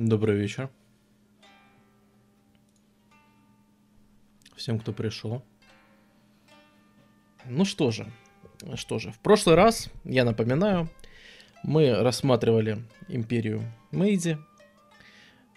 Добрый 0.00 0.34
вечер. 0.38 0.70
Всем, 4.56 4.78
кто 4.78 4.94
пришел. 4.94 5.44
Ну 7.44 7.66
что 7.66 7.90
же, 7.90 8.10
что 8.76 8.98
же, 8.98 9.12
в 9.12 9.18
прошлый 9.18 9.56
раз, 9.56 9.90
я 10.04 10.24
напоминаю, 10.24 10.88
мы 11.62 11.94
рассматривали 11.96 12.78
империю 13.08 13.62
Мэйди. 13.90 14.38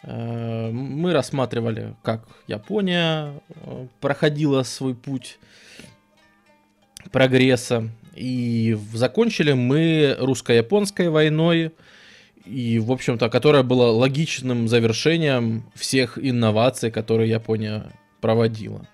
Э, 0.02 0.72
мы 0.72 1.14
рассматривали, 1.14 1.96
как 2.04 2.28
Япония 2.48 3.42
э, 3.48 3.88
проходила 4.02 4.64
свой 4.64 4.94
путь 4.94 5.40
прогресса. 7.14 7.90
И 8.14 8.78
закончили 8.92 9.54
мы 9.54 10.18
русско-японской 10.20 11.08
войной, 11.08 11.72
и, 12.46 12.80
в 12.80 12.92
общем-то, 12.92 13.30
которая 13.30 13.64
была 13.64 13.92
логичным 13.92 14.68
завершением 14.68 15.64
всех 15.76 16.18
инноваций, 16.18 16.92
которые 16.92 17.30
Япония 17.30 17.92
проводила. 18.22 18.88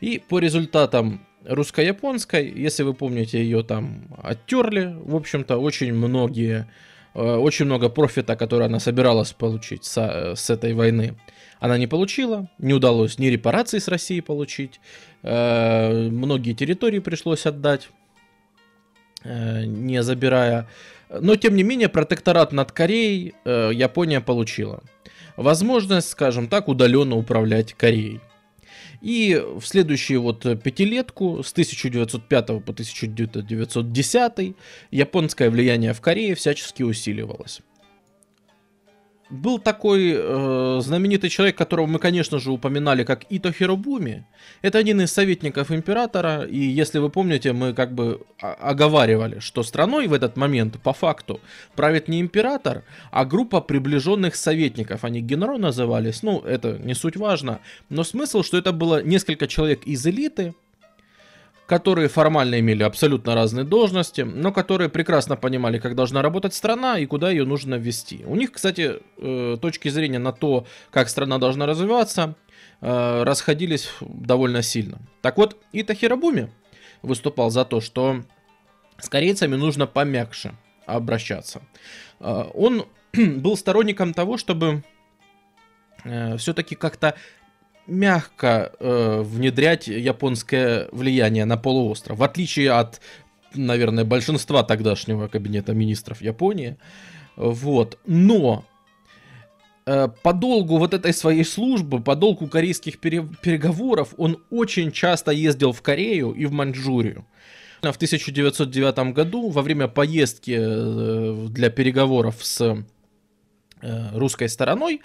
И 0.00 0.18
по 0.18 0.38
результатам 0.38 1.26
русско-японской, 1.44 2.50
если 2.50 2.82
вы 2.82 2.94
помните, 2.94 3.42
ее 3.42 3.62
там 3.62 4.06
оттерли, 4.22 4.96
в 5.04 5.14
общем-то, 5.16 5.56
очень 5.56 5.94
многие, 5.94 6.68
э, 7.14 7.36
очень 7.36 7.66
много 7.66 7.88
профита, 7.88 8.36
который 8.36 8.66
она 8.66 8.80
собиралась 8.80 9.32
получить 9.32 9.84
с, 9.84 9.98
э, 9.98 10.36
с 10.36 10.50
этой 10.50 10.74
войны, 10.74 11.14
она 11.60 11.78
не 11.78 11.86
получила, 11.86 12.50
не 12.58 12.74
удалось 12.74 13.18
ни 13.18 13.26
репарации 13.26 13.78
с 13.78 13.88
Россией 13.88 14.20
получить, 14.20 14.80
э, 15.22 16.08
многие 16.10 16.52
территории 16.52 16.98
пришлось 16.98 17.46
отдать, 17.46 17.88
не 19.24 20.02
забирая 20.02 20.68
но, 21.08 21.36
тем 21.36 21.56
не 21.56 21.62
менее, 21.62 21.88
протекторат 21.88 22.52
над 22.52 22.72
Кореей 22.72 23.34
э, 23.44 23.70
Япония 23.72 24.20
получила. 24.20 24.82
Возможность, 25.36 26.10
скажем 26.10 26.48
так, 26.48 26.68
удаленно 26.68 27.16
управлять 27.16 27.74
Кореей. 27.74 28.20
И 29.00 29.42
в 29.58 29.66
следующую 29.66 30.22
вот 30.22 30.42
пятилетку, 30.62 31.42
с 31.42 31.52
1905 31.52 32.46
по 32.46 32.72
1910, 32.72 34.56
японское 34.90 35.50
влияние 35.50 35.92
в 35.92 36.00
Корее 36.00 36.34
всячески 36.34 36.82
усиливалось 36.82 37.60
был 39.34 39.58
такой 39.58 40.14
э, 40.16 40.80
знаменитый 40.82 41.30
человек, 41.30 41.56
которого 41.56 41.86
мы, 41.86 41.98
конечно 41.98 42.38
же, 42.38 42.50
упоминали 42.50 43.04
как 43.04 43.24
Ито 43.28 43.52
Хиробуми. 43.52 44.24
Это 44.62 44.78
один 44.78 45.00
из 45.00 45.12
советников 45.12 45.70
императора, 45.70 46.42
и 46.42 46.58
если 46.58 46.98
вы 46.98 47.10
помните, 47.10 47.52
мы 47.52 47.74
как 47.74 47.94
бы 47.94 48.20
оговаривали, 48.38 49.40
что 49.40 49.62
страной 49.62 50.06
в 50.06 50.12
этот 50.12 50.36
момент 50.36 50.80
по 50.82 50.92
факту 50.92 51.40
правит 51.74 52.08
не 52.08 52.20
император, 52.20 52.84
а 53.10 53.24
группа 53.24 53.60
приближенных 53.60 54.36
советников. 54.36 55.04
Они 55.04 55.20
генерал 55.20 55.58
назывались, 55.58 56.22
ну, 56.22 56.40
это 56.40 56.78
не 56.78 56.94
суть 56.94 57.16
важно, 57.16 57.60
но 57.90 58.04
смысл, 58.04 58.42
что 58.42 58.56
это 58.56 58.72
было 58.72 59.02
несколько 59.02 59.46
человек 59.46 59.84
из 59.86 60.06
элиты, 60.06 60.54
которые 61.66 62.08
формально 62.08 62.60
имели 62.60 62.82
абсолютно 62.82 63.34
разные 63.34 63.64
должности, 63.64 64.20
но 64.20 64.52
которые 64.52 64.90
прекрасно 64.90 65.36
понимали, 65.36 65.78
как 65.78 65.94
должна 65.94 66.20
работать 66.20 66.54
страна 66.54 66.98
и 66.98 67.06
куда 67.06 67.30
ее 67.30 67.44
нужно 67.44 67.76
ввести. 67.76 68.22
У 68.26 68.36
них, 68.36 68.52
кстати, 68.52 69.00
э, 69.16 69.56
точки 69.60 69.88
зрения 69.88 70.18
на 70.18 70.32
то, 70.32 70.66
как 70.90 71.08
страна 71.08 71.38
должна 71.38 71.66
развиваться, 71.66 72.34
э, 72.80 73.22
расходились 73.22 73.90
довольно 74.00 74.62
сильно. 74.62 74.98
Так 75.22 75.38
вот, 75.38 75.56
Ита 75.72 75.94
Хирабуми 75.94 76.50
выступал 77.02 77.50
за 77.50 77.64
то, 77.64 77.80
что 77.80 78.22
с 78.98 79.08
корейцами 79.08 79.56
нужно 79.56 79.86
помягче 79.86 80.52
обращаться. 80.84 81.62
Э, 82.20 82.44
он 82.52 82.84
был 83.14 83.56
сторонником 83.56 84.12
того, 84.12 84.36
чтобы 84.36 84.82
все-таки 86.36 86.74
как-то 86.74 87.14
мягко 87.86 88.72
э, 88.78 89.22
внедрять 89.22 89.86
японское 89.88 90.88
влияние 90.92 91.44
на 91.44 91.56
полуостров, 91.56 92.18
в 92.18 92.22
отличие 92.22 92.70
от, 92.72 93.00
наверное, 93.54 94.04
большинства 94.04 94.62
тогдашнего 94.62 95.28
кабинета 95.28 95.74
министров 95.74 96.22
Японии. 96.22 96.76
Вот. 97.36 97.98
Но 98.06 98.64
э, 99.86 100.08
по 100.22 100.32
долгу 100.32 100.78
вот 100.78 100.94
этой 100.94 101.12
своей 101.12 101.44
службы, 101.44 102.00
по 102.00 102.14
долгу 102.16 102.46
корейских 102.46 103.00
пере 103.00 103.28
переговоров, 103.42 104.14
он 104.16 104.42
очень 104.50 104.92
часто 104.92 105.30
ездил 105.32 105.72
в 105.72 105.82
Корею 105.82 106.32
и 106.32 106.46
в 106.46 106.52
Маньчжурию. 106.52 107.26
В 107.82 107.96
1909 107.96 109.12
году, 109.12 109.50
во 109.50 109.60
время 109.60 109.88
поездки 109.88 110.56
э, 110.58 111.48
для 111.50 111.68
переговоров 111.68 112.36
с 112.40 112.60
э, 113.82 114.08
русской 114.14 114.48
стороной, 114.48 115.02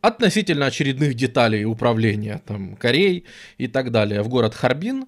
относительно 0.00 0.66
очередных 0.66 1.14
деталей 1.14 1.64
управления 1.64 2.42
там, 2.46 2.76
Кореей 2.76 3.24
и 3.58 3.66
так 3.66 3.90
далее 3.90 4.22
в 4.22 4.28
город 4.28 4.54
Харбин. 4.54 5.06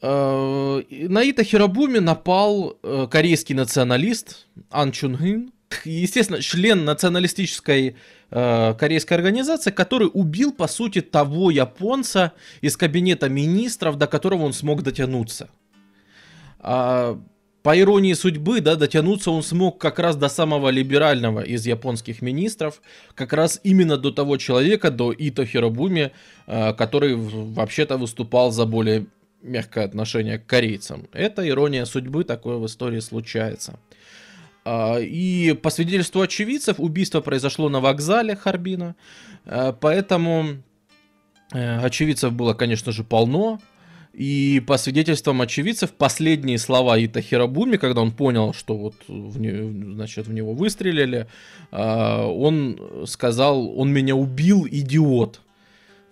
Э, 0.00 0.82
на 0.90 1.22
Ита 1.22 1.44
Хирабуми 1.44 1.98
напал 1.98 2.78
э, 2.82 3.06
корейский 3.10 3.54
националист 3.54 4.46
Ан 4.70 4.92
Чунгын, 4.92 5.52
естественно, 5.84 6.42
член 6.42 6.84
националистической 6.84 7.96
э, 8.30 8.74
корейской 8.78 9.14
организации, 9.14 9.70
который 9.70 10.10
убил, 10.12 10.52
по 10.52 10.66
сути, 10.66 11.00
того 11.00 11.50
японца 11.50 12.32
из 12.60 12.76
кабинета 12.76 13.28
министров, 13.28 13.96
до 13.96 14.06
которого 14.06 14.42
он 14.42 14.52
смог 14.52 14.82
дотянуться. 14.82 15.48
А, 16.58 17.20
по 17.62 17.78
иронии 17.78 18.14
судьбы, 18.14 18.60
да, 18.60 18.76
дотянуться 18.76 19.30
он 19.30 19.42
смог 19.42 19.78
как 19.78 19.98
раз 19.98 20.16
до 20.16 20.28
самого 20.28 20.68
либерального 20.70 21.40
из 21.40 21.64
японских 21.66 22.20
министров, 22.20 22.82
как 23.14 23.32
раз 23.32 23.60
именно 23.62 23.96
до 23.96 24.10
того 24.10 24.36
человека, 24.36 24.90
до 24.90 25.12
Ито 25.12 25.46
Хиробуми, 25.46 26.10
э, 26.46 26.72
который 26.74 27.14
вообще-то 27.14 27.96
выступал 27.98 28.50
за 28.50 28.66
более 28.66 29.06
мягкое 29.42 29.84
отношение 29.84 30.38
к 30.38 30.46
корейцам. 30.46 31.08
Это 31.12 31.48
ирония 31.48 31.84
судьбы, 31.84 32.24
такое 32.24 32.56
в 32.56 32.66
истории 32.66 33.00
случается. 33.00 33.78
А, 34.64 34.98
и 34.98 35.52
по 35.54 35.70
свидетельству 35.70 36.20
очевидцев, 36.20 36.76
убийство 36.78 37.20
произошло 37.20 37.68
на 37.68 37.80
вокзале 37.80 38.36
Харбина, 38.36 38.96
э, 39.44 39.72
поэтому 39.80 40.62
э, 41.52 41.78
очевидцев 41.78 42.32
было, 42.32 42.54
конечно 42.54 42.92
же, 42.92 43.04
полно, 43.04 43.60
и 44.12 44.62
по 44.66 44.76
свидетельствам 44.76 45.40
очевидцев, 45.40 45.92
последние 45.92 46.58
слова 46.58 46.98
Ита 46.98 47.22
Хирабуми, 47.22 47.76
когда 47.76 48.02
он 48.02 48.12
понял, 48.12 48.52
что 48.52 48.76
вот 48.76 48.94
в, 49.08 49.40
не, 49.40 49.94
значит, 49.94 50.26
в 50.26 50.32
него 50.32 50.52
выстрелили, 50.52 51.26
а, 51.70 52.26
он 52.26 52.78
сказал, 53.06 53.78
он 53.78 53.90
меня 53.90 54.14
убил, 54.14 54.66
идиот. 54.70 55.40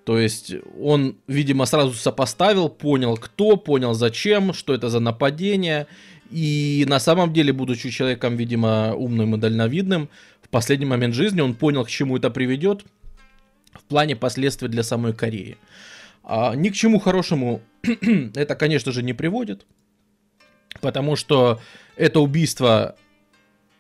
То 0.04 0.18
есть 0.18 0.54
он, 0.80 1.16
видимо, 1.26 1.66
сразу 1.66 1.92
сопоставил, 1.92 2.70
понял 2.70 3.16
кто, 3.18 3.56
понял 3.56 3.92
зачем, 3.92 4.54
что 4.54 4.72
это 4.72 4.88
за 4.88 5.00
нападение. 5.00 5.86
И 6.30 6.86
на 6.88 7.00
самом 7.00 7.34
деле, 7.34 7.52
будучи 7.52 7.90
человеком, 7.90 8.36
видимо, 8.36 8.94
умным 8.94 9.34
и 9.34 9.38
дальновидным, 9.38 10.08
в 10.42 10.48
последний 10.48 10.86
момент 10.86 11.14
жизни 11.14 11.42
он 11.42 11.54
понял, 11.54 11.84
к 11.84 11.90
чему 11.90 12.16
это 12.16 12.30
приведет 12.30 12.84
в 13.74 13.84
плане 13.84 14.16
последствий 14.16 14.68
для 14.68 14.82
самой 14.82 15.12
Кореи. 15.12 15.58
А, 16.22 16.54
ни 16.54 16.68
к 16.68 16.74
чему 16.74 16.98
хорошему 16.98 17.60
это, 18.34 18.54
конечно 18.54 18.92
же, 18.92 19.02
не 19.02 19.12
приводит, 19.12 19.66
потому 20.80 21.16
что 21.16 21.60
это 21.96 22.20
убийство 22.20 22.96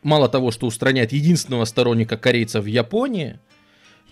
мало 0.02 0.28
того, 0.28 0.50
что 0.50 0.66
устраняет 0.66 1.12
единственного 1.12 1.64
сторонника 1.64 2.16
корейцев 2.16 2.64
в 2.64 2.68
Японии, 2.68 3.38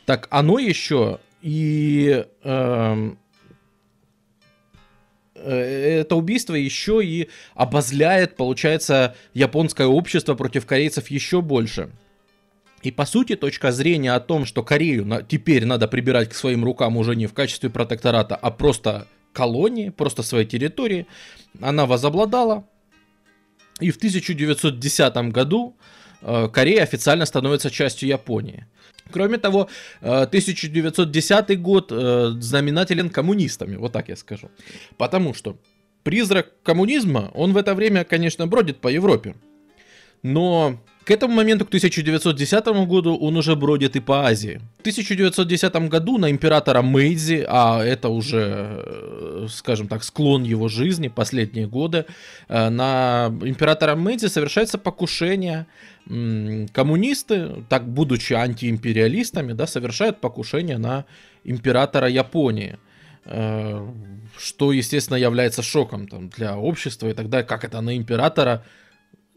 так 0.04 0.26
оно 0.30 0.58
еще 0.58 1.20
и 1.40 2.24
эм, 2.42 3.18
э, 5.34 6.00
это 6.00 6.16
убийство 6.16 6.54
еще 6.54 7.04
и 7.04 7.28
обозляет, 7.54 8.36
получается, 8.36 9.14
японское 9.34 9.86
общество 9.86 10.34
против 10.34 10.66
корейцев 10.66 11.08
еще 11.08 11.40
больше. 11.40 11.90
И 12.82 12.90
по 12.90 13.06
сути 13.06 13.36
точка 13.36 13.72
зрения 13.72 14.12
о 14.12 14.20
том, 14.20 14.44
что 14.44 14.62
Корею 14.62 15.04
на, 15.04 15.22
теперь 15.22 15.64
надо 15.64 15.88
прибирать 15.88 16.28
к 16.28 16.34
своим 16.34 16.64
рукам 16.64 16.96
уже 16.96 17.16
не 17.16 17.26
в 17.26 17.34
качестве 17.34 17.70
протектората, 17.70 18.36
а 18.36 18.50
просто 18.50 19.06
колонии, 19.32 19.90
просто 19.90 20.22
своей 20.22 20.46
территории, 20.46 21.06
она 21.60 21.86
возобладала. 21.86 22.64
И 23.80 23.90
в 23.90 23.96
1910 23.96 25.14
году 25.32 25.76
э, 26.22 26.48
Корея 26.52 26.82
официально 26.82 27.26
становится 27.26 27.70
частью 27.70 28.08
Японии. 28.08 28.66
Кроме 29.10 29.38
того, 29.38 29.68
1910 30.00 31.50
э, 31.50 31.54
год 31.56 31.92
э, 31.92 32.32
знаменателен 32.40 33.10
коммунистами, 33.10 33.76
вот 33.76 33.92
так 33.92 34.08
я 34.08 34.16
скажу. 34.16 34.50
Потому 34.96 35.34
что 35.34 35.56
призрак 36.02 36.52
коммунизма, 36.62 37.30
он 37.34 37.52
в 37.52 37.56
это 37.56 37.74
время, 37.74 38.04
конечно, 38.04 38.46
бродит 38.46 38.80
по 38.80 38.88
Европе. 38.88 39.34
Но 40.22 40.80
К 41.08 41.10
этому 41.10 41.34
моменту, 41.34 41.64
к 41.64 41.68
1910 41.68 42.66
году, 42.86 43.16
он 43.16 43.34
уже 43.38 43.56
бродит 43.56 43.96
и 43.96 44.00
по 44.00 44.26
Азии. 44.26 44.60
В 44.76 44.80
1910 44.80 45.88
году 45.88 46.18
на 46.18 46.30
императора 46.30 46.82
Мэйдзи, 46.82 47.46
а 47.48 47.82
это 47.82 48.10
уже, 48.10 48.84
э, 48.84 49.46
скажем 49.48 49.88
так, 49.88 50.04
склон 50.04 50.42
его 50.42 50.68
жизни, 50.68 51.08
последние 51.08 51.66
годы, 51.66 52.04
э, 52.48 52.68
на 52.68 53.32
императора 53.40 53.96
Мэйдзи 53.96 54.26
совершается 54.28 54.76
покушение. 54.76 55.66
Коммунисты, 56.74 57.64
так 57.70 57.88
будучи 57.88 58.34
антиимпериалистами, 58.34 59.54
да, 59.54 59.66
совершают 59.66 60.20
покушение 60.20 60.76
на 60.76 61.06
императора 61.42 62.08
Японии 62.10 62.76
э, 63.24 63.88
что, 64.36 64.72
естественно, 64.72 65.16
является 65.16 65.62
шоком 65.62 66.06
там, 66.06 66.28
для 66.28 66.58
общества 66.58 67.08
и 67.08 67.14
так 67.14 67.30
далее. 67.30 67.46
Как 67.46 67.64
это 67.64 67.80
на 67.80 67.96
императора 67.96 68.62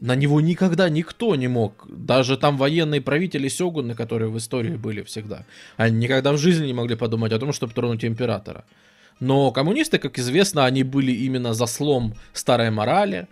на 0.01 0.15
него 0.15 0.41
никогда 0.41 0.89
никто 0.89 1.35
не 1.35 1.47
мог. 1.47 1.85
Даже 1.87 2.35
там 2.35 2.57
военные 2.57 3.01
правители 3.01 3.47
сёгуны, 3.47 3.93
которые 3.93 4.29
в 4.29 4.37
истории 4.37 4.75
были 4.75 5.03
всегда. 5.03 5.45
Они 5.77 5.97
никогда 5.97 6.33
в 6.33 6.37
жизни 6.37 6.65
не 6.65 6.73
могли 6.73 6.95
подумать 6.95 7.31
о 7.31 7.39
том, 7.39 7.53
чтобы 7.53 7.73
тронуть 7.73 8.03
императора. 8.03 8.65
Но 9.19 9.51
коммунисты, 9.51 9.99
как 9.99 10.17
известно, 10.17 10.65
они 10.65 10.83
были 10.83 11.11
именно 11.11 11.53
за 11.53 11.67
слом 11.67 12.15
старой 12.33 12.71
морали. 12.71 13.27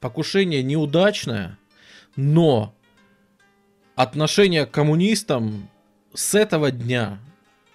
Покушение 0.00 0.62
неудачное, 0.62 1.58
но 2.16 2.74
отношение 3.94 4.64
к 4.64 4.70
коммунистам 4.70 5.68
с 6.14 6.34
этого 6.34 6.70
дня 6.70 7.18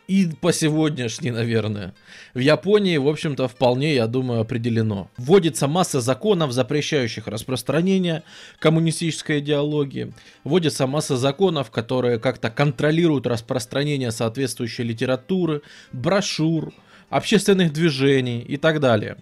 и 0.07 0.29
по 0.41 0.51
сегодняшней, 0.51 1.31
наверное. 1.31 1.93
В 2.33 2.39
Японии, 2.39 2.97
в 2.97 3.07
общем-то, 3.07 3.47
вполне, 3.47 3.95
я 3.95 4.07
думаю, 4.07 4.41
определено. 4.41 5.09
Вводится 5.17 5.67
масса 5.67 6.01
законов, 6.01 6.51
запрещающих 6.51 7.27
распространение 7.27 8.23
коммунистической 8.59 9.39
идеологии. 9.39 10.13
Вводится 10.43 10.87
масса 10.87 11.15
законов, 11.15 11.71
которые 11.71 12.19
как-то 12.19 12.49
контролируют 12.49 13.27
распространение 13.27 14.11
соответствующей 14.11 14.83
литературы, 14.83 15.61
брошюр, 15.91 16.73
общественных 17.09 17.71
движений 17.71 18.41
и 18.41 18.57
так 18.57 18.79
далее. 18.79 19.17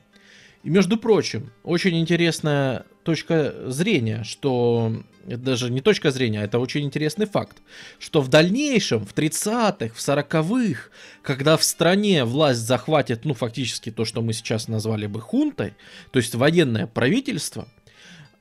И 0.64 0.70
между 0.70 0.98
прочим, 0.98 1.52
очень 1.64 2.00
интересная 2.00 2.86
точка 3.04 3.54
зрения, 3.68 4.24
что 4.24 5.04
даже 5.26 5.70
не 5.70 5.82
точка 5.82 6.12
зрения, 6.12 6.42
а 6.42 6.44
это 6.44 6.60
очень 6.60 6.84
интересный 6.84 7.26
факт, 7.26 7.58
что 8.00 8.22
в 8.22 8.28
дальнейшем, 8.28 9.06
в 9.06 9.14
30-х, 9.14 9.94
в 9.94 9.98
40-х, 9.98 10.90
когда 11.22 11.58
в 11.58 11.64
стране 11.64 12.26
власть 12.26 12.62
захватит, 12.62 13.26
ну, 13.26 13.34
фактически 13.34 13.92
то, 13.92 14.06
что 14.06 14.22
мы 14.22 14.34
сейчас 14.34 14.68
назвали 14.68 15.08
бы 15.08 15.22
хунтой, 15.22 15.74
то 16.12 16.18
есть 16.18 16.36
военное 16.36 16.88
правительство, 16.88 17.68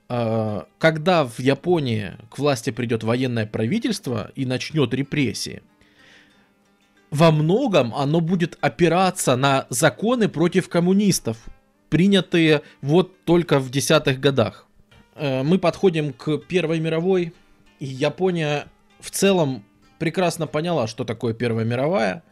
а, 0.09 0.67
когда 0.79 1.25
в 1.25 1.39
Японии 1.39 2.17
к 2.31 2.39
власти 2.39 2.71
придет 2.71 3.05
военное 3.05 3.47
правительство 3.47 4.33
и 4.35 4.47
начнет 4.47 4.93
репрессии, 4.95 5.63
во 7.11 7.31
многом 7.31 7.95
оно 7.95 8.21
будет 8.21 8.57
опираться 8.61 9.37
на 9.37 9.67
законы 9.69 10.29
против 10.29 10.69
коммунистов, 10.69 11.39
принятые 11.91 12.63
вот 12.81 13.25
только 13.25 13.59
в 13.59 13.71
десятых 13.71 14.19
годах. 14.21 14.67
Э, 15.17 15.43
мы 15.43 15.59
подходим 15.59 16.15
к 16.15 16.39
Первой 16.39 16.81
мировой, 16.81 17.35
и 17.81 17.87
Япония 17.87 18.67
в 19.01 19.11
целом 19.11 19.65
прекрасно 19.99 20.47
поняла, 20.47 20.87
что 20.87 21.05
такое 21.05 21.35
Первая 21.35 21.67
мировая, 21.67 22.23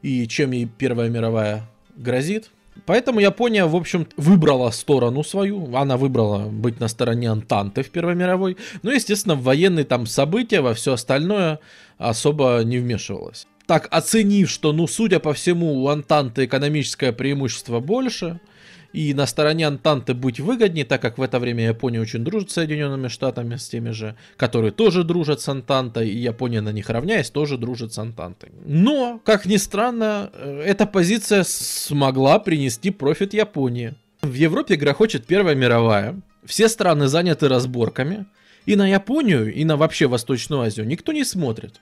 и 0.00 0.26
чем 0.26 0.52
ей 0.52 0.66
Первая 0.66 1.10
мировая 1.10 1.68
грозит. 1.96 2.50
Поэтому 2.86 3.20
Япония, 3.20 3.66
в 3.66 3.76
общем, 3.76 4.06
выбрала 4.16 4.70
сторону 4.70 5.22
свою. 5.22 5.76
Она 5.76 5.98
выбрала 5.98 6.48
быть 6.48 6.80
на 6.80 6.88
стороне 6.88 7.30
Антанты 7.30 7.82
в 7.82 7.90
Первой 7.90 8.14
мировой. 8.14 8.56
Но, 8.82 8.90
ну, 8.90 8.92
естественно, 8.92 9.34
в 9.34 9.42
военные 9.42 9.84
там 9.84 10.06
события, 10.06 10.62
во 10.62 10.72
все 10.72 10.94
остальное 10.94 11.60
особо 11.98 12.62
не 12.64 12.78
вмешивалась. 12.78 13.46
Так, 13.66 13.88
оценив, 13.90 14.48
что, 14.48 14.72
ну, 14.72 14.86
судя 14.86 15.20
по 15.20 15.34
всему, 15.34 15.82
у 15.82 15.88
Антанты 15.88 16.46
экономическое 16.46 17.12
преимущество 17.12 17.80
больше– 17.80 18.40
и 18.92 19.14
на 19.14 19.26
стороне 19.26 19.66
Антанты 19.66 20.14
быть 20.14 20.40
выгоднее, 20.40 20.84
так 20.84 21.00
как 21.00 21.18
в 21.18 21.22
это 21.22 21.38
время 21.38 21.66
Япония 21.66 22.00
очень 22.00 22.24
дружит 22.24 22.50
с 22.50 22.54
Соединенными 22.54 23.08
Штатами, 23.08 23.56
с 23.56 23.68
теми 23.68 23.90
же, 23.90 24.16
которые 24.36 24.72
тоже 24.72 25.04
дружат 25.04 25.40
с 25.40 25.48
Антантой, 25.48 26.08
и 26.08 26.18
Япония 26.18 26.60
на 26.60 26.72
них 26.72 26.90
равняясь, 26.90 27.30
тоже 27.30 27.56
дружит 27.56 27.92
с 27.92 27.98
Антантой. 27.98 28.50
Но, 28.64 29.20
как 29.24 29.46
ни 29.46 29.56
странно, 29.56 30.30
э, 30.34 30.62
эта 30.66 30.86
позиция 30.86 31.44
смогла 31.44 32.38
принести 32.38 32.90
профит 32.90 33.34
Японии. 33.34 33.94
В 34.20 34.34
Европе 34.34 34.76
грохочет 34.76 35.26
Первая 35.26 35.54
мировая, 35.54 36.20
все 36.44 36.68
страны 36.68 37.08
заняты 37.08 37.48
разборками, 37.48 38.26
и 38.66 38.76
на 38.76 38.86
Японию, 38.88 39.52
и 39.52 39.64
на 39.64 39.76
вообще 39.76 40.06
Восточную 40.06 40.62
Азию 40.62 40.86
никто 40.86 41.12
не 41.12 41.24
смотрит. 41.24 41.80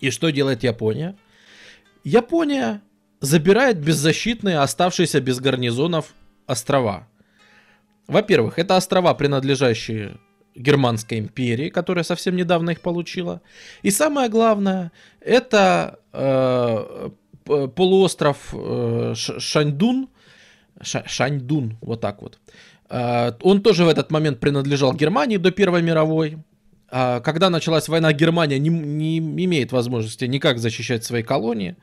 И 0.00 0.10
что 0.10 0.30
делает 0.30 0.62
Япония? 0.62 1.16
Япония 2.04 2.82
забирает 3.24 3.78
беззащитные, 3.78 4.58
оставшиеся 4.58 5.20
без 5.20 5.40
гарнизонов 5.40 6.14
острова. 6.46 7.08
Во-первых, 8.06 8.58
это 8.58 8.76
острова, 8.76 9.14
принадлежащие 9.14 10.18
Германской 10.54 11.18
империи, 11.18 11.70
которая 11.70 12.04
совсем 12.04 12.36
недавно 12.36 12.70
их 12.70 12.80
получила. 12.80 13.40
И 13.82 13.90
самое 13.90 14.28
главное, 14.28 14.92
это 15.20 15.98
э, 16.12 17.10
полуостров 17.44 18.36
э, 18.52 19.14
Шаньдун, 19.14 20.08
Шаньдун, 20.82 21.78
вот 21.80 22.00
так 22.00 22.22
вот. 22.22 22.38
Э, 22.90 23.32
он 23.42 23.62
тоже 23.62 23.84
в 23.84 23.88
этот 23.88 24.10
момент 24.10 24.38
принадлежал 24.38 24.92
Германии 24.92 25.38
до 25.38 25.50
Первой 25.50 25.82
мировой. 25.82 26.38
А, 26.96 27.18
когда 27.20 27.50
началась 27.50 27.88
война, 27.88 28.12
Германия 28.12 28.60
не, 28.60 28.68
не 28.68 29.18
имеет 29.18 29.72
возможности 29.72 30.26
никак 30.26 30.58
защищать 30.58 31.02
свои 31.02 31.24
колонии. 31.24 31.74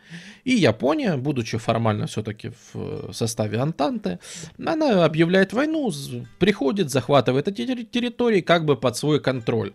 И 0.45 0.53
Япония, 0.53 1.17
будучи 1.17 1.57
формально 1.57 2.07
все-таки 2.07 2.53
в 2.73 3.11
составе 3.11 3.59
Антанты, 3.59 4.19
она 4.57 5.03
объявляет 5.03 5.51
войну, 5.51 5.91
приходит, 6.39 6.91
захватывает 6.91 7.49
эти 7.49 7.83
территории 7.83 8.39
как 8.39 8.63
бы 8.63 8.77
под 8.77 8.95
свой 8.95 9.19
контроль. 9.19 9.73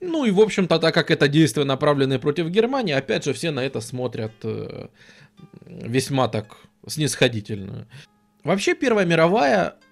Ну 0.00 0.24
и, 0.24 0.30
в 0.30 0.40
общем-то, 0.40 0.78
так 0.78 0.94
как 0.94 1.10
это 1.10 1.26
действия 1.26 1.64
направленные 1.64 2.20
против 2.20 2.46
Германии, 2.50 2.94
опять 2.94 3.24
же, 3.24 3.32
все 3.32 3.50
на 3.50 3.64
это 3.64 3.80
смотрят 3.80 4.34
э, 4.44 4.86
весьма 5.66 6.28
так 6.28 6.58
снисходительно. 6.86 7.88
Вообще, 8.44 8.76
Первая 8.76 9.04
мировая 9.04 9.74
Э, 9.74 9.85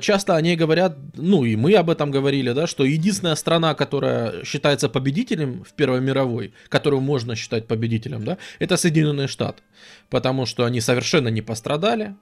часто 0.00 0.36
о 0.36 0.40
ней 0.40 0.56
говорят, 0.56 0.96
ну 1.14 1.44
и 1.44 1.56
мы 1.56 1.74
об 1.74 1.90
этом 1.90 2.10
говорили, 2.10 2.52
да, 2.52 2.66
что 2.66 2.84
единственная 2.84 3.36
страна, 3.36 3.74
которая 3.74 4.44
считается 4.44 4.88
победителем 4.88 5.64
в 5.64 5.72
Первой 5.72 6.00
мировой, 6.00 6.52
которую 6.68 7.00
можно 7.00 7.36
считать 7.36 7.66
победителем, 7.66 8.24
да, 8.24 8.38
это 8.58 8.76
Соединенные 8.76 9.28
Штаты. 9.28 9.62
Потому 10.10 10.46
что 10.46 10.64
они 10.64 10.80
совершенно 10.80 11.28
не 11.28 11.42
пострадали 11.42 12.16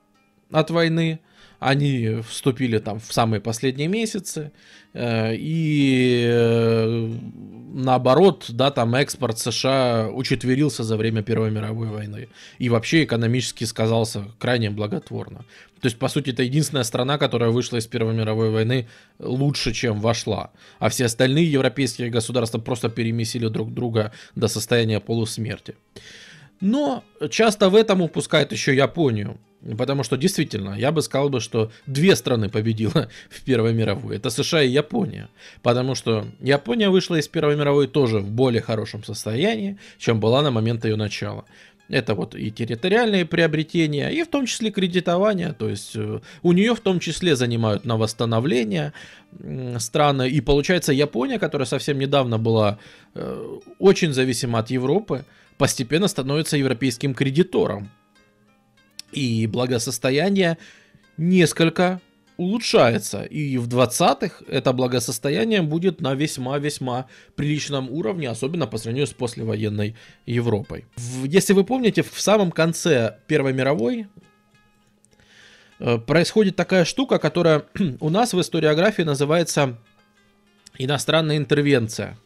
от 0.50 0.70
войны, 0.70 1.20
они 1.58 2.20
вступили 2.28 2.78
там 2.78 3.00
в 3.00 3.12
самые 3.12 3.40
последние 3.40 3.88
месяцы, 3.88 4.52
э, 4.92 5.34
и 5.34 6.26
э, 6.28 7.10
наоборот, 7.72 8.46
да, 8.48 8.70
там 8.70 8.94
экспорт 8.94 9.38
США 9.38 10.08
учетверился 10.12 10.84
за 10.84 10.96
время 10.96 11.22
Первой 11.22 11.50
мировой 11.50 11.88
войны. 11.88 12.28
И 12.58 12.68
вообще 12.68 13.04
экономически 13.04 13.64
сказался 13.64 14.24
крайне 14.38 14.70
благотворно. 14.70 15.44
То 15.80 15.86
есть, 15.88 15.98
по 15.98 16.08
сути, 16.08 16.30
это 16.30 16.42
единственная 16.42 16.84
страна, 16.84 17.18
которая 17.18 17.50
вышла 17.50 17.76
из 17.76 17.86
Первой 17.86 18.14
мировой 18.14 18.50
войны 18.50 18.88
лучше, 19.18 19.72
чем 19.72 20.00
вошла. 20.00 20.50
А 20.78 20.88
все 20.88 21.04
остальные 21.04 21.52
европейские 21.52 22.10
государства 22.10 22.58
просто 22.58 22.88
перемесили 22.88 23.48
друг 23.48 23.72
друга 23.72 24.12
до 24.34 24.48
состояния 24.48 25.00
полусмерти. 25.00 25.74
Но 26.60 27.04
часто 27.30 27.68
в 27.68 27.74
этом 27.74 28.02
упускают 28.02 28.52
еще 28.52 28.74
Японию. 28.74 29.38
Потому 29.76 30.04
что 30.04 30.16
действительно, 30.16 30.74
я 30.78 30.92
бы 30.92 31.02
сказал 31.02 31.28
бы, 31.28 31.40
что 31.40 31.72
две 31.86 32.14
страны 32.14 32.48
победила 32.48 33.08
в 33.30 33.42
Первой 33.42 33.72
мировой. 33.72 34.16
Это 34.16 34.30
США 34.30 34.62
и 34.62 34.68
Япония. 34.68 35.28
Потому 35.62 35.94
что 35.94 36.26
Япония 36.40 36.88
вышла 36.88 37.16
из 37.16 37.28
Первой 37.28 37.56
мировой 37.56 37.88
тоже 37.88 38.18
в 38.18 38.30
более 38.30 38.62
хорошем 38.62 39.02
состоянии, 39.02 39.78
чем 39.98 40.20
была 40.20 40.42
на 40.42 40.50
момент 40.50 40.84
ее 40.84 40.96
начала. 40.96 41.44
Это 41.88 42.14
вот 42.14 42.34
и 42.34 42.50
территориальные 42.50 43.24
приобретения, 43.26 44.10
и 44.10 44.24
в 44.24 44.28
том 44.28 44.46
числе 44.46 44.70
кредитование. 44.70 45.52
То 45.52 45.68
есть 45.68 45.94
э, 45.94 46.20
у 46.42 46.52
нее 46.52 46.74
в 46.74 46.80
том 46.80 46.98
числе 46.98 47.36
занимают 47.36 47.84
на 47.84 47.96
восстановление 47.96 48.92
страны. 49.78 50.28
И 50.28 50.40
получается 50.40 50.92
Япония, 50.92 51.38
которая 51.38 51.66
совсем 51.66 51.98
недавно 51.98 52.38
была 52.38 52.78
э, 53.14 53.58
очень 53.78 54.12
зависима 54.12 54.58
от 54.58 54.70
Европы, 54.70 55.24
постепенно 55.58 56.08
становится 56.08 56.56
европейским 56.56 57.14
кредитором. 57.14 57.90
И 59.12 59.46
благосостояние 59.46 60.58
несколько 61.16 62.00
улучшается. 62.36 63.22
И 63.22 63.56
в 63.56 63.68
20-х 63.68 64.44
это 64.48 64.72
благосостояние 64.72 65.62
будет 65.62 66.00
на 66.00 66.14
весьма-весьма 66.14 67.06
приличном 67.34 67.90
уровне, 67.90 68.28
особенно 68.28 68.66
по 68.66 68.78
сравнению 68.78 69.06
с 69.06 69.12
послевоенной 69.12 69.96
Европой. 70.26 70.84
Если 71.24 71.54
вы 71.54 71.64
помните, 71.64 72.02
в 72.02 72.20
самом 72.20 72.50
конце 72.52 73.18
Первой 73.26 73.52
мировой 73.52 74.08
э, 75.78 75.98
происходит 75.98 76.56
такая 76.56 76.84
штука, 76.84 77.18
которая 77.18 77.64
у 78.00 78.10
нас 78.10 78.34
в 78.34 78.40
историографии 78.40 79.02
называется 79.02 79.78
иностранная 80.76 81.38
интервенция 81.38 82.18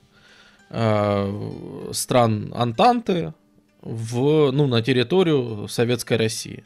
э, 0.71 1.91
стран 1.93 2.53
Антанты 2.55 3.35
в, 3.83 4.50
ну, 4.53 4.67
на 4.67 4.83
территорию 4.83 5.69
Советской 5.69 6.17
России. 6.17 6.65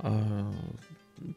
Э, 0.00 0.52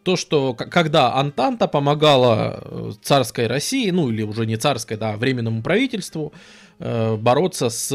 то, 0.04 0.16
что 0.16 0.54
когда 0.54 1.16
Антанта 1.16 1.68
помогала 1.68 2.60
э, 2.62 2.92
царской 3.02 3.48
России, 3.48 3.90
ну 3.92 4.10
или 4.10 4.24
уже 4.24 4.46
не 4.46 4.58
царской, 4.58 4.98
да, 4.98 5.16
временному 5.16 5.64
правительству 5.64 6.34
бороться 6.80 7.70
с, 7.70 7.92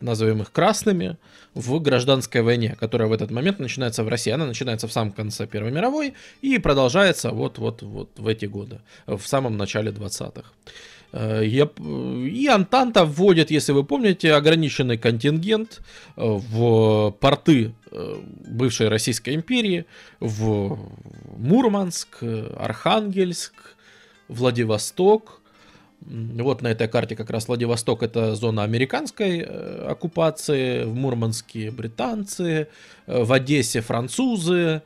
назовем 0.00 0.42
их 0.42 0.52
красными, 0.52 1.16
в 1.54 1.78
гражданской 1.80 2.42
войне, 2.42 2.76
которая 2.78 3.08
в 3.08 3.12
этот 3.12 3.30
момент 3.30 3.58
начинается 3.58 4.02
в 4.04 4.08
России. 4.08 4.32
Она 4.32 4.46
начинается 4.46 4.88
в 4.88 4.92
самом 4.92 5.12
конце 5.12 5.46
Первой 5.46 5.70
мировой 5.70 6.14
и 6.42 6.58
продолжается 6.58 7.30
вот-вот-вот 7.30 8.18
в 8.18 8.26
эти 8.26 8.46
годы, 8.46 8.80
в 9.06 9.22
самом 9.22 9.56
начале 9.56 9.90
20-х. 9.90 10.50
Э, 11.14 11.44
и 11.44 12.48
Антанта 12.48 13.04
вводит, 13.04 13.50
если 13.52 13.70
вы 13.72 13.84
помните, 13.84 14.32
ограниченный 14.32 14.98
контингент 14.98 15.80
э, 16.16 16.22
в 16.24 17.12
порты 17.20 17.72
э, 17.92 18.16
бывшей 18.48 18.88
Российской 18.88 19.36
империи, 19.36 19.86
в 20.18 20.76
Мурманск, 21.36 22.18
Архангельск, 22.58 23.54
Владивосток. 24.26 25.40
Вот 26.00 26.62
на 26.62 26.68
этой 26.68 26.88
карте 26.88 27.14
как 27.14 27.30
раз 27.30 27.46
Владивосток 27.46 28.02
это 28.02 28.34
зона 28.34 28.64
американской 28.64 29.40
оккупации, 29.40 30.84
в 30.84 30.94
Мурманске 30.94 31.70
британцы, 31.70 32.66
в 33.06 33.32
Одессе 33.32 33.80
французы. 33.80 34.82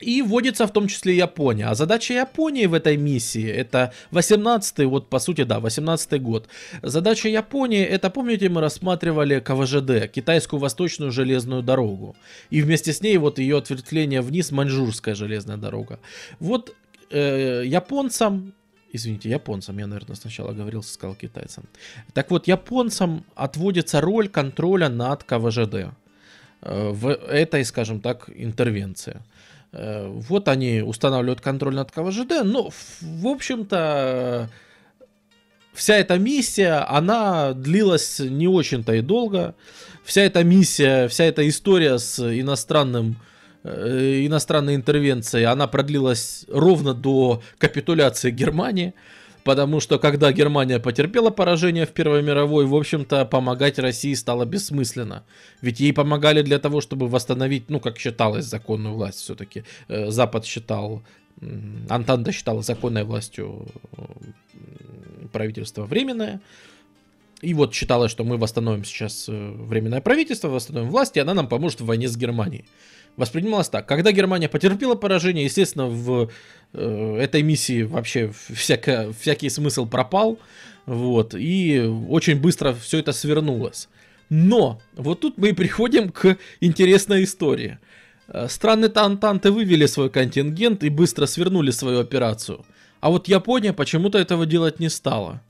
И 0.00 0.22
вводится 0.22 0.66
в 0.66 0.72
том 0.72 0.88
числе 0.88 1.16
Япония. 1.16 1.66
А 1.66 1.74
задача 1.74 2.14
Японии 2.14 2.66
в 2.66 2.74
этой 2.74 2.96
миссии, 2.96 3.48
это 3.48 3.92
18-й, 4.12 4.84
вот 4.86 5.08
по 5.08 5.18
сути, 5.18 5.44
да, 5.44 5.58
18-й 5.58 6.18
год. 6.18 6.48
Задача 6.82 7.28
Японии, 7.28 7.82
это, 7.82 8.10
помните, 8.10 8.48
мы 8.48 8.60
рассматривали 8.60 9.40
КВЖД, 9.40 10.12
Китайскую 10.12 10.60
Восточную 10.60 11.12
Железную 11.12 11.62
Дорогу. 11.62 12.16
И 12.50 12.62
вместе 12.62 12.92
с 12.92 13.00
ней 13.00 13.16
вот 13.16 13.38
ее 13.38 13.58
ответвление 13.58 14.20
вниз, 14.20 14.50
Маньчжурская 14.52 15.14
Железная 15.14 15.56
Дорога. 15.56 15.98
Вот 16.40 16.74
э, 17.10 17.62
японцам 17.64 18.52
Извините, 18.92 19.28
японцам, 19.28 19.78
я, 19.78 19.86
наверное, 19.86 20.16
сначала 20.16 20.52
говорил, 20.52 20.82
сказал 20.82 21.14
китайцам. 21.16 21.64
Так 22.14 22.30
вот, 22.30 22.46
японцам 22.46 23.24
отводится 23.34 24.00
роль 24.00 24.28
контроля 24.28 24.88
над 24.88 25.22
КВЖД 25.24 25.74
э, 25.74 26.90
в 26.92 27.08
этой, 27.10 27.64
скажем 27.64 28.00
так, 28.00 28.30
интервенции. 28.34 29.20
Э, 29.72 30.06
вот 30.08 30.48
они 30.48 30.80
устанавливают 30.80 31.40
контроль 31.40 31.74
над 31.74 31.90
КВЖД, 31.90 32.44
но, 32.44 32.70
в 33.00 33.26
общем-то, 33.26 34.50
вся 35.72 35.96
эта 35.96 36.18
миссия, 36.18 36.86
она 36.88 37.52
длилась 37.52 38.18
не 38.18 38.48
очень-то 38.48 38.94
и 38.94 39.00
долго. 39.00 39.54
Вся 40.04 40.22
эта 40.22 40.44
миссия, 40.44 41.08
вся 41.08 41.24
эта 41.24 41.48
история 41.48 41.98
с 41.98 42.20
иностранным 42.20 43.16
э, 43.64 44.24
иностранной 44.26 44.74
интервенцией, 44.74 45.44
она 45.44 45.66
продлилась 45.66 46.44
ровно 46.48 46.94
до 46.94 47.42
капитуляции 47.58 48.30
Германии 48.30 48.94
потому 49.46 49.78
что 49.80 50.00
когда 50.00 50.32
Германия 50.32 50.80
потерпела 50.80 51.30
поражение 51.30 51.86
в 51.86 51.90
Первой 51.90 52.20
мировой, 52.20 52.66
в 52.66 52.74
общем-то, 52.74 53.24
помогать 53.24 53.78
России 53.78 54.12
стало 54.14 54.44
бессмысленно. 54.44 55.22
Ведь 55.62 55.78
ей 55.78 55.92
помогали 55.92 56.42
для 56.42 56.58
того, 56.58 56.80
чтобы 56.80 57.06
восстановить, 57.06 57.70
ну, 57.70 57.78
как 57.78 57.96
считалось, 57.98 58.44
законную 58.44 58.96
власть 58.96 59.20
все-таки. 59.20 59.62
Э, 59.88 60.10
Запад 60.10 60.44
считал, 60.44 61.02
Антанта 61.88 62.32
считала 62.32 62.62
законной 62.62 63.04
властью 63.04 63.68
правительство 65.32 65.84
временное. 65.84 66.40
И 67.40 67.54
вот 67.54 67.72
считалось, 67.72 68.10
что 68.10 68.24
мы 68.24 68.38
восстановим 68.38 68.84
сейчас 68.84 69.28
э, 69.28 69.32
временное 69.32 70.00
правительство, 70.00 70.48
восстановим 70.48 70.90
власть, 70.90 71.16
и 71.16 71.20
она 71.20 71.34
нам 71.34 71.46
поможет 71.46 71.80
в 71.80 71.86
войне 71.86 72.08
с 72.08 72.16
Германией 72.16 72.64
воспринималось 73.16 73.68
так. 73.68 73.86
Когда 73.86 74.12
Германия 74.12 74.48
потерпела 74.48 74.94
поражение, 74.94 75.44
естественно, 75.44 75.86
в 75.86 76.30
э, 76.72 77.18
этой 77.20 77.42
миссии 77.42 77.82
вообще 77.82 78.32
всяко, 78.54 79.12
всякий 79.18 79.50
смысл 79.50 79.86
пропал. 79.86 80.38
Вот, 80.86 81.34
и 81.34 81.80
очень 82.08 82.40
быстро 82.40 82.72
все 82.74 82.98
это 82.98 83.12
свернулось. 83.12 83.88
Но 84.28 84.80
вот 84.96 85.20
тут 85.20 85.38
мы 85.38 85.48
и 85.48 85.52
приходим 85.52 86.10
к 86.10 86.36
интересной 86.60 87.24
истории. 87.24 87.78
Э, 88.28 88.48
страны 88.48 88.88
Тантанты 88.88 89.50
вывели 89.50 89.86
свой 89.86 90.10
контингент 90.10 90.84
и 90.84 90.90
быстро 90.90 91.26
свернули 91.26 91.70
свою 91.70 92.00
операцию. 92.00 92.64
А 93.00 93.10
вот 93.10 93.28
Япония 93.28 93.72
почему-то 93.72 94.18
этого 94.18 94.46
делать 94.46 94.80
не 94.80 94.88
стала. 94.88 95.42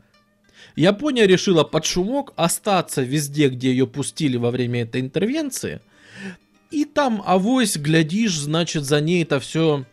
Япония 0.75 1.27
решила 1.27 1.65
под 1.65 1.87
шумок 1.87 2.33
остаться 2.37 3.03
везде, 3.03 3.49
где 3.49 3.71
ее 3.71 3.87
пустили 3.87 4.37
во 4.37 4.51
время 4.51 4.83
этой 4.83 5.01
интервенции– 5.01 5.81
и 6.76 6.85
там 6.85 7.23
авось, 7.25 7.78
глядишь, 7.78 8.38
значит, 8.38 8.85
за 8.85 9.00
ней 9.00 9.23
это 9.23 9.40
все 9.40 9.87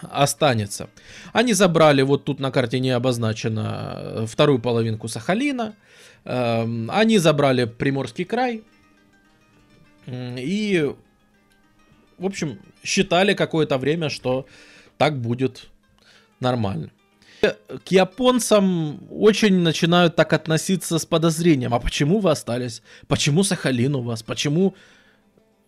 останется. 0.00 0.88
Они 1.32 1.54
забрали, 1.54 2.02
вот 2.02 2.24
тут 2.24 2.38
на 2.38 2.52
карте 2.52 2.78
не 2.78 2.90
обозначено, 2.90 3.94
э, 3.96 4.26
вторую 4.28 4.60
половинку 4.60 5.08
Сахалина. 5.08 5.74
Эм, 6.24 6.88
они 6.88 7.18
забрали 7.18 7.64
Приморский 7.64 8.24
край. 8.24 8.62
И, 10.06 10.94
в 12.16 12.26
общем, 12.26 12.60
считали 12.84 13.34
какое-то 13.34 13.76
время, 13.76 14.08
что 14.08 14.46
так 14.98 15.20
будет 15.20 15.68
нормально. 16.38 16.90
К 17.40 17.88
японцам 17.90 19.00
очень 19.10 19.58
начинают 19.58 20.14
так 20.14 20.32
относиться 20.32 21.00
с 21.00 21.06
подозрением. 21.06 21.74
А 21.74 21.80
почему 21.80 22.20
вы 22.20 22.30
остались? 22.30 22.82
Почему 23.08 23.42
Сахалин 23.42 23.96
у 23.96 24.02
вас? 24.02 24.22
Почему 24.22 24.76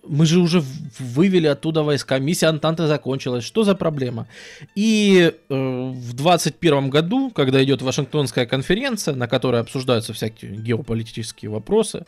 мы 0.07 0.27
же 0.27 0.41
уже 0.41 0.63
вывели 0.99 1.47
оттуда 1.47 1.83
войска, 1.83 2.19
миссия 2.19 2.47
Антанты 2.47 2.87
закончилась, 2.87 3.45
что 3.45 3.65
за 3.65 3.75
проблема? 3.75 4.27
И 4.75 5.33
э, 5.33 5.55
в 5.55 6.13
21 6.15 6.91
году, 6.91 7.31
когда 7.31 7.63
идет 7.63 7.83
Вашингтонская 7.83 8.47
конференция, 8.47 9.15
на 9.15 9.29
которой 9.29 9.61
обсуждаются 9.61 10.13
всякие 10.13 10.53
геополитические 10.53 11.51
вопросы, 11.51 12.07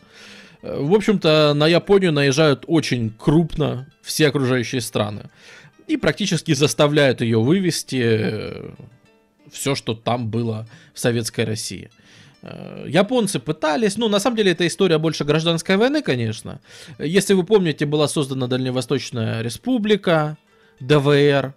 э, 0.61 0.81
в 0.81 0.93
общем-то 0.93 1.53
на 1.55 1.67
Японию 1.67 2.11
наезжают 2.11 2.63
очень 2.67 3.11
крупно 3.17 3.87
все 4.01 4.27
окружающие 4.27 4.81
страны. 4.81 5.29
И 5.87 5.97
практически 5.97 6.53
заставляют 6.53 7.21
ее 7.21 7.41
вывести 7.41 8.03
э, 8.03 8.69
все, 9.51 9.75
что 9.75 9.93
там 9.93 10.29
было 10.29 10.67
в 10.93 10.99
Советской 10.99 11.45
России. 11.45 11.89
Э, 11.89 12.06
японцы 12.87 13.39
пытались, 13.39 13.97
ну, 13.97 14.07
на 14.09 14.19
самом 14.19 14.37
деле, 14.37 14.51
эта 14.51 14.65
история 14.67 14.97
больше 14.97 15.23
гражданской 15.23 15.77
войны, 15.77 16.01
конечно. 16.01 16.59
Если 16.99 17.33
вы 17.33 17.43
помните, 17.43 17.85
была 17.85 18.07
создана 18.07 18.47
Дальневосточная 18.47 19.41
Республика, 19.41 20.37
ДВР. 20.79 21.53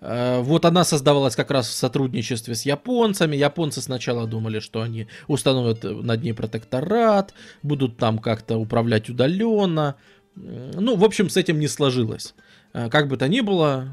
Э, 0.00 0.40
вот 0.40 0.64
она 0.64 0.84
создавалась 0.84 1.36
как 1.36 1.50
раз 1.50 1.68
в 1.68 1.72
сотрудничестве 1.72 2.54
с 2.54 2.62
японцами. 2.62 3.36
Японцы 3.36 3.80
сначала 3.80 4.26
думали, 4.26 4.60
что 4.60 4.82
они 4.82 5.06
установят 5.26 5.84
над 5.84 6.22
ней 6.22 6.32
протекторат, 6.32 7.34
будут 7.62 7.96
там 7.96 8.18
как-то 8.18 8.56
управлять 8.58 9.08
удаленно. 9.08 9.96
Ну, 10.34 10.96
в 10.96 11.04
общем, 11.04 11.30
с 11.30 11.36
этим 11.36 11.58
не 11.58 11.68
сложилось. 11.68 12.34
Э, 12.72 12.88
как 12.90 13.08
бы 13.08 13.16
то 13.16 13.28
ни 13.28 13.40
было, 13.40 13.88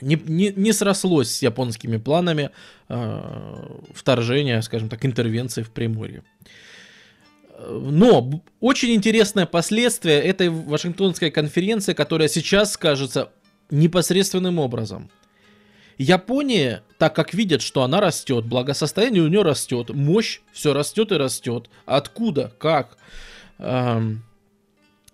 не, 0.00 0.16
не, 0.26 0.52
не 0.54 0.72
срослось 0.72 1.30
с 1.30 1.42
японскими 1.42 1.98
планами 1.98 2.50
э, 2.88 3.66
вторжения, 3.94 4.60
скажем 4.62 4.88
так, 4.88 5.04
интервенции 5.04 5.62
в 5.62 5.70
Приморье. 5.70 6.22
Но 7.68 8.42
очень 8.60 8.94
интересное 8.94 9.46
последствие 9.46 10.20
этой 10.20 10.48
Вашингтонской 10.48 11.30
конференции, 11.30 11.92
которая 11.92 12.28
сейчас 12.28 12.72
скажется 12.72 13.30
непосредственным 13.70 14.58
образом. 14.58 15.10
Япония, 15.96 16.82
так 16.98 17.14
как 17.14 17.34
видят, 17.34 17.62
что 17.62 17.84
она 17.84 18.00
растет, 18.00 18.44
благосостояние 18.44 19.22
у 19.22 19.28
нее 19.28 19.42
растет, 19.42 19.90
мощь 19.90 20.40
все 20.52 20.72
растет 20.72 21.12
и 21.12 21.16
растет. 21.16 21.70
Откуда? 21.86 22.52
Как? 22.58 22.98
Эм, 23.58 24.24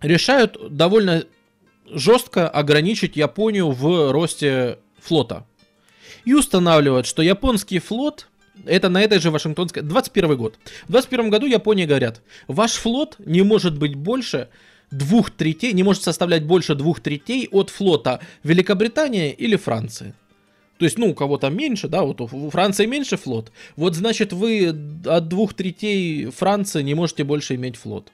решают 0.00 0.74
довольно 0.74 1.24
жестко 1.92 2.48
ограничить 2.48 3.16
Японию 3.16 3.70
в 3.70 4.12
росте 4.12 4.78
флота. 5.00 5.46
И 6.24 6.34
устанавливают, 6.34 7.06
что 7.06 7.22
японский 7.22 7.78
флот, 7.78 8.28
это 8.66 8.88
на 8.88 9.02
этой 9.02 9.18
же 9.18 9.30
Вашингтонской, 9.30 9.82
21 9.82 10.36
год. 10.36 10.58
В 10.86 10.92
21 10.92 11.30
году 11.30 11.46
Японии 11.46 11.86
говорят, 11.86 12.22
ваш 12.46 12.72
флот 12.72 13.16
не 13.18 13.42
может 13.42 13.78
быть 13.78 13.94
больше 13.94 14.48
двух 14.90 15.30
третей, 15.30 15.72
не 15.72 15.82
может 15.82 16.02
составлять 16.02 16.44
больше 16.44 16.74
двух 16.74 17.00
третей 17.00 17.48
от 17.50 17.70
флота 17.70 18.20
Великобритании 18.42 19.32
или 19.32 19.56
Франции. 19.56 20.14
То 20.78 20.84
есть, 20.84 20.98
ну, 20.98 21.10
у 21.10 21.14
кого-то 21.14 21.50
меньше, 21.50 21.88
да, 21.88 22.02
вот 22.02 22.22
у 22.22 22.50
Франции 22.50 22.86
меньше 22.86 23.18
флот. 23.18 23.52
Вот, 23.76 23.94
значит, 23.94 24.32
вы 24.32 24.74
от 25.04 25.28
двух 25.28 25.52
третей 25.52 26.26
Франции 26.26 26.82
не 26.82 26.94
можете 26.94 27.22
больше 27.24 27.54
иметь 27.56 27.76
флот. 27.76 28.10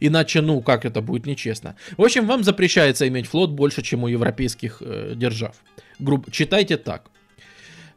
Иначе, 0.00 0.40
ну, 0.40 0.60
как 0.60 0.84
это 0.84 1.00
будет 1.00 1.26
нечестно. 1.26 1.76
В 1.96 2.02
общем, 2.02 2.26
вам 2.26 2.44
запрещается 2.44 3.08
иметь 3.08 3.26
флот 3.26 3.50
больше, 3.50 3.82
чем 3.82 4.04
у 4.04 4.08
европейских 4.08 4.78
э, 4.80 5.14
держав. 5.16 5.56
Грубо, 5.98 6.30
читайте 6.30 6.76
так. 6.76 7.10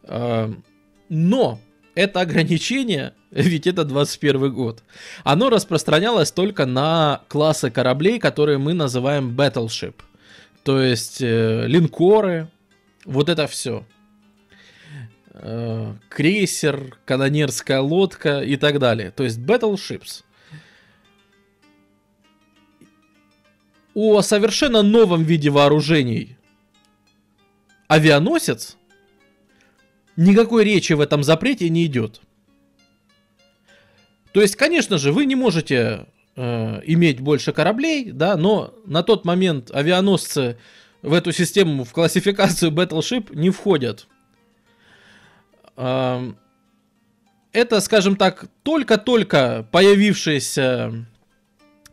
Э, 0.03 0.51
но 1.09 1.59
это 1.95 2.21
ограничение, 2.21 3.13
ведь 3.31 3.67
это 3.67 3.83
21 3.83 4.53
год, 4.53 4.83
оно 5.23 5.49
распространялось 5.49 6.31
только 6.31 6.65
на 6.65 7.21
классы 7.27 7.69
кораблей, 7.69 8.19
которые 8.19 8.57
мы 8.57 8.73
называем 8.73 9.35
battleship. 9.35 9.95
То 10.63 10.81
есть 10.81 11.21
э, 11.21 11.65
линкоры, 11.67 12.49
вот 13.05 13.29
это 13.29 13.47
все. 13.47 13.85
Э, 15.33 15.93
крейсер, 16.09 16.97
канонерская 17.05 17.79
лодка 17.79 18.41
и 18.41 18.55
так 18.55 18.79
далее. 18.79 19.11
То 19.11 19.23
есть 19.23 19.39
battleships. 19.39 20.23
О 23.93 24.21
совершенно 24.21 24.81
новом 24.81 25.23
виде 25.23 25.49
вооружений 25.49 26.37
авианосец 27.87 28.77
никакой 30.15 30.63
речи 30.63 30.93
в 30.93 31.01
этом 31.01 31.23
запрете 31.23 31.69
не 31.69 31.85
идет. 31.85 32.21
То 34.31 34.41
есть, 34.41 34.55
конечно 34.55 34.97
же, 34.97 35.11
вы 35.11 35.25
не 35.25 35.35
можете 35.35 36.05
э, 36.35 36.81
иметь 36.85 37.19
больше 37.19 37.51
кораблей, 37.51 38.11
да, 38.11 38.37
но 38.37 38.75
на 38.85 39.01
тот 39.01 39.25
момент 39.25 39.71
авианосцы 39.71 40.57
в 41.01 41.13
эту 41.13 41.31
систему, 41.31 41.83
в 41.83 41.91
классификацию 41.93 42.71
Battleship 42.71 43.35
не 43.35 43.49
входят. 43.49 44.07
Э, 45.75 46.31
это, 47.51 47.81
скажем 47.81 48.15
так, 48.15 48.45
только-только 48.61 49.67
появившийся 49.71 51.07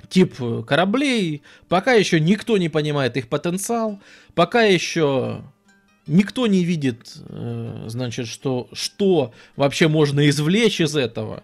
тип 0.09 0.37
кораблей, 0.67 1.43
пока 1.69 1.93
еще 1.93 2.21
никто 2.21 2.57
не 2.57 2.69
понимает 2.69 3.17
их 3.17 3.29
потенциал, 3.29 4.01
пока 4.35 4.63
еще 4.63 5.43
никто 6.07 6.47
не 6.47 6.65
видит, 6.65 7.17
э, 7.29 7.85
значит, 7.89 8.29
что, 8.29 8.69
что 8.73 9.33
вообще 9.57 9.89
можно 9.89 10.29
извлечь 10.29 10.81
из 10.81 10.97
этого. 10.97 11.43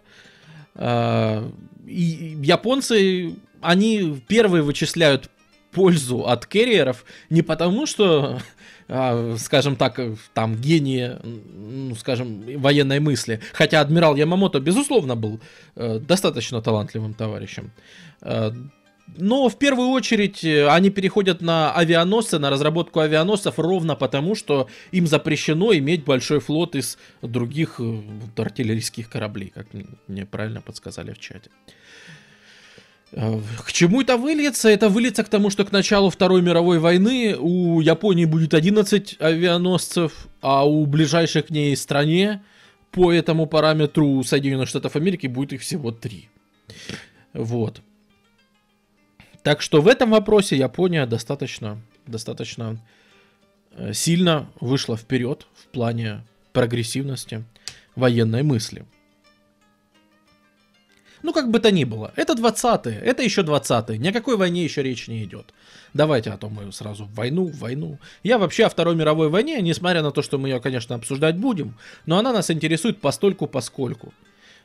Э, 0.75 1.49
и 1.87 2.37
японцы, 2.43 3.35
они 3.61 4.21
первые 4.29 4.63
вычисляют 4.63 5.31
пользу 5.73 6.27
от 6.27 6.47
керриеров 6.47 7.05
не 7.31 7.43
потому, 7.43 7.87
что, 7.87 8.39
э, 8.39 8.41
скажем 9.39 9.77
так, 9.77 10.01
там 10.35 10.57
гении, 10.57 11.13
ну, 11.23 11.95
скажем, 11.95 12.43
военной 12.61 13.01
мысли. 13.01 13.41
Хотя 13.53 13.81
адмирал 13.81 14.17
Ямамото, 14.17 14.61
безусловно, 14.61 15.17
был 15.17 15.41
достаточно 15.75 16.61
талантливым 16.61 17.15
товарищем. 17.15 17.73
Но 19.17 19.49
в 19.49 19.59
первую 19.59 19.89
очередь 19.89 20.45
э, 20.45 20.69
они 20.69 20.91
переходят 20.91 21.43
на 21.43 21.73
авианосцы, 21.75 22.39
на 22.39 22.51
разработку 22.51 23.01
авианосцев 23.01 23.59
ровно 23.59 23.95
потому, 23.95 24.35
что 24.35 24.69
им 24.91 25.07
запрещено 25.07 25.75
иметь 25.75 26.05
большой 26.05 26.41
флот 26.41 26.75
из 26.75 26.99
других 27.21 27.79
э, 27.79 27.83
вот, 27.83 28.41
артиллерийских 28.41 29.11
кораблей, 29.11 29.53
как 29.55 29.67
мне 30.09 30.25
правильно 30.25 30.63
подсказали 30.63 31.13
в 31.13 31.19
чате. 31.19 31.51
Э, 31.51 31.82
к 33.13 33.73
чему 33.73 34.01
это 34.01 34.17
выльется? 34.17 34.71
Это 34.71 34.89
выльется 34.89 35.23
к 35.23 35.29
тому, 35.29 35.51
что 35.51 35.65
к 35.65 35.73
началу 35.73 36.09
Второй 36.09 36.41
мировой 36.41 36.79
войны 36.79 37.37
у 37.39 37.81
Японии 37.81 38.25
будет 38.25 38.55
11 38.55 39.17
авианосцев, 39.21 40.29
а 40.41 40.67
у 40.67 40.87
ближайшей 40.87 41.43
к 41.43 41.51
ней 41.51 41.77
стране 41.77 42.43
по 42.91 43.13
этому 43.13 43.47
параметру 43.47 44.23
Соединенных 44.25 44.69
Штатов 44.69 44.97
Америки 44.97 45.27
будет 45.27 45.53
их 45.53 45.61
всего 45.61 45.93
3. 45.93 46.29
Вот. 47.35 47.83
Так 49.43 49.61
что 49.61 49.83
в 49.83 49.89
этом 49.89 50.11
вопросе 50.11 50.57
Япония 50.57 51.05
достаточно, 51.05 51.83
достаточно 52.07 52.81
э, 53.73 53.93
сильно 53.93 54.51
вышла 54.61 54.97
вперед 54.97 55.47
в 55.55 55.67
плане 55.67 56.25
прогрессивности 56.53 57.45
военной 57.95 58.43
мысли. 58.43 58.87
Ну, 61.23 61.33
как 61.33 61.51
бы 61.51 61.61
то 61.61 61.71
ни 61.71 61.85
было, 61.85 62.13
это 62.17 62.35
20-е, 62.35 62.99
это 62.99 63.23
еще 63.23 63.43
20-е, 63.43 63.99
ни 63.99 64.09
о 64.09 64.13
какой 64.13 64.37
войне 64.37 64.65
еще 64.65 64.83
речь 64.83 65.09
не 65.09 65.23
идет. 65.25 65.55
Давайте, 65.95 66.31
а 66.31 66.37
то 66.37 66.49
мы 66.49 66.73
сразу 66.73 67.05
в 67.05 67.15
войну, 67.15 67.47
в 67.47 67.59
войну. 67.59 67.99
Я 68.23 68.39
вообще 68.39 68.65
о 68.65 68.69
Второй 68.69 68.97
мировой 68.97 69.29
войне, 69.29 69.61
несмотря 69.61 70.03
на 70.03 70.11
то, 70.11 70.23
что 70.23 70.39
мы 70.39 70.49
ее, 70.49 70.61
конечно, 70.61 70.95
обсуждать 70.97 71.37
будем, 71.37 71.77
но 72.07 72.19
она 72.19 72.33
нас 72.33 72.51
интересует 72.51 73.01
постольку 73.01 73.47
поскольку. 73.47 74.13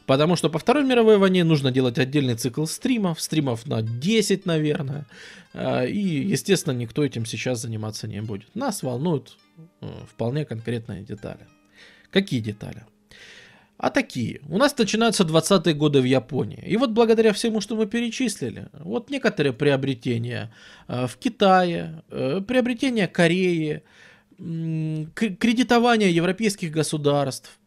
Потому 0.07 0.37
что 0.37 0.49
по 0.49 0.57
Второй 0.57 0.85
мировой 0.85 1.17
войне 1.17 1.43
нужно 1.43 1.69
делать 1.69 1.99
отдельный 1.99 2.35
цикл 2.35 2.65
стримов, 2.65 3.21
стримов 3.21 3.67
на 3.67 3.81
10, 3.81 4.45
наверное. 4.45 5.05
А, 5.53 5.83
и, 5.83 5.99
естественно, 5.99 6.73
никто 6.73 7.03
этим 7.03 7.25
сейчас 7.25 7.61
заниматься 7.61 8.07
не 8.07 8.21
будет. 8.21 8.55
Нас 8.55 8.83
волнуют 8.83 9.37
э, 9.81 9.87
вполне 10.09 10.45
конкретные 10.45 11.03
детали. 11.03 11.45
Какие 12.09 12.39
детали? 12.39 12.85
А 13.77 13.91
такие. 13.91 14.41
У 14.49 14.57
нас 14.57 14.75
начинаются 14.77 15.23
20-е 15.23 15.73
годы 15.75 16.01
в 16.01 16.05
Японии. 16.05 16.63
И 16.65 16.77
вот 16.77 16.91
благодаря 16.91 17.31
всему, 17.31 17.61
что 17.61 17.75
мы 17.75 17.85
перечислили, 17.85 18.69
вот 18.73 19.11
некоторые 19.11 19.53
приобретения 19.53 20.51
э, 20.87 21.05
в 21.05 21.15
Китае, 21.17 22.03
э, 22.09 22.41
приобретения 22.47 23.07
Кореи, 23.07 23.83
кредитование 24.37 26.11
европейских 26.11 26.71
государств, 26.71 27.59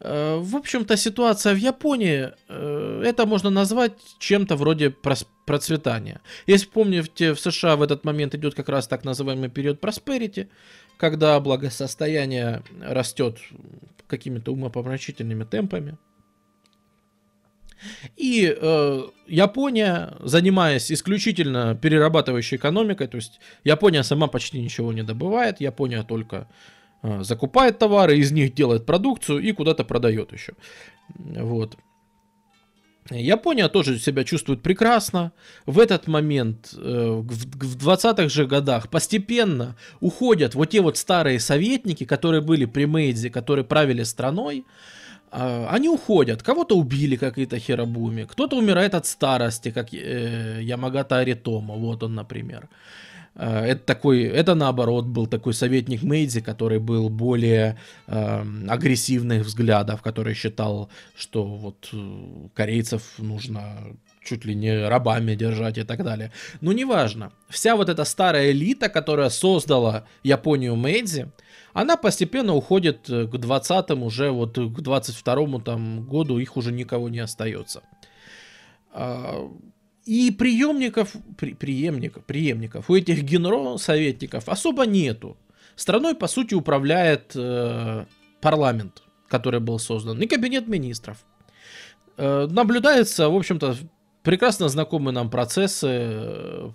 Э, 0.00 0.38
в 0.40 0.56
общем-то, 0.56 0.96
ситуация 0.96 1.54
в 1.54 1.58
Японии, 1.58 2.30
это 2.48 3.26
можно 3.26 3.50
назвать 3.50 3.92
чем-то 4.18 4.56
вроде 4.56 4.94
процветания. 5.46 6.20
Если 6.46 6.66
помните, 6.66 7.32
в 7.32 7.40
США 7.40 7.76
в 7.76 7.82
этот 7.82 8.04
момент 8.04 8.34
идет 8.34 8.54
как 8.54 8.68
раз 8.68 8.86
так 8.86 9.04
называемый 9.04 9.48
период 9.48 9.80
prosperity, 9.80 10.48
когда 10.98 11.40
благосостояние 11.40 12.62
растет 12.82 13.38
какими-то 14.06 14.52
умопомрачительными 14.52 15.44
темпами. 15.44 15.96
И 18.16 18.56
э, 18.56 19.02
Япония, 19.26 20.16
занимаясь 20.20 20.90
исключительно 20.90 21.74
перерабатывающей 21.74 22.56
экономикой, 22.56 23.08
то 23.08 23.16
есть 23.16 23.40
Япония 23.62 24.02
сама 24.02 24.26
почти 24.26 24.60
ничего 24.60 24.92
не 24.92 25.02
добывает, 25.02 25.60
Япония 25.60 26.02
только 26.02 26.48
а, 27.04 27.22
закупает 27.22 27.78
товары, 27.78 28.16
из 28.16 28.32
них 28.32 28.54
делает 28.54 28.86
продукцию 28.86 29.40
и 29.40 29.52
куда-то 29.52 29.84
продает 29.84 30.32
еще. 30.32 30.54
Вот. 31.08 31.76
Япония 33.10 33.68
тоже 33.68 33.98
себя 33.98 34.24
чувствует 34.24 34.62
прекрасно. 34.62 35.32
В 35.66 35.78
этот 35.78 36.06
момент, 36.06 36.74
э, 36.74 37.22
в 37.22 37.76
20-х 37.76 38.28
же 38.28 38.46
годах, 38.46 38.88
постепенно 38.88 39.76
уходят 40.00 40.54
вот 40.54 40.70
те 40.70 40.80
вот 40.80 40.96
старые 40.96 41.38
советники, 41.38 42.04
которые 42.04 42.40
были 42.40 42.64
при 42.64 42.86
Мэйдзе, 42.86 43.28
которые 43.30 43.64
правили 43.64 44.04
страной. 44.04 44.64
А, 45.30 45.68
они 45.70 45.88
уходят. 45.88 46.42
Кого-то 46.42 46.76
убили, 46.76 47.16
какие-то 47.16 47.58
Херабуми. 47.58 48.24
Кто-то 48.24 48.56
умирает 48.56 48.94
от 48.94 49.04
старости, 49.06 49.70
как 49.70 49.92
э, 49.92 50.60
Ямагата 50.62 51.18
Аритома. 51.18 51.74
Вот 51.74 52.02
он, 52.02 52.14
например. 52.14 52.68
Это 53.42 53.82
такой, 53.84 54.22
это 54.22 54.54
наоборот 54.54 55.06
был 55.06 55.26
такой 55.26 55.54
советник 55.54 56.02
Мейдзи, 56.02 56.40
который 56.40 56.78
был 56.78 57.08
более 57.08 57.78
э, 58.06 58.44
агрессивных 58.68 59.44
взглядов, 59.44 60.02
который 60.02 60.34
считал, 60.34 60.88
что 61.16 61.44
вот 61.44 61.88
э, 61.92 62.48
корейцев 62.54 63.02
нужно 63.18 63.96
чуть 64.24 64.44
ли 64.44 64.54
не 64.54 64.88
рабами 64.88 65.34
держать 65.34 65.78
и 65.78 65.82
так 65.82 66.04
далее. 66.04 66.30
Но 66.60 66.72
неважно. 66.72 67.32
Вся 67.48 67.76
вот 67.76 67.88
эта 67.88 68.04
старая 68.04 68.52
элита, 68.52 68.88
которая 68.88 69.30
создала 69.30 70.06
Японию 70.22 70.76
Мэйдзи, 70.76 71.28
она 71.72 71.96
постепенно 71.96 72.54
уходит 72.54 73.10
э, 73.10 73.26
к 73.26 73.34
20-м, 73.34 74.02
уже 74.04 74.30
вот 74.30 74.54
к 74.54 74.78
22-му 74.78 75.60
там 75.60 76.04
году 76.04 76.38
их 76.38 76.56
уже 76.56 76.72
никого 76.72 77.08
не 77.08 77.18
остается. 77.18 77.82
И 80.06 80.30
приемников, 80.30 81.16
при, 81.38 81.54
преемников, 81.54 82.24
преемников 82.24 82.90
у 82.90 82.94
этих 82.94 83.22
генерал-советников 83.22 84.48
особо 84.48 84.84
нету. 84.84 85.36
Страной, 85.76 86.14
по 86.14 86.26
сути, 86.26 86.54
управляет 86.54 87.32
э, 87.34 88.04
парламент, 88.40 89.02
который 89.28 89.60
был 89.60 89.78
создан, 89.78 90.20
и 90.20 90.26
кабинет 90.26 90.68
министров. 90.68 91.24
Э, 92.16 92.46
наблюдается, 92.50 93.28
в 93.30 93.34
общем-то, 93.34 93.76
прекрасно 94.22 94.68
знакомые 94.68 95.14
нам 95.14 95.30
процессы 95.30 95.88
э, 95.90 96.70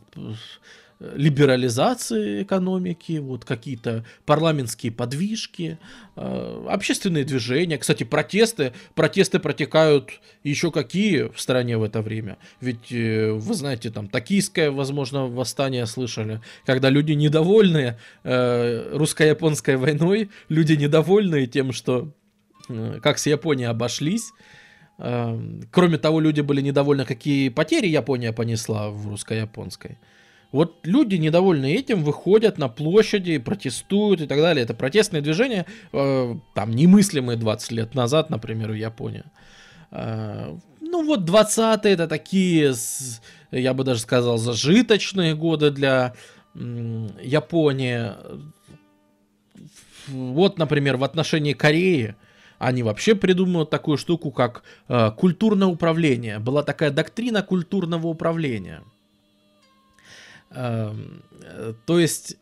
либерализации 1.00 2.44
экономики, 2.44 3.20
вот 3.20 3.46
какие-то 3.46 4.04
парламентские 4.26 4.92
подвижки, 4.92 5.80
э, 6.18 6.66
общественные 6.70 7.24
движения. 7.24 7.78
Кстати, 7.78 8.04
протесты, 8.04 8.74
протесты 8.96 9.40
протекают 9.40 10.20
еще 10.44 10.72
какие 10.72 11.30
в 11.30 11.40
стране 11.40 11.78
в 11.78 11.84
это 11.84 12.02
время. 12.02 12.38
Ведь, 12.60 12.92
э, 12.92 13.32
вы 13.32 13.54
знаете, 13.54 13.92
там 13.92 14.10
токийское, 14.10 14.72
возможно, 14.72 15.28
восстание 15.28 15.86
слышали, 15.86 16.42
когда 16.66 16.90
люди 16.90 17.14
недовольны 17.14 17.98
э, 18.26 18.98
русско-японской 18.98 19.78
войной, 19.78 20.30
люди 20.50 20.74
недовольны 20.74 21.48
тем, 21.48 21.72
что 21.72 22.12
как 23.02 23.18
с 23.18 23.26
Японией 23.26 23.68
обошлись, 23.68 24.32
кроме 24.98 25.98
того, 25.98 26.20
люди 26.20 26.42
были 26.42 26.62
недовольны, 26.62 27.04
какие 27.04 27.50
потери 27.50 27.88
Япония 27.88 28.32
понесла 28.32 28.92
в 28.92 29.08
русско-японской. 29.08 29.98
Вот 30.52 30.80
люди, 30.84 31.16
недовольны 31.16 31.74
этим, 31.74 32.04
выходят 32.04 32.58
на 32.58 32.70
площади, 32.70 33.38
протестуют 33.38 34.22
и 34.22 34.28
так 34.28 34.40
далее. 34.40 34.64
Это 34.64 34.74
протестные 34.74 35.22
движения, 35.22 35.66
э, 35.94 36.36
там, 36.56 36.72
немыслимые 36.72 37.38
20 37.38 37.72
лет 37.72 37.96
назад, 37.96 38.30
например, 38.30 38.72
в 38.72 38.76
Японии. 38.76 39.24
Э, 39.92 40.56
ну 40.82 41.06
вот 41.06 41.30
20-е 41.30 41.94
это 41.94 42.08
такие, 42.08 42.74
я 43.52 43.74
бы 43.76 43.84
даже 43.84 44.00
сказал, 44.00 44.38
зажиточные 44.38 45.36
годы 45.36 45.70
для 45.70 46.14
Японии. 46.56 48.12
Вот, 50.08 50.58
например, 50.58 50.98
в 50.98 51.04
отношении 51.04 51.54
Кореи 51.54 52.16
они 52.58 52.84
вообще 52.84 53.16
придумывают 53.16 53.70
такую 53.70 53.98
штуку, 53.98 54.32
как 54.32 54.64
э, 54.88 55.12
культурное 55.16 55.68
управление. 55.68 56.40
Была 56.40 56.64
такая 56.64 56.92
доктрина 56.92 57.44
культурного 57.44 58.08
управления. 58.08 58.82
Э, 60.52 60.94
то 61.86 62.00
есть 62.00 62.38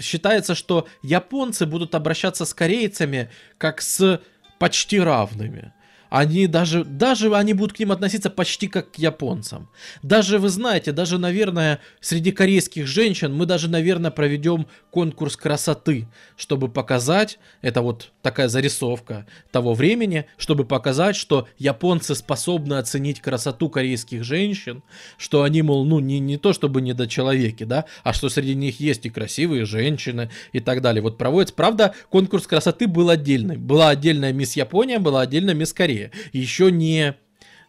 считается, 0.00 0.54
что 0.54 0.86
японцы 1.02 1.66
будут 1.66 1.94
обращаться 1.94 2.44
с 2.44 2.54
корейцами 2.54 3.30
как 3.58 3.80
с 3.80 4.20
почти 4.58 5.00
равными. 5.00 5.72
Они 6.14 6.46
даже, 6.46 6.84
даже 6.84 7.34
они 7.34 7.54
будут 7.54 7.76
к 7.76 7.80
ним 7.80 7.90
относиться 7.90 8.30
почти 8.30 8.68
как 8.68 8.92
к 8.92 8.98
японцам. 8.98 9.68
Даже, 10.04 10.38
вы 10.38 10.48
знаете, 10.48 10.92
даже, 10.92 11.18
наверное, 11.18 11.80
среди 12.00 12.30
корейских 12.30 12.86
женщин 12.86 13.34
мы 13.34 13.46
даже, 13.46 13.68
наверное, 13.68 14.12
проведем 14.12 14.68
конкурс 14.92 15.36
красоты, 15.36 16.06
чтобы 16.36 16.68
показать, 16.68 17.40
это 17.62 17.82
вот 17.82 18.12
такая 18.22 18.46
зарисовка 18.46 19.26
того 19.50 19.74
времени, 19.74 20.26
чтобы 20.36 20.64
показать, 20.64 21.16
что 21.16 21.48
японцы 21.58 22.14
способны 22.14 22.74
оценить 22.74 23.20
красоту 23.20 23.68
корейских 23.68 24.22
женщин, 24.22 24.84
что 25.18 25.42
они, 25.42 25.62
мол, 25.62 25.84
ну, 25.84 25.98
не, 25.98 26.20
не 26.20 26.36
то 26.36 26.52
чтобы 26.52 26.80
не 26.80 26.92
до 26.92 27.08
человеки, 27.08 27.64
да, 27.64 27.86
а 28.04 28.12
что 28.12 28.28
среди 28.28 28.54
них 28.54 28.78
есть 28.78 29.04
и 29.04 29.10
красивые 29.10 29.64
женщины 29.64 30.30
и 30.52 30.60
так 30.60 30.80
далее. 30.80 31.02
Вот 31.02 31.18
проводится, 31.18 31.56
правда, 31.56 31.92
конкурс 32.08 32.46
красоты 32.46 32.86
был 32.86 33.10
отдельный. 33.10 33.56
Была 33.56 33.88
отдельная 33.88 34.32
мисс 34.32 34.54
Япония, 34.54 35.00
была 35.00 35.22
отдельная 35.22 35.54
мисс 35.54 35.72
Корея. 35.72 36.03
Еще 36.32 36.70
не 36.70 37.14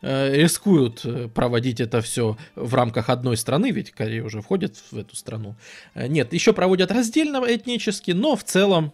э, 0.01 0.35
рискуют 0.35 1.05
э, 1.05 1.27
проводить 1.27 1.79
это 1.79 2.01
все 2.01 2.37
в 2.55 2.73
рамках 2.73 3.09
одной 3.09 3.37
страны, 3.37 3.71
ведь 3.71 3.91
Корея 3.91 4.23
уже 4.23 4.41
входит 4.41 4.77
в 4.91 4.97
эту 4.97 5.15
страну. 5.15 5.55
Э, 5.93 6.07
нет, 6.07 6.33
еще 6.33 6.53
проводят 6.53 6.91
раздельно 6.91 7.43
этнически, 7.47 8.11
но 8.11 8.35
в 8.35 8.43
целом, 8.43 8.93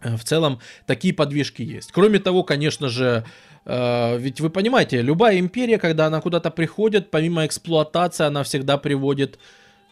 в 0.00 0.22
целом 0.24 0.60
такие 0.86 1.14
подвижки 1.14 1.62
есть. 1.62 1.92
Кроме 1.92 2.18
того, 2.18 2.42
конечно 2.42 2.88
же, 2.88 3.24
ведь 3.66 4.40
вы 4.40 4.48
понимаете, 4.48 5.02
любая 5.02 5.38
империя, 5.38 5.78
когда 5.78 6.06
она 6.06 6.22
куда-то 6.22 6.50
приходит, 6.50 7.10
помимо 7.10 7.44
эксплуатации, 7.44 8.24
она 8.24 8.42
всегда 8.42 8.78
приводит, 8.78 9.38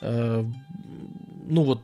ну 0.01 0.53
вот, 1.49 1.83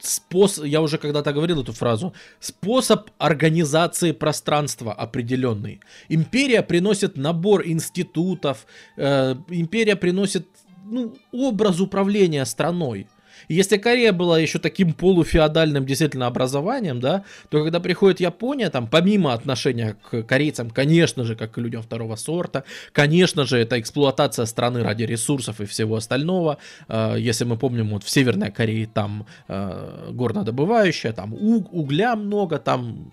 способ, 0.00 0.64
я 0.64 0.80
уже 0.80 0.98
когда-то 0.98 1.32
говорил 1.32 1.62
эту 1.62 1.72
фразу, 1.72 2.12
способ 2.40 3.10
организации 3.18 4.12
пространства 4.12 4.92
определенный. 4.92 5.80
Империя 6.08 6.62
приносит 6.62 7.16
набор 7.16 7.62
институтов, 7.66 8.66
э, 8.96 9.34
империя 9.48 9.96
приносит 9.96 10.46
ну, 10.84 11.16
образ 11.32 11.80
управления 11.80 12.44
страной. 12.44 13.06
Если 13.48 13.76
Корея 13.76 14.12
была 14.12 14.38
еще 14.38 14.58
таким 14.58 14.92
полуфеодальным 14.92 15.86
действительно 15.86 16.26
образованием, 16.26 17.00
да, 17.00 17.24
то 17.48 17.62
когда 17.62 17.80
приходит 17.80 18.20
Япония, 18.20 18.70
там, 18.70 18.86
помимо 18.86 19.32
отношения 19.32 19.96
к 20.10 20.22
корейцам, 20.22 20.70
конечно 20.70 21.24
же, 21.24 21.36
как 21.36 21.52
к 21.52 21.58
людям 21.58 21.82
второго 21.82 22.16
сорта, 22.16 22.64
конечно 22.92 23.44
же, 23.44 23.58
это 23.58 23.78
эксплуатация 23.78 24.46
страны 24.46 24.82
ради 24.82 25.04
ресурсов 25.04 25.60
и 25.60 25.66
всего 25.66 25.96
остального. 25.96 26.58
Э, 26.88 27.16
если 27.18 27.44
мы 27.44 27.56
помним, 27.56 27.90
вот 27.90 28.04
в 28.04 28.10
Северной 28.10 28.50
Корее 28.50 28.86
там 28.86 29.26
э, 29.48 30.10
горнодобывающая, 30.12 31.12
там 31.12 31.34
угля 31.34 32.16
много, 32.16 32.58
там 32.58 33.12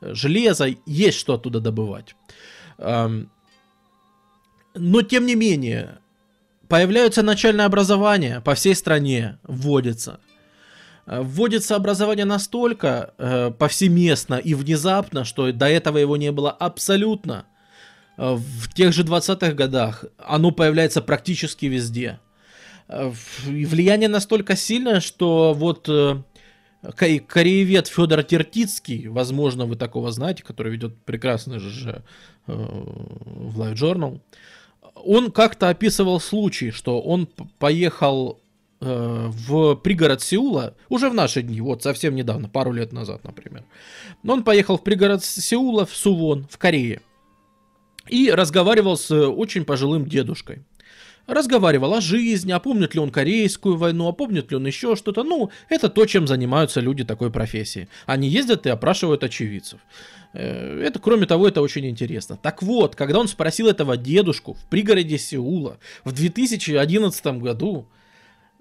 железо, 0.00 0.68
есть 0.86 1.18
что 1.18 1.34
оттуда 1.34 1.60
добывать. 1.60 2.14
Эм, 2.78 3.30
но, 4.74 5.02
тем 5.02 5.26
не 5.26 5.34
менее, 5.34 5.98
Появляются 6.68 7.22
начальное 7.22 7.66
образование 7.66 8.40
по 8.40 8.54
всей 8.54 8.74
стране, 8.74 9.38
вводится. 9.42 10.20
Э, 11.06 11.22
вводится 11.22 11.76
образование 11.76 12.26
настолько 12.26 13.14
э, 13.18 13.50
повсеместно 13.50 14.34
и 14.34 14.54
внезапно, 14.54 15.24
что 15.24 15.50
до 15.52 15.66
этого 15.66 15.98
его 15.98 16.16
не 16.16 16.30
было 16.30 16.50
абсолютно. 16.50 17.46
Э, 18.18 18.34
в 18.34 18.74
тех 18.74 18.92
же 18.92 19.02
20-х 19.02 19.52
годах 19.52 20.04
оно 20.18 20.50
появляется 20.50 21.00
практически 21.00 21.66
везде. 21.66 22.20
Э, 22.88 23.12
и 23.46 23.64
влияние 23.64 24.08
настолько 24.08 24.54
сильное, 24.54 25.00
что 25.00 25.54
вот 25.54 25.88
кореевед 26.82 27.88
Федор 27.88 28.22
Тертицкий, 28.22 29.08
возможно, 29.08 29.66
вы 29.66 29.76
такого 29.76 30.12
знаете, 30.12 30.44
который 30.44 30.72
ведет 30.72 30.96
прекрасный 31.04 31.58
же 31.58 32.02
э, 32.46 32.52
в 32.52 33.60
Live 33.60 33.74
Journal, 33.74 34.20
он 35.04 35.30
как-то 35.30 35.68
описывал 35.68 36.20
случай, 36.20 36.70
что 36.70 37.00
он 37.00 37.28
поехал 37.58 38.40
э, 38.80 39.26
в 39.28 39.76
пригород 39.76 40.22
Сеула, 40.22 40.74
уже 40.88 41.10
в 41.10 41.14
наши 41.14 41.42
дни, 41.42 41.60
вот 41.60 41.82
совсем 41.82 42.14
недавно, 42.14 42.48
пару 42.48 42.72
лет 42.72 42.92
назад, 42.92 43.24
например. 43.24 43.64
Он 44.26 44.42
поехал 44.44 44.78
в 44.78 44.84
пригород 44.84 45.24
Сеула, 45.24 45.86
в 45.86 45.94
Сувон, 45.94 46.46
в 46.50 46.58
Корее, 46.58 47.00
и 48.08 48.30
разговаривал 48.30 48.96
с 48.96 49.10
очень 49.10 49.64
пожилым 49.64 50.06
дедушкой. 50.06 50.62
Разговаривал 51.28 51.92
о 51.92 52.00
жизни, 52.00 52.52
а 52.52 52.58
помнит 52.58 52.94
ли 52.94 53.00
он 53.00 53.10
Корейскую 53.10 53.76
войну, 53.76 54.08
а 54.08 54.12
помнит 54.12 54.50
ли 54.50 54.56
он 54.56 54.66
еще 54.66 54.96
что-то. 54.96 55.24
Ну, 55.24 55.50
это 55.68 55.90
то, 55.90 56.06
чем 56.06 56.26
занимаются 56.26 56.80
люди 56.80 57.04
такой 57.04 57.30
профессии. 57.30 57.86
Они 58.06 58.28
ездят 58.28 58.64
и 58.64 58.70
опрашивают 58.70 59.22
очевидцев. 59.22 59.78
Э, 60.32 60.82
это, 60.82 60.98
кроме 60.98 61.26
того, 61.26 61.46
это 61.46 61.60
очень 61.60 61.86
интересно. 61.86 62.38
Так 62.42 62.62
вот, 62.62 62.96
когда 62.96 63.18
он 63.18 63.28
спросил 63.28 63.68
этого 63.68 63.98
дедушку 63.98 64.54
в 64.54 64.64
пригороде 64.70 65.18
Сеула 65.18 65.78
в 66.02 66.12
2011 66.12 67.26
году, 67.42 67.86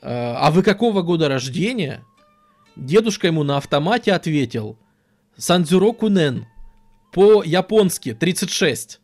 э, 0.01 0.10
а 0.10 0.51
вы 0.51 0.62
какого 0.62 1.03
года 1.03 1.30
рождения? 1.30 2.03
Дедушка 2.75 3.27
ему 3.27 3.43
на 3.43 3.56
автомате 3.56 4.12
ответил, 4.12 4.77
Сандзюро 5.38 5.93
Кунен, 5.93 6.47
по-японски 7.13 8.13
36, 8.13 8.99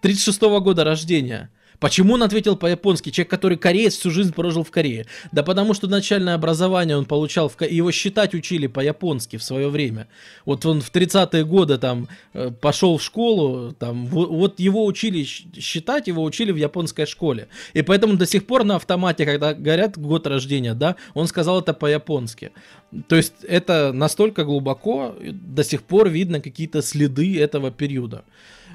36 0.00 0.42
-го 0.42 0.60
года 0.60 0.84
рождения. 0.84 1.50
Почему 1.82 2.14
он 2.14 2.22
ответил 2.22 2.54
по-японски? 2.54 3.10
Человек, 3.10 3.30
который 3.30 3.58
кореец, 3.58 3.96
всю 3.96 4.12
жизнь 4.12 4.32
прожил 4.32 4.62
в 4.62 4.70
Корее. 4.70 5.06
Да 5.32 5.42
потому 5.42 5.74
что 5.74 5.88
начальное 5.88 6.34
образование 6.34 6.96
он 6.96 7.06
получал, 7.06 7.48
в... 7.48 7.60
его 7.60 7.90
считать 7.90 8.34
учили 8.34 8.68
по-японски 8.68 9.36
в 9.36 9.42
свое 9.42 9.68
время. 9.68 10.06
Вот 10.44 10.64
он 10.64 10.80
в 10.80 10.92
30-е 10.92 11.44
годы 11.44 11.78
там 11.78 12.06
э, 12.34 12.52
пошел 12.52 12.98
в 12.98 13.02
школу, 13.02 13.72
там, 13.72 14.06
вот 14.06 14.60
его 14.60 14.86
учили 14.86 15.24
считать, 15.24 16.06
его 16.06 16.22
учили 16.22 16.52
в 16.52 16.56
японской 16.56 17.04
школе. 17.04 17.48
И 17.72 17.82
поэтому 17.82 18.14
до 18.14 18.26
сих 18.26 18.46
пор 18.46 18.62
на 18.62 18.76
автомате, 18.76 19.26
когда 19.26 19.52
говорят 19.52 19.98
год 19.98 20.28
рождения, 20.28 20.74
да, 20.74 20.94
он 21.14 21.26
сказал 21.26 21.58
это 21.62 21.74
по-японски. 21.74 22.52
То 23.08 23.16
есть 23.16 23.34
это 23.42 23.92
настолько 23.92 24.44
глубоко, 24.44 25.16
до 25.20 25.64
сих 25.64 25.82
пор 25.82 26.08
видно 26.08 26.40
какие-то 26.40 26.80
следы 26.80 27.40
этого 27.40 27.72
периода. 27.72 28.22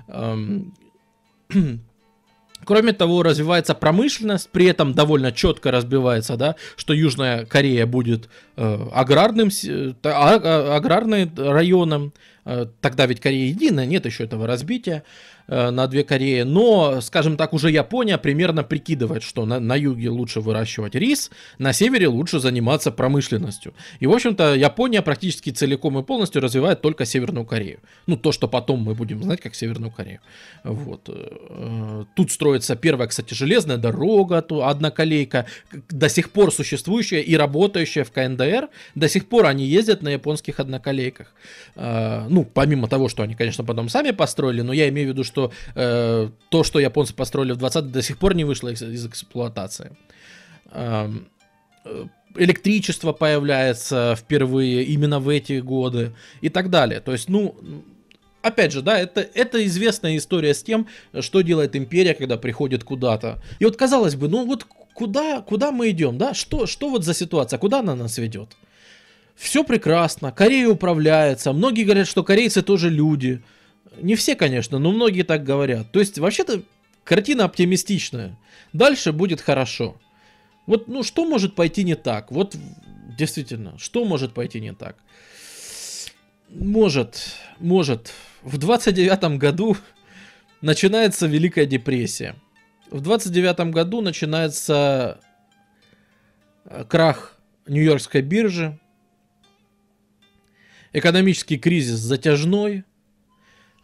Кроме 2.68 2.92
того, 2.92 3.24
развивается 3.24 3.74
промышленность, 3.74 4.50
при 4.50 4.66
этом 4.66 4.94
довольно 4.94 5.32
четко 5.32 5.72
разбивается, 5.72 6.36
да, 6.36 6.58
что 6.76 6.94
Южная 6.94 7.46
Корея 7.46 7.86
будет 7.86 8.28
э, 8.58 8.88
аграрным, 8.92 9.48
э, 9.48 9.94
а, 10.04 10.36
а, 10.36 10.76
аграрным 10.76 11.32
районом, 11.38 12.12
э, 12.44 12.66
тогда 12.82 13.06
ведь 13.06 13.22
Корея 13.22 13.48
единая, 13.48 13.86
нет 13.86 14.06
еще 14.06 14.26
этого 14.26 14.48
разбития. 14.48 15.04
Э, 15.50 15.70
на 15.70 15.88
две 15.88 16.04
Кореи. 16.04 16.42
Но, 16.42 17.00
скажем 17.00 17.38
так, 17.38 17.54
уже 17.54 17.72
Япония 17.72 18.18
примерно 18.18 18.64
прикидывает, 18.64 19.24
что 19.24 19.46
на, 19.46 19.60
на 19.60 19.76
юге 19.76 20.10
лучше 20.10 20.42
выращивать 20.42 20.96
рис, 20.96 21.32
на 21.58 21.72
севере 21.72 22.10
лучше 22.10 22.40
заниматься 22.40 22.92
промышленностью. 22.92 23.74
И, 24.02 24.08
в 24.08 24.12
общем-то, 24.12 24.56
Япония 24.56 25.02
практически 25.02 25.52
целиком 25.52 25.98
и 26.00 26.04
полностью 26.04 26.42
развивает 26.42 26.82
только 26.82 27.06
Северную 27.06 27.46
Корею. 27.46 27.80
Ну, 28.08 28.18
то, 28.18 28.34
что 28.34 28.50
потом 28.50 28.82
мы 28.82 28.94
будем 28.94 29.24
знать 29.24 29.40
как 29.40 29.56
Северную 29.56 29.92
Корею. 29.92 30.20
Вот. 30.66 31.08
Э, 31.08 32.04
тут 32.14 32.32
строится 32.32 32.76
первая, 32.76 33.08
кстати, 33.08 33.34
железная 33.34 33.78
дорога, 33.78 34.44
одна 34.66 34.92
колейка, 34.92 35.46
до 35.90 36.10
сих 36.10 36.32
пор 36.32 36.54
существующая 36.54 37.22
и 37.22 37.38
работающая 37.38 38.04
в 38.04 38.12
КНДР. 38.12 38.68
До 38.96 39.08
сих 39.08 39.30
пор 39.30 39.46
они 39.46 39.66
ездят 39.66 40.02
на 40.02 40.10
японских 40.10 40.60
одноколейках. 40.60 41.34
Э, 41.76 42.28
ну, 42.28 42.44
помимо 42.44 42.90
того, 42.90 43.08
что 43.08 43.24
они, 43.24 43.36
конечно, 43.36 43.64
потом 43.64 43.88
сами 43.88 44.12
построили, 44.12 44.62
но 44.62 44.74
я 44.74 44.90
имею 44.90 45.08
в 45.08 45.12
виду, 45.12 45.24
что 45.24 45.37
что 45.38 45.52
э, 45.76 46.30
то, 46.50 46.64
что 46.64 46.80
японцы 46.80 47.14
построили 47.14 47.52
в 47.52 47.58
20 47.58 47.92
до 47.92 48.02
сих 48.02 48.18
пор 48.18 48.34
не 48.34 48.44
вышло 48.44 48.70
из, 48.70 48.82
из 48.82 49.06
эксплуатации. 49.06 49.96
Э, 50.72 51.10
электричество 52.36 53.14
появляется 53.14 54.16
впервые 54.18 54.84
именно 54.84 55.20
в 55.20 55.30
эти 55.30 55.60
годы 55.60 56.14
и 56.42 56.50
так 56.50 56.70
далее. 56.70 57.02
То 57.02 57.12
есть, 57.12 57.30
ну, 57.30 57.56
опять 58.42 58.72
же, 58.72 58.82
да, 58.82 59.00
это, 59.00 59.22
это 59.22 59.64
известная 59.66 60.18
история 60.18 60.54
с 60.54 60.64
тем, 60.64 60.88
что 61.20 61.42
делает 61.42 61.76
империя, 61.76 62.16
когда 62.16 62.38
приходит 62.38 62.84
куда-то. 62.84 63.40
И 63.60 63.66
вот 63.66 63.78
казалось 63.78 64.16
бы, 64.16 64.28
ну 64.28 64.46
вот 64.46 64.66
куда, 64.94 65.42
куда 65.42 65.72
мы 65.72 65.92
идем, 65.92 66.18
да? 66.18 66.34
Что, 66.34 66.66
что 66.66 66.90
вот 66.90 67.04
за 67.06 67.14
ситуация, 67.14 67.60
куда 67.60 67.80
она 67.80 67.96
нас 67.96 68.18
ведет? 68.18 68.50
Все 69.36 69.64
прекрасно, 69.64 70.32
Корея 70.32 70.68
управляется, 70.68 71.54
многие 71.54 71.84
говорят, 71.84 72.08
что 72.08 72.24
корейцы 72.24 72.64
тоже 72.64 72.90
люди. 72.90 73.44
Не 74.02 74.16
все, 74.16 74.36
конечно, 74.36 74.80
но 74.80 74.92
многие 74.92 75.24
так 75.24 75.44
говорят. 75.44 75.92
То 75.92 76.00
есть, 76.00 76.20
вообще-то, 76.20 76.62
картина 77.04 77.46
оптимистичная. 77.46 78.38
Дальше 78.74 79.12
будет 79.12 79.42
хорошо. 79.42 79.98
Вот, 80.66 80.88
ну, 80.88 81.04
что 81.04 81.26
может 81.26 81.56
пойти 81.56 81.84
не 81.84 81.96
так? 81.96 82.32
Вот, 82.32 82.56
действительно, 83.18 83.78
что 83.78 84.06
может 84.06 84.34
пойти 84.34 84.60
не 84.60 84.74
так? 84.74 84.98
Может, 86.50 87.36
может. 87.60 88.14
В 88.44 88.58
29 88.58 89.38
году 89.38 89.78
начинается 90.62 91.28
Великая 91.28 91.66
депрессия. 91.66 92.36
В 92.90 93.02
29 93.02 93.72
году 93.72 94.02
начинается 94.02 95.20
э, 96.66 96.86
крах 96.86 97.38
Нью-Йоркской 97.68 98.22
биржи, 98.22 98.80
экономический 100.94 101.58
кризис 101.58 102.00
затяжной, 102.00 102.86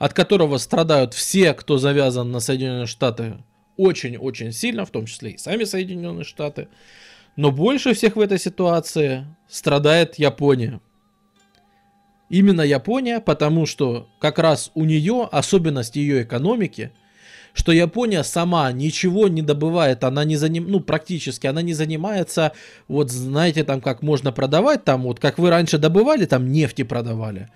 от 0.04 0.14
которого 0.14 0.58
страдают 0.58 1.14
все, 1.14 1.54
кто 1.54 1.78
завязан 1.78 2.30
на 2.30 2.42
Соединенные 2.42 2.88
Штаты 2.88 3.38
очень-очень 3.78 4.52
сильно, 4.52 4.86
в 4.86 4.90
том 4.90 5.06
числе 5.06 5.32
и 5.32 5.38
сами 5.38 5.64
Соединенные 5.64 6.26
Штаты. 6.26 6.68
Но 7.38 7.52
больше 7.52 7.94
всех 7.94 8.18
в 8.18 8.20
этой 8.20 8.38
ситуации 8.38 9.26
страдает 9.48 10.16
Япония. 10.16 10.82
Именно 12.30 12.64
Япония, 12.64 13.22
потому 13.22 13.66
что 13.66 14.10
как 14.20 14.40
раз 14.40 14.72
у 14.74 14.84
нее 14.84 15.26
особенность 15.32 15.96
ее 15.96 16.24
экономики, 16.24 16.92
что 17.54 17.72
Япония 17.72 18.24
сама 18.24 18.70
ничего 18.74 19.30
не 19.30 19.42
добывает, 19.42 20.04
она 20.04 20.26
не 20.26 20.36
заним, 20.36 20.70
ну 20.70 20.82
практически, 20.82 21.48
она 21.48 21.62
не 21.62 21.74
занимается, 21.74 22.52
вот 22.90 23.10
знаете 23.10 23.64
там 23.64 23.80
как 23.80 24.02
можно 24.02 24.34
продавать, 24.34 24.84
там 24.84 25.04
вот 25.04 25.22
как 25.22 25.40
вы 25.40 25.50
раньше 25.50 25.78
добывали, 25.78 26.26
там 26.26 26.52
нефти 26.52 26.84
продавали. 26.84 27.48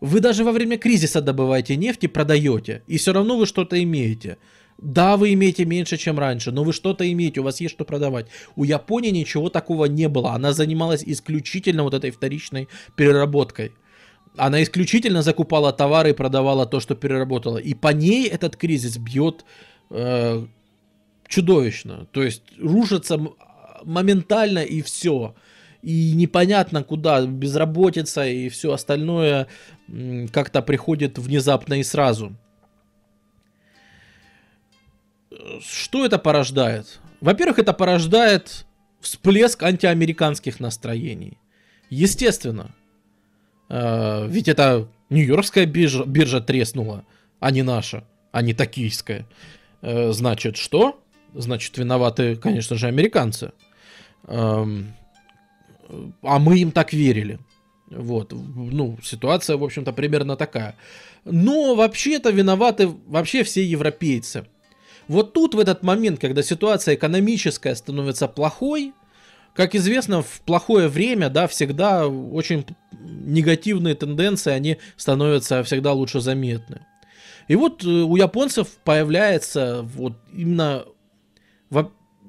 Вы 0.00 0.20
даже 0.20 0.44
во 0.44 0.52
время 0.52 0.78
кризиса 0.78 1.20
добываете 1.20 1.76
нефть 1.76 2.04
и 2.04 2.08
продаете, 2.08 2.82
и 2.86 2.96
все 2.96 3.12
равно 3.12 3.36
вы 3.36 3.46
что-то 3.46 3.82
имеете. 3.82 4.38
Да, 4.78 5.18
вы 5.18 5.34
имеете 5.34 5.66
меньше, 5.66 5.98
чем 5.98 6.18
раньше, 6.18 6.52
но 6.52 6.64
вы 6.64 6.72
что-то 6.72 7.10
имеете, 7.12 7.40
у 7.40 7.44
вас 7.44 7.60
есть 7.60 7.74
что 7.74 7.84
продавать. 7.84 8.26
У 8.56 8.64
Японии 8.64 9.10
ничего 9.10 9.50
такого 9.50 9.84
не 9.84 10.08
было. 10.08 10.32
Она 10.32 10.52
занималась 10.52 11.04
исключительно 11.04 11.82
вот 11.82 11.92
этой 11.92 12.10
вторичной 12.10 12.68
переработкой. 12.96 13.72
Она 14.36 14.62
исключительно 14.62 15.22
закупала 15.22 15.72
товары 15.72 16.10
и 16.10 16.14
продавала 16.14 16.64
то, 16.64 16.80
что 16.80 16.94
переработала. 16.94 17.58
И 17.58 17.74
по 17.74 17.88
ней 17.88 18.26
этот 18.26 18.56
кризис 18.56 18.96
бьет 18.96 19.44
э, 19.90 20.46
чудовищно. 21.28 22.06
То 22.12 22.22
есть 22.22 22.42
рушится 22.58 23.20
моментально 23.84 24.60
и 24.60 24.80
все. 24.80 25.34
И 25.82 26.12
непонятно 26.14 26.84
куда, 26.84 27.26
безработица 27.26 28.26
и 28.26 28.48
все 28.48 28.72
остальное 28.72 29.46
как-то 30.32 30.62
приходит 30.62 31.18
внезапно 31.18 31.74
и 31.74 31.82
сразу. 31.82 32.34
Что 35.60 36.04
это 36.04 36.18
порождает? 36.18 37.00
Во-первых, 37.20 37.58
это 37.58 37.72
порождает 37.72 38.66
всплеск 39.00 39.62
антиамериканских 39.62 40.60
настроений. 40.60 41.38
Естественно, 41.88 42.74
Э, 43.70 44.26
ведь 44.28 44.48
это 44.48 44.88
Нью-Йоркская 45.08 45.64
биржа, 45.64 46.04
биржа 46.04 46.40
треснула, 46.40 47.04
а 47.38 47.50
не 47.50 47.62
наша, 47.62 48.04
а 48.32 48.42
не 48.42 48.52
токийская. 48.52 49.26
Э, 49.80 50.10
значит, 50.12 50.56
что? 50.56 51.00
Значит, 51.32 51.78
виноваты, 51.78 52.34
конечно 52.34 52.76
же, 52.76 52.88
американцы. 52.88 53.52
Эм, 54.26 54.92
а 56.22 56.40
мы 56.40 56.58
им 56.58 56.72
так 56.72 56.92
верили. 56.92 57.38
Вот, 57.90 58.32
ну, 58.32 58.98
ситуация, 59.02 59.56
в 59.56 59.64
общем-то, 59.64 59.92
примерно 59.92 60.36
такая. 60.36 60.76
Но 61.24 61.74
вообще-то 61.74 62.30
виноваты 62.30 62.88
вообще 63.06 63.42
все 63.42 63.64
европейцы. 63.64 64.46
Вот 65.08 65.32
тут, 65.32 65.54
в 65.54 65.58
этот 65.58 65.82
момент, 65.82 66.20
когда 66.20 66.42
ситуация 66.42 66.94
экономическая 66.94 67.74
становится 67.74 68.28
плохой, 68.28 68.92
как 69.54 69.74
известно, 69.74 70.22
в 70.22 70.40
плохое 70.42 70.86
время, 70.86 71.28
да, 71.28 71.48
всегда 71.48 72.06
очень 72.06 72.64
негативные 73.00 73.96
тенденции, 73.96 74.52
они 74.52 74.76
становятся 74.96 75.64
всегда 75.64 75.92
лучше 75.92 76.20
заметны. 76.20 76.86
И 77.48 77.56
вот 77.56 77.84
э, 77.84 77.88
у 77.88 78.14
японцев 78.14 78.68
появляется 78.84 79.82
вот 79.82 80.12
именно 80.32 80.84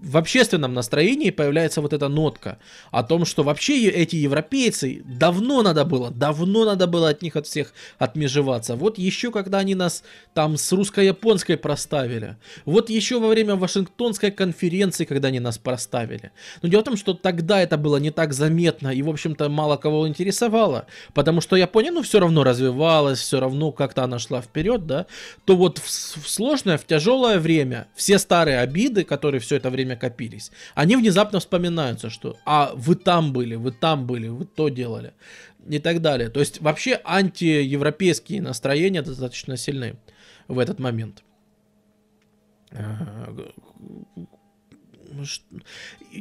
в 0.02 0.18
общественном 0.18 0.74
настроении 0.74 1.30
появляется 1.30 1.82
вот 1.82 1.94
эта 1.94 2.08
нотка 2.08 2.58
о 2.90 3.04
том, 3.04 3.26
что 3.26 3.44
вообще 3.44 3.88
эти 3.88 4.16
европейцы 4.16 5.04
давно 5.06 5.62
надо 5.62 5.86
было, 5.86 6.10
давно 6.12 6.66
надо 6.66 6.88
было 6.88 7.10
от 7.10 7.22
них 7.22 7.36
от 7.36 7.46
всех 7.46 7.74
отмежеваться. 8.00 8.76
Вот 8.76 8.98
еще 8.98 9.32
когда 9.32 9.60
они 9.60 9.76
нас 9.76 10.04
там 10.34 10.58
с 10.58 10.72
русско-японской 10.72 11.56
проставили. 11.56 12.38
Вот 12.66 12.90
еще 12.90 13.20
во 13.20 13.28
время 13.28 13.56
Вашингтонской 13.56 14.32
конференции, 14.32 15.06
когда 15.06 15.28
они 15.28 15.40
нас 15.40 15.58
проставили. 15.58 16.32
Но 16.62 16.70
дело 16.70 16.82
в 16.82 16.86
том, 16.86 16.98
что 16.98 17.14
тогда 17.14 17.62
это 17.62 17.78
было 17.78 17.98
не 17.98 18.10
так 18.10 18.34
заметно 18.34 18.90
и, 18.90 19.02
в 19.04 19.10
общем-то, 19.10 19.50
мало 19.50 19.78
кого 19.78 20.08
интересовало. 20.08 20.88
Потому 21.14 21.42
что 21.42 21.56
Япония, 21.56 21.92
ну, 21.92 22.02
все 22.02 22.20
равно 22.20 22.44
развивалась, 22.44 23.20
все 23.20 23.40
равно 23.40 23.72
как-то 23.72 24.04
она 24.04 24.18
шла 24.18 24.42
вперед, 24.42 24.88
да. 24.88 25.06
То 25.46 25.56
вот 25.56 25.78
в, 25.78 25.86
в 25.86 26.28
сложное, 26.28 26.78
в 26.78 26.86
тяжелое 26.86 27.40
время 27.40 27.88
все 27.94 28.18
старые 28.18 28.60
обиды, 28.60 29.04
которые 29.04 29.40
все 29.42 29.58
это 29.58 29.70
время 29.70 29.91
время 29.92 30.00
копились. 30.00 30.52
Они 30.76 30.96
внезапно 30.96 31.40
вспоминаются, 31.40 32.10
что 32.10 32.38
«а 32.46 32.72
вы 32.76 32.96
там 32.96 33.34
были, 33.34 33.56
вы 33.56 33.72
там 33.72 34.08
были, 34.08 34.30
вы 34.30 34.46
то 34.46 34.70
делали» 34.70 35.14
и 35.70 35.80
так 35.80 36.02
далее. 36.02 36.30
То 36.30 36.40
есть 36.40 36.62
вообще 36.62 37.00
антиевропейские 37.04 38.42
настроения 38.42 39.02
достаточно 39.02 39.58
сильны 39.58 39.96
в 40.48 40.58
этот 40.58 40.80
момент. 40.80 41.24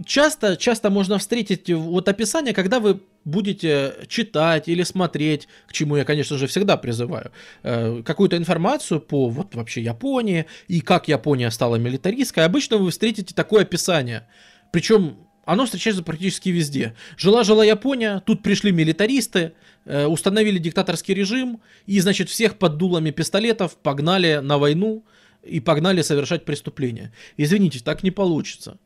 Часто, 0.05 0.57
часто 0.57 0.91
можно 0.91 1.19
встретить 1.19 1.71
вот 1.71 2.09
описание, 2.09 2.55
когда 2.55 2.81
вы 2.81 3.01
будете 3.25 3.95
читать 4.09 4.69
или 4.69 4.83
смотреть, 4.83 5.49
к 5.67 5.73
чему 5.73 5.97
я, 5.97 6.05
конечно 6.05 6.39
же, 6.39 6.47
всегда 6.47 6.77
призываю, 6.77 7.33
э, 7.63 8.03
какую-то 8.05 8.37
информацию 8.37 9.01
по 9.01 9.29
вот 9.29 9.55
вообще 9.55 9.83
Японии 9.83 10.47
и 10.69 10.81
как 10.81 11.09
Япония 11.09 11.51
стала 11.51 11.77
милитаристской, 11.77 12.45
обычно 12.45 12.79
вы 12.79 12.91
встретите 12.91 13.35
такое 13.35 13.63
описание. 13.63 14.27
Причем 14.73 15.17
оно 15.45 15.65
встречается 15.65 16.03
практически 16.03 16.51
везде. 16.51 16.95
Жила-жила 17.17 17.65
Япония, 17.65 18.23
тут 18.25 18.43
пришли 18.43 18.73
милитаристы, 18.73 19.53
э, 19.85 20.07
установили 20.07 20.59
диктаторский 20.59 21.15
режим, 21.15 21.61
и, 21.87 21.99
значит, 22.01 22.29
всех 22.29 22.57
под 22.57 22.77
дулами 22.77 23.11
пистолетов 23.11 23.77
погнали 23.77 24.37
на 24.43 24.59
войну 24.59 25.05
и 25.43 25.61
погнали 25.61 26.03
совершать 26.03 26.45
преступления. 26.45 27.13
Извините, 27.37 27.81
так 27.81 28.03
не 28.03 28.11
получится. 28.11 28.79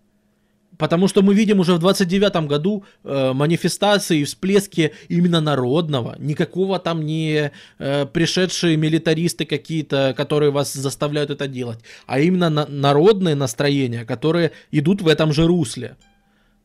Потому 0.78 1.08
что 1.08 1.22
мы 1.22 1.34
видим 1.34 1.60
уже 1.60 1.74
в 1.74 1.78
29 1.78 2.48
году 2.48 2.84
э, 3.04 3.32
манифестации 3.32 4.20
и 4.20 4.24
всплески 4.24 4.92
именно 5.08 5.40
народного. 5.40 6.16
Никакого 6.18 6.78
там 6.78 7.06
не 7.06 7.52
э, 7.78 8.06
пришедшие 8.06 8.76
милитаристы 8.76 9.44
какие-то, 9.44 10.14
которые 10.16 10.50
вас 10.50 10.72
заставляют 10.72 11.30
это 11.30 11.46
делать. 11.46 11.78
А 12.06 12.18
именно 12.18 12.50
на- 12.50 12.66
народные 12.66 13.36
настроения, 13.36 14.04
которые 14.04 14.50
идут 14.72 15.00
в 15.02 15.06
этом 15.06 15.32
же 15.32 15.46
русле. 15.46 15.96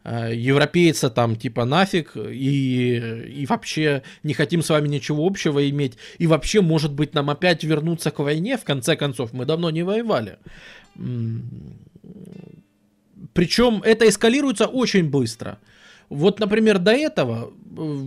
Э, 0.03 0.33
европейца 0.33 1.09
там 1.09 1.35
типа 1.35 1.65
нафиг 1.65 2.15
и, 2.15 2.97
и 3.41 3.45
вообще 3.45 4.03
не 4.23 4.33
хотим 4.33 4.61
с 4.61 4.69
вами 4.69 4.87
ничего 4.87 5.25
общего 5.25 5.69
иметь. 5.69 5.97
И 6.17 6.27
вообще, 6.27 6.61
может 6.61 6.93
быть, 6.93 7.13
нам 7.13 7.29
опять 7.29 7.63
вернуться 7.63 8.11
к 8.11 8.19
войне, 8.19 8.57
в 8.57 8.63
конце 8.63 8.95
концов. 8.95 9.33
Мы 9.33 9.45
давно 9.45 9.69
не 9.69 9.83
воевали 9.83 10.37
причем 13.33 13.81
это 13.83 14.07
эскалируется 14.07 14.65
очень 14.67 15.09
быстро. 15.09 15.59
Вот, 16.09 16.39
например, 16.39 16.79
до 16.79 16.91
этого, 16.91 17.53
э, 17.77 17.97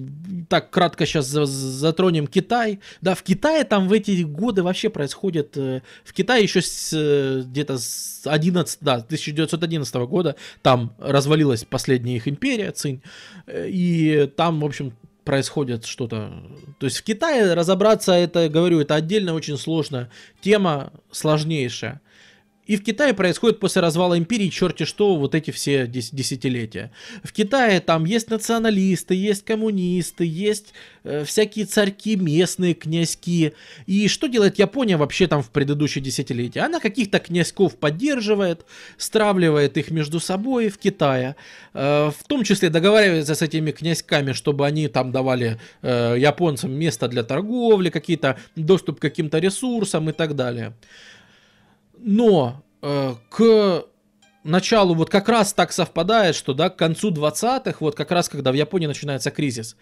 так 0.49 0.71
кратко 0.71 1.07
сейчас 1.07 1.27
затронем 1.27 2.27
Китай. 2.27 2.81
Да, 3.01 3.15
в 3.15 3.23
Китае 3.23 3.65
там 3.65 3.89
в 3.89 3.93
эти 3.93 4.23
годы 4.23 4.63
вообще 4.63 4.91
происходит, 4.91 5.57
э, 5.57 5.83
в 6.05 6.13
Китае 6.13 6.43
еще 6.43 6.61
э, 6.61 7.43
где-то 7.45 7.79
с 7.79 8.23
11, 8.25 8.79
да, 8.81 8.95
1911 8.95 9.95
года 10.07 10.37
там 10.63 10.95
развалилась 10.99 11.65
последняя 11.65 12.17
их 12.17 12.27
империя, 12.27 12.73
Цинь, 12.73 13.03
и 13.49 14.31
там, 14.37 14.61
в 14.61 14.65
общем, 14.65 14.93
происходит 15.25 15.85
что-то. 15.85 16.33
То 16.79 16.87
есть 16.87 16.99
в 16.99 17.03
Китае 17.05 17.55
разобраться, 17.55 18.13
это, 18.13 18.49
говорю, 18.49 18.81
это 18.81 18.97
отдельно 18.97 19.35
очень 19.35 19.57
сложная 19.57 20.11
тема, 20.41 20.93
сложнейшая. 21.11 22.01
И 22.65 22.77
в 22.77 22.85
Китае 22.85 23.13
происходит 23.13 23.59
после 23.59 23.83
развала 23.83 24.17
империи 24.17 24.49
черти 24.49 24.85
что 24.85 25.17
вот 25.17 25.35
эти 25.35 25.51
все 25.51 25.87
десятилетия. 25.87 26.93
В 27.25 27.33
Китае 27.33 27.81
там 27.81 28.05
есть 28.05 28.31
националисты, 28.31 29.15
есть 29.15 29.45
коммунисты, 29.45 30.25
есть 30.25 30.73
э, 31.03 31.25
всякие 31.25 31.67
царьки 31.67 32.15
местные, 32.15 32.75
князьки. 32.75 33.53
И 33.87 34.07
что 34.07 34.29
делает 34.29 34.61
Япония 34.61 34.97
вообще 34.97 35.27
там 35.27 35.43
в 35.43 35.51
предыдущие 35.51 36.05
десятилетия? 36.05 36.61
Она 36.61 36.79
каких-то 36.79 37.19
князьков 37.19 37.77
поддерживает, 37.77 38.65
стравливает 38.97 39.77
их 39.77 39.91
между 39.91 40.21
собой 40.21 40.69
в 40.69 40.79
Китае. 40.79 41.35
Э, 41.75 42.13
в 42.17 42.29
том 42.29 42.45
числе 42.45 42.71
договаривается 42.71 43.35
с 43.35 43.43
этими 43.43 43.73
князьками, 43.73 44.33
чтобы 44.33 44.67
они 44.67 44.87
там 44.87 45.11
давали 45.11 45.59
э, 45.83 46.15
японцам 46.17 46.73
место 46.73 47.09
для 47.09 47.25
торговли, 47.25 47.91
какие-то 47.91 48.39
доступ 48.55 49.01
к 49.01 49.03
каким-то 49.03 49.39
ресурсам 49.39 50.09
и 50.11 50.13
так 50.13 50.37
далее. 50.37 50.75
Но 52.03 52.63
э, 52.83 53.15
к 53.31 53.85
началу 54.45 54.95
вот 54.95 55.09
как 55.09 55.29
раз 55.29 55.53
так 55.53 55.73
совпадает, 55.73 56.35
что 56.35 56.53
да, 56.53 56.69
к 56.69 56.77
концу 56.77 57.11
20-х, 57.11 57.77
вот 57.81 57.95
как 57.95 58.11
раз 58.11 58.29
когда 58.29 58.51
в 58.51 58.55
Японии 58.55 58.87
начинается 58.87 59.31
кризис. 59.31 59.77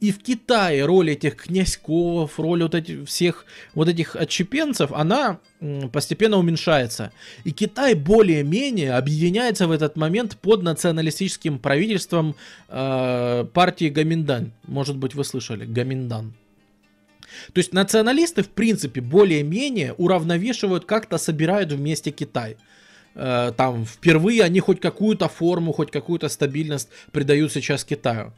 И 0.00 0.12
в 0.12 0.22
Китае 0.22 0.84
роль 0.84 1.10
этих 1.10 1.36
князьков, 1.36 2.38
роль 2.38 2.62
вот 2.62 2.74
этих 2.74 3.08
всех 3.08 3.46
вот 3.74 3.88
этих 3.88 4.16
отчепенцев, 4.16 4.92
она 4.92 5.38
постепенно 5.92 6.36
уменьшается. 6.36 7.12
И 7.44 7.52
Китай 7.52 7.94
более-менее 7.94 8.94
объединяется 8.94 9.66
в 9.66 9.72
этот 9.72 9.96
момент 9.96 10.36
под 10.36 10.62
националистическим 10.62 11.58
правительством 11.58 12.34
э, 12.68 13.46
партии 13.52 13.88
Гаминдан. 13.88 14.52
Может 14.66 14.96
быть, 14.96 15.14
вы 15.14 15.24
слышали, 15.24 15.64
Гаминдан. 15.64 16.34
То 17.52 17.58
есть 17.58 17.72
националисты, 17.72 18.42
в 18.42 18.48
принципе, 18.48 19.00
более-менее 19.00 19.94
уравновешивают, 19.94 20.84
как-то 20.84 21.18
собирают 21.18 21.72
вместе 21.72 22.10
Китай. 22.10 22.56
Э, 23.14 23.52
там 23.56 23.84
впервые 23.84 24.42
они 24.42 24.60
хоть 24.60 24.80
какую-то 24.80 25.28
форму, 25.28 25.72
хоть 25.72 25.90
какую-то 25.90 26.28
стабильность 26.28 26.88
придают 27.12 27.52
сейчас 27.52 27.84
Китаю. 27.84 28.32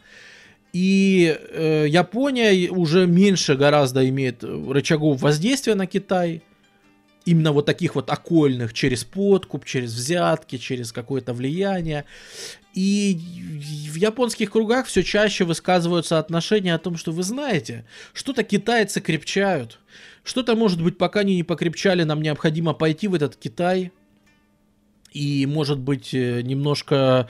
И 0.72 1.38
э, 1.52 1.86
Япония 1.88 2.70
уже 2.70 3.06
меньше 3.06 3.54
гораздо 3.56 4.06
имеет 4.08 4.44
рычагов 4.44 5.22
воздействия 5.22 5.74
на 5.74 5.86
Китай 5.86 6.42
именно 7.26 7.52
вот 7.52 7.66
таких 7.66 7.94
вот 7.94 8.08
окольных, 8.08 8.72
через 8.72 9.04
подкуп, 9.04 9.66
через 9.66 9.92
взятки, 9.92 10.56
через 10.56 10.92
какое-то 10.92 11.34
влияние. 11.34 12.06
И 12.72 13.18
в 13.90 13.96
японских 13.96 14.52
кругах 14.52 14.86
все 14.86 15.02
чаще 15.02 15.44
высказываются 15.44 16.18
отношения 16.18 16.74
о 16.74 16.78
том, 16.78 16.96
что 16.96 17.10
вы 17.12 17.22
знаете, 17.22 17.84
что-то 18.14 18.44
китайцы 18.44 19.00
крепчают, 19.00 19.80
что-то, 20.24 20.54
может 20.54 20.82
быть, 20.82 20.98
пока 20.98 21.20
они 21.20 21.36
не 21.36 21.42
покрепчали, 21.42 22.04
нам 22.04 22.22
необходимо 22.22 22.74
пойти 22.74 23.08
в 23.08 23.14
этот 23.14 23.36
Китай 23.36 23.92
и, 25.12 25.46
может 25.46 25.78
быть, 25.78 26.12
э, 26.12 26.42
немножко 26.42 27.28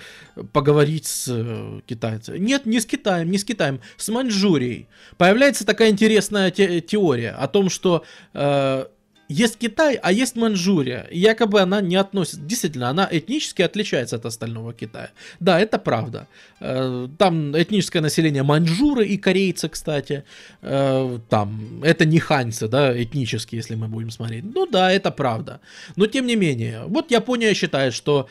поговорить 0.52 1.06
с 1.06 1.28
э, 1.28 1.80
китайцами. 1.86 2.38
Нет, 2.38 2.66
не 2.66 2.80
с 2.80 2.86
Китаем, 2.86 3.30
не 3.30 3.38
с 3.38 3.44
Китаем, 3.44 3.80
с 3.96 4.08
Маньчжурией. 4.08 4.88
Появляется 5.16 5.64
такая 5.64 5.90
интересная 5.90 6.50
те- 6.50 6.80
теория 6.80 7.30
о 7.30 7.46
том, 7.46 7.70
что 7.70 8.04
э, 8.34 8.86
есть 9.28 9.58
Китай, 9.58 9.98
а 10.02 10.12
есть 10.12 10.36
Манчжурия. 10.36 11.06
И 11.10 11.18
якобы 11.18 11.60
она 11.60 11.80
не 11.80 11.96
относится... 11.96 12.40
Действительно, 12.40 12.90
она 12.90 13.08
этнически 13.10 13.62
отличается 13.62 14.16
от 14.16 14.26
остального 14.26 14.72
Китая. 14.72 15.10
Да, 15.40 15.58
это 15.60 15.78
правда. 15.78 16.28
Э, 16.60 17.08
там 17.18 17.56
этническое 17.56 18.02
население 18.02 18.42
маньчжуры 18.42 19.04
и 19.06 19.18
корейцы, 19.18 19.68
кстати. 19.68 20.24
Э, 20.62 21.18
там, 21.28 21.82
это 21.82 22.04
не 22.04 22.20
ханьцы, 22.20 22.68
да, 22.68 23.02
этнически, 23.02 23.56
если 23.56 23.74
мы 23.74 23.88
будем 23.88 24.10
смотреть. 24.10 24.44
Ну 24.54 24.66
да, 24.66 24.92
это 24.92 25.10
правда. 25.10 25.60
Но 25.96 26.06
тем 26.06 26.26
не 26.26 26.36
менее, 26.36 26.84
вот 26.86 27.10
Япония 27.10 27.54
считает, 27.54 27.94
что 27.94 28.28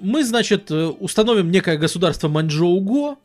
мы, 0.00 0.24
значит, 0.24 0.70
э, 0.70 0.86
установим 0.86 1.50
некое 1.50 1.76
государство 1.76 2.28
Маньчжоуго, 2.28 3.16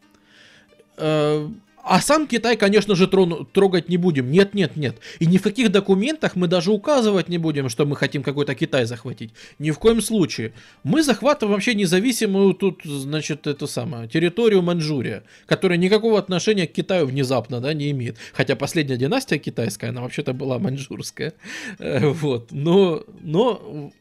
а 1.87 2.01
сам 2.01 2.27
Китай, 2.27 2.57
конечно 2.57 2.95
же, 2.95 3.07
трон, 3.07 3.45
трогать 3.53 3.89
не 3.89 3.97
будем. 3.97 4.31
Нет, 4.31 4.55
нет, 4.55 4.75
нет. 4.75 4.97
И 5.19 5.27
ни 5.27 5.37
в 5.37 5.43
каких 5.43 5.71
документах 5.71 6.35
мы 6.35 6.47
даже 6.47 6.71
указывать 6.71 7.29
не 7.29 7.37
будем, 7.37 7.69
что 7.69 7.85
мы 7.85 7.95
хотим 7.95 8.23
какой-то 8.23 8.55
Китай 8.55 8.85
захватить. 8.85 9.31
Ни 9.59 9.69
в 9.69 9.77
коем 9.77 10.01
случае. 10.01 10.53
Мы 10.83 11.03
захватываем 11.03 11.53
вообще 11.53 11.75
независимую 11.75 12.55
тут, 12.55 12.81
значит, 12.83 13.45
эту 13.45 13.67
самую 13.67 14.07
территорию 14.07 14.63
Маньчжурия, 14.63 15.23
которая 15.45 15.77
никакого 15.77 16.17
отношения 16.17 16.65
к 16.65 16.73
Китаю 16.73 17.05
внезапно, 17.05 17.61
да, 17.61 17.73
не 17.73 17.91
имеет. 17.91 18.17
Хотя 18.33 18.55
последняя 18.55 18.97
династия 18.97 19.37
китайская, 19.37 19.89
она 19.89 20.01
вообще-то 20.01 20.33
была 20.33 20.57
маньчжурская. 20.57 21.33
Э, 21.77 22.07
вот. 22.07 22.51
Но, 22.51 23.03
но, 23.21 23.91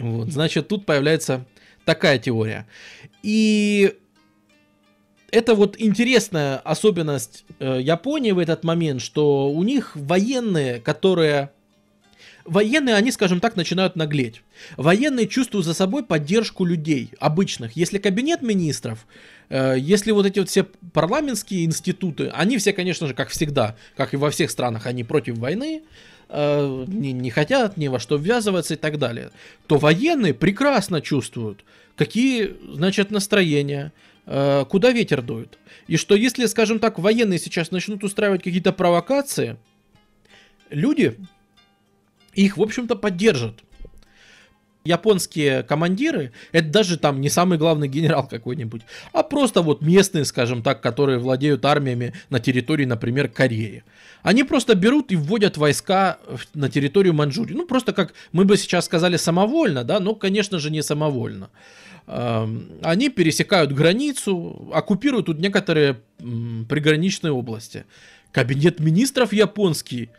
вот, 0.00 0.32
значит, 0.32 0.66
тут 0.66 0.84
появляется 0.84 1.46
такая 1.84 2.18
теория. 2.18 2.66
И 3.22 3.94
это 5.30 5.54
вот 5.54 5.76
интересная 5.78 6.58
особенность 6.58 7.44
э, 7.58 7.80
Японии 7.82 8.32
в 8.32 8.38
этот 8.38 8.64
момент, 8.64 9.00
что 9.00 9.50
у 9.50 9.62
них 9.62 9.92
военные, 9.94 10.80
которые... 10.80 11.50
Военные, 12.44 12.94
они, 12.94 13.10
скажем 13.10 13.40
так, 13.40 13.56
начинают 13.56 13.96
наглеть. 13.96 14.42
Военные 14.76 15.26
чувствуют 15.26 15.66
за 15.66 15.74
собой 15.74 16.04
поддержку 16.04 16.64
людей, 16.64 17.10
обычных. 17.18 17.72
Если 17.72 17.98
кабинет 17.98 18.40
министров, 18.40 19.04
э, 19.48 19.74
если 19.78 20.12
вот 20.12 20.26
эти 20.26 20.38
вот 20.38 20.48
все 20.48 20.64
парламентские 20.92 21.64
институты, 21.64 22.30
они 22.32 22.58
все, 22.58 22.72
конечно 22.72 23.08
же, 23.08 23.14
как 23.14 23.30
всегда, 23.30 23.76
как 23.96 24.14
и 24.14 24.16
во 24.16 24.30
всех 24.30 24.52
странах, 24.52 24.86
они 24.86 25.02
против 25.02 25.38
войны, 25.38 25.82
э, 26.28 26.84
не, 26.86 27.12
не 27.12 27.30
хотят 27.30 27.76
ни 27.76 27.88
во 27.88 27.98
что 27.98 28.16
ввязываться 28.16 28.74
и 28.74 28.76
так 28.76 28.98
далее, 28.98 29.30
то 29.66 29.76
военные 29.78 30.32
прекрасно 30.32 31.00
чувствуют, 31.00 31.64
какие, 31.96 32.56
значит, 32.72 33.10
настроения, 33.10 33.92
куда 34.26 34.90
ветер 34.90 35.22
дует. 35.22 35.58
И 35.86 35.96
что 35.96 36.14
если, 36.14 36.46
скажем 36.46 36.78
так, 36.78 36.98
военные 36.98 37.38
сейчас 37.38 37.70
начнут 37.70 38.02
устраивать 38.02 38.42
какие-то 38.42 38.72
провокации, 38.72 39.56
люди 40.68 41.16
их, 42.34 42.56
в 42.56 42.62
общем-то, 42.62 42.96
поддержат. 42.96 43.60
Японские 44.84 45.64
командиры, 45.64 46.32
это 46.52 46.68
даже 46.68 46.96
там 46.96 47.20
не 47.20 47.28
самый 47.28 47.58
главный 47.58 47.88
генерал 47.88 48.28
какой-нибудь, 48.28 48.82
а 49.12 49.24
просто 49.24 49.62
вот 49.62 49.82
местные, 49.82 50.24
скажем 50.24 50.62
так, 50.62 50.80
которые 50.80 51.18
владеют 51.18 51.64
армиями 51.64 52.14
на 52.30 52.38
территории, 52.38 52.84
например, 52.84 53.28
Кореи. 53.28 53.82
Они 54.22 54.44
просто 54.44 54.76
берут 54.76 55.10
и 55.10 55.16
вводят 55.16 55.56
войска 55.56 56.18
на 56.54 56.70
территорию 56.70 57.14
Манчжурии. 57.14 57.54
Ну, 57.54 57.66
просто 57.66 57.92
как 57.92 58.14
мы 58.30 58.44
бы 58.44 58.56
сейчас 58.56 58.84
сказали 58.84 59.16
самовольно, 59.16 59.82
да, 59.82 59.98
но, 59.98 60.14
конечно 60.14 60.60
же, 60.60 60.70
не 60.70 60.82
самовольно 60.82 61.50
они 62.06 63.08
пересекают 63.08 63.72
границу, 63.72 64.70
оккупируют 64.72 65.26
тут 65.26 65.38
некоторые 65.38 66.00
приграничные 66.18 67.32
области. 67.32 67.84
Кабинет 68.32 68.80
министров 68.80 69.32
японский 69.32 70.10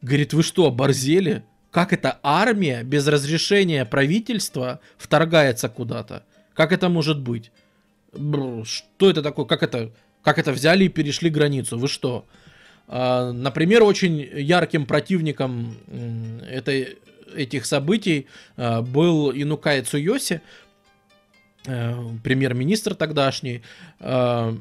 говорит, 0.00 0.32
вы 0.32 0.42
что, 0.42 0.66
оборзели? 0.66 1.44
Как 1.70 1.92
это 1.92 2.18
армия 2.22 2.82
без 2.82 3.06
разрешения 3.06 3.84
правительства 3.84 4.80
вторгается 4.96 5.68
куда-то? 5.68 6.24
Как 6.54 6.72
это 6.72 6.88
может 6.88 7.20
быть? 7.20 7.50
Что 8.64 9.10
это 9.10 9.22
такое? 9.22 9.44
Как 9.44 9.62
это, 9.62 9.92
как 10.22 10.38
это 10.38 10.52
взяли 10.52 10.84
и 10.84 10.88
перешли 10.88 11.28
границу? 11.28 11.76
Вы 11.76 11.88
что? 11.88 12.24
А, 12.88 13.32
например, 13.32 13.82
очень 13.82 14.20
ярким 14.20 14.86
противником 14.86 15.76
этой, 16.48 16.96
этих 17.34 17.66
событий 17.66 18.26
а, 18.56 18.80
был 18.80 19.32
Инукай 19.32 19.82
Цуйоси, 19.82 20.40
премьер-министр 21.66 22.94
тогдашний. 22.94 23.62
Э, 24.00 24.56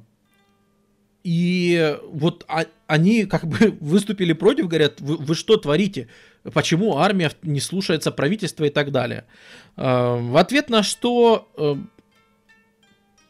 и 1.24 1.98
вот 2.12 2.46
а, 2.48 2.66
они 2.88 3.26
как 3.26 3.48
бы 3.48 3.78
выступили 3.82 4.34
против, 4.34 4.68
говорят, 4.68 5.02
вы, 5.02 5.18
вы 5.18 5.36
что 5.36 5.58
творите? 5.58 6.08
Почему 6.54 6.98
армия 6.98 7.32
не 7.42 7.60
слушается 7.60 8.12
правительства 8.12 8.66
и 8.66 8.70
так 8.70 8.92
далее? 8.92 9.26
Э, 9.78 10.18
в 10.20 10.38
ответ 10.38 10.70
на 10.70 10.84
что 10.84 11.50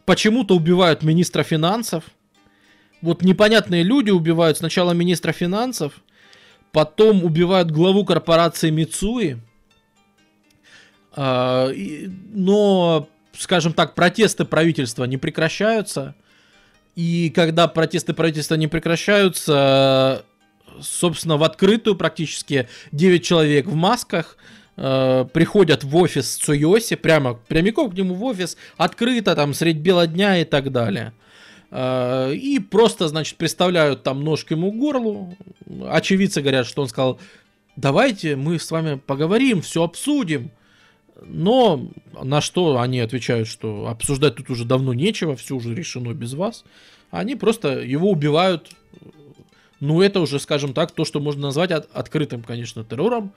почему-то 0.05 0.55
убивают 0.55 1.03
министра 1.03 1.43
финансов. 1.43 2.03
Вот 3.01 3.21
непонятные 3.23 3.83
люди 3.83 4.09
убивают 4.09 4.57
сначала 4.57 4.91
министра 4.93 5.31
финансов, 5.31 6.01
потом 6.71 7.23
убивают 7.23 7.71
главу 7.71 8.05
корпорации 8.05 8.69
Мицуи. 8.71 9.37
Но 11.15 13.07
скажем 13.37 13.73
так, 13.73 13.95
протесты 13.95 14.45
правительства 14.45 15.05
не 15.05 15.17
прекращаются. 15.17 16.15
И 16.95 17.31
когда 17.35 17.67
протесты 17.67 18.13
правительства 18.13 18.55
не 18.55 18.67
прекращаются, 18.67 20.23
собственно, 20.79 21.37
в 21.37 21.43
открытую 21.43 21.95
практически 21.95 22.69
9 22.91 23.23
человек 23.23 23.65
в 23.65 23.75
масках 23.75 24.37
э, 24.77 25.25
приходят 25.33 25.83
в 25.83 25.95
офис 25.95 26.35
Цуйоси, 26.35 26.95
прямо 26.95 27.33
прямиком 27.33 27.91
к 27.91 27.93
нему 27.93 28.15
в 28.15 28.23
офис, 28.23 28.55
открыто, 28.77 29.35
там, 29.35 29.53
средь 29.53 29.77
бела 29.77 30.07
дня 30.07 30.37
и 30.37 30.45
так 30.45 30.71
далее. 30.71 31.13
Э, 31.71 32.33
и 32.33 32.59
просто, 32.59 33.09
значит, 33.09 33.37
представляют 33.37 34.03
там 34.03 34.21
ему 34.21 34.71
к 34.71 34.75
горлу. 34.77 35.35
Очевидцы 35.89 36.41
говорят, 36.41 36.65
что 36.65 36.81
он 36.81 36.87
сказал 36.87 37.19
давайте 37.75 38.35
мы 38.35 38.59
с 38.59 38.71
вами 38.71 38.95
поговорим, 38.95 39.61
все 39.61 39.83
обсудим. 39.83 40.51
Но 41.21 41.87
на 42.21 42.41
что 42.41 42.79
они 42.79 42.99
отвечают, 42.99 43.47
что 43.47 43.87
обсуждать 43.87 44.35
тут 44.35 44.49
уже 44.49 44.65
давно 44.65 44.93
нечего, 44.93 45.35
все 45.35 45.55
уже 45.55 45.73
решено 45.73 46.13
без 46.13 46.33
вас. 46.33 46.65
Они 47.11 47.35
просто 47.35 47.79
его 47.79 48.09
убивают. 48.09 48.71
Ну, 49.79 50.01
это 50.01 50.19
уже, 50.19 50.39
скажем 50.39 50.73
так, 50.73 50.91
то, 50.91 51.05
что 51.05 51.19
можно 51.19 51.43
назвать 51.43 51.71
от, 51.71 51.89
открытым, 51.93 52.43
конечно, 52.43 52.83
террором. 52.83 53.33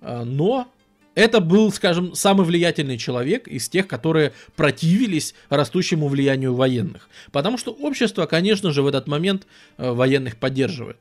А, 0.00 0.24
но 0.24 0.68
это 1.14 1.40
был, 1.40 1.70
скажем, 1.72 2.14
самый 2.14 2.46
влиятельный 2.46 2.98
человек 2.98 3.46
из 3.46 3.68
тех, 3.68 3.86
которые 3.86 4.32
противились 4.56 5.34
растущему 5.48 6.08
влиянию 6.08 6.54
военных. 6.54 7.08
Потому 7.30 7.58
что 7.58 7.72
общество, 7.72 8.26
конечно 8.26 8.72
же, 8.72 8.82
в 8.82 8.86
этот 8.86 9.06
момент 9.06 9.46
э, 9.76 9.90
военных 9.90 10.36
поддерживает. 10.36 10.96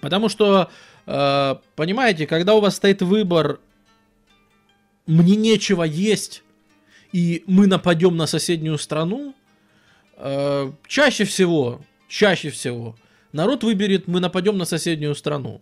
Потому 0.00 0.28
что, 0.28 0.68
э, 1.06 1.54
понимаете, 1.76 2.26
когда 2.26 2.54
у 2.54 2.60
вас 2.60 2.76
стоит 2.76 3.02
выбор 3.02 3.60
мне 5.06 5.36
нечего 5.36 5.82
есть, 5.82 6.42
и 7.12 7.42
мы 7.46 7.66
нападем 7.66 8.16
на 8.16 8.26
соседнюю 8.26 8.78
страну, 8.78 9.34
э, 10.16 10.72
чаще 10.86 11.24
всего, 11.24 11.80
чаще 12.08 12.50
всего, 12.50 12.96
народ 13.32 13.64
выберет, 13.64 14.06
мы 14.08 14.20
нападем 14.20 14.58
на 14.58 14.64
соседнюю 14.64 15.14
страну. 15.14 15.60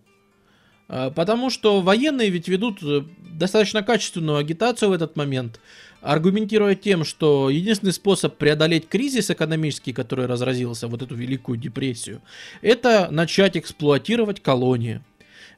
Э, 0.87 1.11
потому 1.13 1.49
что 1.49 1.81
военные 1.81 2.29
ведь 2.29 2.47
ведут 2.47 2.83
э, 2.83 3.03
достаточно 3.19 3.81
качественную 3.81 4.37
агитацию 4.37 4.89
в 4.89 4.93
этот 4.93 5.15
момент, 5.15 5.59
аргументируя 6.01 6.75
тем, 6.75 7.03
что 7.05 7.49
единственный 7.49 7.93
способ 7.93 8.37
преодолеть 8.37 8.87
кризис 8.87 9.31
экономический, 9.31 9.93
который 9.93 10.25
разразился, 10.25 10.87
вот 10.87 11.01
эту 11.01 11.15
великую 11.15 11.57
депрессию, 11.57 12.21
это 12.61 13.09
начать 13.11 13.57
эксплуатировать 13.57 14.41
колонии 14.41 15.01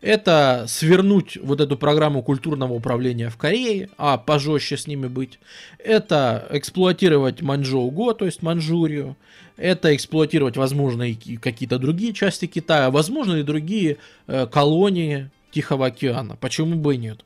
это 0.04 0.66
свернуть 0.68 1.38
вот 1.42 1.62
эту 1.62 1.78
программу 1.78 2.22
культурного 2.22 2.74
управления 2.74 3.30
в 3.30 3.38
Корее, 3.38 3.90
а 3.98 4.18
пожестче 4.18 4.76
с 4.76 4.86
ними 4.86 5.08
быть. 5.08 5.40
Это 5.80 6.46
эксплуатировать 6.52 7.42
Манчжоу-Го, 7.42 8.14
то 8.14 8.26
есть 8.26 8.42
Манчжурию. 8.42 9.16
Это 9.56 9.96
эксплуатировать, 9.96 10.58
возможно, 10.58 11.04
и 11.04 11.38
какие-то 11.38 11.80
другие 11.80 12.12
части 12.12 12.48
Китая, 12.48 12.92
возможно, 12.92 13.36
и 13.36 13.44
другие 13.44 13.98
э, 14.28 14.46
колонии 14.46 15.30
Тихого 15.52 15.86
океана. 15.86 16.36
Почему 16.36 16.76
бы 16.76 16.96
и 16.96 16.98
нет? 16.98 17.24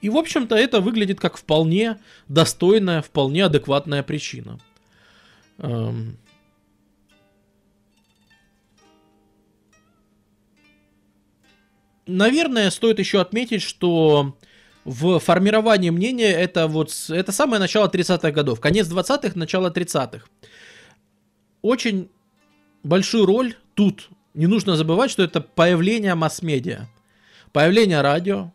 И, 0.00 0.08
в 0.08 0.16
общем-то, 0.16 0.56
это 0.56 0.80
выглядит 0.80 1.20
как 1.20 1.36
вполне 1.36 1.98
достойная, 2.28 3.02
вполне 3.02 3.44
адекватная 3.44 4.02
причина. 4.02 4.60
Эм, 5.58 6.16
наверное, 12.08 12.70
стоит 12.70 12.98
еще 12.98 13.20
отметить, 13.20 13.62
что 13.62 14.36
в 14.84 15.18
формировании 15.18 15.90
мнения 15.90 16.32
это 16.32 16.66
вот 16.66 16.92
это 17.10 17.30
самое 17.30 17.60
начало 17.60 17.88
30-х 17.88 18.30
годов, 18.30 18.60
конец 18.60 18.88
20-х, 18.88 19.32
начало 19.34 19.70
30-х. 19.70 20.26
Очень 21.62 22.08
большую 22.82 23.26
роль 23.26 23.54
тут 23.74 24.08
не 24.34 24.46
нужно 24.46 24.76
забывать, 24.76 25.10
что 25.10 25.22
это 25.22 25.40
появление 25.40 26.14
масс-медиа, 26.14 26.86
появление 27.52 28.00
радио. 28.00 28.52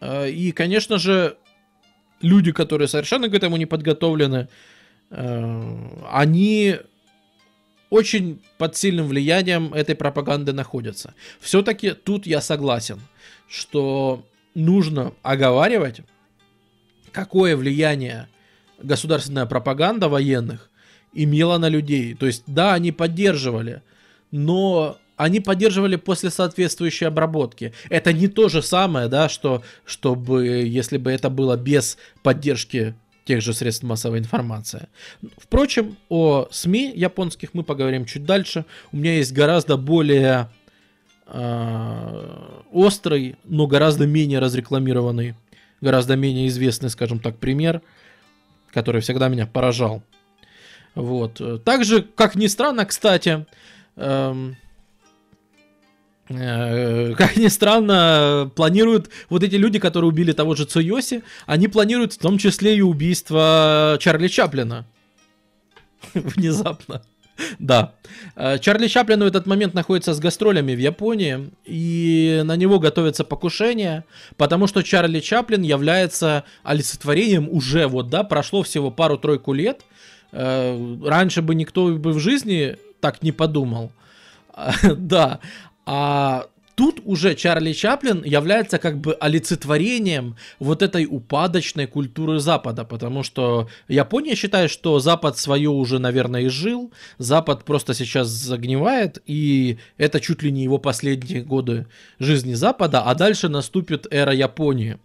Э, 0.00 0.28
и, 0.28 0.52
конечно 0.52 0.98
же, 0.98 1.36
люди, 2.20 2.52
которые 2.52 2.88
совершенно 2.88 3.28
к 3.28 3.34
этому 3.34 3.56
не 3.56 3.66
подготовлены, 3.66 4.48
э, 5.10 6.00
они 6.10 6.78
очень 7.90 8.40
под 8.56 8.76
сильным 8.76 9.08
влиянием 9.08 9.74
этой 9.74 9.94
пропаганды 9.94 10.52
находятся. 10.52 11.14
Все-таки 11.40 11.90
тут 11.92 12.26
я 12.26 12.40
согласен, 12.40 13.00
что 13.48 14.24
нужно 14.54 15.12
оговаривать, 15.22 16.00
какое 17.12 17.56
влияние 17.56 18.28
государственная 18.82 19.46
пропаганда 19.46 20.08
военных 20.08 20.70
имела 21.12 21.58
на 21.58 21.68
людей. 21.68 22.14
То 22.14 22.26
есть, 22.26 22.44
да, 22.46 22.74
они 22.74 22.92
поддерживали, 22.92 23.82
но 24.30 24.96
они 25.16 25.40
поддерживали 25.40 25.96
после 25.96 26.30
соответствующей 26.30 27.04
обработки. 27.04 27.74
Это 27.90 28.12
не 28.12 28.28
то 28.28 28.48
же 28.48 28.62
самое, 28.62 29.08
да, 29.08 29.28
что 29.28 29.62
чтобы, 29.84 30.46
если 30.46 30.96
бы 30.96 31.10
это 31.10 31.28
было 31.28 31.56
без 31.56 31.98
поддержки 32.22 32.94
тех 33.24 33.40
же 33.40 33.54
средств 33.54 33.82
массовой 33.82 34.18
информации. 34.18 34.88
Впрочем, 35.36 35.96
о 36.08 36.48
СМИ 36.50 36.92
японских 36.94 37.54
мы 37.54 37.62
поговорим 37.62 38.04
чуть 38.04 38.24
дальше. 38.24 38.64
У 38.92 38.96
меня 38.96 39.16
есть 39.16 39.32
гораздо 39.32 39.76
более 39.76 40.48
э, 41.26 42.62
острый, 42.72 43.36
но 43.44 43.66
гораздо 43.66 44.06
менее 44.06 44.38
разрекламированный, 44.38 45.34
гораздо 45.80 46.16
менее 46.16 46.48
известный, 46.48 46.90
скажем 46.90 47.20
так, 47.20 47.38
пример, 47.38 47.82
который 48.72 49.00
всегда 49.00 49.28
меня 49.28 49.46
поражал. 49.46 50.02
Вот. 50.94 51.40
Также, 51.64 52.02
как 52.02 52.34
ни 52.34 52.48
странно, 52.48 52.84
кстати, 52.84 53.46
Э, 53.96 54.52
как 57.16 57.36
ни 57.36 57.48
странно, 57.48 58.50
планируют 58.54 59.10
вот 59.28 59.42
эти 59.42 59.56
люди, 59.56 59.80
которые 59.80 60.10
убили 60.10 60.30
того 60.30 60.54
же 60.54 60.64
Цуйоси, 60.64 61.24
они 61.46 61.66
планируют 61.66 62.12
в 62.12 62.18
том 62.18 62.38
числе 62.38 62.76
и 62.76 62.80
убийство 62.80 63.96
Чарли 64.00 64.28
Чаплина. 64.28 64.86
Внезапно. 66.14 67.02
Да. 67.58 67.94
Э, 68.36 68.58
Чарли 68.58 68.86
Чаплин 68.86 69.20
в 69.20 69.26
этот 69.26 69.46
момент 69.46 69.74
находится 69.74 70.14
с 70.14 70.20
гастролями 70.20 70.72
в 70.72 70.78
Японии, 70.78 71.50
и 71.64 72.42
на 72.44 72.54
него 72.54 72.78
готовится 72.78 73.24
покушение, 73.24 74.04
потому 74.36 74.68
что 74.68 74.82
Чарли 74.82 75.18
Чаплин 75.18 75.62
является 75.62 76.44
олицетворением 76.62 77.48
уже, 77.50 77.88
вот, 77.88 78.08
да, 78.08 78.22
прошло 78.22 78.62
всего 78.62 78.92
пару-тройку 78.92 79.52
лет. 79.52 79.80
Э, 80.30 80.96
раньше 81.04 81.42
бы 81.42 81.56
никто 81.56 81.88
бы 81.88 82.12
в 82.12 82.20
жизни 82.20 82.76
так 83.00 83.20
не 83.22 83.32
подумал. 83.32 83.90
Да, 84.96 85.40
а 85.86 86.46
тут 86.80 87.02
уже 87.04 87.34
Чарли 87.34 87.74
Чаплин 87.74 88.24
является 88.24 88.78
как 88.78 88.98
бы 89.00 89.12
олицетворением 89.14 90.36
вот 90.58 90.80
этой 90.80 91.06
упадочной 91.06 91.86
культуры 91.86 92.40
Запада, 92.40 92.84
потому 92.84 93.22
что 93.22 93.68
Япония 93.86 94.34
считает, 94.34 94.70
что 94.70 94.98
Запад 94.98 95.36
свое 95.36 95.68
уже, 95.68 95.98
наверное, 95.98 96.46
изжил, 96.46 96.90
Запад 97.18 97.64
просто 97.64 97.92
сейчас 97.92 98.28
загнивает, 98.28 99.22
и 99.26 99.76
это 99.98 100.20
чуть 100.20 100.42
ли 100.42 100.50
не 100.50 100.62
его 100.62 100.78
последние 100.78 101.42
годы 101.42 101.86
жизни 102.18 102.54
Запада, 102.54 103.02
а 103.02 103.14
дальше 103.14 103.50
наступит 103.50 104.06
эра 104.10 104.32
Японии. 104.32 104.98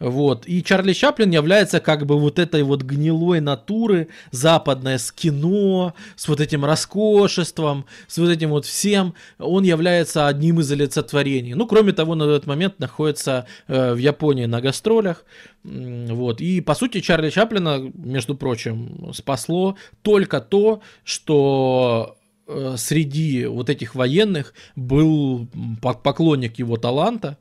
Вот. 0.00 0.46
И 0.46 0.62
Чарли 0.62 0.92
Чаплин 0.92 1.30
является 1.30 1.80
как 1.80 2.06
бы 2.06 2.18
вот 2.18 2.38
этой 2.38 2.62
вот 2.62 2.82
гнилой 2.82 3.40
натуры, 3.40 4.08
западное 4.30 4.98
с 4.98 5.10
кино, 5.10 5.94
с 6.14 6.28
вот 6.28 6.40
этим 6.40 6.64
роскошеством, 6.64 7.84
с 8.06 8.18
вот 8.18 8.30
этим 8.30 8.50
вот 8.50 8.64
всем. 8.64 9.14
Он 9.38 9.64
является 9.64 10.28
одним 10.28 10.60
из 10.60 10.70
олицетворений. 10.70 11.54
Ну, 11.54 11.66
кроме 11.66 11.92
того, 11.92 12.14
на 12.14 12.24
этот 12.24 12.46
момент 12.46 12.78
находится 12.78 13.46
э, 13.66 13.94
в 13.94 13.98
Японии 13.98 14.46
на 14.46 14.60
гастролях. 14.60 15.24
Вот. 15.64 16.40
И, 16.40 16.60
по 16.60 16.74
сути, 16.74 17.00
Чарли 17.00 17.30
Чаплина, 17.30 17.90
между 17.94 18.36
прочим, 18.36 19.10
спасло 19.12 19.76
только 20.02 20.40
то, 20.40 20.80
что 21.02 22.16
э, 22.46 22.74
среди 22.78 23.46
вот 23.46 23.68
этих 23.68 23.96
военных 23.96 24.54
был 24.76 25.48
поклонник 25.82 26.60
его 26.60 26.76
таланта, 26.76 27.36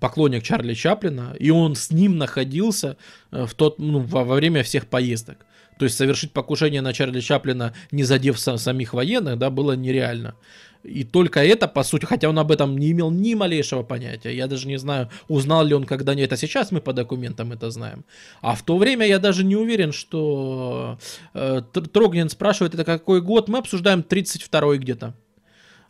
поклонник 0.00 0.42
Чарли 0.42 0.74
Чаплина, 0.74 1.34
и 1.38 1.50
он 1.50 1.74
с 1.74 1.90
ним 1.90 2.16
находился 2.16 2.96
э, 3.30 3.44
в 3.44 3.54
тот, 3.54 3.78
ну, 3.78 4.00
во, 4.00 4.24
во 4.24 4.34
время 4.36 4.62
всех 4.62 4.86
поездок. 4.86 5.44
То 5.78 5.84
есть 5.84 5.96
совершить 5.96 6.32
покушение 6.32 6.80
на 6.80 6.92
Чарли 6.92 7.20
Чаплина, 7.20 7.74
не 7.90 8.04
задев 8.04 8.38
сам, 8.38 8.58
самих 8.58 8.94
военных, 8.94 9.38
да, 9.38 9.50
было 9.50 9.72
нереально. 9.72 10.34
И 10.82 11.04
только 11.04 11.44
это, 11.44 11.68
по 11.68 11.84
сути, 11.84 12.06
хотя 12.06 12.28
он 12.28 12.38
об 12.38 12.50
этом 12.50 12.76
не 12.76 12.90
имел 12.90 13.10
ни 13.10 13.34
малейшего 13.34 13.82
понятия. 13.82 14.34
Я 14.34 14.46
даже 14.48 14.66
не 14.66 14.78
знаю, 14.78 15.10
узнал 15.28 15.64
ли 15.64 15.74
он 15.74 15.84
когда-нибудь. 15.84 16.26
Это 16.26 16.36
сейчас 16.36 16.72
мы 16.72 16.80
по 16.80 16.92
документам 16.92 17.52
это 17.52 17.70
знаем. 17.70 18.04
А 18.40 18.54
в 18.54 18.62
то 18.62 18.76
время 18.76 19.06
я 19.06 19.18
даже 19.18 19.44
не 19.44 19.56
уверен, 19.56 19.92
что... 19.92 20.98
Э, 21.34 21.62
Трогнин 21.92 22.28
спрашивает, 22.28 22.74
это 22.74 22.84
какой 22.84 23.20
год? 23.20 23.48
Мы 23.48 23.58
обсуждаем 23.58 24.00
32-й 24.00 24.78
где-то. 24.78 25.14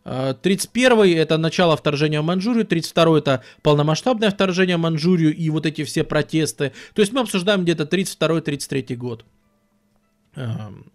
31-й 0.04 1.12
это 1.12 1.38
начало 1.38 1.76
вторжения 1.76 2.20
в 2.20 2.24
Манчжурию, 2.24 2.66
32-й 2.66 3.18
это 3.18 3.42
полномасштабное 3.62 4.30
вторжение 4.30 4.76
в 4.76 4.80
Манчжурию 4.80 5.34
и 5.34 5.50
вот 5.50 5.66
эти 5.66 5.84
все 5.84 6.04
протесты. 6.04 6.72
То 6.94 7.02
есть 7.02 7.12
мы 7.12 7.20
обсуждаем 7.20 7.62
где-то 7.62 7.84
32-33 7.84 8.96
год. 8.96 9.24
Эм, 10.34 10.90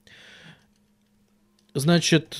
значит, 1.73 2.37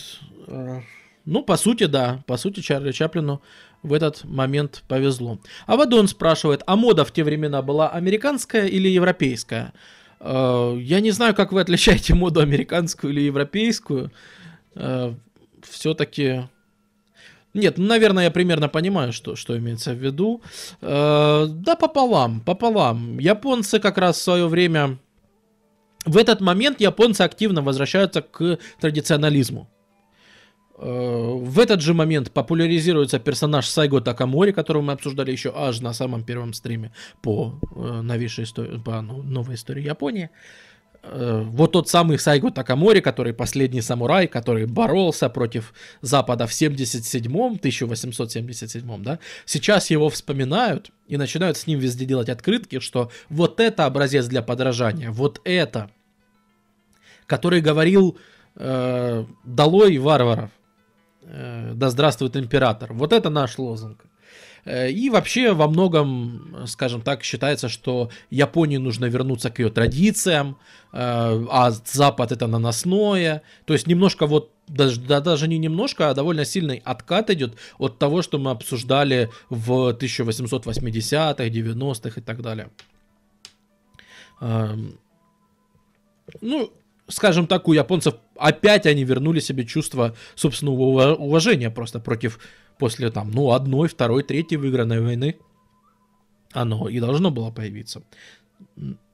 э, 0.48 0.82
ну, 1.26 1.44
по 1.44 1.58
сути, 1.58 1.86
да, 1.86 2.24
по 2.26 2.38
сути, 2.38 2.62
Чарли 2.62 2.92
Чаплину 2.92 3.42
в 3.84 3.94
этот 3.94 4.24
момент 4.24 4.84
повезло. 4.88 5.40
Авадон 5.68 6.08
спрашивает, 6.08 6.64
а 6.66 6.76
мода 6.76 7.06
в 7.06 7.12
те 7.12 7.24
времена 7.24 7.62
была 7.62 7.90
американская 7.90 8.66
или 8.66 8.90
европейская? 8.90 9.74
Э, 10.20 10.76
я 10.80 11.00
не 11.00 11.12
знаю, 11.12 11.36
как 11.36 11.52
вы 11.52 11.62
отличаете 11.62 12.14
моду 12.14 12.42
американскую 12.42 13.14
или 13.14 13.22
европейскую. 13.22 14.12
Э, 14.76 15.14
Все-таки 15.62 16.44
Нет, 17.58 17.78
ну, 17.78 17.86
наверное, 17.88 18.26
я 18.26 18.32
примерно 18.32 18.70
понимаю, 18.70 19.12
что, 19.12 19.36
что 19.36 19.58
имеется 19.58 19.94
в 19.94 19.98
виду. 19.98 20.42
Э, 20.82 21.48
да, 21.50 21.76
пополам, 21.76 22.42
пополам. 22.42 23.18
Японцы 23.18 23.80
как 23.80 23.98
раз 23.98 24.18
в 24.18 24.22
свое 24.22 24.48
время... 24.48 25.00
В 26.06 26.18
этот 26.18 26.40
момент 26.40 26.80
японцы 26.82 27.22
активно 27.22 27.62
возвращаются 27.64 28.22
к 28.22 28.60
традиционализму. 28.80 29.68
Э, 30.78 31.34
в 31.36 31.60
этот 31.60 31.82
же 31.82 31.96
момент 31.96 32.32
популяризируется 32.32 33.18
персонаж 33.18 33.68
Сайго 33.68 34.02
Такамори, 34.02 34.52
которого 34.52 34.84
мы 34.84 34.94
обсуждали 34.94 35.32
еще 35.32 35.52
аж 35.56 35.82
на 35.82 35.94
самом 35.94 36.24
первом 36.24 36.54
стриме 36.54 36.94
по 37.24 37.60
э, 37.76 38.02
новейшей 38.02 38.44
истории, 38.44 38.78
по 38.78 39.02
ну, 39.02 39.24
новой 39.24 39.56
истории 39.56 39.84
Японии. 39.84 40.30
Э, 40.30 40.67
вот 41.04 41.72
тот 41.72 41.90
самый 41.90 42.20
Сайго 42.20 42.52
Такамори, 42.52 43.00
который 43.00 43.34
последний 43.34 43.82
самурай, 43.82 44.28
который 44.28 44.66
боролся 44.66 45.30
против 45.30 45.74
Запада 46.02 46.48
в 46.48 46.52
77-м, 46.52 47.56
1877 47.56 49.04
да, 49.04 49.20
сейчас 49.46 49.90
его 49.90 50.10
вспоминают 50.10 50.92
и 51.08 51.18
начинают 51.18 51.58
с 51.58 51.68
ним 51.68 51.80
везде 51.80 52.06
делать 52.06 52.30
открытки, 52.30 52.80
что 52.80 53.12
вот 53.30 53.60
это 53.60 53.86
образец 53.86 54.28
для 54.28 54.42
подражания, 54.42 55.12
вот 55.12 55.42
это, 55.44 55.90
который 57.26 57.62
говорил 57.62 58.18
э, 58.56 59.26
«Долой 59.44 59.98
варваров», 59.98 60.50
э, 61.22 61.72
«Да 61.76 61.90
здравствует 61.90 62.36
император», 62.36 62.94
вот 62.94 63.14
это 63.14 63.30
наш 63.30 63.58
лозунг. 63.58 64.04
Э, 64.68 64.92
и 64.92 65.10
вообще 65.10 65.54
во 65.54 65.68
многом, 65.68 66.68
скажем 66.68 67.02
так, 67.02 67.24
считается, 67.24 67.70
что 67.70 68.10
Японии 68.30 68.78
нужно 68.78 69.06
вернуться 69.06 69.50
к 69.50 69.60
ее 69.60 69.70
традициям, 69.70 70.58
э, 70.92 70.98
а 71.50 71.72
Запад 71.72 72.34
это 72.34 72.48
наносное. 72.48 73.44
То 73.66 73.74
есть 73.74 73.88
немножко 73.88 74.28
вот, 74.28 74.52
даже, 74.68 75.00
да, 75.00 75.22
даже 75.22 75.48
не 75.48 75.58
немножко, 75.58 76.10
а 76.10 76.14
довольно 76.14 76.44
сильный 76.44 76.82
откат 76.84 77.30
идет 77.30 77.56
от 77.78 77.98
того, 77.98 78.22
что 78.22 78.40
мы 78.40 78.52
обсуждали 78.52 79.30
в 79.50 79.92
1880-х, 79.92 81.48
90-х 81.48 82.20
и 82.20 82.24
так 82.24 82.42
далее. 82.42 82.70
Эм, 84.42 85.00
ну, 86.42 86.74
скажем 87.08 87.48
так, 87.48 87.70
у 87.70 87.74
японцев 87.74 88.16
опять 88.36 88.86
они 88.86 89.06
вернули 89.06 89.40
себе 89.40 89.66
чувство 89.66 90.14
собственного 90.36 91.16
уважения 91.16 91.70
просто 91.70 92.02
против 92.02 92.40
после 92.80 93.10
там, 93.10 93.32
ну, 93.32 93.52
одной, 93.52 93.88
второй, 93.88 94.24
третьей 94.24 94.58
выигранной 94.58 95.02
войны 95.02 95.38
оно 96.54 96.90
и 96.90 97.00
должно 97.00 97.32
было 97.32 97.52
появиться. 97.52 98.04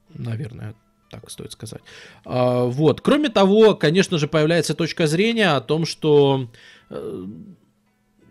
Наверное, 0.08 0.74
так 1.10 1.30
стоит 1.30 1.52
сказать. 1.52 1.82
А, 2.24 2.64
вот. 2.64 3.00
Кроме 3.00 3.28
того, 3.28 3.74
конечно 3.74 4.18
же, 4.18 4.28
появляется 4.28 4.74
точка 4.74 5.06
зрения 5.06 5.50
о 5.56 5.60
том, 5.60 5.84
что... 5.84 6.50
Э, 6.90 7.26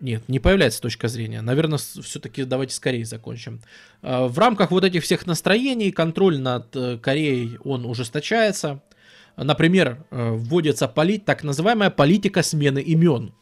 нет, 0.00 0.28
не 0.28 0.38
появляется 0.38 0.82
точка 0.82 1.08
зрения. 1.08 1.40
Наверное, 1.40 1.78
все-таки 1.78 2.44
давайте 2.44 2.74
скорее 2.74 3.04
закончим. 3.04 3.60
А, 4.02 4.26
в 4.26 4.38
рамках 4.38 4.70
вот 4.70 4.84
этих 4.84 5.02
всех 5.04 5.26
настроений 5.26 5.92
контроль 5.92 6.38
над 6.38 6.74
э, 6.74 6.98
Кореей, 6.98 7.58
он 7.64 7.86
ужесточается. 7.86 8.82
Например, 9.36 10.04
э, 10.10 10.30
вводится 10.30 10.88
полит, 10.88 11.24
так 11.24 11.42
называемая 11.42 11.90
политика 11.90 12.42
смены 12.42 12.80
имен 12.80 13.34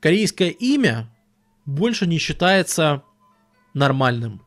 корейское 0.00 0.48
имя 0.48 1.08
больше 1.66 2.06
не 2.06 2.18
считается 2.18 3.02
нормальным. 3.74 4.42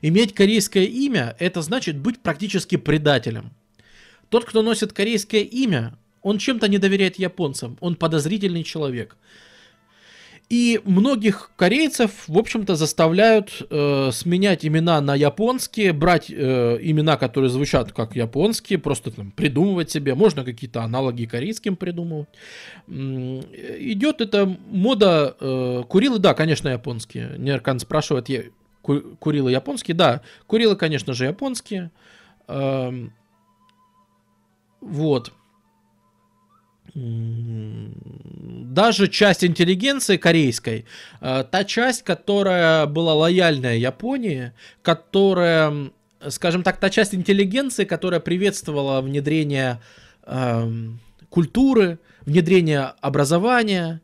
Иметь 0.00 0.34
корейское 0.34 0.84
имя– 0.84 1.36
это 1.38 1.62
значит 1.62 1.96
быть 1.98 2.20
практически 2.20 2.76
предателем. 2.76 3.52
Тот, 4.28 4.44
кто 4.44 4.62
носит 4.62 4.92
корейское 4.92 5.42
имя, 5.42 5.96
он 6.22 6.38
чем-то 6.38 6.68
не 6.68 6.78
доверяет 6.78 7.18
японцам, 7.18 7.76
он 7.80 7.96
подозрительный 7.96 8.64
человек– 8.64 9.16
и 10.48 10.80
многих 10.84 11.50
корейцев, 11.56 12.28
в 12.28 12.38
общем-то, 12.38 12.76
заставляют 12.76 13.66
э, 13.68 14.10
сменять 14.12 14.64
имена 14.64 15.00
на 15.00 15.16
японские, 15.16 15.92
брать 15.92 16.30
э, 16.30 16.78
имена, 16.80 17.16
которые 17.16 17.50
звучат 17.50 17.92
как 17.92 18.14
японские, 18.14 18.78
просто 18.78 19.10
там 19.10 19.32
придумывать 19.32 19.90
себе, 19.90 20.14
можно 20.14 20.44
какие-то 20.44 20.82
аналоги 20.82 21.24
корейским 21.24 21.74
придумывать. 21.74 22.28
Идет 22.86 24.20
эта 24.20 24.46
мода 24.70 25.36
э, 25.40 25.82
Курилы, 25.88 26.20
да, 26.20 26.32
конечно, 26.34 26.68
японские. 26.68 27.34
Неркан 27.38 27.80
спрашивает, 27.80 28.28
я, 28.28 28.44
Курилы 28.82 29.50
японские? 29.50 29.96
Да, 29.96 30.20
Курилы, 30.46 30.76
конечно 30.76 31.12
же, 31.12 31.24
японские. 31.24 31.90
Э, 32.46 32.92
вот 34.80 35.32
даже 36.96 39.08
часть 39.08 39.44
интеллигенции 39.44 40.16
корейской, 40.16 40.86
э, 41.20 41.44
та 41.50 41.64
часть, 41.64 42.02
которая 42.02 42.86
была 42.86 43.14
лояльная 43.14 43.76
Японии, 43.76 44.52
которая, 44.82 45.90
скажем 46.28 46.62
так, 46.62 46.78
та 46.78 46.88
часть 46.88 47.14
интеллигенции, 47.14 47.84
которая 47.84 48.20
приветствовала 48.20 49.02
внедрение 49.02 49.80
э, 50.24 50.70
культуры, 51.28 51.98
внедрение 52.24 52.94
образования, 53.02 54.00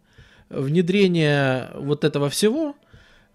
внедрение 0.51 1.71
вот 1.75 2.05
этого 2.05 2.29
всего, 2.29 2.75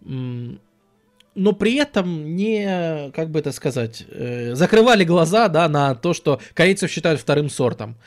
но 0.01 1.53
при 1.53 1.76
этом 1.76 2.36
не, 2.36 3.12
как 3.12 3.32
бы 3.32 3.39
это 3.39 3.51
сказать, 3.51 4.05
э, 4.10 4.53
закрывали 4.53 5.03
глаза, 5.03 5.47
да, 5.47 5.68
на 5.68 5.95
то, 5.95 6.14
что 6.14 6.39
корейцев 6.53 6.91
считают 6.91 7.20
вторым 7.20 7.49
сортом 7.49 7.97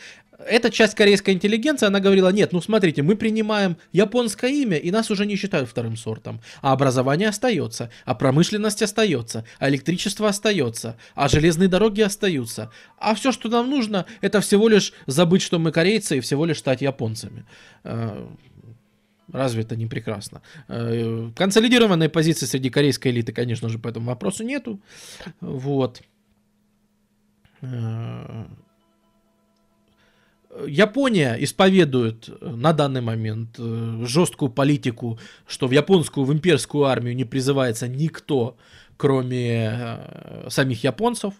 эта 0.47 0.71
часть 0.71 0.95
корейской 0.95 1.35
интеллигенции, 1.35 1.87
она 1.87 2.01
говорила, 2.01 2.31
нет, 2.31 2.53
ну 2.53 2.61
смотрите, 2.61 3.03
мы 3.03 3.17
принимаем 3.17 3.77
японское 3.93 4.51
имя, 4.51 4.77
и 4.77 4.91
нас 4.91 5.11
уже 5.11 5.27
не 5.27 5.37
считают 5.37 5.69
вторым 5.69 5.97
сортом. 5.97 6.41
А 6.63 6.73
образование 6.73 7.29
остается, 7.29 7.91
а 8.05 8.15
промышленность 8.15 8.83
остается, 8.83 9.45
а 9.59 9.69
электричество 9.69 10.29
остается, 10.29 10.97
а 11.15 11.29
железные 11.29 11.69
дороги 11.69 12.01
остаются. 12.01 12.71
А 12.99 13.15
все, 13.15 13.33
что 13.33 13.49
нам 13.49 13.69
нужно, 13.69 14.07
это 14.21 14.41
всего 14.41 14.69
лишь 14.69 14.93
забыть, 15.07 15.43
что 15.43 15.59
мы 15.59 15.73
корейцы, 15.73 16.19
и 16.19 16.21
всего 16.21 16.45
лишь 16.45 16.59
стать 16.59 16.83
японцами. 16.83 17.45
Э, 17.85 18.27
разве 19.33 19.63
это 19.63 19.77
не 19.77 19.87
прекрасно? 19.87 20.43
Э, 20.69 21.31
консолидированной 21.37 22.09
позиции 22.09 22.47
среди 22.47 22.71
корейской 22.71 23.09
элиты, 23.09 23.33
конечно 23.33 23.69
же, 23.69 23.79
по 23.79 23.89
этому 23.89 24.07
вопросу 24.07 24.45
нету. 24.45 24.81
Вот. 25.41 26.03
Япония 30.67 31.37
исповедует 31.39 32.29
э, 32.29 32.49
на 32.49 32.73
данный 32.73 33.01
момент 33.01 33.57
э, 33.59 34.03
жесткую 34.05 34.51
политику, 34.51 35.19
что 35.47 35.69
в 35.69 35.71
японскую, 35.71 36.27
в 36.27 36.33
имперскую 36.33 36.85
армию 36.85 37.15
не 37.15 37.25
призывается 37.25 37.87
никто, 37.87 38.57
кроме 38.97 39.71
э, 39.73 40.47
самих 40.51 40.83
японцев, 40.83 41.35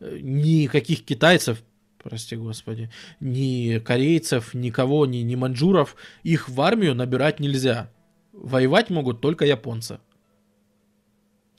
никаких 0.00 1.04
китайцев, 1.04 1.62
прости 2.02 2.36
господи, 2.36 2.90
ни 3.20 3.78
корейцев, 3.78 4.54
никого, 4.54 5.04
ни, 5.06 5.18
ни 5.18 5.34
маньчжуров, 5.34 5.96
их 6.22 6.48
в 6.48 6.60
армию 6.60 6.94
набирать 6.94 7.40
нельзя. 7.40 7.90
Воевать 8.32 8.90
могут 8.90 9.20
только 9.20 9.44
японцы. 9.44 10.00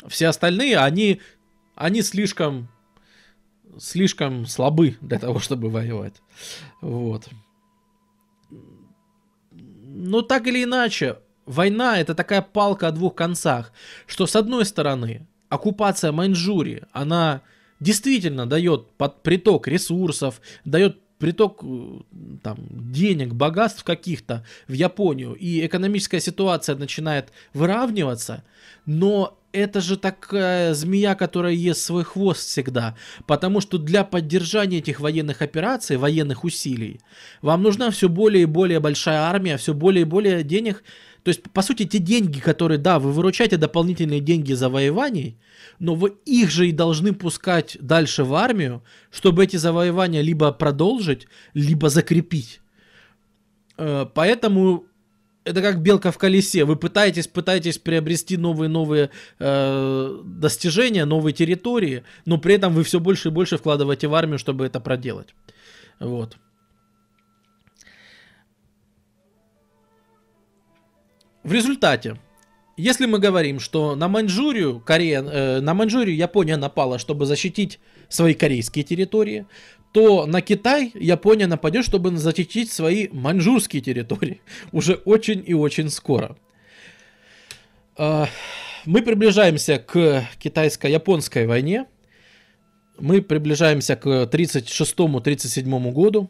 Все 0.08 0.28
остальные, 0.28 0.78
они, 0.78 1.22
они 1.76 2.02
слишком 2.02 2.70
слишком 3.80 4.46
слабы 4.46 4.98
для 5.02 5.20
того, 5.20 5.40
чтобы 5.40 5.70
воевать. 5.70 6.16
Вот. 6.82 7.28
Но 10.00 10.22
так 10.22 10.48
или 10.48 10.64
иначе, 10.64 11.18
война 11.46 12.00
это 12.00 12.14
такая 12.14 12.42
палка 12.42 12.88
о 12.88 12.92
двух 12.92 13.16
концах, 13.16 13.72
что 14.06 14.28
с 14.28 14.36
одной 14.36 14.66
стороны, 14.66 15.28
оккупация 15.50 16.12
Маньчжурии, 16.12 16.84
она 16.92 17.42
действительно 17.80 18.46
дает 18.46 18.92
под 18.92 19.24
приток 19.24 19.68
ресурсов, 19.68 20.42
дает 20.66 21.00
приток 21.18 21.64
э, 21.64 22.00
там, 22.44 22.58
денег, 22.70 23.34
богатств 23.34 23.84
каких-то 23.84 24.46
в 24.68 24.74
Японию, 24.74 25.34
и 25.34 25.66
экономическая 25.66 26.20
ситуация 26.20 26.76
начинает 26.76 27.32
выравниваться, 27.54 28.44
но 28.86 29.38
это 29.58 29.82
же 29.82 29.98
такая 29.98 30.74
змея, 30.74 31.16
которая 31.16 31.54
ест 31.54 31.82
свой 31.82 32.04
хвост 32.04 32.48
всегда. 32.48 32.96
Потому 33.26 33.62
что 33.62 33.78
для 33.78 34.04
поддержания 34.04 34.78
этих 34.78 35.00
военных 35.00 35.42
операций, 35.42 35.98
военных 35.98 36.44
усилий, 36.44 37.00
вам 37.42 37.64
нужна 37.64 37.90
все 37.92 38.10
более 38.10 38.44
и 38.44 38.46
более 38.46 38.80
большая 38.80 39.22
армия, 39.22 39.58
все 39.58 39.74
более 39.74 40.02
и 40.02 40.06
более 40.06 40.44
денег. 40.44 40.84
То 41.24 41.30
есть, 41.30 41.44
по 41.44 41.62
сути, 41.62 41.86
те 41.86 42.00
деньги, 42.00 42.40
которые, 42.40 42.78
да, 42.78 43.00
вы 43.00 43.12
выручаете 43.12 43.58
дополнительные 43.58 44.22
деньги 44.22 44.54
завоеваний, 44.54 45.38
но 45.80 45.96
вы 45.96 46.16
их 46.26 46.50
же 46.50 46.70
и 46.70 46.72
должны 46.72 47.14
пускать 47.14 47.78
дальше 47.82 48.24
в 48.24 48.34
армию, 48.34 48.84
чтобы 49.12 49.44
эти 49.44 49.58
завоевания 49.58 50.22
либо 50.22 50.52
продолжить, 50.52 51.28
либо 51.54 51.90
закрепить. 51.90 52.62
Э, 53.78 54.06
поэтому 54.14 54.86
это 55.48 55.62
как 55.62 55.82
белка 55.82 56.12
в 56.12 56.18
колесе. 56.18 56.66
Вы 56.66 56.76
пытаетесь, 56.76 57.28
пытаетесь 57.28 57.78
приобрести 57.78 58.38
новые-новые 58.38 59.10
э, 59.40 60.22
достижения, 60.24 61.06
новые 61.06 61.34
территории, 61.34 62.04
но 62.26 62.38
при 62.38 62.56
этом 62.56 62.74
вы 62.74 62.84
все 62.84 63.00
больше 63.00 63.30
и 63.30 63.32
больше 63.32 63.58
вкладываете 63.58 64.08
в 64.08 64.16
армию, 64.16 64.38
чтобы 64.38 64.66
это 64.66 64.80
проделать. 64.80 65.34
Вот. 66.00 66.38
В 71.44 71.54
результате, 71.54 72.20
если 72.76 73.06
мы 73.06 73.20
говорим, 73.20 73.60
что 73.60 73.96
на 73.96 74.10
Маньчжурию, 74.10 74.82
Корея, 74.82 75.24
э, 75.24 75.62
на 75.62 75.74
Маньчжурию 75.74 76.16
Япония 76.16 76.58
напала, 76.58 77.00
чтобы 77.00 77.26
защитить 77.26 77.80
свои 78.10 78.34
корейские 78.34 78.84
территории, 78.84 79.46
то 79.98 80.28
на 80.28 80.42
Китай 80.42 80.92
Япония 80.94 81.48
нападет, 81.48 81.84
чтобы 81.84 82.16
защитить 82.18 82.72
свои 82.72 83.08
маньчжурские 83.12 83.82
территории. 83.82 84.42
Уже 84.72 84.94
очень 84.94 85.44
и 85.44 85.56
очень 85.56 85.90
скоро. 85.90 86.38
Э, 87.98 88.26
мы 88.86 89.02
приближаемся 89.02 89.80
к 89.80 90.24
китайско-японской 90.38 91.48
войне. 91.48 91.88
Мы 93.00 93.24
приближаемся 93.24 93.96
к 93.96 94.06
36-37 94.06 95.92
году, 95.92 96.30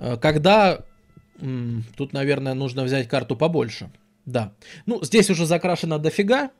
э, 0.00 0.16
когда 0.20 0.80
Тут, 1.96 2.12
наверное, 2.12 2.54
нужно 2.54 2.82
взять 2.82 3.06
карту 3.06 3.36
побольше. 3.36 3.90
Да. 4.26 4.52
Ну, 4.86 5.04
здесь 5.04 5.30
уже 5.30 5.46
закрашено 5.46 6.00
дофига. 6.00 6.50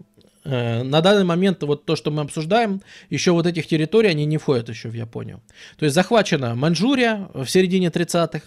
Э, 0.49 0.83
на 0.83 1.03
данный 1.03 1.25
момент 1.25 1.63
вот 1.63 1.85
то, 1.85 1.95
что 1.95 2.11
мы 2.11 2.23
обсуждаем, 2.23 2.81
еще 3.11 3.33
вот 3.33 3.47
этих 3.47 3.67
территорий, 3.67 4.09
они 4.09 4.25
не 4.25 4.39
входят 4.39 4.69
еще 4.71 4.89
в 4.89 4.95
Японию. 4.95 5.43
То 5.77 5.85
есть 5.85 5.95
захвачена 5.95 6.55
Маньчжурия 6.55 7.29
в 7.35 7.47
середине 7.47 7.89
30-х, 7.89 8.41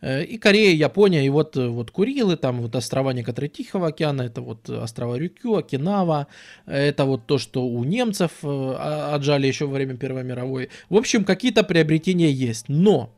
э, 0.00 0.24
и 0.24 0.36
Корея, 0.36 0.74
Япония, 0.74 1.24
и 1.24 1.28
вот, 1.28 1.54
вот 1.54 1.92
Курилы, 1.92 2.36
там 2.36 2.60
вот 2.60 2.74
острова 2.74 3.12
некоторые 3.12 3.50
Тихого 3.50 3.88
океана, 3.88 4.22
это 4.22 4.40
вот 4.40 4.68
острова 4.68 5.14
Рюкю, 5.16 5.54
Окинава, 5.54 6.26
это 6.66 7.04
вот 7.04 7.26
то, 7.26 7.38
что 7.38 7.64
у 7.64 7.84
немцев 7.84 8.32
э, 8.42 9.12
отжали 9.14 9.46
еще 9.46 9.66
во 9.66 9.74
время 9.74 9.96
Первой 9.96 10.24
мировой. 10.24 10.70
В 10.90 10.96
общем, 10.96 11.24
какие-то 11.24 11.62
приобретения 11.62 12.32
есть, 12.32 12.68
но 12.68 13.14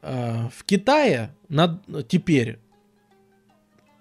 в 0.00 0.64
Китае 0.64 1.34
над, 1.48 1.80
теперь 2.06 2.60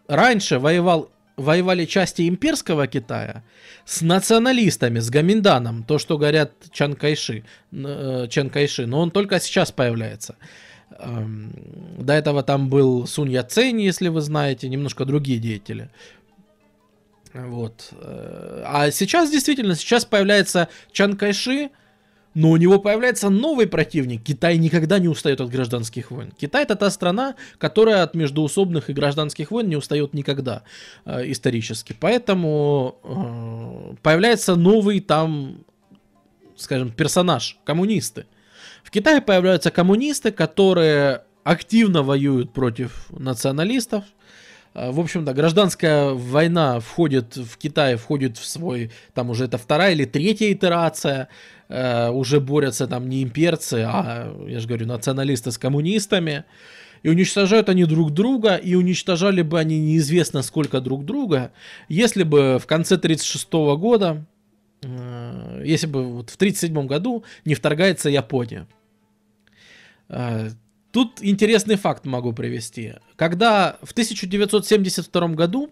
раньше 0.08 0.60
воевал, 0.60 1.10
воевали 1.38 1.86
части 1.86 2.28
имперского 2.28 2.88
Китая 2.88 3.44
с 3.86 4.02
националистами, 4.02 5.00
с 5.00 5.10
Гаминданом, 5.10 5.84
то, 5.84 6.00
что 6.00 6.18
говорят 6.18 6.52
Чан 6.72 6.96
Кайши, 6.96 7.44
э, 7.72 8.28
Чан 8.30 8.50
Кайши, 8.50 8.88
но 8.88 9.00
он 9.00 9.12
только 9.12 9.40
сейчас 9.40 9.72
появляется. 9.72 10.36
Эм, 11.00 11.54
до 12.00 12.14
этого 12.14 12.44
там 12.44 12.70
был 12.70 13.06
Сунь 13.06 13.32
Яцень, 13.32 13.82
если 13.82 14.10
вы 14.10 14.22
знаете, 14.22 14.68
немножко 14.68 15.06
другие 15.06 15.38
деятели. 15.38 15.90
Вот. 17.34 17.90
Э, 17.92 18.64
а 18.66 18.90
сейчас 18.90 19.30
действительно, 19.30 19.76
сейчас 19.76 20.06
появляется 20.06 20.70
Чан 20.92 21.16
Кайши, 21.16 21.70
но 22.38 22.52
у 22.52 22.58
него 22.58 22.78
появляется 22.78 23.30
новый 23.30 23.66
противник. 23.66 24.22
Китай 24.24 24.60
никогда 24.60 25.00
не 25.00 25.08
устает 25.08 25.42
от 25.42 25.50
гражданских 25.50 26.12
войн. 26.12 26.32
Китай 26.38 26.62
это 26.62 26.76
та 26.76 26.92
страна, 26.92 27.34
которая 27.58 28.04
от 28.04 28.14
междуусобных 28.14 28.92
и 28.92 28.94
гражданских 28.94 29.50
войн 29.50 29.70
не 29.70 29.76
устает 29.76 30.14
никогда 30.14 30.62
э, 31.06 31.32
исторически. 31.32 31.96
Поэтому 32.00 33.00
э, 33.04 33.96
появляется 34.04 34.56
новый 34.56 35.00
там, 35.00 35.66
скажем, 36.56 36.92
персонаж, 36.92 37.58
коммунисты. 37.64 38.28
В 38.84 38.92
Китае 38.92 39.20
появляются 39.20 39.72
коммунисты, 39.72 40.32
которые 40.32 41.24
активно 41.44 42.04
воюют 42.04 42.54
против 42.54 43.08
националистов, 43.10 44.04
э, 44.76 44.92
в 44.92 45.00
общем-то, 45.00 45.34
гражданская 45.34 46.12
война 46.12 46.82
входит 46.82 47.36
в 47.36 47.58
Китай, 47.58 47.96
входит 47.96 48.38
в 48.38 48.46
свой, 48.46 48.92
там 49.16 49.32
уже 49.32 49.46
это 49.46 49.58
вторая 49.58 49.94
или 49.94 50.06
третья 50.06 50.54
итерация 50.54 51.30
э, 51.70 52.10
уже 52.10 52.40
борются 52.40 52.88
там 52.88 53.10
не 53.10 53.24
имперцы, 53.24 53.86
а, 53.88 54.34
я 54.48 54.60
же 54.60 54.68
говорю, 54.68 54.88
националисты 54.88 55.52
с 55.52 55.58
коммунистами. 55.58 56.46
И 57.04 57.10
уничтожают 57.10 57.70
они 57.70 57.86
друг 57.86 58.12
друга, 58.12 58.56
и 58.56 58.76
уничтожали 58.76 59.44
бы 59.44 59.60
они 59.60 59.80
неизвестно 59.80 60.42
сколько 60.42 60.82
друг 60.82 61.06
друга, 61.06 61.52
если 61.90 62.24
бы 62.24 62.58
в 62.60 62.66
конце 62.66 62.96
1936 62.96 63.78
года, 63.78 64.26
э, 64.82 65.64
если 65.66 65.88
бы 65.88 66.04
вот 66.06 66.30
в 66.30 66.36
1937 66.36 66.88
году 66.88 67.24
не 67.46 67.54
вторгается 67.54 68.10
Япония. 68.10 68.68
Э, 70.10 70.50
тут 70.92 71.20
интересный 71.22 71.76
факт 71.76 72.06
могу 72.06 72.34
привести. 72.34 72.96
Когда 73.16 73.78
в 73.84 73.92
1972 73.92 75.28
году 75.30 75.70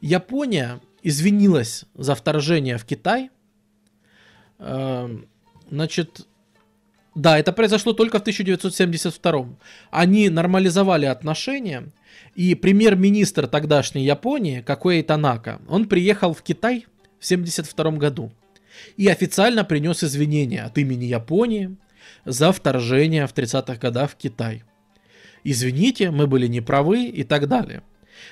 Япония 0.00 0.80
извинилась 1.02 1.84
за 1.94 2.14
вторжение 2.14 2.78
в 2.78 2.84
Китай, 2.84 3.30
значит, 4.58 6.26
да, 7.14 7.38
это 7.38 7.52
произошло 7.52 7.92
только 7.92 8.18
в 8.18 8.20
1972. 8.20 9.48
Они 9.90 10.28
нормализовали 10.28 11.06
отношения, 11.06 11.92
и 12.34 12.54
премьер-министр 12.54 13.46
тогдашней 13.46 14.04
Японии, 14.04 14.60
Какой 14.60 15.02
Танака, 15.02 15.60
он 15.68 15.88
приехал 15.88 16.34
в 16.34 16.42
Китай 16.42 16.86
в 17.18 17.24
1972 17.24 17.92
году 17.92 18.32
и 18.96 19.08
официально 19.08 19.64
принес 19.64 20.04
извинения 20.04 20.62
от 20.62 20.76
имени 20.76 21.06
Японии 21.06 21.76
за 22.26 22.52
вторжение 22.52 23.26
в 23.26 23.34
30-х 23.34 23.76
годах 23.76 24.10
в 24.10 24.16
Китай. 24.16 24.64
Извините, 25.44 26.10
мы 26.10 26.26
были 26.26 26.46
неправы 26.46 27.06
и 27.06 27.24
так 27.24 27.48
далее. 27.48 27.82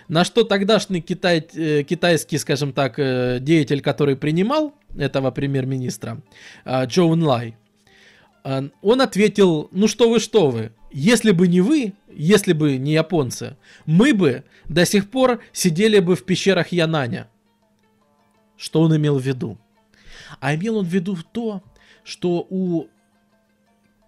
На 0.08 0.24
что 0.24 0.44
тогдашний 0.44 1.00
китай, 1.00 1.46
э, 1.54 1.82
китайский, 1.82 2.38
скажем 2.38 2.72
так, 2.72 2.98
э, 2.98 3.38
деятель, 3.40 3.80
который 3.80 4.16
принимал 4.16 4.74
этого 4.96 5.30
премьер-министра, 5.30 6.22
э, 6.64 6.86
Джоун 6.86 7.22
Лай, 7.22 7.56
он 8.82 9.00
ответил, 9.00 9.70
ну 9.72 9.88
что 9.88 10.10
вы, 10.10 10.20
что 10.20 10.50
вы, 10.50 10.72
если 10.92 11.30
бы 11.30 11.48
не 11.48 11.62
вы, 11.62 11.94
если 12.12 12.52
бы 12.52 12.76
не 12.76 12.92
японцы, 12.92 13.56
мы 13.86 14.12
бы 14.12 14.44
до 14.68 14.84
сих 14.84 15.10
пор 15.10 15.40
сидели 15.50 15.98
бы 15.98 16.14
в 16.14 16.24
пещерах 16.24 16.68
Янаня. 16.70 17.30
Что 18.58 18.82
он 18.82 18.94
имел 18.94 19.18
в 19.18 19.22
виду? 19.22 19.58
А 20.40 20.54
имел 20.54 20.76
он 20.76 20.84
в 20.84 20.88
виду 20.88 21.16
то, 21.32 21.62
что 22.04 22.46
у 22.50 22.88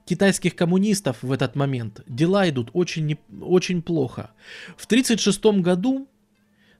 китайских 0.07 0.57
коммунистов 0.57 1.19
в 1.21 1.31
этот 1.33 1.57
момент 1.57 2.01
дела 2.07 2.49
идут 2.49 2.71
очень, 2.73 3.05
не, 3.05 3.19
очень 3.43 3.83
плохо. 3.83 4.31
В 4.77 4.87
1936 4.87 5.63
году 5.63 6.09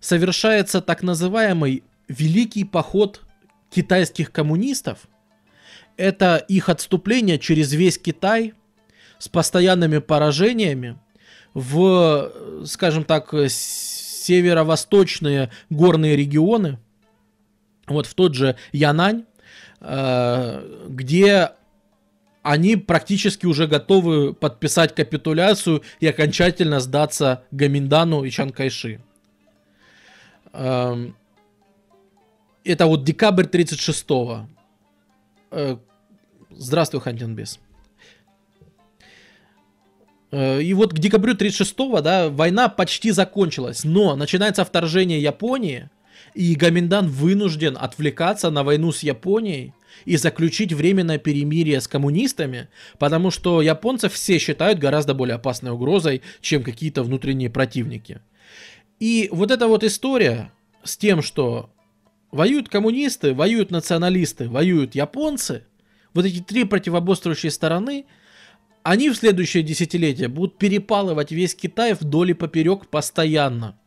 совершается 0.01 0.81
так 0.81 1.03
называемый 1.03 1.85
Великий 2.09 2.65
поход 2.65 3.23
китайских 3.69 4.31
коммунистов. 4.31 5.09
Это 5.97 6.37
их 6.37 6.69
отступление 6.69 7.37
через 7.39 7.73
весь 7.73 7.99
Китай 7.99 8.55
с 9.19 9.29
постоянными 9.29 9.99
поражениями 9.99 11.01
в, 11.53 12.31
скажем 12.65 13.03
так, 13.03 13.35
северо-восточные 13.49 15.51
горные 15.69 16.15
регионы, 16.17 16.79
вот 17.89 18.07
в 18.07 18.15
тот 18.15 18.35
же 18.35 18.55
Янань, 18.73 19.25
э, 19.81 20.87
где 20.89 21.51
они 22.47 22.77
практически 22.77 23.45
уже 23.45 23.67
готовы 23.67 24.33
подписать 24.33 24.95
капитуляцию 24.95 25.83
и 25.99 26.07
окончательно 26.07 26.79
сдаться 26.79 27.43
Гаминдану 27.51 28.23
и 28.23 28.31
Чанкайши. 28.31 29.01
Эм, 30.53 31.17
это 32.63 32.87
вот 32.87 33.03
декабрь 33.03 33.47
36-го. 33.47 34.47
Э, 35.51 35.77
здравствуй, 36.51 37.01
Хантинбес. 37.01 37.59
Э, 40.31 40.63
и 40.63 40.73
вот 40.73 40.93
к 40.93 40.99
декабрю 41.01 41.35
36-го, 41.35 42.01
да, 42.01 42.29
война 42.29 42.69
почти 42.69 43.11
закончилась, 43.11 43.83
но 43.83 44.15
начинается 44.15 44.65
вторжение 44.65 45.21
Японии, 45.21 45.91
и 46.37 46.55
Гаминдан 46.55 47.09
вынужден 47.09 47.77
отвлекаться 47.81 48.51
на 48.51 48.63
войну 48.63 48.93
с 48.93 49.03
Японией, 49.03 49.73
и 50.05 50.17
заключить 50.17 50.73
временное 50.73 51.19
перемирие 51.19 51.81
с 51.81 51.89
коммунистами, 51.89 52.69
потому 52.99 53.31
что 53.31 53.63
японцев 53.63 54.13
все 54.13 54.39
считают 54.39 54.79
гораздо 54.79 55.15
более 55.15 55.37
опасной 55.37 55.71
угрозой, 55.71 56.23
чем 56.41 56.63
какие-то 56.63 57.03
внутренние 57.03 57.51
противники. 57.51 58.21
И 59.01 59.29
вот 59.33 59.51
эта 59.51 59.67
вот 59.69 59.85
история 59.85 60.53
с 60.85 60.97
тем, 60.97 61.23
что 61.23 61.71
воюют 62.31 62.69
коммунисты, 62.69 63.35
воюют 63.35 63.71
националисты, 63.71 64.49
воюют 64.49 64.95
японцы, 64.95 65.65
вот 66.15 66.25
эти 66.25 66.41
три 66.41 66.65
противоборствующие 66.65 67.51
стороны, 67.51 68.07
они 68.83 69.11
в 69.11 69.17
следующее 69.17 69.63
десятилетие 69.63 70.29
будут 70.29 70.59
перепалывать 70.59 71.33
весь 71.33 71.55
Китай 71.55 71.95
вдоль 71.95 72.31
и 72.31 72.35
поперек 72.35 72.87
постоянно. 72.87 73.79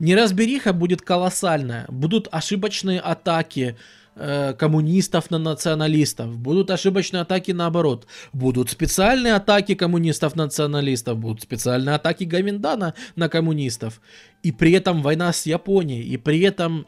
Неразбериха 0.00 0.72
будет 0.72 1.02
колоссальная, 1.02 1.84
будут 1.88 2.28
ошибочные 2.32 3.00
атаки, 3.00 3.76
Э, 4.22 4.52
коммунистов 4.52 5.30
на 5.30 5.38
националистов, 5.38 6.36
будут 6.36 6.70
ошибочные 6.70 7.22
атаки 7.22 7.52
наоборот, 7.52 8.06
будут 8.34 8.68
специальные 8.68 9.34
атаки 9.34 9.74
коммунистов-националистов, 9.74 11.16
будут 11.16 11.40
специальные 11.42 11.94
атаки 11.94 12.24
Гаминдана 12.24 12.94
на 13.16 13.28
коммунистов, 13.30 14.02
и 14.42 14.52
при 14.52 14.72
этом 14.72 15.00
война 15.00 15.32
с 15.32 15.46
Японией, 15.46 16.02
и 16.02 16.18
при 16.18 16.40
этом 16.40 16.86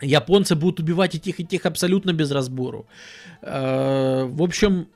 японцы 0.00 0.54
будут 0.54 0.80
убивать 0.80 1.14
и 1.16 1.20
тех, 1.20 1.40
и 1.40 1.44
тех 1.44 1.66
абсолютно 1.66 2.12
без 2.12 2.30
разбору. 2.30 2.86
Э, 3.42 4.24
в 4.24 4.42
общем, 4.42 4.88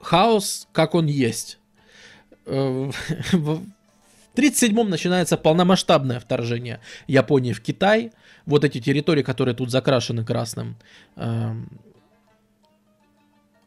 хаос, 0.00 0.68
как 0.72 0.94
он 0.94 1.06
есть. 1.06 1.58
Э, 4.40 4.48
в 4.48 4.56
1937 4.56 4.88
начинается 4.88 5.36
полномасштабное 5.36 6.20
вторжение 6.20 6.80
Японии 7.06 7.52
в 7.52 7.60
Китай. 7.60 8.12
Вот 8.46 8.64
эти 8.64 8.80
территории, 8.80 9.22
которые 9.22 9.54
тут 9.54 9.70
закрашены 9.70 10.24
красным. 10.24 10.76
Эм. 11.16 11.68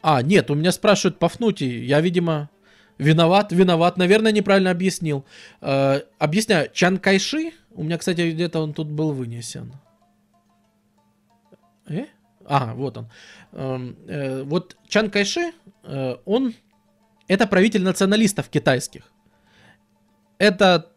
А, 0.02 0.22
нет, 0.22 0.50
у 0.52 0.56
меня 0.56 0.72
спрашивают 0.72 1.20
Пафнутий. 1.20 1.86
Я, 1.86 2.02
видимо, 2.02 2.50
виноват, 2.98 3.52
виноват. 3.52 3.98
Наверное, 3.98 4.32
неправильно 4.32 4.72
объяснил. 4.72 5.26
Э, 5.62 6.02
объясняю. 6.20 6.70
Чан 6.74 6.98
Кайши, 6.98 7.52
у 7.72 7.84
меня, 7.84 7.98
кстати, 7.98 8.32
где-то 8.32 8.60
он 8.60 8.74
тут 8.74 8.88
был 8.88 9.14
вынесен. 9.14 9.74
Э? 11.88 12.06
А, 12.46 12.74
вот 12.74 12.98
он. 12.98 13.10
Эм, 13.54 13.96
э, 14.08 14.44
вот 14.44 14.76
Чан 14.88 15.10
Кайши, 15.10 15.54
э, 15.84 16.18
он 16.26 16.54
это 17.28 17.48
правитель 17.48 17.84
националистов 17.84 18.50
китайских. 18.50 19.13
Это 20.44 20.92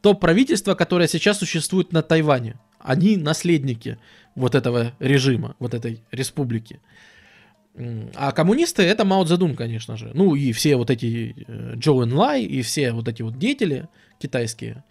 то 0.00 0.14
правительство, 0.14 0.74
которое 0.74 1.08
сейчас 1.08 1.40
существует 1.40 1.92
на 1.92 2.00
Тайване. 2.00 2.58
Они 2.78 3.18
наследники 3.18 3.98
вот 4.34 4.54
этого 4.54 4.94
режима, 4.98 5.56
вот 5.58 5.74
этой 5.74 6.00
республики. 6.10 6.80
А 8.14 8.32
коммунисты 8.32 8.82
это 8.84 9.04
Мао 9.04 9.26
Цзэдун, 9.26 9.56
конечно 9.56 9.98
же. 9.98 10.10
Ну 10.14 10.34
и 10.34 10.52
все 10.52 10.76
вот 10.76 10.88
эти 10.88 11.34
э, 11.46 11.74
Джоу 11.74 12.08
Лай 12.16 12.44
и 12.44 12.62
все 12.62 12.92
вот 12.92 13.08
эти 13.08 13.20
вот 13.20 13.38
деятели 13.38 13.88
китайские, 14.18 14.82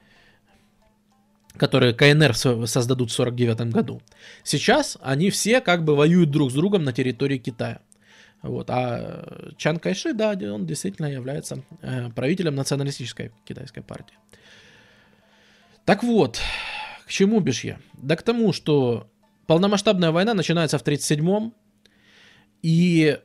которые 1.57 1.95
КНР 1.95 2.35
создадут 2.35 3.09
в 3.09 3.15
49 3.15 3.71
году. 3.71 4.03
Сейчас 4.43 4.99
они 5.01 5.31
все 5.31 5.59
как 5.59 5.83
бы 5.83 5.95
воюют 5.95 6.29
друг 6.29 6.51
с 6.51 6.53
другом 6.53 6.83
на 6.83 6.93
территории 6.93 7.39
Китая. 7.39 7.79
Вот. 8.41 8.69
А 8.69 9.53
Чан 9.57 9.77
Кайши, 9.77 10.13
да, 10.13 10.31
он 10.53 10.65
действительно 10.65 11.07
является 11.07 11.63
э, 11.81 12.09
правителем 12.11 12.55
националистической 12.55 13.31
китайской 13.45 13.81
партии. 13.81 14.17
Так 15.85 16.03
вот, 16.03 16.39
к 17.05 17.09
чему 17.09 17.39
бишь 17.39 17.63
я? 17.63 17.79
Да 17.93 18.15
к 18.15 18.23
тому, 18.23 18.53
что 18.53 19.09
полномасштабная 19.47 20.11
война 20.11 20.33
начинается 20.33 20.77
в 20.77 20.83
1937-м, 20.83 21.53
и 22.61 23.17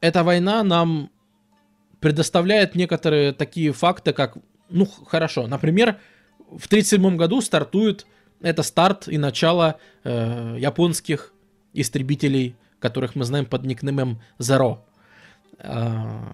эта 0.00 0.24
война 0.24 0.62
нам 0.64 1.10
предоставляет 2.00 2.74
некоторые 2.74 3.32
такие 3.32 3.72
факты, 3.72 4.12
как, 4.12 4.38
ну, 4.68 4.86
хорошо, 4.86 5.46
например, 5.46 5.98
в 6.38 6.66
1937 6.66 7.16
году 7.16 7.40
стартует, 7.40 8.06
это 8.40 8.62
старт 8.62 9.06
и 9.06 9.18
начало 9.18 9.78
э, 10.02 10.56
японских 10.58 11.32
истребителей 11.74 12.56
которых 12.80 13.14
мы 13.14 13.24
знаем 13.24 13.46
под 13.46 13.64
никнеймом. 13.64 14.20
А, 15.62 16.32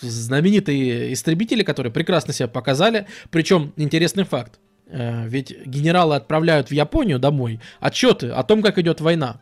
знаменитые 0.00 1.12
истребители, 1.12 1.62
которые 1.62 1.92
прекрасно 1.92 2.32
себя 2.32 2.48
показали. 2.48 3.06
Причем 3.30 3.72
интересный 3.76 4.24
факт. 4.24 4.60
А, 4.88 5.26
ведь 5.26 5.66
генералы 5.66 6.16
отправляют 6.16 6.68
в 6.68 6.72
Японию 6.72 7.18
домой 7.18 7.60
отчеты 7.80 8.28
о 8.28 8.42
том, 8.42 8.62
как 8.62 8.78
идет 8.78 9.00
война. 9.00 9.40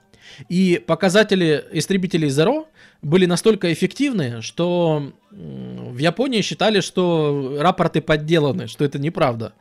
И 0.49 0.83
показатели 0.87 1.65
истребителей 1.73 2.29
Zero 2.29 2.67
были 3.03 3.27
настолько 3.27 3.73
эффективны, 3.73 4.43
что 4.43 5.13
в 5.31 5.99
Японии 5.99 6.41
считали, 6.41 6.81
что 6.81 7.57
рапорты 7.59 8.01
подделаны, 8.01 8.69
что 8.69 8.85
это 8.85 9.01
неправда. 9.01 9.55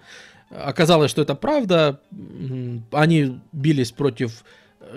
Оказалось, 0.52 1.10
что 1.10 1.24
это 1.24 1.34
правда. 1.34 2.02
Они 2.92 3.40
бились 3.52 3.92
против 3.92 4.44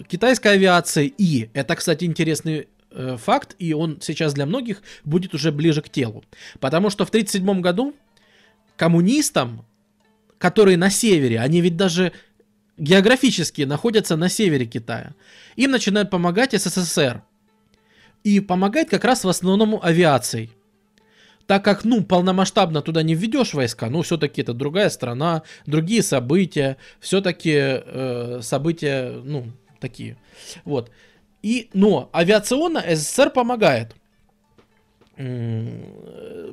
китайской 0.08 0.54
авиации. 0.54 1.12
И, 1.18 1.50
это, 1.54 1.76
кстати, 1.76 2.04
интересный 2.04 2.68
э, 2.90 3.16
факт, 3.16 3.54
и 3.58 3.72
он 3.72 4.00
сейчас 4.00 4.34
для 4.34 4.46
многих 4.46 4.82
будет 5.04 5.34
уже 5.34 5.52
ближе 5.52 5.82
к 5.82 5.88
телу. 5.88 6.24
Потому 6.60 6.90
что 6.90 7.04
в 7.04 7.08
1937 7.08 7.60
году 7.60 7.94
коммунистам, 8.76 9.64
которые 10.38 10.76
на 10.76 10.90
севере, 10.90 11.40
они 11.40 11.60
ведь 11.60 11.76
даже 11.76 12.12
географически 12.78 13.62
находятся 13.62 14.16
на 14.16 14.28
севере 14.28 14.66
Китая, 14.66 15.14
им 15.56 15.70
начинают 15.70 16.10
помогать 16.10 16.52
СССР. 16.52 17.22
И 18.24 18.38
помогает 18.40 18.88
как 18.88 19.04
раз 19.04 19.24
в 19.24 19.28
основном 19.28 19.80
авиацией. 19.82 20.52
Так 21.46 21.64
как, 21.64 21.84
ну, 21.84 22.04
полномасштабно 22.04 22.82
туда 22.82 23.02
не 23.02 23.16
введешь 23.16 23.52
войска, 23.52 23.90
ну, 23.90 24.02
все-таки 24.02 24.42
это 24.42 24.54
другая 24.54 24.88
страна, 24.90 25.42
другие 25.66 26.02
события, 26.02 26.76
все-таки 27.00 27.52
э, 27.56 28.38
события, 28.42 29.20
ну, 29.24 29.48
такие. 29.82 30.16
Вот. 30.64 30.90
И, 31.42 31.68
но 31.74 32.08
авиационно 32.14 32.82
СССР 32.94 33.30
помогает. 33.30 33.94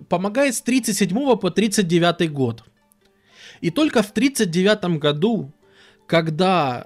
Помогает 0.10 0.56
с 0.56 0.62
37 0.62 1.38
по 1.38 1.50
39 1.50 2.32
год. 2.32 2.64
И 3.62 3.72
только 3.72 4.02
в 4.02 4.12
39 4.12 5.00
году, 5.00 5.52
когда 6.08 6.84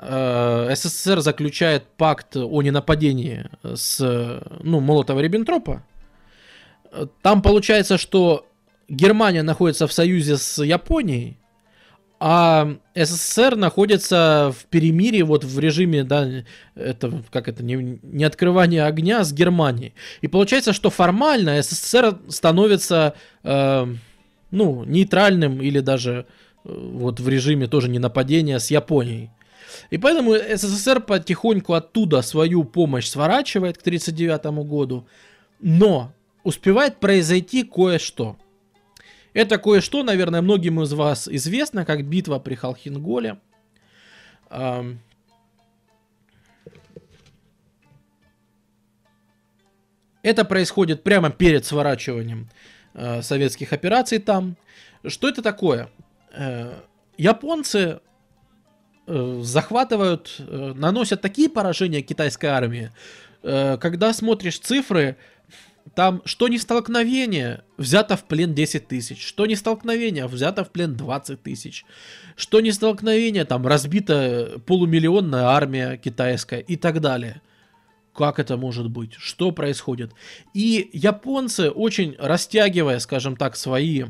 э, 0.69 0.75
СССР 0.75 1.21
заключает 1.21 1.83
пакт 1.97 2.35
о 2.35 2.61
ненападении 2.61 3.49
с 3.63 3.99
ну, 4.63 4.81
Молотова-Риббентропа, 4.81 5.81
там 7.21 7.41
получается, 7.41 7.97
что 7.97 8.45
Германия 8.89 9.43
находится 9.43 9.87
в 9.87 9.93
союзе 9.93 10.37
с 10.37 10.63
Японией, 10.63 11.37
а 12.26 12.78
СССР 12.95 13.57
находится 13.57 14.53
в 14.57 14.65
перемирии, 14.67 15.24
вот 15.24 15.43
в 15.43 15.59
режиме, 15.59 16.05
да, 16.05 16.26
это, 16.74 17.21
как 17.30 17.49
это, 17.49 17.63
не, 17.63 17.99
не 18.01 18.24
открывание 18.24 18.86
огня 18.86 19.26
с 19.26 19.34
Германией. 19.34 19.93
И 20.21 20.30
получается, 20.30 20.71
что 20.71 20.89
формально 20.89 21.61
СССР 21.61 22.19
становится, 22.30 23.15
э, 23.43 23.88
ну, 24.51 24.84
нейтральным 24.86 25.61
или 25.61 25.82
даже 25.82 26.26
э, 26.63 26.69
вот 26.93 27.19
в 27.19 27.28
режиме 27.28 27.67
тоже 27.67 27.89
не 27.89 27.99
нападения 27.99 28.57
с 28.57 28.71
Японией. 28.71 29.30
И 29.89 29.97
поэтому 29.97 30.34
СССР 30.36 31.01
потихоньку 31.01 31.74
оттуда 31.74 32.21
свою 32.21 32.63
помощь 32.63 33.07
сворачивает 33.07 33.80
к 33.80 33.82
1939 33.82 34.65
году, 34.65 35.05
но 35.59 36.13
успевает 36.45 37.01
произойти 37.01 37.63
кое-что– 37.63 38.38
это 39.34 39.57
кое-что, 39.57 40.03
наверное, 40.03 40.41
многим 40.41 40.81
из 40.81 40.93
вас 40.93 41.27
известно, 41.27 41.86
как 41.86 42.05
битва 42.05 42.39
при 42.39 42.55
Халхинголе. 42.55 43.39
Это 50.23 50.45
происходит 50.45 51.03
прямо 51.03 51.29
перед 51.29 51.65
сворачиванием 51.65 52.49
э, 52.93 53.21
советских 53.21 53.73
операций 53.73 54.19
там. 54.19 54.55
Что 55.05 55.27
это 55.27 55.41
такое? 55.41 55.89
Э, 56.31 56.79
японцы 57.17 57.99
э, 59.05 59.39
захватывают, 59.41 60.39
наносят 60.39 61.19
такие 61.21 61.49
поражения 61.49 62.01
китайской 62.01 62.45
армии, 62.47 62.91
когда 63.41 64.13
смотришь 64.13 64.59
цифры, 64.59 65.17
там 65.95 66.21
что 66.25 66.47
не 66.47 66.57
столкновение, 66.57 67.63
взято 67.77 68.17
в 68.17 68.23
плен 68.23 68.53
10 68.53 68.88
тысяч, 68.88 69.25
что 69.25 69.45
не 69.45 69.55
столкновение, 69.55 70.27
взято 70.27 70.63
в 70.63 70.71
плен 70.71 70.95
20 70.95 71.41
тысяч, 71.43 71.86
что 72.36 72.61
не 72.61 72.71
столкновение, 72.71 73.45
там 73.45 73.67
разбита 73.67 74.59
полумиллионная 74.65 75.43
армия 75.43 75.97
китайская 75.97 76.59
и 76.59 76.75
так 76.75 77.01
далее. 77.01 77.41
Как 78.15 78.39
это 78.39 78.57
может 78.57 78.89
быть? 78.89 79.13
Что 79.15 79.51
происходит? 79.51 80.13
И 80.53 80.89
японцы, 80.93 81.71
очень 81.71 82.15
растягивая, 82.19 82.99
скажем 82.99 83.36
так, 83.36 83.55
свои 83.55 84.05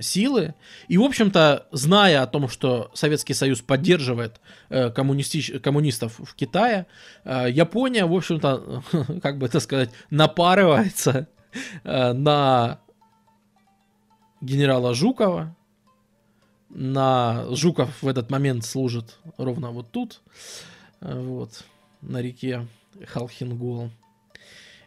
силы. 0.00 0.54
И, 0.88 0.98
в 0.98 1.02
общем-то, 1.02 1.66
зная 1.72 2.22
о 2.22 2.26
том, 2.26 2.48
что 2.48 2.90
Советский 2.94 3.34
Союз 3.34 3.60
поддерживает 3.60 4.40
э, 4.68 4.90
коммунисти... 4.90 5.58
коммунистов 5.58 6.18
в 6.18 6.34
Китае, 6.34 6.86
э, 7.24 7.50
Япония, 7.50 8.06
в 8.06 8.14
общем-то, 8.14 8.82
как 9.22 9.38
бы 9.38 9.46
это 9.46 9.60
сказать, 9.60 9.90
напарывается 10.10 11.28
э, 11.84 12.12
на 12.12 12.80
генерала 14.40 14.94
Жукова. 14.94 15.56
На 16.68 17.46
Жуков 17.50 18.02
в 18.02 18.06
этот 18.06 18.30
момент 18.30 18.64
служит 18.64 19.18
ровно 19.36 19.70
вот 19.70 19.90
тут, 19.90 20.22
э, 21.00 21.20
вот, 21.20 21.64
на 22.00 22.22
реке 22.22 22.66
Халхингол. 23.06 23.90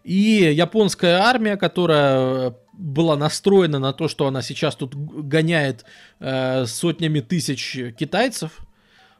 И 0.03 0.51
японская 0.53 1.19
армия, 1.21 1.55
которая 1.57 2.55
была 2.73 3.15
настроена 3.15 3.79
на 3.79 3.93
то, 3.93 4.07
что 4.07 4.27
она 4.27 4.41
сейчас 4.41 4.75
тут 4.75 4.95
гоняет 4.95 5.85
э, 6.19 6.65
сотнями 6.65 7.19
тысяч 7.21 7.77
китайцев, 7.97 8.59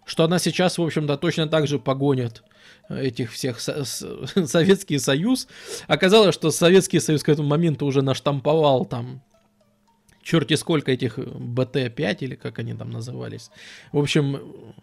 что 0.05 0.23
она 0.25 0.39
сейчас, 0.39 0.77
в 0.77 0.81
общем-то, 0.83 1.17
точно 1.17 1.47
так 1.47 1.67
же 1.67 1.79
погонит 1.79 2.43
этих 2.89 3.31
всех 3.31 3.59
со- 3.61 3.85
с- 3.85 4.05
Советский 4.45 4.99
Союз. 4.99 5.47
Оказалось, 5.87 6.35
что 6.35 6.51
Советский 6.51 6.99
Союз 6.99 7.23
к 7.23 7.29
этому 7.29 7.47
моменту 7.47 7.85
уже 7.85 8.01
наштамповал 8.01 8.85
там 8.85 9.21
черти 10.21 10.55
сколько 10.55 10.91
этих 10.91 11.17
БТ-5 11.17 12.17
или 12.21 12.35
как 12.35 12.59
они 12.59 12.73
там 12.73 12.89
назывались. 12.91 13.51
В 13.91 13.99
общем, 13.99 14.73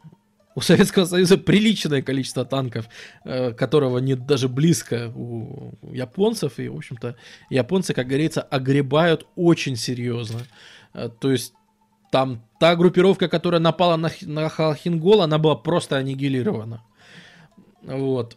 У 0.57 0.61
Советского 0.61 1.05
Союза 1.05 1.39
приличное 1.39 2.03
количество 2.03 2.45
танков, 2.45 2.89
э, 3.25 3.53
которого 3.53 3.99
нет 3.99 4.27
даже 4.27 4.49
близко 4.49 5.13
у 5.15 5.75
японцев. 5.93 6.59
И, 6.59 6.69
в 6.69 6.77
общем-то, 6.77 7.17
японцы, 7.51 7.95
как 7.95 8.09
говорится, 8.09 8.43
огребают 8.43 9.27
очень 9.37 9.77
серьезно. 9.77 10.41
Э, 10.93 11.09
то 11.09 11.31
есть 11.31 11.55
там 12.11 12.43
та 12.59 12.75
группировка, 12.75 13.29
которая 13.29 13.61
напала 13.61 13.97
на, 13.97 14.11
на 14.23 14.49
Халхингол, 14.49 15.23
она 15.23 15.39
была 15.39 15.55
просто 15.55 15.97
аннигилирована. 15.97 16.83
Вот. 17.83 18.37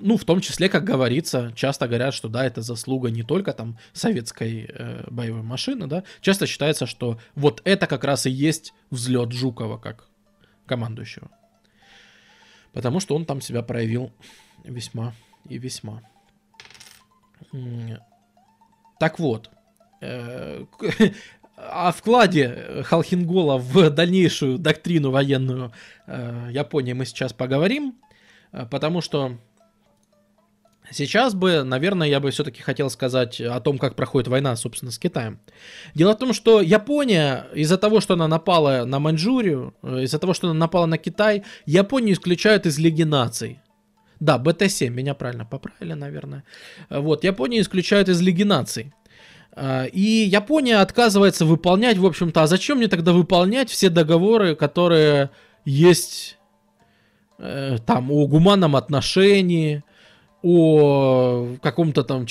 Ну, 0.00 0.16
в 0.16 0.24
том 0.24 0.40
числе, 0.40 0.68
как 0.68 0.84
говорится, 0.84 1.52
часто 1.56 1.88
говорят, 1.88 2.14
что 2.14 2.28
да, 2.28 2.44
это 2.46 2.62
заслуга 2.62 3.10
не 3.10 3.24
только 3.24 3.52
там 3.52 3.78
советской 3.92 4.66
э, 4.68 5.04
боевой 5.10 5.42
машины, 5.42 5.88
да. 5.88 6.04
Часто 6.20 6.46
считается, 6.46 6.86
что 6.86 7.18
вот 7.34 7.60
это 7.64 7.88
как 7.88 8.04
раз 8.04 8.26
и 8.26 8.30
есть 8.30 8.74
взлет 8.90 9.32
Жукова 9.32 9.76
как 9.76 10.08
командующего. 10.66 11.30
Потому 12.72 13.00
что 13.00 13.16
он 13.16 13.24
там 13.24 13.40
себя 13.40 13.62
проявил 13.62 14.12
весьма 14.62 15.14
и 15.48 15.58
весьма. 15.58 16.02
Так 19.00 19.18
вот, 19.18 19.50
э, 20.00 20.64
о 21.56 21.90
вкладе 21.90 22.82
Халхингола 22.84 23.58
в 23.58 23.90
дальнейшую 23.90 24.58
доктрину 24.58 25.10
военную 25.10 25.72
э, 26.06 26.50
Японии 26.52 26.92
мы 26.92 27.04
сейчас 27.04 27.32
поговорим, 27.32 27.96
э, 28.52 28.66
потому 28.66 29.00
что 29.00 29.38
Сейчас 30.90 31.34
бы, 31.34 31.62
наверное, 31.64 32.08
я 32.08 32.20
бы 32.20 32.30
все-таки 32.30 32.62
хотел 32.62 32.88
сказать 32.90 33.40
о 33.40 33.60
том, 33.60 33.78
как 33.78 33.94
проходит 33.94 34.28
война, 34.28 34.56
собственно, 34.56 34.90
с 34.90 34.98
Китаем. 34.98 35.38
Дело 35.94 36.14
в 36.14 36.18
том, 36.18 36.32
что 36.32 36.60
Япония, 36.60 37.46
из-за 37.54 37.76
того, 37.76 38.00
что 38.00 38.14
она 38.14 38.28
напала 38.28 38.84
на 38.84 38.98
Маньчжурию, 38.98 39.74
э, 39.82 40.02
из-за 40.04 40.18
того, 40.18 40.34
что 40.34 40.48
она 40.48 40.58
напала 40.58 40.86
на 40.86 40.98
Китай, 40.98 41.44
Японию 41.66 42.14
исключают 42.14 42.66
из 42.66 42.78
Лиги 42.78 43.02
наций. 43.02 43.60
Да, 44.20 44.38
БТ-7, 44.38 44.88
меня 44.88 45.14
правильно 45.14 45.44
поправили, 45.44 45.92
наверное. 45.92 46.44
Вот, 46.90 47.22
Японию 47.22 47.62
исключают 47.62 48.08
из 48.08 48.20
Лиги 48.20 48.42
наций. 48.42 48.92
А, 49.52 49.84
и 49.84 50.00
Япония 50.00 50.78
отказывается 50.78 51.44
выполнять, 51.44 51.98
в 51.98 52.06
общем-то, 52.06 52.42
а 52.42 52.46
зачем 52.46 52.78
мне 52.78 52.88
тогда 52.88 53.12
выполнять 53.12 53.70
все 53.70 53.90
договоры, 53.90 54.56
которые 54.56 55.30
есть 55.64 56.38
э, 57.38 57.76
там 57.86 58.10
о 58.10 58.26
гуманном 58.26 58.74
отношении, 58.76 59.84
о 60.42 61.56
каком-то 61.62 62.04
там 62.04 62.26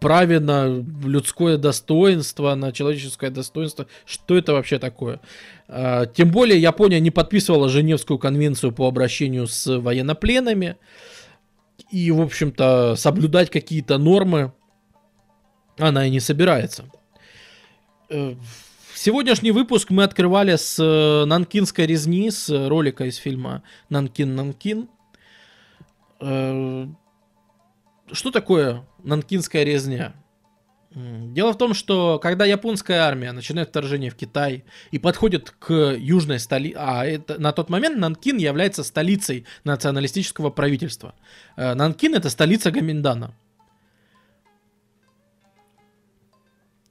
праве 0.00 0.40
на 0.40 0.66
людское 1.04 1.56
достоинство, 1.58 2.54
на 2.54 2.72
человеческое 2.72 3.30
достоинство. 3.30 3.86
Что 4.06 4.36
это 4.36 4.52
вообще 4.52 4.78
такое? 4.78 5.20
А, 5.68 6.06
тем 6.06 6.30
более 6.30 6.60
Япония 6.60 7.00
не 7.00 7.10
подписывала 7.10 7.68
Женевскую 7.68 8.18
конвенцию 8.18 8.72
по 8.72 8.86
обращению 8.88 9.46
с 9.46 9.78
военнопленными. 9.78 10.76
И, 11.90 12.10
в 12.10 12.20
общем-то, 12.20 12.94
соблюдать 12.96 13.50
какие-то 13.50 13.98
нормы 13.98 14.52
она 15.78 16.06
и 16.06 16.10
не 16.10 16.20
собирается. 16.20 16.84
Э, 18.08 18.34
сегодняшний 18.94 19.50
выпуск 19.50 19.90
мы 19.90 20.04
открывали 20.04 20.56
с 20.56 20.78
э, 20.78 21.24
Нанкинской 21.24 21.86
резни, 21.86 22.30
с 22.30 22.48
ролика 22.68 23.04
из 23.04 23.16
фильма 23.16 23.62
«Нанкин-Нанкин». 23.90 24.88
Э, 26.20 26.86
что 28.12 28.30
такое 28.30 28.86
нанкинская 29.02 29.64
резня? 29.64 30.14
Дело 30.94 31.52
в 31.52 31.58
том, 31.58 31.74
что 31.74 32.20
когда 32.20 32.44
японская 32.44 33.00
армия 33.00 33.32
начинает 33.32 33.70
вторжение 33.70 34.10
в 34.10 34.14
Китай 34.14 34.64
и 34.92 35.00
подходит 35.00 35.50
к 35.50 35.72
южной 35.72 36.38
столице, 36.38 36.76
а 36.78 37.04
это, 37.04 37.40
на 37.40 37.50
тот 37.52 37.68
момент 37.68 37.98
Нанкин 37.98 38.36
является 38.36 38.84
столицей 38.84 39.44
националистического 39.64 40.50
правительства. 40.50 41.16
Э, 41.56 41.74
Нанкин 41.74 42.14
это 42.14 42.30
столица 42.30 42.70
Гаминдана. 42.70 43.34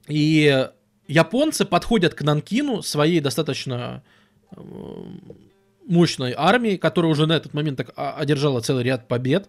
И 0.06 0.68
японцы 1.08 1.64
подходят 1.64 2.12
к 2.12 2.20
Нанкину 2.20 2.82
своей 2.82 3.20
достаточно 3.20 4.02
э, 4.54 4.60
мощной 5.86 6.34
армией, 6.36 6.76
которая 6.76 7.10
уже 7.10 7.26
на 7.26 7.32
этот 7.32 7.54
момент 7.54 7.78
так 7.78 7.92
одержала 7.96 8.60
целый 8.60 8.84
ряд 8.84 9.08
побед. 9.08 9.48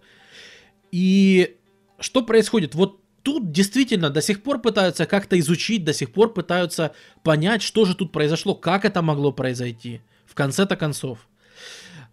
И 0.96 1.58
что 2.00 2.22
происходит? 2.22 2.74
Вот 2.74 3.02
тут 3.22 3.52
действительно 3.52 4.10
до 4.10 4.22
сих 4.22 4.42
пор 4.42 4.62
пытаются 4.62 5.06
как-то 5.06 5.38
изучить, 5.38 5.84
до 5.84 5.92
сих 5.92 6.14
пор 6.14 6.34
пытаются 6.34 6.94
понять, 7.22 7.62
что 7.62 7.84
же 7.84 7.96
тут 7.96 8.14
произошло, 8.14 8.56
как 8.56 8.86
это 8.86 9.02
могло 9.02 9.34
произойти. 9.34 10.00
В 10.26 10.36
конце-то 10.36 10.78
концов. 10.78 11.28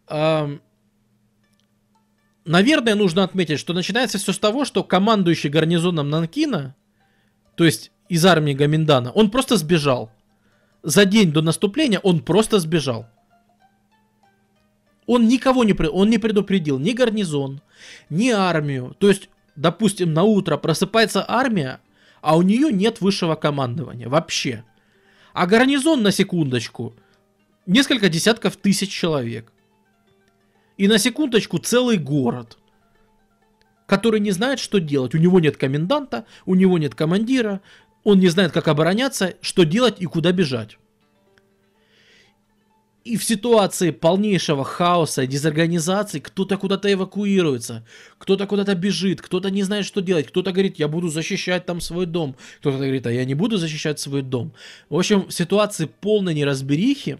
Наверное, 0.08 0.58
нужно 2.96 3.22
отметить, 3.22 3.60
что 3.60 3.72
начинается 3.72 4.18
все 4.18 4.32
с 4.32 4.38
того, 4.40 4.64
что 4.64 4.82
командующий 4.82 5.48
гарнизоном 5.48 6.10
Нанкина, 6.10 6.74
то 7.54 7.64
есть 7.64 7.92
из 8.08 8.26
армии 8.26 8.52
Гаминдана, 8.52 9.12
он 9.12 9.30
просто 9.30 9.56
сбежал. 9.56 10.10
За 10.82 11.04
день 11.04 11.30
до 11.30 11.40
наступления 11.40 12.00
он 12.00 12.18
просто 12.18 12.58
сбежал. 12.58 13.06
Он 15.06 15.26
никого 15.26 15.64
не, 15.64 15.74
он 15.74 16.10
не 16.10 16.18
предупредил, 16.18 16.78
ни 16.78 16.92
гарнизон, 16.92 17.60
ни 18.08 18.30
армию. 18.30 18.96
То 18.98 19.08
есть 19.08 19.28
допустим, 19.56 20.12
на 20.12 20.22
утро 20.22 20.56
просыпается 20.56 21.24
армия, 21.26 21.80
а 22.20 22.36
у 22.36 22.42
нее 22.42 22.72
нет 22.72 23.00
высшего 23.00 23.34
командования 23.34 24.08
вообще. 24.08 24.64
А 25.32 25.46
гарнизон, 25.46 26.02
на 26.02 26.12
секундочку, 26.12 26.94
несколько 27.66 28.08
десятков 28.08 28.56
тысяч 28.56 28.90
человек. 28.90 29.52
И 30.76 30.88
на 30.88 30.98
секундочку 30.98 31.58
целый 31.58 31.96
город, 31.98 32.58
который 33.86 34.20
не 34.20 34.30
знает, 34.30 34.58
что 34.58 34.78
делать. 34.78 35.14
У 35.14 35.18
него 35.18 35.40
нет 35.40 35.56
коменданта, 35.56 36.26
у 36.46 36.54
него 36.54 36.78
нет 36.78 36.94
командира, 36.94 37.60
он 38.04 38.18
не 38.18 38.28
знает, 38.28 38.52
как 38.52 38.68
обороняться, 38.68 39.34
что 39.40 39.64
делать 39.64 40.00
и 40.00 40.06
куда 40.06 40.32
бежать. 40.32 40.78
И 43.04 43.16
в 43.16 43.24
ситуации 43.24 43.90
полнейшего 43.90 44.64
хаоса, 44.64 45.26
дезорганизации, 45.26 46.20
кто-то 46.20 46.56
куда-то 46.56 46.92
эвакуируется, 46.92 47.84
кто-то 48.18 48.46
куда-то 48.46 48.76
бежит, 48.76 49.20
кто-то 49.20 49.50
не 49.50 49.64
знает, 49.64 49.86
что 49.86 50.00
делать, 50.00 50.28
кто-то 50.28 50.52
говорит, 50.52 50.78
я 50.78 50.86
буду 50.86 51.08
защищать 51.08 51.66
там 51.66 51.80
свой 51.80 52.06
дом, 52.06 52.36
кто-то 52.60 52.76
говорит, 52.76 53.06
а 53.06 53.12
я 53.12 53.24
не 53.24 53.34
буду 53.34 53.56
защищать 53.56 53.98
свой 53.98 54.22
дом. 54.22 54.52
В 54.88 54.96
общем, 54.96 55.26
в 55.26 55.32
ситуации 55.32 55.86
полной 55.86 56.34
неразберихи 56.34 57.18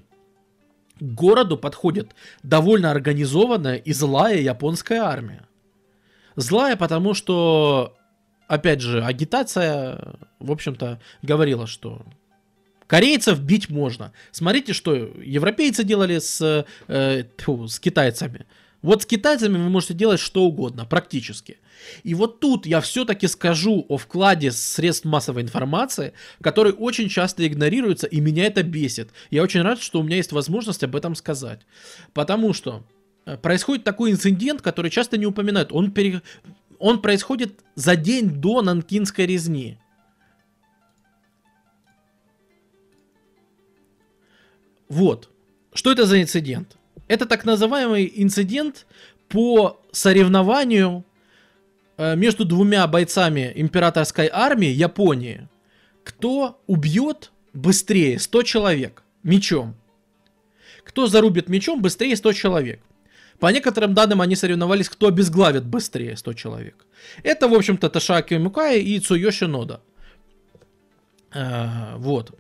к 1.01 1.03
городу 1.03 1.57
подходит 1.57 2.15
довольно 2.45 2.93
организованная 2.93 3.77
и 3.77 3.93
злая 3.93 4.39
японская 4.39 5.03
армия. 5.03 5.49
Злая, 6.37 6.77
потому 6.77 7.13
что, 7.13 7.97
опять 8.47 8.81
же, 8.81 9.03
агитация, 9.03 10.15
в 10.39 10.53
общем-то, 10.53 11.01
говорила, 11.23 11.67
что 11.67 12.03
Корейцев 12.93 13.41
бить 13.41 13.71
можно. 13.71 14.13
Смотрите, 14.33 14.75
что 14.75 14.95
европейцы 14.95 15.83
делали 15.83 16.19
с, 16.19 16.67
э, 16.89 17.25
тьфу, 17.39 17.67
с 17.67 17.81
китайцами. 17.81 18.45
Вот 18.83 19.05
с 19.05 19.07
китайцами 19.07 19.57
вы 19.57 19.71
можете 19.71 19.95
делать 19.95 20.21
что 20.21 20.43
угодно, 20.45 20.85
практически. 20.85 21.57
И 22.03 22.13
вот 22.13 22.41
тут 22.41 22.67
я 22.67 22.83
все-таки 22.83 23.29
скажу 23.29 23.87
о 23.89 23.97
вкладе 23.97 24.53
средств 24.53 25.07
массовой 25.07 25.41
информации, 25.41 26.13
который 26.43 26.75
очень 26.75 27.09
часто 27.09 27.47
игнорируется, 27.47 28.07
и 28.07 28.21
меня 28.21 28.45
это 28.45 28.63
бесит. 28.63 29.09
Я 29.31 29.43
очень 29.43 29.63
рад, 29.63 29.81
что 29.81 29.99
у 29.99 30.03
меня 30.03 30.17
есть 30.17 30.33
возможность 30.33 30.85
об 30.85 30.95
этом 30.95 31.15
сказать. 31.15 31.61
Потому 32.13 32.53
что 32.53 32.85
э, 33.25 33.39
происходит 33.39 33.85
такой 33.85 34.11
инцидент, 34.11 34.61
который 34.61 34.91
часто 34.91 35.17
не 35.17 35.25
упоминают. 35.25 35.73
Он, 35.73 35.93
пере... 35.93 36.21
он 36.79 37.01
происходит 37.01 37.61
за 37.75 37.97
день 37.97 38.29
до 38.29 38.61
Нанкинской 38.61 39.25
резни. 39.25 39.79
Вот. 44.93 45.31
Что 45.73 45.91
это 45.91 46.05
за 46.05 46.21
инцидент? 46.21 46.77
Это 47.09 47.25
так 47.25 47.47
называемый 47.47 48.13
инцидент 48.15 48.87
по 49.29 49.81
соревнованию 49.91 51.05
э, 51.97 52.15
между 52.15 52.45
двумя 52.45 52.87
бойцами 52.87 53.53
императорской 53.55 54.29
армии 54.31 54.69
Японии. 54.69 55.49
Кто 56.05 56.61
убьет 56.67 57.33
быстрее 57.55 58.19
100 58.19 58.43
человек 58.43 59.03
мечом? 59.23 59.77
Кто 60.85 61.07
зарубит 61.07 61.49
мечом 61.49 61.81
быстрее 61.81 62.15
100 62.15 62.35
человек? 62.35 62.81
По 63.39 63.47
некоторым 63.47 63.95
данным 63.95 64.21
они 64.21 64.37
соревновались, 64.37 64.91
кто 64.91 65.07
обезглавит 65.07 65.65
быстрее 65.65 66.19
100 66.19 66.35
человек. 66.35 66.85
Это, 67.23 67.49
в 67.49 67.55
общем-то, 67.55 67.89
Ташаки 67.89 68.35
Мукай 68.35 68.83
и 68.83 69.01
Цуёши 69.01 69.47
Нода. 69.47 69.81
А, 71.35 71.95
вот. 71.97 72.39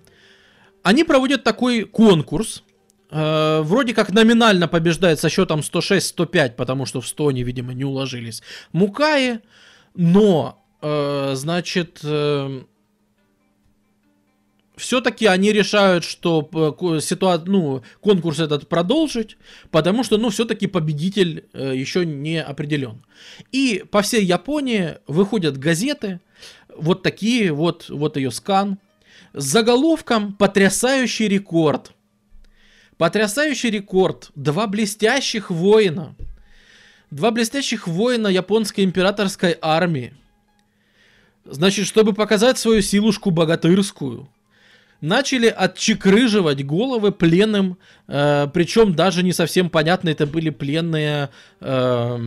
Они 0.83 1.05
проводят 1.05 1.45
такой 1.45 1.85
конкурс. 1.85 2.63
Э, 3.11 3.61
вроде 3.63 3.95
как 3.95 4.11
номинально 4.11 4.69
побеждает 4.69 5.21
со 5.21 5.29
счетом 5.29 5.61
106-105, 5.61 6.55
потому 6.57 6.87
что 6.87 7.01
в 7.01 7.07
100 7.07 7.29
они, 7.29 7.43
видимо, 7.43 7.75
не 7.75 7.85
уложились. 7.85 8.43
Мукаи, 8.73 9.41
но, 9.95 10.65
э, 10.81 11.33
значит, 11.35 12.01
э, 12.03 12.63
все-таки 14.77 15.27
они 15.27 15.53
решают, 15.53 16.05
что 16.05 16.49
э, 16.53 17.01
ситуа... 17.01 17.43
ну, 17.47 17.83
конкурс 18.01 18.41
этот 18.41 18.69
продолжить, 18.69 19.37
потому 19.71 20.03
что, 20.05 20.17
ну, 20.17 20.31
все-таки 20.31 20.67
победитель 20.67 21.45
э, 21.53 21.73
еще 21.77 22.07
не 22.07 22.43
определен. 22.43 23.05
И 23.53 23.85
по 23.91 24.03
всей 24.03 24.25
Японии 24.25 24.97
выходят 25.07 25.59
газеты, 25.59 26.21
вот 26.75 27.03
такие, 27.03 27.53
вот, 27.53 27.91
вот 27.91 28.17
ее 28.17 28.31
скан, 28.31 28.79
с 29.33 29.45
заголовком 29.45 30.33
«Потрясающий 30.35 31.29
рекорд». 31.29 31.93
Потрясающий 32.99 33.71
рекорд. 33.71 34.31
Два 34.35 34.67
блестящих 34.67 35.51
воина. 35.51 36.15
Два 37.11 37.31
блестящих 37.31 37.89
воина 37.89 38.29
японской 38.29 38.85
императорской 38.85 39.57
армии. 39.61 40.15
Значит, 41.45 41.87
чтобы 41.87 42.13
показать 42.13 42.59
свою 42.59 42.83
силушку 42.83 43.31
богатырскую– 43.31 44.29
начали 45.03 45.49
отчекрыживать 45.49 46.65
головы 46.65 47.13
пленным, 47.13 47.77
э, 48.09 48.49
причем 48.55 48.95
даже 48.95 49.23
не 49.23 49.33
совсем 49.33 49.69
понятно, 49.69 50.09
это 50.09 50.27
были 50.27 50.49
пленные 50.49 51.29
э, 51.61 52.19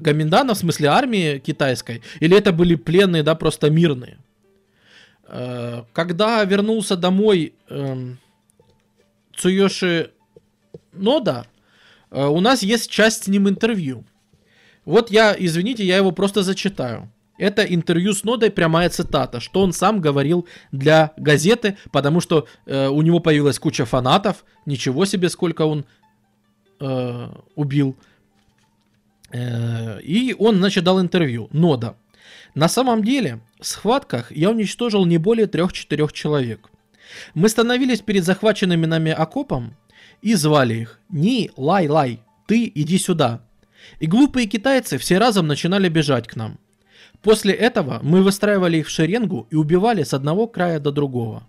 Гаминдана, 0.00 0.54
в 0.54 0.58
смысле 0.58 0.88
армии 0.88 1.38
китайской, 1.38 2.02
или 2.20 2.36
это 2.36 2.52
были 2.52 2.74
пленные, 2.74 3.22
да, 3.22 3.34
просто 3.34 3.70
мирные. 3.70 4.18
Э, 5.28 5.82
когда 5.92 6.42
вернулся 6.44 6.96
домой 6.96 7.54
э, 7.68 8.14
Цуёши 9.36 10.10
Нода, 10.92 11.46
э, 12.10 12.26
у 12.26 12.40
нас 12.40 12.62
есть 12.62 12.90
часть 12.90 13.24
с 13.24 13.28
ним 13.28 13.48
интервью. 13.48 14.04
Вот 14.84 15.10
я, 15.10 15.36
извините, 15.38 15.84
я 15.84 15.98
его 15.98 16.12
просто 16.12 16.42
зачитаю. 16.42 17.10
Это 17.38 17.62
интервью 17.62 18.14
с 18.14 18.24
Нодой, 18.24 18.50
прямая 18.50 18.88
цитата, 18.88 19.38
что 19.38 19.60
он 19.60 19.72
сам 19.72 20.00
говорил 20.00 20.48
для 20.72 21.12
газеты, 21.16 21.76
потому 21.92 22.20
что 22.20 22.48
э, 22.66 22.88
у 22.88 23.02
него 23.02 23.20
появилась 23.20 23.58
куча 23.58 23.84
фанатов, 23.84 24.44
ничего 24.66 25.04
себе, 25.04 25.28
сколько 25.28 25.62
он 25.62 25.84
э, 26.80 27.28
убил. 27.54 27.96
Э, 29.30 30.00
и 30.00 30.34
он, 30.38 30.56
значит, 30.56 30.84
дал 30.84 31.00
интервью. 31.00 31.48
Нода. 31.52 31.94
На 32.58 32.68
самом 32.68 33.04
деле, 33.04 33.38
в 33.60 33.66
схватках 33.66 34.32
я 34.32 34.50
уничтожил 34.50 35.06
не 35.06 35.16
более 35.16 35.46
трех-четырех 35.46 36.12
человек. 36.12 36.68
Мы 37.32 37.48
становились 37.48 38.00
перед 38.00 38.24
захваченными 38.24 38.84
нами 38.84 39.12
окопом 39.12 39.76
и 40.22 40.34
звали 40.34 40.74
их 40.74 40.98
«Ни, 41.08 41.52
лай, 41.56 41.86
лай, 41.86 42.20
ты 42.48 42.72
иди 42.74 42.98
сюда». 42.98 43.42
И 44.00 44.08
глупые 44.08 44.48
китайцы 44.48 44.98
все 44.98 45.18
разом 45.18 45.46
начинали 45.46 45.88
бежать 45.88 46.26
к 46.26 46.34
нам– 46.34 46.58
После 47.22 47.52
этого 47.52 48.00
мы 48.02 48.22
выстраивали 48.22 48.78
их 48.78 48.86
в 48.86 48.90
шеренгу 48.90 49.46
и 49.50 49.56
убивали 49.56 50.02
с 50.02 50.14
одного 50.14 50.46
края 50.46 50.78
до 50.80 50.90
другого. 50.92 51.48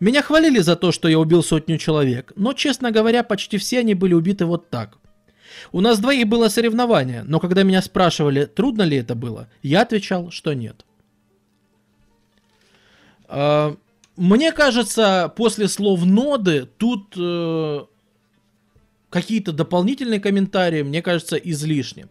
Меня 0.00 0.22
хвалили 0.22 0.58
за 0.58 0.76
то, 0.76 0.92
что 0.92 1.08
я 1.08 1.18
убил 1.18 1.42
сотню 1.42 1.78
человек, 1.78 2.32
но, 2.36 2.52
честно 2.52 2.90
говоря, 2.90 3.22
почти 3.22 3.58
все 3.58 3.80
они 3.80 3.94
были 3.94 4.14
убиты 4.14 4.44
вот 4.44 4.70
так. 4.70 4.98
У 5.70 5.80
нас 5.80 5.98
двоих 5.98 6.26
было 6.26 6.48
соревнование, 6.48 7.22
но 7.24 7.38
когда 7.38 7.62
меня 7.62 7.82
спрашивали, 7.82 8.46
трудно 8.46 8.82
ли 8.82 8.96
это 8.96 9.14
было, 9.14 9.48
я 9.62 9.82
отвечал, 9.82 10.30
что 10.30 10.54
нет. 10.54 10.84
А, 13.28 13.76
мне 14.16 14.52
кажется, 14.52 15.32
после 15.36 15.68
слов 15.68 16.04
ноды 16.04 16.68
тут 16.78 17.14
э, 17.16 17.84
какие-то 19.10 19.52
дополнительные 19.52 20.20
комментарии, 20.20 20.82
мне 20.82 21.02
кажется, 21.02 21.36
излишни. 21.36 22.06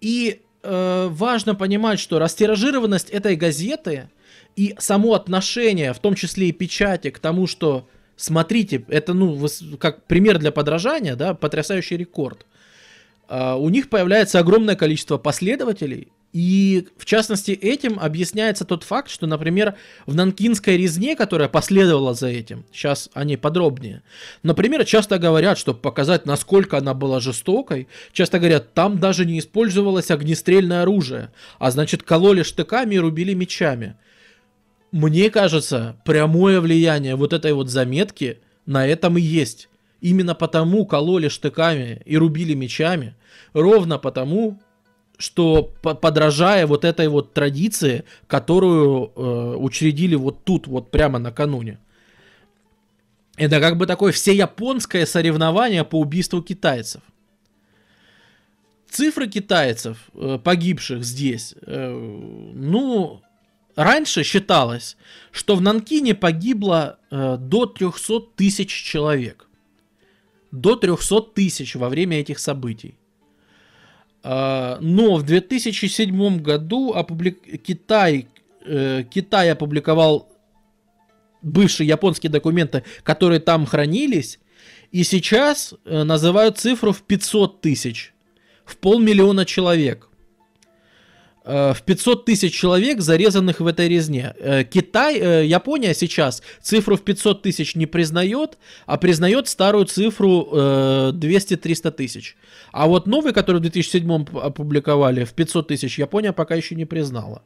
И 0.00 0.42
э, 0.62 1.08
важно 1.10 1.54
понимать, 1.54 1.98
что 1.98 2.18
растиражированность 2.18 3.10
этой 3.10 3.36
газеты 3.36 4.08
и 4.56 4.74
само 4.78 5.14
отношение, 5.14 5.92
в 5.92 5.98
том 5.98 6.14
числе 6.14 6.48
и 6.48 6.52
печати, 6.52 7.10
к 7.10 7.18
тому, 7.18 7.46
что 7.46 7.88
смотрите, 8.16 8.84
это 8.88 9.14
ну 9.14 9.46
как 9.78 10.04
пример 10.04 10.38
для 10.38 10.52
подражания, 10.52 11.16
да, 11.16 11.34
потрясающий 11.34 11.96
рекорд. 11.96 12.46
Uh, 13.26 13.58
у 13.58 13.70
них 13.70 13.88
появляется 13.88 14.38
огромное 14.38 14.76
количество 14.76 15.16
последователей, 15.16 16.12
и 16.34 16.88
в 16.98 17.04
частности 17.04 17.52
этим 17.52 18.00
объясняется 18.00 18.64
тот 18.64 18.82
факт, 18.82 19.08
что, 19.08 19.28
например, 19.28 19.76
в 20.04 20.16
Нанкинской 20.16 20.76
резне, 20.76 21.14
которая 21.14 21.48
последовала 21.48 22.12
за 22.12 22.26
этим, 22.26 22.64
сейчас 22.72 23.08
они 23.14 23.36
подробнее, 23.36 24.02
например, 24.42 24.84
часто 24.84 25.20
говорят, 25.20 25.58
чтобы 25.58 25.78
показать, 25.78 26.26
насколько 26.26 26.76
она 26.76 26.92
была 26.92 27.20
жестокой, 27.20 27.86
часто 28.12 28.40
говорят, 28.40 28.74
там 28.74 28.98
даже 28.98 29.24
не 29.24 29.38
использовалось 29.38 30.10
огнестрельное 30.10 30.82
оружие, 30.82 31.30
а 31.60 31.70
значит 31.70 32.02
кололи 32.02 32.42
штыками 32.42 32.96
и 32.96 32.98
рубили 32.98 33.32
мечами. 33.32 33.94
Мне 34.90 35.30
кажется, 35.30 35.96
прямое 36.04 36.60
влияние 36.60 37.14
вот 37.14 37.32
этой 37.32 37.52
вот 37.52 37.70
заметки 37.70 38.38
на 38.66 38.84
этом 38.88 39.18
и 39.18 39.20
есть. 39.20 39.68
Именно 40.00 40.34
потому 40.34 40.84
кололи 40.86 41.28
штыками 41.28 42.02
и 42.04 42.16
рубили 42.16 42.54
мечами, 42.54 43.14
ровно 43.52 43.98
потому, 43.98 44.60
что 45.16 45.62
подражая 45.82 46.66
вот 46.66 46.84
этой 46.84 47.08
вот 47.08 47.32
традиции, 47.32 48.04
которую 48.26 49.12
э, 49.14 49.56
учредили 49.56 50.14
вот 50.14 50.44
тут, 50.44 50.66
вот 50.66 50.90
прямо 50.90 51.18
накануне. 51.18 51.78
Это 53.36 53.60
как 53.60 53.76
бы 53.76 53.86
такое 53.86 54.12
всеяпонское 54.12 55.06
соревнование 55.06 55.84
по 55.84 55.98
убийству 55.98 56.42
китайцев. 56.42 57.02
Цифры 58.88 59.26
китайцев, 59.26 59.98
э, 60.14 60.38
погибших 60.42 61.02
здесь, 61.04 61.54
э, 61.62 62.50
ну, 62.54 63.22
раньше 63.74 64.22
считалось, 64.22 64.96
что 65.32 65.56
в 65.56 65.60
Нанкине 65.60 66.14
погибло 66.14 66.98
э, 67.10 67.36
до 67.38 67.66
300 67.66 68.20
тысяч 68.36 68.70
человек. 68.70 69.43
До 70.54 70.76
300 70.76 71.20
тысяч 71.34 71.74
во 71.74 71.88
время 71.88 72.20
этих 72.20 72.38
событий. 72.38 72.94
А, 74.22 74.78
но 74.80 75.16
в 75.16 75.24
2007 75.24 76.40
году 76.40 76.92
опублик... 76.92 77.40
Китай, 77.60 78.28
э, 78.64 79.02
Китай 79.10 79.50
опубликовал 79.50 80.28
бывшие 81.42 81.88
японские 81.88 82.30
документы, 82.30 82.84
которые 83.02 83.40
там 83.40 83.66
хранились, 83.66 84.38
и 84.92 85.02
сейчас 85.02 85.74
э, 85.84 86.04
называют 86.04 86.56
цифру 86.56 86.92
в 86.92 87.02
500 87.02 87.60
тысяч, 87.60 88.14
в 88.64 88.76
полмиллиона 88.76 89.44
человек. 89.44 90.08
Э, 91.44 91.74
в 91.74 91.82
500 91.82 92.24
тысяч 92.24 92.54
человек, 92.54 93.00
зарезанных 93.02 93.60
в 93.60 93.66
этой 93.66 93.86
резне. 93.86 94.34
Э, 94.38 94.64
Китай, 94.64 95.18
э, 95.18 95.44
Япония 95.44 95.94
сейчас 95.94 96.42
цифру 96.62 96.96
в 96.96 97.02
500 97.02 97.42
тысяч 97.42 97.74
не 97.74 97.84
признает, 97.84 98.56
а 98.86 98.96
признает 98.96 99.48
старую 99.48 99.84
цифру 99.84 100.48
200-300 101.12 101.90
тысяч. 101.90 102.36
А 102.72 102.86
вот 102.86 103.06
новый, 103.06 103.34
который 103.34 103.58
в 103.58 103.60
2007 103.60 104.26
опубликовали, 104.38 105.24
в 105.24 105.34
500 105.34 105.68
тысяч, 105.68 105.98
Япония 105.98 106.32
пока 106.32 106.54
еще 106.54 106.74
не 106.74 106.86
признала. 106.86 107.42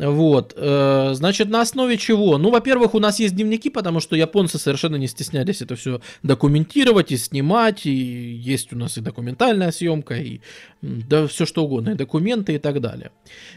Вот, 0.00 0.54
э, 0.56 1.10
значит, 1.12 1.50
на 1.50 1.60
основе 1.60 1.98
чего? 1.98 2.38
Ну, 2.38 2.50
во-первых, 2.50 2.94
у 2.94 2.98
нас 2.98 3.20
есть 3.20 3.34
дневники, 3.34 3.68
потому 3.68 4.00
что 4.00 4.16
японцы 4.16 4.58
совершенно 4.58 4.96
не 4.96 5.06
стеснялись 5.06 5.60
это 5.60 5.76
все 5.76 6.00
документировать 6.22 7.12
и 7.12 7.18
снимать, 7.18 7.84
и 7.84 7.90
есть 7.90 8.72
у 8.72 8.78
нас 8.78 8.96
и 8.96 9.02
документальная 9.02 9.70
съемка, 9.70 10.14
и 10.14 10.40
да 10.80 11.26
все 11.26 11.44
что 11.44 11.64
угодно, 11.64 11.90
и 11.90 11.94
документы 11.94 12.54
и 12.54 12.58
так 12.58 12.80
далее. 12.80 13.10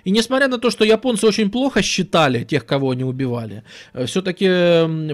И 0.04 0.12
несмотря 0.12 0.50
на 0.50 0.58
то, 0.58 0.70
что 0.70 0.84
японцы 0.84 1.26
очень 1.26 1.50
плохо 1.50 1.82
считали 1.82 2.44
тех, 2.44 2.66
кого 2.66 2.92
они 2.92 3.06
убивали, 3.06 3.64
э, 3.94 4.06
все-таки 4.06 4.46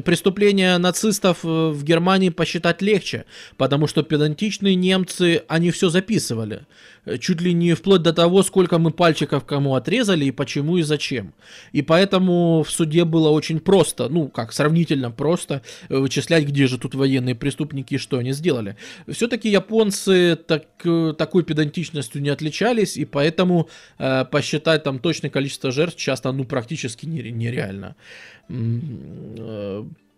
преступления 0.01 0.79
нацистов 0.79 1.39
э, 1.43 1.47
в 1.47 1.83
Германии 1.83 2.29
посчитать 2.29 2.81
легче, 2.81 3.25
потому 3.55 3.85
что 3.85 4.01
педантичные 4.01 4.73
немцы, 4.73 5.43
они 5.47 5.69
все 5.69 5.89
записывали. 5.89 6.65
Э, 7.09 7.17
чуть 7.17 7.41
ли 7.41 7.53
не 7.53 7.73
вплоть 7.73 8.01
до 8.01 8.13
того, 8.13 8.43
сколько 8.43 8.77
мы 8.77 8.91
пальчиков 8.91 9.45
кому 9.45 9.75
отрезали 9.75 10.25
и 10.25 10.31
почему 10.31 10.77
и 10.77 10.83
зачем. 10.83 11.33
И 11.71 11.81
поэтому 11.81 12.63
в 12.63 12.71
суде 12.71 13.03
было 13.05 13.29
очень 13.29 13.59
просто, 13.59 14.09
ну 14.09 14.27
как, 14.27 14.53
сравнительно 14.53 15.11
просто 15.11 15.61
э, 15.89 15.97
вычислять, 15.97 16.45
где 16.45 16.67
же 16.67 16.77
тут 16.77 16.95
военные 16.95 17.35
преступники 17.35 17.95
и 17.95 17.97
что 17.97 18.17
они 18.17 18.33
сделали. 18.33 18.75
Все-таки 19.07 19.49
японцы 19.49 20.35
так, 20.35 20.65
э, 20.83 21.13
такой 21.17 21.43
педантичностью 21.43 22.21
не 22.21 22.29
отличались, 22.29 22.97
и 22.97 23.05
поэтому 23.05 23.69
э, 23.97 24.25
посчитать 24.25 24.83
там 24.83 24.99
точное 24.99 25.29
количество 25.29 25.71
жертв 25.71 25.97
часто 25.97 26.31
ну 26.31 26.43
практически 26.45 27.05
нереально. 27.05 27.95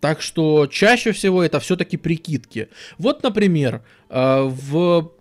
Так 0.00 0.20
что 0.20 0.66
чаще 0.66 1.12
всего 1.12 1.42
это 1.42 1.60
все-таки 1.60 1.96
прикидки. 1.96 2.68
Вот, 2.98 3.22
например, 3.22 3.82
в 4.08 5.12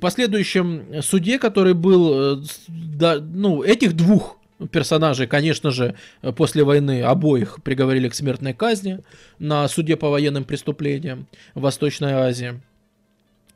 последующем 0.00 1.02
суде, 1.02 1.38
который 1.38 1.74
был, 1.74 2.38
э, 2.38 2.42
да, 2.68 3.18
ну, 3.20 3.62
этих 3.62 3.94
двух 3.94 4.38
персонажей, 4.70 5.26
конечно 5.26 5.70
же, 5.70 5.94
после 6.36 6.64
войны 6.64 7.02
обоих 7.02 7.62
приговорили 7.62 8.08
к 8.08 8.14
смертной 8.14 8.54
казни 8.54 9.00
на 9.38 9.66
суде 9.68 9.96
по 9.96 10.10
военным 10.10 10.44
преступлениям 10.44 11.26
в 11.54 11.62
Восточной 11.62 12.12
Азии. 12.12 12.60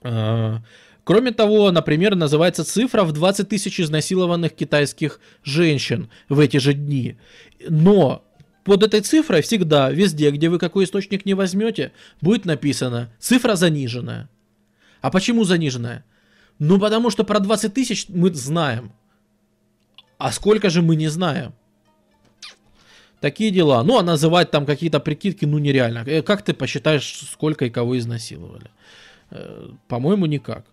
А, 0.03 0.61
кроме 1.05 1.33
того, 1.33 1.71
например, 1.71 2.15
называется 2.17 2.65
цифра 2.65 3.05
в 3.05 3.13
20 3.13 3.49
тысяч 3.49 3.81
изнасилованных 3.81 4.55
китайских 4.55 5.21
женщин 5.45 6.11
в 6.29 6.41
эти 6.41 6.57
же 6.59 6.75
дни. 6.75 7.17
Но 7.69 8.25
под 8.65 8.83
этой 8.83 9.01
цифрой 9.01 9.43
всегда, 9.43 9.91
везде, 9.91 10.31
где 10.31 10.49
вы 10.49 10.59
какой 10.59 10.85
источник 10.85 11.25
не 11.25 11.35
возьмете, 11.35 11.93
будет 12.21 12.45
написано 12.45 13.11
цифра 13.19 13.55
заниженная. 13.55 14.29
А 15.01 15.11
почему 15.11 15.45
заниженная? 15.45 16.05
Ну, 16.59 16.79
потому 16.79 17.11
что 17.11 17.25
про 17.25 17.39
20 17.41 17.75
тысяч 17.75 18.07
мы 18.09 18.33
знаем. 18.35 18.93
А 20.19 20.33
сколько 20.33 20.71
же 20.71 20.83
мы 20.83 20.97
не 20.97 21.09
знаем? 21.09 21.53
Такие 23.21 23.51
дела. 23.51 23.83
Ну, 23.83 23.99
а 23.99 24.03
называть 24.03 24.51
там 24.51 24.67
какие-то 24.67 25.01
прикидки, 25.01 25.47
ну, 25.47 25.59
нереально. 25.59 26.05
Э, 26.07 26.23
как 26.23 26.43
ты 26.43 26.55
посчитаешь, 26.55 27.23
сколько 27.33 27.65
и 27.65 27.71
кого 27.71 27.99
изнасиловали? 27.99 28.71
Э, 29.31 29.69
по-моему, 29.89 30.27
никак. 30.27 30.65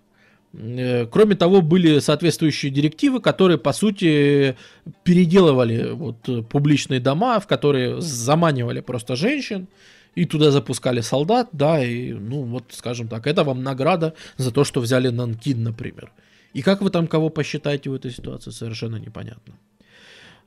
Э, 0.53 1.05
кроме 1.07 1.35
того, 1.35 1.61
были 1.61 1.99
соответствующие 1.99 2.71
директивы, 2.71 3.19
которые, 3.19 3.57
по 3.57 3.73
сути, 3.73 4.55
переделывали 5.03 5.91
вот 5.91 6.47
публичные 6.49 6.99
дома, 6.99 7.39
в 7.39 7.47
которые 7.47 7.99
заманивали 8.01 8.81
просто 8.81 9.15
женщин, 9.15 9.67
и 10.15 10.25
туда 10.25 10.51
запускали 10.51 11.01
солдат, 11.01 11.49
да, 11.51 11.83
и, 11.83 12.13
ну, 12.13 12.43
вот, 12.43 12.63
скажем 12.69 13.07
так, 13.07 13.27
это 13.27 13.43
вам 13.43 13.63
награда 13.63 14.13
за 14.37 14.51
то, 14.51 14.63
что 14.63 14.81
взяли 14.81 15.09
Нанкин, 15.09 15.63
например. 15.63 16.11
И 16.53 16.61
как 16.61 16.81
вы 16.81 16.89
там 16.89 17.07
кого 17.07 17.29
посчитаете 17.29 17.89
в 17.89 17.93
этой 17.93 18.11
ситуации, 18.11 18.51
совершенно 18.51 18.95
непонятно. 18.95 19.55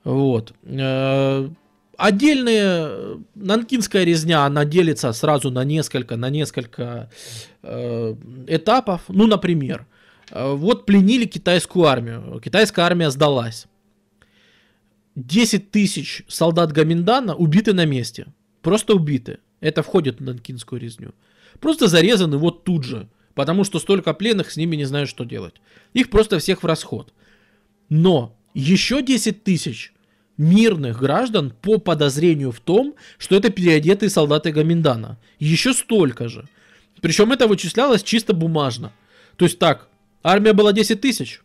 Вот. 0.04 0.54
Э, 0.64 1.50
отдельная 1.98 3.18
нанкинская 3.34 4.04
резня, 4.04 4.46
она 4.46 4.64
делится 4.64 5.12
сразу 5.12 5.50
на 5.50 5.64
несколько, 5.64 6.16
на 6.16 6.30
несколько 6.30 7.10
э, 7.62 8.14
этапов. 8.46 9.02
Ну, 9.08 9.26
например, 9.26 9.86
э, 10.30 10.52
вот 10.54 10.86
пленили 10.86 11.26
китайскую 11.26 11.84
армию. 11.84 12.40
Китайская 12.42 12.82
армия 12.82 13.10
сдалась. 13.10 13.66
10 15.14 15.70
тысяч 15.70 16.22
солдат 16.26 16.72
Гаминдана 16.72 17.34
убиты 17.34 17.74
на 17.74 17.84
месте. 17.84 18.28
Просто 18.62 18.94
убиты. 18.94 19.40
Это 19.60 19.82
входит 19.82 20.20
в 20.20 20.24
нанкинскую 20.24 20.80
резню. 20.80 21.14
Просто 21.60 21.88
зарезаны 21.88 22.36
вот 22.38 22.64
тут 22.64 22.84
же. 22.84 23.08
Потому 23.34 23.62
что 23.62 23.78
столько 23.78 24.14
пленных, 24.14 24.50
с 24.50 24.56
ними 24.56 24.74
не 24.74 24.84
знают, 24.84 25.08
что 25.08 25.24
делать. 25.24 25.54
Их 25.92 26.10
просто 26.10 26.38
всех 26.38 26.62
в 26.62 26.66
расход. 26.66 27.12
Но 27.88 28.36
еще 28.52 29.00
10 29.00 29.44
тысяч 29.44 29.92
мирных 30.36 30.98
граждан 30.98 31.52
по 31.62 31.78
подозрению 31.78 32.50
в 32.52 32.60
том, 32.60 32.94
что 33.16 33.36
это 33.36 33.50
переодетые 33.50 34.10
солдаты 34.10 34.50
Гаминдана. 34.50 35.18
Еще 35.38 35.72
столько 35.72 36.28
же. 36.28 36.48
Причем 37.00 37.32
это 37.32 37.46
вычислялось 37.46 38.02
чисто 38.02 38.34
бумажно. 38.34 38.92
То 39.36 39.44
есть 39.44 39.58
так, 39.58 39.88
армия 40.22 40.52
была 40.52 40.72
10 40.72 41.00
тысяч. 41.00 41.40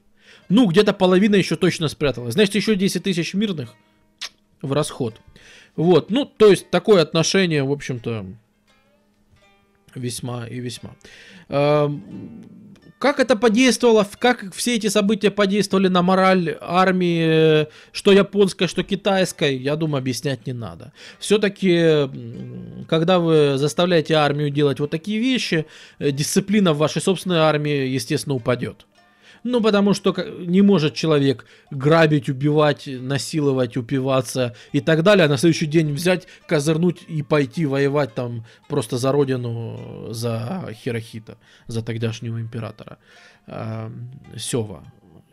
Ну, 0.50 0.68
где-то 0.68 0.94
половина 0.94 1.36
еще 1.36 1.56
точно 1.56 1.88
спряталась. 1.88 2.34
Значит, 2.34 2.56
еще 2.56 2.76
10 2.76 3.04
тысяч 3.04 3.34
мирных 3.34 3.76
в 4.62 4.74
расход. 4.74 5.16
Вот, 5.76 6.12
ну, 6.12 6.26
то 6.26 6.50
есть 6.50 6.70
такое 6.70 7.02
отношение, 7.02 7.64
в 7.64 7.72
общем-то, 7.72 8.26
весьма 9.96 10.48
и 10.48 10.60
весьма. 10.60 10.96
Как 13.00 13.20
это 13.20 13.36
подействовало, 13.36 14.08
как 14.18 14.54
все 14.54 14.76
эти 14.76 14.88
события 14.88 15.30
подействовали 15.30 15.90
на 15.90 16.02
мораль 16.02 16.58
армии, 16.62 17.68
что 17.92 18.14
японской, 18.14 18.68
что 18.68 18.82
китайской, 18.84 19.58
я 19.58 19.76
думаю, 19.76 20.00
объяснять 20.00 20.48
не 20.48 20.54
надо. 20.54 20.94
Все-таки, 21.20 22.10
когда 22.88 23.20
вы 23.20 23.58
заставляете 23.58 24.14
армию 24.14 24.52
делать 24.52 24.80
вот 24.80 24.90
такие 24.90 25.20
вещи, 25.20 25.66
э, 26.00 26.12
дисциплина 26.12 26.72
в 26.72 26.78
вашей 26.78 27.02
собственной 27.02 27.40
армии, 27.40 27.88
естественно, 27.88 28.36
упадет. 28.36 28.86
Ну, 29.44 29.62
потому 29.62 29.94
что 29.94 30.14
не 30.40 30.62
может 30.62 30.94
человек 30.94 31.46
грабить, 31.70 32.30
убивать, 32.30 32.88
насиловать, 32.88 33.76
упиваться 33.76 34.56
и 34.72 34.80
так 34.80 35.04
далее, 35.04 35.26
а 35.26 35.30
на 35.30 35.38
следующий 35.38 35.66
день 35.66 35.92
взять, 35.92 36.28
козырнуть 36.48 37.04
и 37.08 37.24
пойти 37.24 37.66
воевать 37.66 38.14
там 38.14 38.46
просто 38.70 38.98
за 38.98 39.12
родину, 39.12 40.08
за 40.12 40.70
Хирохита, 40.74 41.38
за 41.68 41.84
тогдашнего 41.84 42.40
императора. 42.40 43.00
Э, 43.48 43.90
Сева 44.38 44.86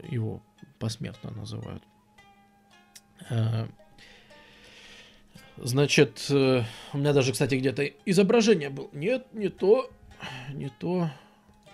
его 0.08 0.42
посмертно 0.80 1.30
называют. 1.30 1.82
Э, 3.28 3.66
значит, 5.56 6.26
э, 6.30 6.64
у 6.92 6.98
меня 6.98 7.12
даже, 7.12 7.32
кстати, 7.32 7.54
где-то 7.54 7.84
изображение 8.06 8.70
было. 8.70 8.88
Нет, 8.92 9.26
не 9.32 9.50
то, 9.50 9.88
не 10.52 10.68
то. 10.68 11.10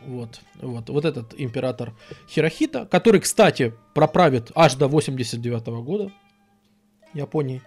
Вот, 0.04 0.40
вот, 0.60 0.88
вот 0.88 1.04
этот 1.04 1.34
император 1.36 1.94
Хирохита, 2.28 2.86
который, 2.86 3.20
кстати, 3.20 3.72
проправит 3.94 4.52
аж 4.54 4.74
до 4.74 4.88
89 4.88 5.68
-го 5.68 5.82
года 5.82 6.12
Японии. 7.14 7.62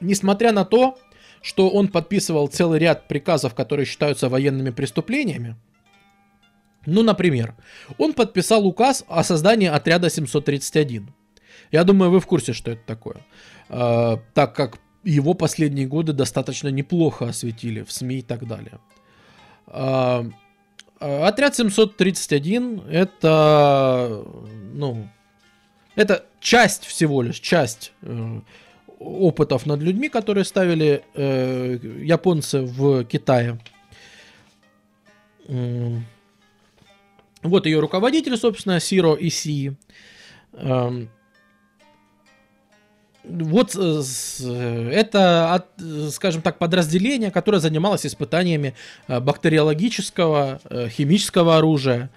Несмотря 0.00 0.52
на 0.52 0.64
то, 0.64 0.98
что 1.42 1.68
он 1.68 1.88
подписывал 1.88 2.48
целый 2.48 2.78
ряд 2.78 3.08
приказов, 3.08 3.54
которые 3.54 3.86
считаются 3.86 4.28
военными 4.28 4.70
преступлениями, 4.70 5.56
ну, 6.86 7.02
например, 7.02 7.54
он 7.98 8.14
подписал 8.14 8.66
указ 8.66 9.04
о 9.08 9.22
создании 9.22 9.68
отряда 9.68 10.10
731. 10.10 11.12
Я 11.70 11.84
думаю, 11.84 12.10
вы 12.10 12.20
в 12.20 12.26
курсе, 12.26 12.52
что 12.52 12.70
это 12.70 12.82
такое. 12.86 13.16
Э, 13.68 14.16
так 14.34 14.54
как 14.54 14.78
его 15.04 15.34
последние 15.34 15.86
годы 15.86 16.12
достаточно 16.12 16.68
неплохо 16.68 17.28
осветили 17.28 17.82
в 17.82 17.92
СМИ 17.92 18.18
и 18.18 18.22
так 18.22 18.46
далее. 18.46 18.78
Э, 19.66 20.30
отряд 21.00 21.56
731 21.56 22.82
это, 22.88 24.24
ну, 24.72 25.08
это 25.94 26.26
часть 26.40 26.84
всего 26.84 27.22
лишь, 27.22 27.40
часть 27.40 27.92
э, 28.02 28.40
опытов 28.98 29.66
над 29.66 29.80
людьми, 29.80 30.08
которые 30.08 30.44
ставили 30.44 31.04
э, 31.14 31.78
японцы 32.02 32.62
в 32.62 33.04
Китае. 33.04 33.58
Вот 37.42 37.66
ее 37.66 37.80
руководитель, 37.80 38.36
собственно, 38.36 38.80
Сиро 38.80 39.14
Иси. 39.14 39.76
Эм, 40.52 41.08
вот 43.28 43.76
э, 43.76 44.90
это, 44.92 45.64
скажем 46.10 46.42
так, 46.42 46.58
подразделение, 46.58 47.30
которое 47.30 47.58
занималось 47.58 48.06
испытаниями 48.06 48.74
э, 49.06 49.20
бактериологического, 49.20 50.60
э, 50.64 50.88
химического 50.88 51.58
оружия. 51.58 52.10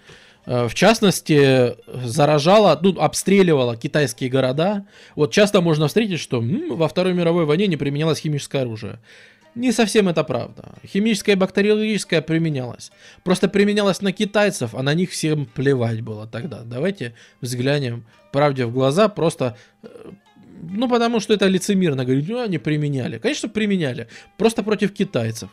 В 0.48 0.74
частности, 0.74 1.76
заражало, 2.04 2.78
ну, 2.82 3.00
обстреливало 3.00 3.78
китайские 3.78 4.32
города. 4.32 4.88
Вот 5.16 5.32
часто 5.32 5.62
можно 5.62 5.88
встретить, 5.88 6.20
что 6.20 6.40
м, 6.40 6.76
во 6.78 6.88
Второй 6.88 7.14
мировой 7.14 7.46
войне 7.46 7.68
не 7.68 7.78
применялось 7.78 8.18
химическое 8.18 8.64
оружие. 8.64 8.98
Не 9.54 9.72
совсем 9.72 10.10
это 10.10 10.24
правда. 10.24 10.74
Химическое 10.84 11.34
и 11.34 11.36
бактериологическое 11.36 12.22
применялось. 12.22 12.92
Просто 13.24 13.50
применялось 13.50 14.02
на 14.02 14.14
китайцев, 14.14 14.74
а 14.74 14.82
на 14.82 14.96
них 14.96 15.12
всем 15.12 15.46
плевать 15.46 16.02
было 16.02 16.26
тогда. 16.26 16.62
Давайте 16.64 17.14
взглянем 17.42 18.06
правде 18.32 18.66
в 18.66 18.72
глаза, 18.72 19.10
просто 19.10 19.58
ну, 20.62 20.88
потому 20.88 21.20
что 21.20 21.34
это 21.34 21.48
лицемерно 21.48 22.06
говорить, 22.06 22.30
ну, 22.30 22.42
они 22.42 22.58
применяли. 22.58 23.18
Конечно, 23.18 23.50
применяли. 23.50 24.08
Просто 24.38 24.64
против 24.64 24.94
китайцев. 24.94 25.50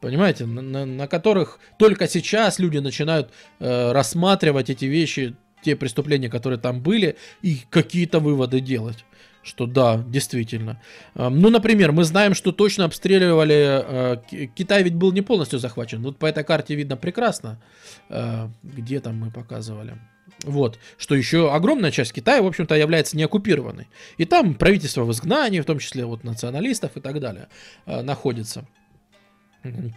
Понимаете, 0.00 0.46
на, 0.46 0.62
на, 0.62 0.86
на 0.86 1.06
которых 1.06 1.58
только 1.78 2.08
сейчас 2.08 2.58
люди 2.58 2.78
начинают 2.78 3.30
э, 3.58 3.92
рассматривать 3.92 4.70
эти 4.70 4.86
вещи, 4.86 5.36
те 5.62 5.76
преступления, 5.76 6.30
которые 6.30 6.58
там 6.58 6.80
были, 6.80 7.16
и 7.42 7.58
какие-то 7.68 8.18
выводы 8.20 8.60
делать. 8.60 9.04
Что 9.42 9.66
да, 9.66 10.02
действительно. 10.06 10.80
Э, 11.14 11.28
ну, 11.28 11.50
например, 11.50 11.92
мы 11.92 12.04
знаем, 12.04 12.34
что 12.34 12.52
точно 12.52 12.84
обстреливали... 12.84 13.54
Э, 13.54 14.46
Китай 14.54 14.82
ведь 14.82 14.94
был 14.94 15.12
не 15.12 15.22
полностью 15.22 15.58
захвачен. 15.58 16.02
Вот 16.02 16.18
по 16.18 16.26
этой 16.26 16.44
карте 16.44 16.74
видно 16.74 16.96
прекрасно. 16.96 17.60
Э, 18.08 18.48
где 18.62 19.00
там 19.00 19.16
мы 19.16 19.30
показывали? 19.30 19.98
Вот, 20.44 20.78
что 20.96 21.14
еще 21.14 21.52
огромная 21.52 21.90
часть 21.90 22.12
Китая, 22.12 22.42
в 22.42 22.46
общем-то, 22.46 22.74
является 22.74 23.16
неоккупированной. 23.16 23.88
И 24.16 24.24
там 24.24 24.54
правительство 24.54 25.04
в 25.04 25.12
изгнании, 25.12 25.60
в 25.60 25.66
том 25.66 25.78
числе 25.78 26.04
вот 26.04 26.24
националистов 26.24 26.96
и 26.96 27.00
так 27.00 27.20
далее, 27.20 27.48
э, 27.86 28.02
находится. 28.02 28.66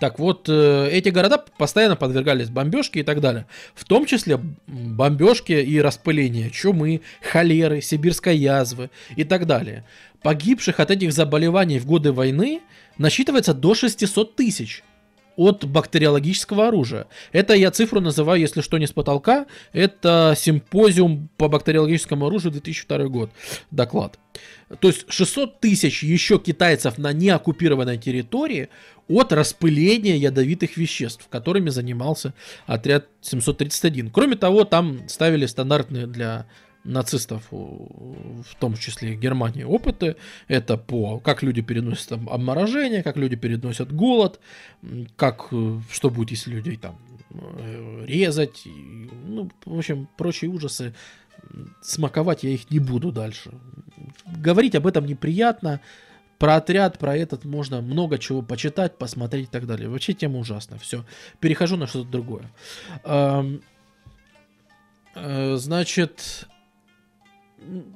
Так 0.01 0.19
вот, 0.19 0.49
э, 0.49 0.89
эти 0.91 1.07
города 1.07 1.37
постоянно 1.57 1.95
подвергались 1.95 2.49
бомбежке 2.49 2.99
и 2.99 3.03
так 3.03 3.21
далее. 3.21 3.45
В 3.73 3.85
том 3.85 4.05
числе 4.05 4.37
бомбежке 4.67 5.63
и 5.63 5.79
распыление 5.79 6.49
чумы, 6.49 7.01
холеры, 7.21 7.81
сибирской 7.81 8.35
язвы 8.35 8.89
и 9.15 9.23
так 9.23 9.45
далее. 9.45 9.85
Погибших 10.21 10.81
от 10.81 10.91
этих 10.91 11.13
заболеваний 11.13 11.79
в 11.79 11.85
годы 11.85 12.11
войны 12.11 12.61
насчитывается 12.97 13.53
до 13.53 13.73
600 13.73 14.35
тысяч 14.35 14.83
от 15.35 15.65
бактериологического 15.65 16.67
оружия. 16.67 17.07
Это 17.31 17.53
я 17.53 17.71
цифру 17.71 17.99
называю, 18.01 18.39
если 18.39 18.61
что, 18.61 18.77
не 18.77 18.87
с 18.87 18.91
потолка. 18.91 19.45
Это 19.71 20.33
симпозиум 20.37 21.29
по 21.37 21.47
бактериологическому 21.47 22.27
оружию 22.27 22.51
2002 22.51 23.07
год. 23.07 23.31
Доклад. 23.71 24.19
То 24.79 24.87
есть 24.87 25.05
600 25.09 25.59
тысяч 25.59 26.03
еще 26.03 26.39
китайцев 26.39 26.97
на 26.97 27.13
неоккупированной 27.13 27.97
территории 27.97 28.69
от 29.07 29.33
распыления 29.33 30.15
ядовитых 30.15 30.77
веществ, 30.77 31.27
которыми 31.29 31.69
занимался 31.69 32.33
отряд 32.65 33.07
731. 33.21 34.09
Кроме 34.09 34.35
того, 34.35 34.63
там 34.63 35.07
ставили 35.07 35.45
стандартные 35.45 36.07
для 36.07 36.47
нацистов, 36.83 37.43
в 37.51 38.55
том 38.59 38.75
числе 38.75 39.15
Германии, 39.15 39.63
опыты. 39.63 40.15
Это 40.47 40.77
по 40.77 41.19
как 41.19 41.43
люди 41.43 41.61
переносят 41.61 42.11
обморожение, 42.11 43.03
как 43.03 43.17
люди 43.17 43.35
переносят 43.35 43.93
голод, 43.93 44.39
как 45.15 45.47
э, 45.51 45.79
что 45.91 46.09
будет, 46.09 46.31
если 46.31 46.51
людей 46.51 46.77
там 46.77 46.97
э, 47.31 48.05
резать, 48.05 48.63
ну, 48.65 49.49
в 49.65 49.77
общем, 49.77 50.07
прочие 50.17 50.51
ужасы. 50.51 50.93
Смаковать 51.81 52.43
я 52.43 52.51
их 52.51 52.71
не 52.71 52.79
буду 52.79 53.11
дальше. 53.11 53.51
Говорить 54.25 54.75
об 54.75 54.87
этом 54.87 55.05
неприятно. 55.05 55.81
Про 56.39 56.55
отряд, 56.55 56.97
про 56.99 57.15
этот 57.15 57.45
можно 57.45 57.81
много 57.81 58.17
чего 58.17 58.41
почитать, 58.41 58.97
посмотреть 58.97 59.47
и 59.47 59.51
так 59.51 59.65
далее. 59.65 59.87
Вообще 59.87 60.13
тема 60.13 60.39
ужасная. 60.39 60.79
Все. 60.79 61.05
Перехожу 61.39 61.77
на 61.77 61.87
что-то 61.87 62.09
другое. 62.09 62.51
Э, 65.15 65.55
значит, 65.57 66.47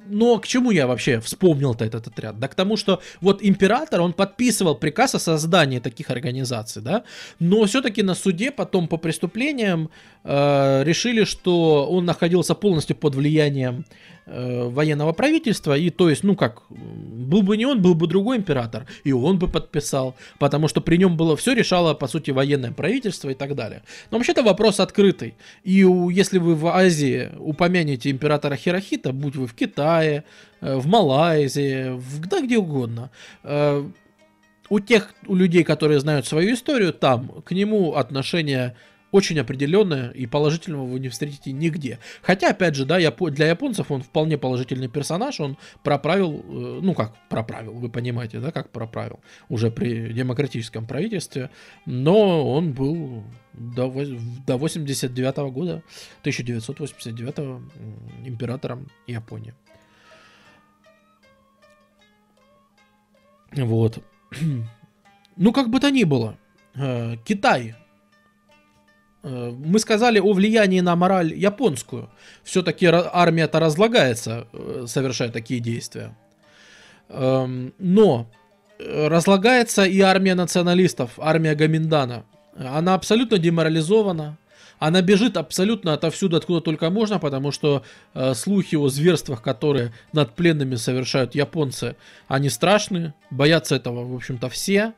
но 0.08 0.38
к 0.40 0.48
чему 0.48 0.72
я 0.72 0.88
вообще 0.88 1.20
вспомнил-то 1.20 1.86
этот 1.86 2.08
отряд? 2.08 2.40
Да 2.40 2.48
к 2.48 2.56
тому, 2.56 2.78
что 2.78 3.02
вот 3.22 3.44
император, 3.44 4.02
он 4.02 4.14
подписывал 4.14 4.76
приказ 4.76 5.16
о 5.16 5.20
создании 5.20 5.80
таких 5.80 6.10
организаций, 6.10 6.82
да, 6.82 7.04
но 7.40 7.66
все-таки 7.66 8.04
на 8.04 8.16
суде 8.16 8.52
потом 8.52 8.88
по 8.88 8.98
преступлениям 8.98 9.90
э, 10.24 10.84
решили, 10.84 11.24
что 11.26 11.88
он 11.90 12.06
находился 12.06 12.56
полностью 12.56 12.96
под 12.96 13.16
влиянием 13.16 13.86
военного 14.28 15.14
правительства, 15.14 15.78
и 15.78 15.90
то 15.90 16.10
есть, 16.10 16.24
ну 16.24 16.36
как, 16.36 16.64
был 16.70 17.44
бы 17.44 17.56
не 17.56 17.66
он, 17.66 17.82
был 17.82 17.96
бы 17.96 18.08
другой 18.08 18.38
император, 18.38 18.86
и 19.04 19.14
он 19.14 19.40
бы 19.40 19.48
подписал, 19.48 20.16
потому 20.38 20.68
что 20.68 20.82
при 20.82 20.98
нем 20.98 21.16
было 21.16 21.38
все 21.38 21.54
решало, 21.54 21.94
по 21.94 22.08
сути, 22.08 22.32
военное 22.32 22.72
правительство 22.72 23.30
и 23.30 23.34
так 23.34 23.56
далее. 23.56 23.84
Но 24.12 24.18
вообще-то 24.18 24.44
вопрос 24.44 24.80
открытый, 24.80 25.36
и 25.64 25.84
у, 25.84 26.10
если 26.10 26.40
вы 26.40 26.56
в 26.56 26.68
Азии 26.68 27.32
упомянете 27.38 28.12
императора 28.12 28.56
Хирохита, 28.56 29.14
будь 29.14 29.36
вы 29.36 29.48
в 29.48 29.54
Китае, 29.54 30.26
э, 30.62 30.76
в 30.76 30.88
Малайзии, 30.88 31.92
в, 31.98 32.28
да 32.28 32.42
где 32.42 32.58
угодно, 32.58 33.12
э, 33.44 33.90
у 34.70 34.80
тех 34.80 35.14
у 35.26 35.36
людей, 35.36 35.64
которые 35.64 36.00
знают 36.00 36.28
свою 36.28 36.54
историю, 36.54 36.92
там 36.92 37.42
к 37.46 37.52
нему 37.52 37.96
отношение 37.96 38.76
очень 39.12 39.40
определенное, 39.40 40.10
и 40.12 40.26
положительного 40.26 40.86
вы 40.86 41.00
не 41.00 41.10
встретите 41.10 41.52
нигде. 41.52 42.00
Хотя, 42.22 42.50
опять 42.50 42.76
же, 42.76 42.86
да, 42.86 42.98
для 43.00 43.48
японцев 43.48 43.92
он 43.92 44.02
вполне 44.02 44.38
положительный 44.38 44.90
персонаж, 44.90 45.40
он 45.40 45.58
проправил, 45.84 46.34
э, 46.34 46.80
ну 46.82 46.94
как 46.94 47.14
проправил, 47.30 47.74
вы 47.74 47.90
понимаете, 47.90 48.40
да, 48.40 48.52
как 48.52 48.70
проправил, 48.70 49.20
уже 49.50 49.72
при 49.72 50.12
демократическом 50.12 50.86
правительстве, 50.86 51.50
но 51.86 52.52
он 52.52 52.74
был 52.74 53.24
до, 53.54 53.92
до 54.46 54.58
89 54.58 55.38
-го 55.38 55.52
года, 55.52 55.84
1989 56.22 57.62
императором 58.26 58.88
Японии. 59.08 59.54
Вот. 63.56 64.00
Ну, 65.40 65.54
как 65.54 65.70
бы 65.70 65.80
то 65.80 65.92
ни 65.92 66.04
было, 66.04 66.36
э, 66.74 67.16
Китай 67.24 67.76
мы 69.24 69.80
сказали 69.80 70.20
о 70.20 70.34
влиянии 70.34 70.80
на 70.80 70.96
мораль 70.96 71.34
японскую. 71.34 72.10
Все-таки 72.44 72.86
армия-то 72.86 73.60
разлагается, 73.60 74.48
э, 74.54 74.86
совершая 74.88 75.30
такие 75.30 75.60
действия. 75.60 76.16
Эм, 77.10 77.74
но 77.80 78.30
э, 78.80 79.08
разлагается 79.08 79.86
и 79.86 80.00
армия 80.02 80.36
националистов, 80.36 81.12
армия 81.18 81.56
Гаминдана. 81.56 82.26
Она 82.56 82.94
абсолютно 82.94 83.38
деморализована. 83.38 84.38
Она 84.80 85.02
бежит 85.02 85.38
абсолютно 85.38 85.94
отовсюду, 85.94 86.38
откуда 86.38 86.62
только 86.62 86.92
можно, 86.92 87.18
потому 87.18 87.52
что 87.52 87.84
э, 88.14 88.34
слухи 88.36 88.76
о 88.76 88.90
зверствах, 88.90 89.42
которые 89.42 89.92
над 90.14 90.36
пленными 90.36 90.76
совершают 90.76 91.34
японцы, 91.34 91.96
они 92.28 92.50
страшные. 92.50 93.16
Боятся 93.32 93.76
этого, 93.76 94.06
в 94.06 94.16
общем-то, 94.16 94.50
все. 94.50 94.94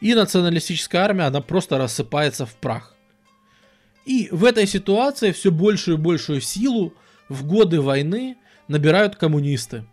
И 0.00 0.14
националистическая 0.14 1.02
армия, 1.02 1.24
она 1.24 1.42
просто 1.42 1.76
рассыпается 1.76 2.46
в 2.46 2.54
прах. 2.56 2.94
И 4.08 4.30
в 4.32 4.46
этой 4.46 4.66
ситуации 4.66 5.32
все 5.32 5.50
большую 5.50 5.98
и 5.98 6.00
большую 6.00 6.40
силу 6.40 6.94
в 7.28 7.46
годы 7.46 7.82
войны 7.82 8.38
набирают 8.66 9.16
коммунисты. 9.16 9.84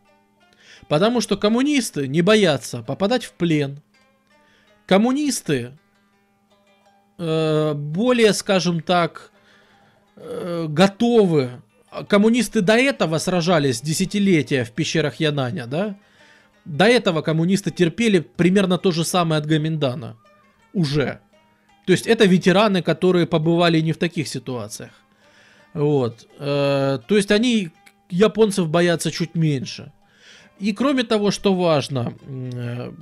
Потому 0.88 1.20
что 1.20 1.36
коммунисты 1.36 2.08
не 2.08 2.22
боятся 2.22 2.82
попадать 2.82 3.26
в 3.26 3.34
плен. 3.34 3.82
Коммунисты 4.86 5.74
э, 7.18 7.74
более, 7.74 8.32
скажем 8.32 8.82
так, 8.82 9.32
э, 10.16 10.68
готовы. 10.70 11.62
Коммунисты 12.08 12.62
до 12.62 12.78
этого 12.78 13.18
сражались 13.18 13.82
десятилетия 13.82 14.64
в 14.64 14.72
пещерах 14.72 15.16
Янаня, 15.16 15.68
да? 15.68 15.98
До 16.64 16.86
этого 16.86 17.22
коммунисты 17.22 17.70
терпели 17.70 18.20
примерно 18.20 18.78
то 18.78 18.92
же 18.92 19.04
самое 19.04 19.40
от 19.40 19.46
Гаминдана. 19.46 20.16
Уже. 20.72 21.20
То 21.86 21.94
есть 21.94 22.08
это 22.08 22.26
ветераны, 22.26 22.82
которые 22.82 23.26
побывали 23.28 23.80
не 23.80 23.94
в 23.94 23.98
таких 23.98 24.28
ситуациях. 24.28 24.92
Вот. 25.74 26.28
Э, 26.40 27.00
то 27.08 27.16
есть 27.16 27.32
они 27.32 27.72
японцев 28.10 28.70
боятся 28.70 29.12
чуть 29.12 29.36
меньше. 29.36 29.92
И 30.60 30.72
кроме 30.72 31.04
того, 31.04 31.32
что 31.32 31.54
важно, 31.54 32.14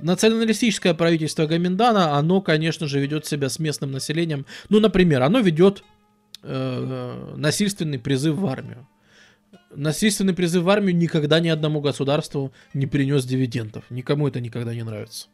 националистическое 0.02 0.92
правительство 0.92 1.46
Гаминдана, 1.46 2.18
оно, 2.18 2.40
конечно 2.40 2.88
же, 2.88 2.98
ведет 2.98 3.26
себя 3.26 3.48
с 3.48 3.60
местным 3.60 3.92
населением. 3.92 4.44
Ну, 4.70 4.80
например, 4.80 5.22
оно 5.22 5.38
ведет 5.38 5.84
э, 6.42 7.34
насильственный 7.36 8.00
призыв 8.00 8.36
в 8.36 8.46
армию. 8.46 8.88
Насильственный 9.76 10.34
призыв 10.34 10.64
в 10.64 10.68
армию 10.68 10.96
никогда 10.96 11.38
ни 11.38 11.48
одному 11.48 11.80
государству 11.80 12.52
не 12.74 12.86
принес 12.86 13.24
дивидендов. 13.24 13.84
Никому 13.88 14.26
это 14.26 14.40
никогда 14.40 14.74
не 14.74 14.82
нравится. 14.82 15.28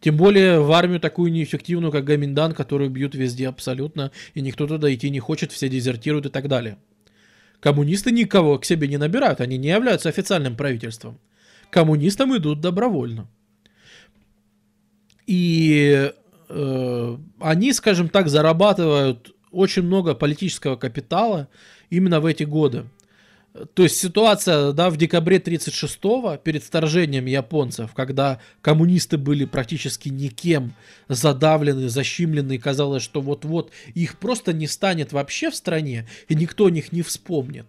Тем 0.00 0.16
более 0.16 0.60
в 0.60 0.72
армию 0.72 0.98
такую 0.98 1.30
неэффективную, 1.30 1.92
как 1.92 2.04
Гаминдан, 2.04 2.54
которую 2.54 2.90
бьют 2.90 3.14
везде 3.14 3.48
абсолютно, 3.48 4.10
и 4.34 4.40
никто 4.40 4.66
туда 4.66 4.92
идти 4.92 5.10
не 5.10 5.20
хочет, 5.20 5.52
все 5.52 5.68
дезертируют 5.68 6.26
и 6.26 6.30
так 6.30 6.48
далее. 6.48 6.78
Коммунисты 7.60 8.10
никого 8.10 8.58
к 8.58 8.64
себе 8.64 8.88
не 8.88 8.96
набирают, 8.96 9.40
они 9.40 9.58
не 9.58 9.68
являются 9.68 10.08
официальным 10.08 10.56
правительством. 10.56 11.18
Коммунистам 11.70 12.34
идут 12.36 12.60
добровольно. 12.60 13.28
И 15.26 16.10
э, 16.48 17.16
они, 17.38 17.72
скажем 17.74 18.08
так, 18.08 18.28
зарабатывают 18.28 19.34
очень 19.52 19.82
много 19.82 20.14
политического 20.14 20.76
капитала 20.76 21.48
именно 21.90 22.20
в 22.20 22.26
эти 22.26 22.44
годы. 22.44 22.86
То 23.74 23.82
есть 23.82 23.96
ситуация, 23.96 24.72
да, 24.72 24.90
в 24.90 24.96
декабре 24.96 25.38
36-го, 25.38 26.36
перед 26.36 26.62
вторжением 26.62 27.26
японцев, 27.26 27.94
когда 27.94 28.40
коммунисты 28.62 29.18
были 29.18 29.44
практически 29.44 30.08
никем 30.08 30.74
задавлены, 31.08 31.88
защемлены, 31.88 32.58
казалось, 32.58 33.02
что 33.02 33.20
вот-вот 33.20 33.72
их 33.94 34.18
просто 34.18 34.52
не 34.52 34.68
станет 34.68 35.12
вообще 35.12 35.50
в 35.50 35.56
стране, 35.56 36.08
и 36.28 36.36
никто 36.36 36.66
о 36.66 36.70
них 36.70 36.92
не 36.92 37.02
вспомнит. 37.02 37.66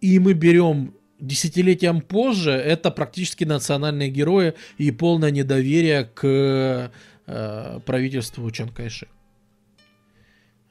И 0.00 0.18
мы 0.18 0.32
берем 0.32 0.94
десятилетиям 1.20 2.00
позже, 2.00 2.50
это 2.50 2.90
практически 2.90 3.44
национальные 3.44 4.10
герои 4.10 4.54
и 4.78 4.90
полное 4.90 5.30
недоверие 5.30 6.04
к 6.04 6.90
э, 7.26 7.80
правительству 7.86 8.50
Чан 8.50 8.70
Кайши. 8.70 9.06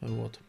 Вот. 0.01 0.39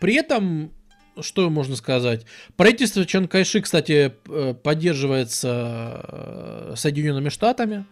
При 0.00 0.14
этом 0.14 0.72
что 1.20 1.48
можно 1.50 1.76
сказать? 1.76 2.26
Правительство 2.56 3.04
Чан 3.04 3.28
Кайши, 3.28 3.60
кстати, 3.60 4.12
э, 4.28 4.54
поддерживается 4.54 6.00
э, 6.02 6.74
Соединенными 6.76 7.28
Штатами, 7.28 7.86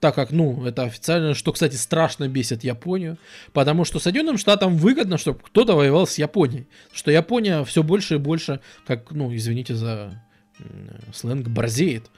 так 0.00 0.14
как, 0.14 0.30
ну, 0.30 0.64
это 0.64 0.84
официально, 0.84 1.34
что, 1.34 1.52
кстати, 1.52 1.76
страшно 1.76 2.26
бесит 2.26 2.64
Японию, 2.64 3.18
потому 3.52 3.84
что 3.84 3.98
Соединенным 3.98 4.38
Штатам 4.38 4.76
выгодно, 4.76 5.18
чтобы 5.18 5.40
кто-то 5.40 5.74
воевал 5.76 6.06
с 6.06 6.16
Японией, 6.16 6.66
что 6.92 7.10
Япония 7.10 7.64
все 7.64 7.82
больше 7.82 8.14
и 8.14 8.18
больше, 8.18 8.60
как, 8.86 9.10
ну, 9.10 9.34
извините 9.34 9.74
за 9.74 10.22
сленг, 11.12 11.48
борзеет. 11.48 12.10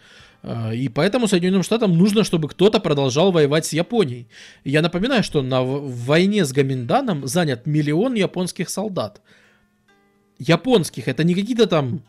Э, 0.42 0.74
и 0.74 0.88
поэтому 0.88 1.26
Соединенным 1.26 1.62
Штатам 1.62 1.96
нужно, 1.96 2.24
чтобы 2.24 2.48
кто-то 2.48 2.80
продолжал 2.80 3.32
воевать 3.32 3.66
с 3.66 3.72
Японией. 3.72 4.28
Я 4.64 4.82
напоминаю, 4.82 5.22
что 5.22 5.42
на 5.42 5.62
войне 5.62 6.44
с 6.44 6.52
Гаминданом 6.52 7.26
занят 7.26 7.66
миллион 7.66 8.14
японских 8.14 8.70
солдат 8.70 9.20
японских, 10.48 11.08
это 11.08 11.24
не 11.24 11.34
какие-то 11.34 11.66
там 11.66 12.02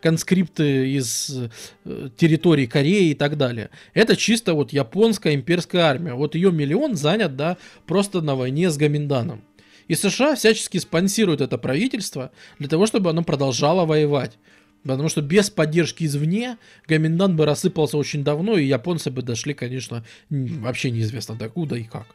конскрипты 0.00 0.90
из 0.90 1.48
э, 1.84 2.08
территории 2.16 2.66
Кореи 2.66 3.10
и 3.10 3.14
так 3.14 3.38
далее. 3.38 3.70
Это 3.94 4.16
чисто 4.16 4.52
вот 4.52 4.72
японская 4.72 5.34
имперская 5.34 5.82
армия. 5.82 6.12
Вот 6.12 6.34
ее 6.34 6.52
миллион 6.52 6.94
занят, 6.94 7.36
да, 7.36 7.56
просто 7.86 8.20
на 8.20 8.34
войне 8.34 8.70
с 8.70 8.76
Гаминданом. 8.76 9.42
И 9.88 9.94
США 9.94 10.34
всячески 10.34 10.78
спонсируют 10.78 11.40
это 11.40 11.56
правительство 11.56 12.32
для 12.58 12.68
того, 12.68 12.86
чтобы 12.86 13.10
оно 13.10 13.22
продолжало 13.22 13.86
воевать. 13.86 14.38
Потому 14.82 15.08
что 15.08 15.22
без 15.22 15.48
поддержки 15.48 16.04
извне 16.04 16.58
Гоминдан 16.86 17.36
бы 17.36 17.46
рассыпался 17.46 17.96
очень 17.96 18.22
давно, 18.22 18.58
и 18.58 18.66
японцы 18.66 19.10
бы 19.10 19.22
дошли, 19.22 19.54
конечно, 19.54 20.04
вообще 20.28 20.90
неизвестно 20.90 21.34
докуда 21.34 21.76
и 21.76 21.84
как. 21.84 22.14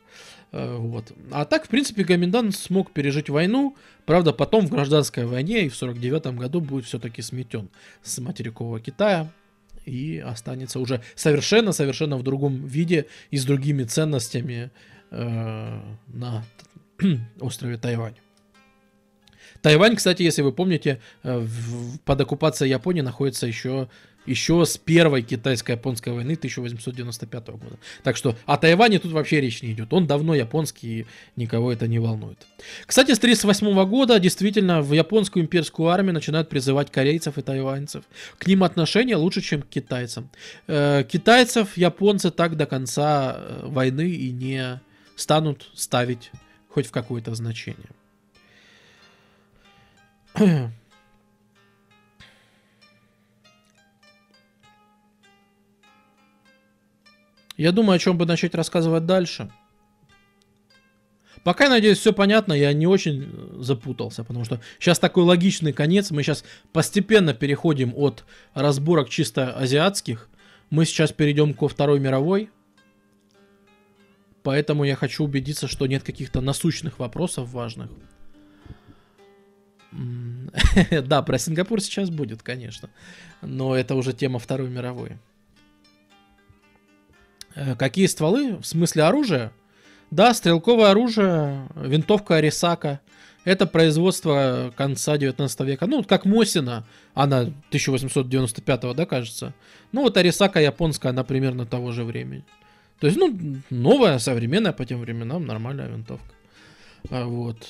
Э, 0.52 0.78
вот. 0.78 1.12
А 1.32 1.46
так, 1.46 1.66
в 1.66 1.70
принципе, 1.70 2.04
Гоминдан 2.04 2.52
смог 2.52 2.92
пережить 2.92 3.30
войну. 3.30 3.76
Правда, 4.10 4.34
потом 4.34 4.66
в 4.66 4.72
гражданской 4.72 5.24
войне 5.28 5.66
и 5.66 5.70
в 5.70 5.76
49 5.76 6.36
году 6.36 6.62
будет 6.62 6.86
все-таки 6.86 7.22
сметен 7.22 7.70
с 8.02 8.18
материкового 8.18 8.80
Китая 8.80 9.32
и 9.86 10.18
останется 10.18 10.80
уже 10.80 11.04
совершенно-совершенно 11.14 12.18
в 12.18 12.24
другом 12.24 12.66
виде 12.66 13.06
и 13.30 13.38
с 13.38 13.46
другими 13.46 13.84
ценностями 13.84 14.72
э, 15.12 15.80
на 16.08 16.44
острове 17.40 17.78
Тайвань. 17.78 18.16
Тайвань, 19.62 19.96
кстати, 19.96 20.24
если 20.24 20.42
вы 20.42 20.54
помните, 20.54 21.00
э, 21.22 21.38
в, 21.38 22.00
под 22.00 22.22
оккупацией 22.22 22.72
Японии 22.72 23.02
находится 23.02 23.46
еще, 23.46 23.90
еще 24.30 24.66
с 24.66 24.78
первой 24.78 25.22
китайско-японской 25.24 26.14
войны 26.14 26.34
1895 26.34 27.48
года. 27.48 27.78
Так 28.04 28.16
что 28.16 28.36
о 28.46 28.58
Тайване 28.58 29.00
тут 29.00 29.12
вообще 29.12 29.42
речь 29.42 29.62
не 29.62 29.72
идет. 29.72 29.92
Он 29.94 30.08
давно 30.08 30.36
японский, 30.36 31.00
и 31.00 31.06
никого 31.36 31.72
это 31.74 31.88
не 31.88 32.00
волнует. 32.00 32.46
Кстати, 32.86 33.14
с 33.14 33.18
1938 33.18 33.90
года 33.90 34.20
действительно 34.20 34.82
в 34.82 34.94
японскую 34.94 35.44
имперскую 35.44 35.90
армию 35.90 36.14
начинают 36.14 36.50
призывать 36.50 36.92
корейцев 36.92 37.38
и 37.38 37.42
тайваньцев. 37.42 38.04
К 38.38 38.48
ним 38.48 38.64
отношение 38.64 39.16
лучше, 39.16 39.42
чем 39.42 39.62
к 39.62 39.70
китайцам. 39.70 40.30
Э, 40.68 41.04
китайцев 41.04 41.76
японцы 41.78 42.32
так 42.32 42.56
до 42.56 42.66
конца 42.66 43.36
э, 43.38 43.68
войны 43.68 44.10
и 44.10 44.32
не 44.32 44.80
станут 45.16 45.70
ставить 45.74 46.32
хоть 46.70 46.88
в 46.88 46.92
какое-то 46.92 47.34
значение. 47.36 47.90
Я 57.60 57.74
думаю, 57.74 57.98
о 57.98 58.00
чем 58.00 58.18
бы 58.18 58.26
начать 58.26 58.56
рассказывать 58.56 59.06
дальше. 59.06 59.52
Пока, 61.44 61.68
надеюсь, 61.68 61.98
все 61.98 62.14
понятно, 62.14 62.54
я 62.54 62.72
не 62.72 62.88
очень 62.88 63.30
запутался, 63.62 64.24
потому 64.24 64.46
что 64.46 64.62
сейчас 64.80 64.98
такой 64.98 65.26
логичный 65.26 65.74
конец. 65.74 66.10
Мы 66.10 66.24
сейчас 66.24 66.46
постепенно 66.72 67.34
переходим 67.34 67.92
от 67.98 68.24
разборок 68.54 69.10
чисто 69.10 69.52
азиатских. 69.52 70.30
Мы 70.70 70.86
сейчас 70.86 71.12
перейдем 71.12 71.54
ко 71.54 71.68
Второй 71.68 72.00
мировой. 72.00 72.50
Поэтому 74.42 74.86
я 74.86 74.96
хочу 74.96 75.26
убедиться, 75.26 75.68
что 75.68 75.86
нет 75.86 76.04
каких-то 76.04 76.40
насущных 76.40 76.98
вопросов 76.98 77.50
важных. 77.52 77.92
Да, 81.04 81.22
про 81.24 81.38
Сингапур 81.38 81.82
сейчас 81.82 82.10
будет, 82.10 82.42
конечно. 82.42 82.90
Но 83.42 83.76
это 83.76 83.96
уже 83.96 84.14
тема 84.14 84.40
Второй 84.40 84.70
мировой. 84.70 85.18
Э, 87.60 87.76
какие 87.76 88.06
стволы? 88.06 88.58
В 88.58 88.66
смысле 88.66 89.04
оружия? 89.04 89.52
Да, 90.12 90.34
стрелковое 90.34 90.92
оружие, 90.92 91.68
винтовка 91.76 92.38
Арисака. 92.38 93.02
Это 93.44 93.68
производство 93.68 94.74
конца 94.76 95.18
19 95.18 95.60
века. 95.62 95.86
Ну, 95.86 96.04
как 96.04 96.26
Мосина, 96.26 96.86
она 97.14 97.40
1895, 97.40 98.96
да, 98.96 99.06
кажется. 99.06 99.54
Ну, 99.92 100.04
вот 100.04 100.18
Арисака 100.18 100.62
японская, 100.62 101.12
она 101.12 101.24
примерно 101.24 101.66
того 101.66 101.92
же 101.92 102.04
времени. 102.04 102.44
То 103.00 103.08
есть, 103.08 103.20
ну, 103.20 103.38
новая, 103.70 104.20
современная 104.20 104.74
по 104.74 104.86
тем 104.86 105.00
временам, 105.02 105.46
нормальная 105.46 105.88
винтовка. 105.88 106.34
А 107.10 107.26
вот. 107.26 107.68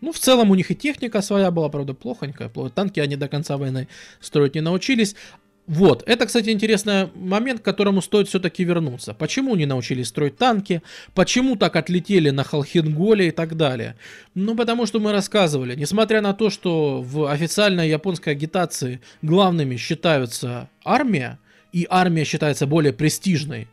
Ну, 0.00 0.12
в 0.12 0.18
целом 0.18 0.50
у 0.50 0.54
них 0.54 0.70
и 0.70 0.74
техника 0.76 1.22
своя 1.22 1.50
была, 1.50 1.68
правда, 1.68 1.94
плохонькая. 1.94 2.48
Танки 2.74 3.00
они 3.00 3.16
до 3.16 3.28
конца 3.28 3.56
войны 3.56 3.88
строить 4.20 4.54
не 4.54 4.60
научились. 4.60 5.16
Вот, 5.66 6.02
это, 6.06 6.26
кстати, 6.26 6.50
интересный 6.50 7.08
момент, 7.14 7.62
к 7.62 7.64
которому 7.64 8.02
стоит 8.02 8.28
все-таки 8.28 8.64
вернуться. 8.64 9.14
Почему 9.14 9.54
не 9.56 9.64
научились 9.64 10.08
строить 10.08 10.36
танки? 10.36 10.82
Почему 11.14 11.56
так 11.56 11.76
отлетели 11.76 12.28
на 12.30 12.44
Халхинголе 12.44 13.28
и 13.28 13.30
так 13.30 13.56
далее? 13.56 13.96
Ну, 14.34 14.54
потому 14.56 14.84
что 14.84 15.00
мы 15.00 15.12
рассказывали, 15.12 15.74
несмотря 15.74 16.20
на 16.20 16.34
то, 16.34 16.50
что 16.50 17.00
в 17.00 17.30
официальной 17.30 17.88
японской 17.88 18.30
агитации 18.30 19.00
главными 19.22 19.76
считаются 19.76 20.68
армия, 20.84 21.38
и 21.72 21.86
армия 21.88 22.24
считается 22.24 22.66
более 22.66 22.92
престижной, 22.92 23.68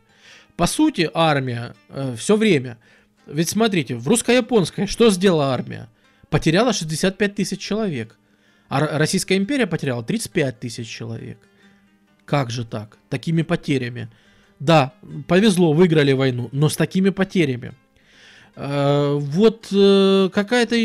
по 0.56 0.66
сути, 0.66 1.10
армия 1.12 1.74
э, 1.88 2.16
все 2.18 2.36
время. 2.36 2.78
Ведь 3.26 3.50
смотрите, 3.50 3.96
в 3.96 4.08
русско-японской 4.08 4.86
что 4.86 5.10
сделала 5.10 5.52
армия? 5.52 5.88
потеряла 6.32 6.72
65 6.72 7.34
тысяч 7.34 7.60
человек. 7.60 8.18
А 8.68 8.98
Российская 8.98 9.36
империя 9.36 9.66
потеряла 9.66 10.02
35 10.02 10.58
тысяч 10.58 10.88
человек. 10.88 11.38
Как 12.24 12.50
же 12.50 12.64
так? 12.64 12.98
Такими 13.08 13.42
потерями. 13.42 14.08
Да, 14.60 14.94
повезло, 15.26 15.72
выиграли 15.72 16.12
войну, 16.12 16.48
но 16.52 16.68
с 16.68 16.76
такими 16.76 17.10
потерями. 17.10 17.72
Э, 18.54 19.16
вот 19.18 19.68
э, 19.72 20.28
какая-то 20.32 20.76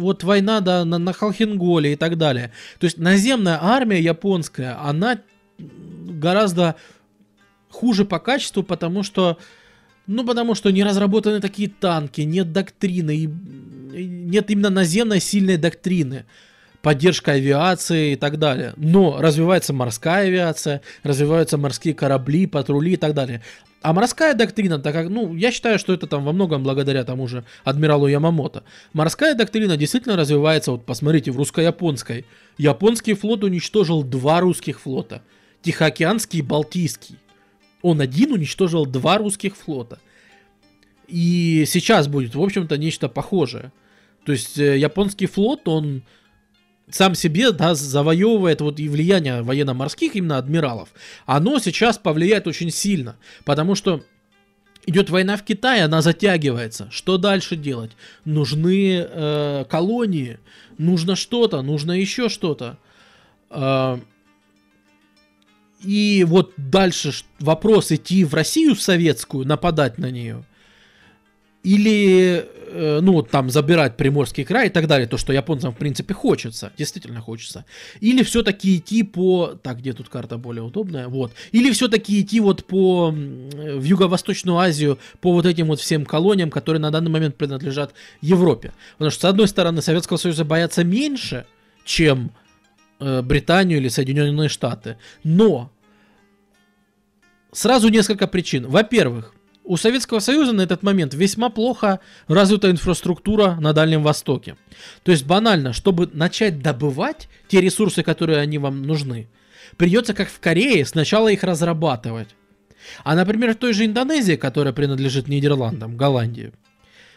вот 0.00 0.24
война 0.24 0.60
да, 0.60 0.84
на, 0.84 0.98
на 0.98 1.12
Халхинголе 1.12 1.92
и 1.92 1.96
так 1.96 2.16
далее. 2.16 2.52
То 2.78 2.84
есть 2.84 2.98
наземная 2.98 3.58
армия 3.60 4.00
японская, 4.00 4.80
она 4.82 5.18
гораздо 5.58 6.76
хуже 7.68 8.04
по 8.04 8.18
качеству, 8.18 8.62
потому 8.62 9.02
что 9.02 9.38
ну, 10.06 10.24
потому 10.24 10.54
что 10.54 10.70
не 10.70 10.82
разработаны 10.84 11.40
такие 11.40 11.68
танки, 11.68 12.22
нет 12.22 12.50
доктрины, 12.50 13.14
и 13.14 13.26
нет 13.26 14.50
именно 14.50 14.70
наземной 14.70 15.20
сильной 15.20 15.58
доктрины 15.58 16.24
поддержка 16.82 17.32
авиации 17.32 18.12
и 18.12 18.16
так 18.16 18.38
далее. 18.38 18.72
Но 18.76 19.20
развивается 19.20 19.72
морская 19.72 20.26
авиация, 20.26 20.80
развиваются 21.02 21.58
морские 21.58 21.94
корабли, 21.94 22.46
патрули 22.46 22.92
и 22.92 22.96
так 22.96 23.14
далее. 23.14 23.42
А 23.80 23.92
морская 23.92 24.34
доктрина, 24.34 24.78
так 24.80 24.92
как, 24.92 25.08
ну, 25.08 25.34
я 25.36 25.52
считаю, 25.52 25.78
что 25.78 25.92
это 25.92 26.08
там 26.08 26.24
во 26.24 26.32
многом 26.32 26.64
благодаря 26.64 27.04
тому 27.04 27.28
же 27.28 27.44
адмиралу 27.62 28.08
Ямамото. 28.08 28.64
Морская 28.92 29.34
доктрина 29.34 29.76
действительно 29.76 30.16
развивается, 30.16 30.72
вот 30.72 30.84
посмотрите, 30.84 31.30
в 31.30 31.36
русско-японской. 31.36 32.24
Японский 32.56 33.14
флот 33.14 33.44
уничтожил 33.44 34.02
два 34.02 34.40
русских 34.40 34.80
флота. 34.80 35.22
Тихоокеанский 35.62 36.40
и 36.40 36.42
Балтийский. 36.42 37.16
Он 37.82 38.00
один 38.00 38.32
уничтожил 38.32 38.84
два 38.84 39.18
русских 39.18 39.56
флота. 39.56 40.00
И 41.06 41.64
сейчас 41.66 42.08
будет, 42.08 42.34
в 42.34 42.42
общем-то, 42.42 42.76
нечто 42.76 43.08
похожее. 43.08 43.72
То 44.24 44.32
есть 44.32 44.58
э, 44.58 44.76
японский 44.76 45.26
флот, 45.26 45.68
он 45.68 46.02
сам 46.90 47.14
себе 47.14 47.52
да, 47.52 47.74
завоевывает 47.74 48.60
вот 48.60 48.80
и 48.80 48.88
влияние 48.88 49.42
военно-морских 49.42 50.16
именно 50.16 50.38
адмиралов. 50.38 50.88
Оно 51.26 51.58
сейчас 51.58 51.98
повлияет 51.98 52.46
очень 52.46 52.70
сильно, 52.70 53.16
потому 53.44 53.74
что 53.74 54.02
идет 54.86 55.10
война 55.10 55.36
в 55.36 55.44
Китае, 55.44 55.84
она 55.84 56.00
затягивается. 56.00 56.88
Что 56.90 57.18
дальше 57.18 57.56
делать? 57.56 57.92
Нужны 58.24 59.06
э, 59.06 59.64
колонии, 59.68 60.38
нужно 60.78 61.14
что-то, 61.14 61.60
нужно 61.62 61.92
еще 61.92 62.28
что-то. 62.28 62.78
Э, 63.50 63.98
и 65.82 66.24
вот 66.26 66.54
дальше 66.56 67.12
вопрос 67.38 67.92
идти 67.92 68.24
в 68.24 68.34
Россию 68.34 68.74
советскую, 68.76 69.46
нападать 69.46 69.98
на 69.98 70.10
нее, 70.10 70.44
или, 71.62 72.46
э, 72.70 73.00
ну, 73.00 73.22
там, 73.22 73.50
забирать 73.50 73.96
Приморский 73.96 74.44
край 74.44 74.68
и 74.68 74.70
так 74.70 74.86
далее, 74.86 75.06
то, 75.06 75.16
что 75.16 75.32
японцам, 75.32 75.72
в 75.72 75.76
принципе, 75.76 76.14
хочется, 76.14 76.72
действительно 76.78 77.20
хочется. 77.20 77.64
Или 78.00 78.22
все-таки 78.22 78.76
идти 78.76 79.02
по... 79.02 79.58
Так, 79.62 79.78
где 79.78 79.92
тут 79.92 80.08
карта 80.08 80.38
более 80.38 80.62
удобная? 80.62 81.08
Вот. 81.08 81.32
Или 81.52 81.70
все-таки 81.72 82.20
идти 82.20 82.40
вот 82.40 82.64
по... 82.64 83.10
в 83.10 83.82
Юго-Восточную 83.82 84.58
Азию, 84.58 84.98
по 85.20 85.32
вот 85.32 85.46
этим 85.46 85.66
вот 85.66 85.80
всем 85.80 86.04
колониям, 86.04 86.50
которые 86.50 86.80
на 86.80 86.90
данный 86.90 87.10
момент 87.10 87.36
принадлежат 87.36 87.92
Европе. 88.20 88.72
Потому 88.92 89.10
что, 89.10 89.20
с 89.22 89.24
одной 89.24 89.48
стороны, 89.48 89.82
Советского 89.82 90.16
Союза 90.16 90.44
боятся 90.44 90.84
меньше, 90.84 91.46
чем 91.84 92.32
Э, 93.00 93.22
Британию 93.22 93.78
или 93.78 93.88
Соединенные 93.88 94.48
Штаты. 94.48 94.96
Но 95.22 95.70
сразу 97.52 97.88
несколько 97.88 98.26
причин. 98.26 98.66
Во-первых, 98.66 99.34
у 99.68 99.76
Советского 99.76 100.18
Союза 100.20 100.52
на 100.52 100.62
этот 100.62 100.82
момент 100.82 101.12
весьма 101.12 101.50
плохо 101.50 102.00
развита 102.26 102.70
инфраструктура 102.70 103.58
на 103.60 103.74
Дальнем 103.74 104.02
Востоке. 104.02 104.56
То 105.02 105.12
есть 105.12 105.26
банально, 105.26 105.74
чтобы 105.74 106.08
начать 106.12 106.62
добывать 106.62 107.28
те 107.48 107.60
ресурсы, 107.60 108.02
которые 108.02 108.40
они 108.40 108.56
вам 108.56 108.82
нужны, 108.82 109.28
придется, 109.76 110.14
как 110.14 110.30
в 110.30 110.40
Корее, 110.40 110.86
сначала 110.86 111.28
их 111.28 111.42
разрабатывать. 111.44 112.28
А, 113.04 113.14
например, 113.14 113.52
в 113.52 113.58
той 113.58 113.74
же 113.74 113.84
Индонезии, 113.84 114.36
которая 114.36 114.72
принадлежит 114.72 115.28
Нидерландам, 115.28 115.98
Голландии, 115.98 116.52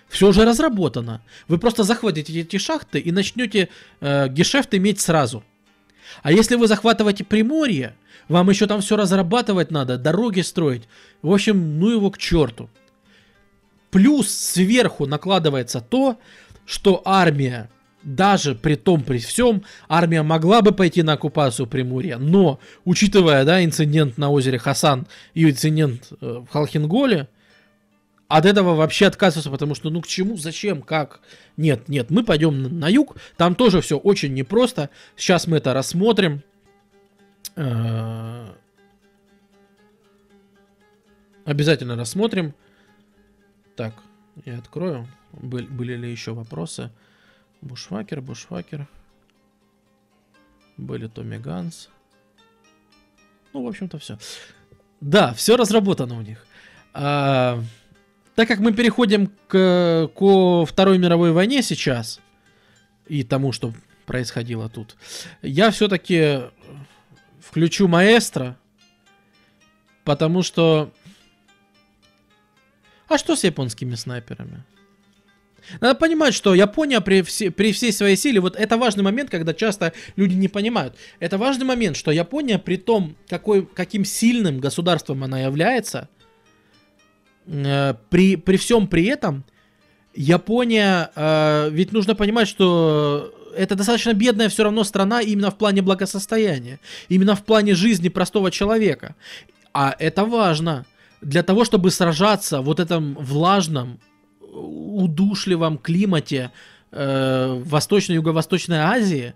все 0.09 0.27
уже 0.27 0.43
разработано. 0.43 1.21
Вы 1.47 1.57
просто 1.57 1.83
захватите 1.83 2.37
эти 2.37 2.57
шахты 2.57 2.99
и 2.99 3.13
начнете 3.13 3.69
э, 4.01 4.27
гешефт 4.27 4.75
иметь 4.75 4.99
сразу. 4.99 5.41
А 6.21 6.33
если 6.33 6.55
вы 6.55 6.67
захватываете 6.67 7.23
Приморье, 7.23 7.95
вам 8.31 8.49
еще 8.49 8.65
там 8.65 8.81
все 8.81 8.95
разрабатывать 8.95 9.71
надо, 9.71 9.97
дороги 9.97 10.41
строить. 10.41 10.83
В 11.21 11.31
общем, 11.31 11.79
ну 11.79 11.89
его 11.89 12.09
к 12.09 12.17
черту. 12.17 12.69
Плюс 13.91 14.29
сверху 14.31 15.05
накладывается 15.05 15.81
то, 15.81 16.17
что 16.65 17.01
армия 17.05 17.69
даже 18.03 18.55
при 18.55 18.75
том, 18.75 19.03
при 19.03 19.19
всем, 19.19 19.63
армия 19.87 20.23
могла 20.23 20.61
бы 20.61 20.71
пойти 20.71 21.03
на 21.03 21.13
оккупацию 21.13 21.67
Приморья, 21.67 22.17
но, 22.17 22.59
учитывая, 22.83 23.45
да, 23.45 23.63
инцидент 23.63 24.17
на 24.17 24.31
озере 24.31 24.57
Хасан 24.57 25.07
и 25.35 25.47
инцидент 25.47 26.07
э, 26.19 26.41
в 26.47 26.47
Халхинголе, 26.51 27.27
от 28.27 28.45
этого 28.45 28.75
вообще 28.75 29.07
отказываться, 29.07 29.51
потому 29.51 29.75
что, 29.75 29.89
ну, 29.89 30.01
к 30.01 30.07
чему, 30.07 30.37
зачем, 30.37 30.81
как? 30.81 31.19
Нет, 31.57 31.89
нет, 31.89 32.09
мы 32.09 32.23
пойдем 32.23 32.63
на, 32.63 32.69
на 32.69 32.87
юг, 32.87 33.17
там 33.37 33.55
тоже 33.55 33.81
все 33.81 33.97
очень 33.97 34.33
непросто, 34.33 34.89
сейчас 35.15 35.47
мы 35.47 35.57
это 35.57 35.73
рассмотрим. 35.73 36.41
Э, 37.55 38.53
обязательно 41.45 41.95
рассмотрим. 41.95 42.53
Так, 43.75 43.93
я 44.45 44.57
открою. 44.57 45.07
Были, 45.33 45.67
были 45.67 45.95
ли 45.95 46.11
еще 46.11 46.33
вопросы? 46.33 46.91
Бушвакер, 47.61 48.21
Бушвакер. 48.21 48.87
Были 50.77 51.07
Томми 51.07 51.37
Ганс. 51.37 51.89
Ну, 53.53 53.63
в 53.63 53.67
общем-то, 53.67 53.99
все. 53.99 54.17
Да, 54.99 55.33
все 55.33 55.57
разработано 55.57 56.17
у 56.17 56.21
них. 56.21 56.45
А, 56.93 57.61
так 58.35 58.47
как 58.47 58.59
мы 58.59 58.73
переходим 58.73 59.31
к, 59.47 60.09
к 60.15 60.65
Второй 60.65 60.97
мировой 60.97 61.31
войне 61.31 61.61
сейчас 61.61 62.19
и 63.07 63.23
тому, 63.23 63.51
что 63.51 63.73
происходило 64.05 64.69
тут, 64.69 64.95
я 65.41 65.71
все-таки 65.71 66.41
включу 67.51 67.89
маэстро, 67.89 68.57
потому 70.05 70.41
что... 70.41 70.93
А 73.09 73.17
что 73.17 73.35
с 73.35 73.43
японскими 73.43 73.95
снайперами? 73.95 74.63
Надо 75.81 75.99
понимать, 75.99 76.33
что 76.33 76.55
Япония 76.55 77.01
при, 77.01 77.21
все, 77.21 77.51
при 77.51 77.73
всей 77.73 77.91
своей 77.91 78.15
силе, 78.15 78.39
вот 78.39 78.55
это 78.55 78.77
важный 78.77 79.03
момент, 79.03 79.29
когда 79.29 79.53
часто 79.53 79.91
люди 80.15 80.33
не 80.33 80.47
понимают. 80.47 80.95
Это 81.19 81.37
важный 81.37 81.65
момент, 81.65 81.97
что 81.97 82.11
Япония 82.11 82.57
при 82.57 82.77
том, 82.77 83.17
какой, 83.27 83.65
каким 83.65 84.05
сильным 84.05 84.61
государством 84.61 85.21
она 85.25 85.41
является, 85.41 86.07
э, 87.47 87.95
при, 88.09 88.37
при 88.37 88.55
всем 88.55 88.87
при 88.87 89.07
этом, 89.07 89.43
Япония, 90.15 91.11
э, 91.15 91.69
ведь 91.69 91.91
нужно 91.91 92.15
понимать, 92.15 92.47
что 92.47 93.33
это 93.55 93.75
достаточно 93.75 94.13
бедная 94.13 94.49
все 94.49 94.63
равно 94.63 94.83
страна 94.83 95.21
именно 95.21 95.51
в 95.51 95.57
плане 95.57 95.81
благосостояния, 95.81 96.79
именно 97.09 97.35
в 97.35 97.43
плане 97.43 97.75
жизни 97.75 98.09
простого 98.09 98.51
человека. 98.51 99.15
А 99.73 99.95
это 99.97 100.25
важно 100.25 100.85
для 101.21 101.43
того, 101.43 101.65
чтобы 101.65 101.91
сражаться 101.91 102.61
в 102.61 102.65
вот 102.65 102.79
этом 102.79 103.15
влажном, 103.15 103.99
удушливом 104.41 105.77
климате 105.77 106.51
э, 106.91 107.61
Восточной 107.63 108.15
Юго-Восточной 108.15 108.79
Азии, 108.79 109.33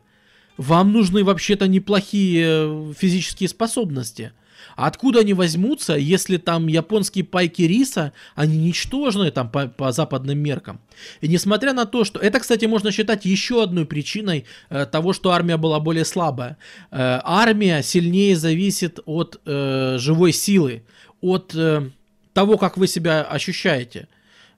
вам 0.57 0.91
нужны 0.91 1.23
вообще-то 1.23 1.67
неплохие 1.67 2.45
э, 2.47 2.93
физические 2.97 3.49
способности. 3.49 4.33
А 4.75 4.87
откуда 4.87 5.21
они 5.21 5.33
возьмутся, 5.33 5.93
если 5.93 6.37
там 6.37 6.67
японские 6.67 7.23
пайки 7.23 7.63
риса, 7.63 8.13
они 8.35 8.57
ничтожные 8.57 9.31
там 9.31 9.49
по, 9.49 9.67
по 9.67 9.91
западным 9.91 10.37
меркам. 10.37 10.79
И 11.21 11.27
несмотря 11.27 11.73
на 11.73 11.85
то, 11.85 12.03
что... 12.03 12.19
Это, 12.19 12.39
кстати, 12.39 12.65
можно 12.65 12.91
считать 12.91 13.25
еще 13.25 13.63
одной 13.63 13.85
причиной 13.85 14.45
э, 14.69 14.85
того, 14.85 15.13
что 15.13 15.31
армия 15.31 15.57
была 15.57 15.79
более 15.79 16.05
слабая. 16.05 16.57
Э, 16.91 17.19
армия 17.23 17.81
сильнее 17.83 18.35
зависит 18.35 18.99
от 19.05 19.39
э, 19.45 19.97
живой 19.99 20.33
силы, 20.33 20.83
от 21.21 21.53
э, 21.55 21.89
того, 22.33 22.57
как 22.57 22.77
вы 22.77 22.87
себя 22.87 23.23
ощущаете. 23.23 24.07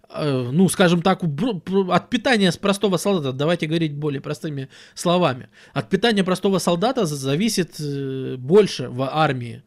Э, 0.09 0.49
ну, 0.51 0.69
скажем 0.69 1.01
так, 1.01 1.21
от 1.23 2.09
питания 2.09 2.51
простого 2.53 2.97
солдата, 2.97 3.33
давайте 3.33 3.67
говорить 3.67 3.93
более 3.93 4.21
простыми 4.21 4.69
словами, 4.95 5.49
от 5.73 5.89
питания 5.89 6.23
простого 6.23 6.59
солдата 6.59 7.05
зависит 7.05 7.75
э, 7.79 8.35
больше 8.37 8.89
в 8.89 9.01
армии. 9.03 9.63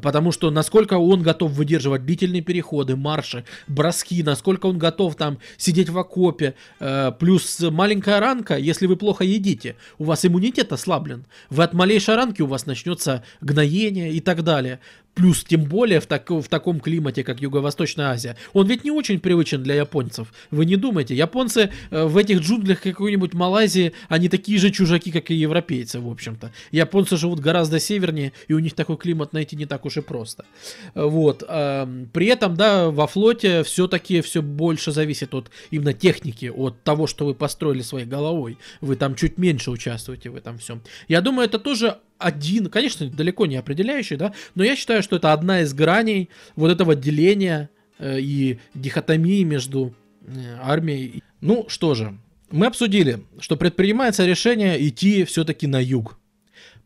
Потому 0.00 0.32
что 0.32 0.50
насколько 0.50 0.94
он 0.94 1.22
готов 1.22 1.52
выдерживать 1.52 2.06
длительные 2.06 2.40
переходы, 2.40 2.96
марши, 2.96 3.44
броски, 3.68 4.22
насколько 4.22 4.66
он 4.66 4.78
готов 4.78 5.16
там 5.16 5.38
сидеть 5.58 5.90
в 5.90 5.98
окопе. 5.98 6.54
Э, 6.80 7.12
плюс 7.18 7.60
маленькая 7.60 8.18
ранка, 8.18 8.56
если 8.56 8.86
вы 8.86 8.96
плохо 8.96 9.24
едите, 9.24 9.76
у 9.98 10.04
вас 10.04 10.24
иммунитет 10.24 10.72
ослаблен. 10.72 11.26
Вы 11.50 11.64
от 11.64 11.74
малейшей 11.74 12.14
ранки 12.14 12.40
у 12.40 12.46
вас 12.46 12.64
начнется 12.64 13.22
гноение 13.42 14.12
и 14.12 14.20
так 14.20 14.42
далее. 14.42 14.80
Плюс, 15.14 15.44
тем 15.44 15.64
более 15.64 16.00
в, 16.00 16.06
так, 16.06 16.30
в 16.30 16.48
таком 16.48 16.80
климате, 16.80 17.22
как 17.22 17.42
Юго-Восточная 17.42 18.06
Азия. 18.06 18.36
Он 18.54 18.66
ведь 18.66 18.82
не 18.82 18.90
очень 18.90 19.20
привычен 19.20 19.62
для 19.62 19.74
японцев. 19.74 20.32
Вы 20.50 20.64
не 20.64 20.76
думайте. 20.76 21.14
Японцы 21.14 21.70
э, 21.90 22.04
в 22.04 22.16
этих 22.16 22.40
джунглях 22.40 22.80
какой-нибудь 22.80 23.34
Малайзии, 23.34 23.92
они 24.08 24.30
такие 24.30 24.58
же 24.58 24.70
чужаки, 24.70 25.12
как 25.12 25.30
и 25.30 25.34
европейцы, 25.34 26.00
в 26.00 26.10
общем-то. 26.10 26.50
Японцы 26.70 27.18
живут 27.18 27.40
гораздо 27.40 27.78
севернее, 27.78 28.32
и 28.48 28.54
у 28.54 28.58
них 28.58 28.72
такой 28.72 28.96
климат 28.96 29.34
найти 29.34 29.54
не 29.54 29.66
так 29.66 29.84
уж 29.84 29.98
и 29.98 30.00
просто. 30.00 30.46
Вот. 30.94 31.44
Э, 31.46 31.86
при 32.12 32.26
этом, 32.28 32.56
да, 32.56 32.88
во 32.88 33.06
флоте 33.06 33.64
все-таки 33.64 34.22
все 34.22 34.40
больше 34.40 34.92
зависит 34.92 35.34
от 35.34 35.50
именно 35.70 35.92
техники, 35.92 36.46
от 36.46 36.82
того, 36.84 37.06
что 37.06 37.26
вы 37.26 37.34
построили 37.34 37.82
своей 37.82 38.06
головой. 38.06 38.56
Вы 38.80 38.96
там 38.96 39.14
чуть 39.14 39.36
меньше 39.36 39.70
участвуете 39.70 40.30
в 40.30 40.36
этом 40.36 40.56
всем. 40.56 40.80
Я 41.08 41.20
думаю, 41.20 41.46
это 41.48 41.58
тоже 41.58 41.98
один, 42.22 42.68
конечно, 42.68 43.08
далеко 43.08 43.46
не 43.46 43.56
определяющий, 43.56 44.16
да, 44.16 44.32
но 44.54 44.64
я 44.64 44.76
считаю, 44.76 45.02
что 45.02 45.16
это 45.16 45.32
одна 45.32 45.60
из 45.60 45.74
граней 45.74 46.28
вот 46.56 46.70
этого 46.70 46.94
деления 46.94 47.70
э, 47.98 48.20
и 48.20 48.58
дихотомии 48.74 49.42
между 49.44 49.94
э, 50.26 50.56
армией. 50.62 51.22
Ну 51.40 51.66
что 51.68 51.94
же, 51.94 52.18
мы 52.50 52.66
обсудили, 52.66 53.24
что 53.40 53.56
предпринимается 53.56 54.26
решение 54.26 54.86
идти 54.86 55.24
все-таки 55.24 55.66
на 55.66 55.82
юг. 55.82 56.18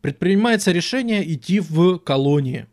Предпринимается 0.01 0.71
решение 0.71 1.33
идти 1.33 1.59
в 1.59 1.99
колонии. 1.99 2.67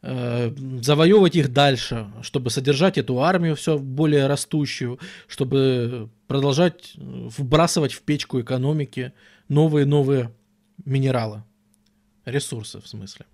Э, 0.00 0.52
завоевывать 0.80 1.34
их 1.34 1.52
дальше, 1.52 2.06
чтобы 2.22 2.50
содержать 2.50 2.98
эту 2.98 3.20
армию 3.20 3.56
все 3.56 3.78
более 3.78 4.26
растущую, 4.28 5.00
чтобы 5.26 6.08
продолжать 6.28 6.92
вбрасывать 6.96 7.94
в 7.94 8.02
печку 8.02 8.40
экономики 8.40 9.12
новые-новые 9.48 10.30
минералы. 10.84 11.42
Ресурсы, 12.24 12.80
в 12.80 12.86
смысле. 12.86 13.26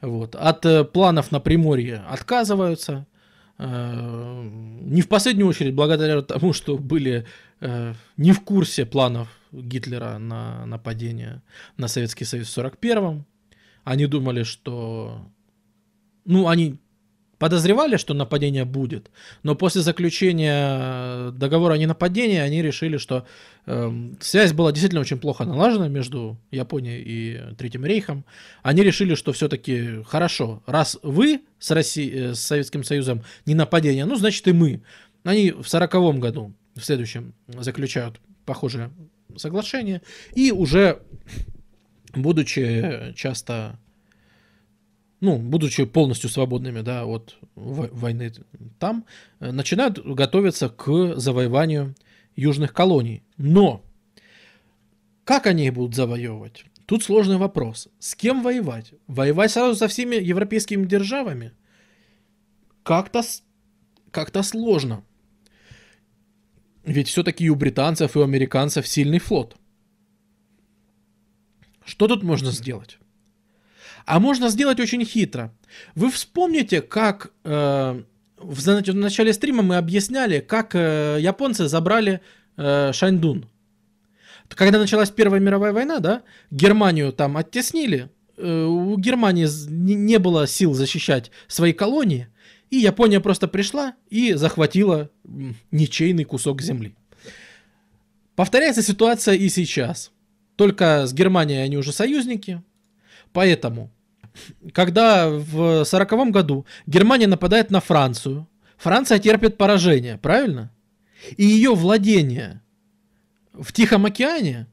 Вот. 0.00 0.34
От 0.34 0.66
э, 0.66 0.84
планов 0.84 1.32
на 1.32 1.40
Приморье 1.40 2.04
отказываются. 2.08 3.06
Э, 3.58 4.42
не 4.82 5.00
в 5.00 5.08
последнюю 5.08 5.48
очередь 5.48 5.74
благодаря 5.74 6.20
тому, 6.22 6.52
что 6.52 6.76
были 6.76 7.26
э, 7.60 7.94
не 8.16 8.32
в 8.32 8.40
курсе 8.42 8.84
планов 8.84 9.28
Гитлера 9.52 10.18
на 10.18 10.66
нападение 10.66 11.42
на 11.76 11.88
Советский 11.88 12.24
Союз 12.24 12.48
в 12.48 12.58
1941-м. 12.58 13.24
Они 13.84 14.06
думали, 14.06 14.42
что... 14.42 15.30
Ну, 16.24 16.48
они 16.48 16.78
подозревали, 17.38 17.96
что 17.96 18.14
нападение 18.14 18.64
будет, 18.64 19.10
но 19.42 19.54
после 19.54 19.82
заключения 19.82 21.30
договора 21.32 21.74
о 21.74 21.78
ненападении 21.78 22.38
они 22.38 22.62
решили, 22.62 22.96
что 22.96 23.26
э, 23.66 23.92
связь 24.20 24.52
была 24.52 24.72
действительно 24.72 25.00
очень 25.00 25.18
плохо 25.18 25.44
налажена 25.44 25.88
между 25.88 26.38
Японией 26.50 27.02
и 27.04 27.54
Третьим 27.56 27.84
Рейхом. 27.84 28.24
Они 28.62 28.82
решили, 28.82 29.14
что 29.14 29.32
все-таки 29.32 30.02
хорошо, 30.06 30.62
раз 30.66 30.98
вы 31.02 31.42
с, 31.58 31.70
Россией, 31.70 32.30
э, 32.30 32.34
с 32.34 32.40
Советским 32.40 32.84
Союзом 32.84 33.22
не 33.44 33.54
нападение, 33.54 34.06
ну 34.06 34.16
значит 34.16 34.46
и 34.48 34.52
мы. 34.52 34.82
Они 35.24 35.50
в 35.50 35.66
сороковом 35.66 36.20
году, 36.20 36.54
в 36.74 36.84
следующем, 36.84 37.34
заключают 37.48 38.20
похожее 38.44 38.90
соглашение 39.36 40.00
и 40.34 40.52
уже 40.52 41.02
будучи 42.14 43.12
часто 43.14 43.78
ну, 45.26 45.38
будучи 45.38 45.84
полностью 45.84 46.30
свободными, 46.30 46.82
да, 46.82 47.04
от 47.04 47.36
войны 47.56 48.32
там, 48.78 49.04
э, 49.40 49.50
начинают 49.50 49.98
готовиться 49.98 50.68
к 50.68 51.16
завоеванию 51.16 51.96
южных 52.36 52.72
колоний. 52.72 53.24
Но 53.36 53.82
как 55.24 55.48
они 55.48 55.66
их 55.66 55.74
будут 55.74 55.96
завоевывать? 55.96 56.64
Тут 56.86 57.02
сложный 57.02 57.38
вопрос. 57.38 57.88
С 57.98 58.14
кем 58.14 58.44
воевать? 58.44 58.92
Воевать 59.08 59.50
сразу 59.50 59.74
со 59.74 59.88
всеми 59.88 60.14
европейскими 60.14 60.86
державами? 60.86 61.50
Как-то 62.84 63.22
как-то 64.12 64.44
сложно. 64.44 65.02
Ведь 66.84 67.08
все-таки 67.08 67.50
у 67.50 67.56
британцев 67.56 68.14
и 68.14 68.18
у 68.20 68.22
американцев 68.22 68.86
сильный 68.86 69.18
флот. 69.18 69.56
Что 71.84 72.06
тут 72.06 72.22
можно 72.22 72.52
сделать? 72.52 73.00
А 74.06 74.20
можно 74.20 74.48
сделать 74.48 74.78
очень 74.78 75.04
хитро. 75.04 75.52
Вы 75.96 76.10
вспомните, 76.12 76.80
как 76.80 77.32
э, 77.42 78.02
в, 78.38 78.60
в 78.60 78.94
начале 78.94 79.32
стрима 79.32 79.62
мы 79.64 79.76
объясняли, 79.76 80.38
как 80.38 80.74
э, 80.74 81.18
японцы 81.20 81.66
забрали 81.66 82.20
э, 82.56 82.92
Шаньдун. 82.92 83.46
Когда 84.48 84.78
началась 84.78 85.10
Первая 85.10 85.40
мировая 85.40 85.72
война, 85.72 85.98
да, 85.98 86.22
Германию 86.52 87.12
там 87.12 87.36
оттеснили, 87.36 88.08
э, 88.36 88.64
у 88.64 88.96
Германии 88.96 89.48
не 89.68 90.18
было 90.20 90.46
сил 90.46 90.72
защищать 90.72 91.32
свои 91.48 91.72
колонии, 91.72 92.28
и 92.70 92.76
Япония 92.76 93.18
просто 93.18 93.48
пришла 93.48 93.94
и 94.08 94.34
захватила 94.34 95.10
ничейный 95.72 96.24
кусок 96.24 96.62
земли. 96.62 96.94
Повторяется 98.36 98.82
ситуация 98.82 99.34
и 99.34 99.48
сейчас. 99.48 100.12
Только 100.54 101.06
с 101.06 101.12
Германией 101.12 101.60
они 101.60 101.76
уже 101.76 101.92
союзники. 101.92 102.62
Поэтому, 103.32 103.90
когда 104.72 105.28
в 105.28 105.82
1940 105.82 106.30
году 106.30 106.66
Германия 106.86 107.26
нападает 107.26 107.70
на 107.70 107.80
Францию, 107.80 108.48
Франция 108.76 109.18
терпит 109.18 109.56
поражение, 109.56 110.18
правильно? 110.18 110.72
И 111.36 111.44
ее 111.44 111.74
владение 111.74 112.62
в 113.52 113.72
Тихом 113.72 114.04
океане, 114.04 114.66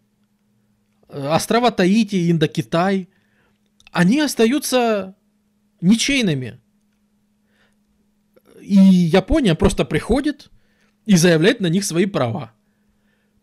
острова 1.08 1.72
Таити, 1.72 2.30
Индокитай, 2.30 3.10
они 3.92 4.20
остаются 4.20 5.16
ничейными. 5.82 6.60
И 8.62 8.76
Япония 8.76 9.56
просто 9.56 9.86
приходит 9.86 10.50
и 11.06 11.16
заявляет 11.16 11.60
на 11.60 11.68
них 11.68 11.86
свои 11.86 12.06
права. 12.06 12.54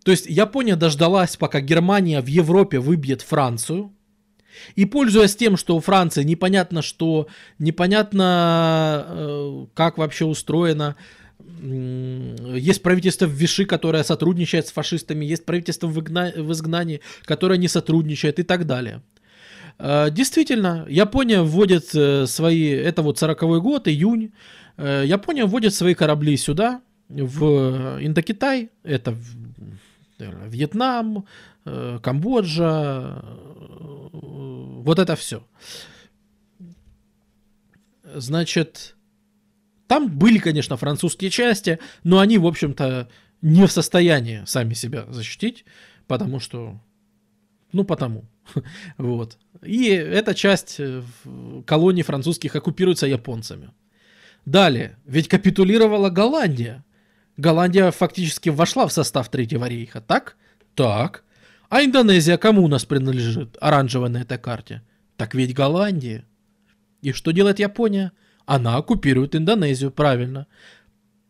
То 0.02 0.10
есть 0.10 0.26
Япония 0.26 0.76
дождалась, 0.76 1.36
пока 1.36 1.60
Германия 1.60 2.20
в 2.20 2.26
Европе 2.26 2.78
выбьет 2.78 3.22
Францию. 3.22 3.94
И 4.76 4.84
пользуясь 4.84 5.36
тем, 5.36 5.56
что 5.56 5.76
у 5.76 5.80
Франции 5.80 6.22
непонятно 6.22 6.82
что, 6.82 7.28
непонятно 7.58 9.06
э, 9.08 9.66
как 9.74 9.98
вообще 9.98 10.24
устроено, 10.24 10.96
есть 11.62 12.82
правительство 12.82 13.26
в 13.26 13.30
Виши, 13.30 13.64
которое 13.64 14.02
сотрудничает 14.02 14.66
с 14.66 14.72
фашистами, 14.72 15.24
есть 15.24 15.44
правительство 15.44 15.86
в, 15.86 15.98
игна... 16.00 16.32
в 16.36 16.52
изгнании, 16.52 17.00
которое 17.24 17.58
не 17.58 17.68
сотрудничает 17.68 18.38
и 18.38 18.42
так 18.42 18.66
далее. 18.66 19.02
Э, 19.78 20.10
действительно, 20.10 20.86
Япония 20.88 21.42
вводит 21.42 21.94
э, 21.94 22.26
свои, 22.26 22.68
это 22.68 23.02
вот 23.02 23.18
40 23.18 23.62
год, 23.62 23.88
июнь, 23.88 24.32
Япония 24.78 25.44
вводит 25.44 25.74
свои 25.74 25.92
корабли 25.92 26.38
сюда, 26.38 26.80
в 27.10 27.98
Индокитай, 28.00 28.70
это 28.82 29.14
Вьетнам, 30.18 31.26
э, 31.64 31.98
Камбоджа, 32.02 33.24
вот 34.80 34.98
это 34.98 35.16
все. 35.16 35.46
Значит, 38.02 38.96
там 39.86 40.08
были, 40.08 40.38
конечно, 40.38 40.76
французские 40.76 41.30
части, 41.30 41.78
но 42.04 42.18
они, 42.18 42.38
в 42.38 42.46
общем-то, 42.46 43.08
не 43.42 43.66
в 43.66 43.72
состоянии 43.72 44.42
сами 44.46 44.74
себя 44.74 45.06
защитить, 45.08 45.64
потому 46.06 46.40
что, 46.40 46.80
ну, 47.72 47.84
потому. 47.84 48.24
Вот. 48.98 49.38
И 49.62 49.86
эта 49.88 50.34
часть 50.34 50.76
э, 50.78 51.02
колоний 51.66 52.02
французских 52.02 52.56
оккупируется 52.56 53.06
японцами. 53.06 53.70
Далее, 54.46 54.96
ведь 55.04 55.28
капитулировала 55.28 56.10
Голландия. 56.10 56.84
Голландия 57.36 57.90
фактически 57.90 58.48
вошла 58.48 58.86
в 58.86 58.92
состав 58.92 59.28
Третьего 59.28 59.66
рейха, 59.66 60.00
так? 60.00 60.36
Так. 60.74 61.24
А 61.70 61.82
Индонезия 61.82 62.36
кому 62.36 62.64
у 62.64 62.68
нас 62.68 62.84
принадлежит, 62.84 63.56
оранжевая 63.60 64.10
на 64.10 64.18
этой 64.18 64.38
карте? 64.38 64.82
Так 65.16 65.34
ведь 65.34 65.54
Голландия. 65.54 66.24
И 67.00 67.12
что 67.12 67.30
делает 67.30 67.60
Япония? 67.60 68.12
Она 68.44 68.76
оккупирует 68.76 69.36
Индонезию, 69.36 69.92
правильно. 69.92 70.48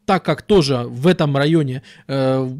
Так 0.06 0.24
как 0.24 0.42
тоже 0.42 0.78
в 0.88 1.06
этом 1.06 1.36
районе 1.36 1.82
э, 2.08 2.50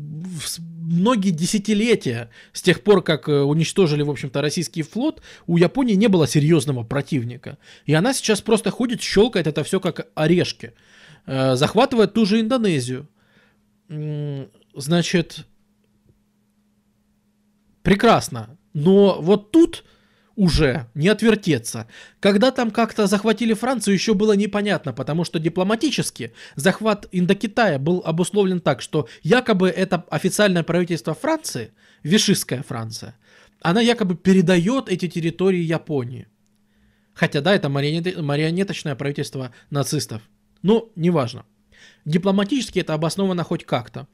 многие 0.81 1.31
десятилетия, 1.31 2.31
с 2.53 2.61
тех 2.63 2.83
пор, 2.83 3.03
как 3.03 3.29
э, 3.29 3.41
уничтожили, 3.41 4.03
в 4.03 4.11
общем-то, 4.11 4.43
российский 4.43 4.83
флот, 4.83 5.23
у 5.47 5.57
Японии 5.57 5.95
не 5.95 6.09
было 6.09 6.29
серьезного 6.29 6.85
противника. 6.85 7.57
И 7.87 7.95
она 7.95 8.13
сейчас 8.13 8.43
просто 8.43 8.71
ходит, 8.71 9.01
щелкает 9.01 9.47
это 9.47 9.65
все 9.65 9.81
как 9.81 10.07
орешки. 10.15 10.75
Э, 11.27 11.57
захватывает 11.57 12.13
ту 12.13 12.27
же 12.27 12.41
Индонезию 12.41 13.09
значит, 14.75 15.47
прекрасно. 17.83 18.59
Но 18.73 19.21
вот 19.21 19.51
тут 19.51 19.85
уже 20.37 20.87
не 20.95 21.09
отвертеться. 21.09 21.87
Когда 22.19 22.51
там 22.51 22.71
как-то 22.71 23.07
захватили 23.07 23.53
Францию, 23.53 23.95
еще 23.95 24.15
было 24.15 24.33
непонятно, 24.33 24.93
потому 24.93 25.25
что 25.25 25.39
дипломатически 25.39 26.33
захват 26.57 27.07
Индокитая 27.13 27.79
был 27.79 28.03
обусловлен 28.05 28.61
так, 28.61 28.81
что 28.81 29.09
якобы 29.23 29.69
это 29.69 30.05
официальное 30.11 30.63
правительство 30.63 31.15
Франции, 31.15 31.73
Вишистская 32.03 32.63
Франция, 32.63 33.17
она 33.61 33.83
якобы 33.83 34.17
передает 34.17 34.89
эти 34.89 35.09
территории 35.09 35.61
Японии. 35.61 36.27
Хотя 37.13 37.43
да, 37.43 37.55
это 37.55 37.69
марионеточное 37.69 38.95
правительство 38.95 39.53
нацистов. 39.69 40.23
Но 40.63 40.89
неважно. 40.97 41.45
Дипломатически 42.07 42.79
это 42.79 42.95
обосновано 42.95 43.45
хоть 43.45 43.67
как-то. 43.67 44.07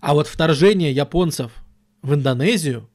А 0.00 0.12
вот 0.12 0.26
вторжение 0.26 0.92
японцев 0.92 1.52
в 2.02 2.14
Индонезию 2.14 2.88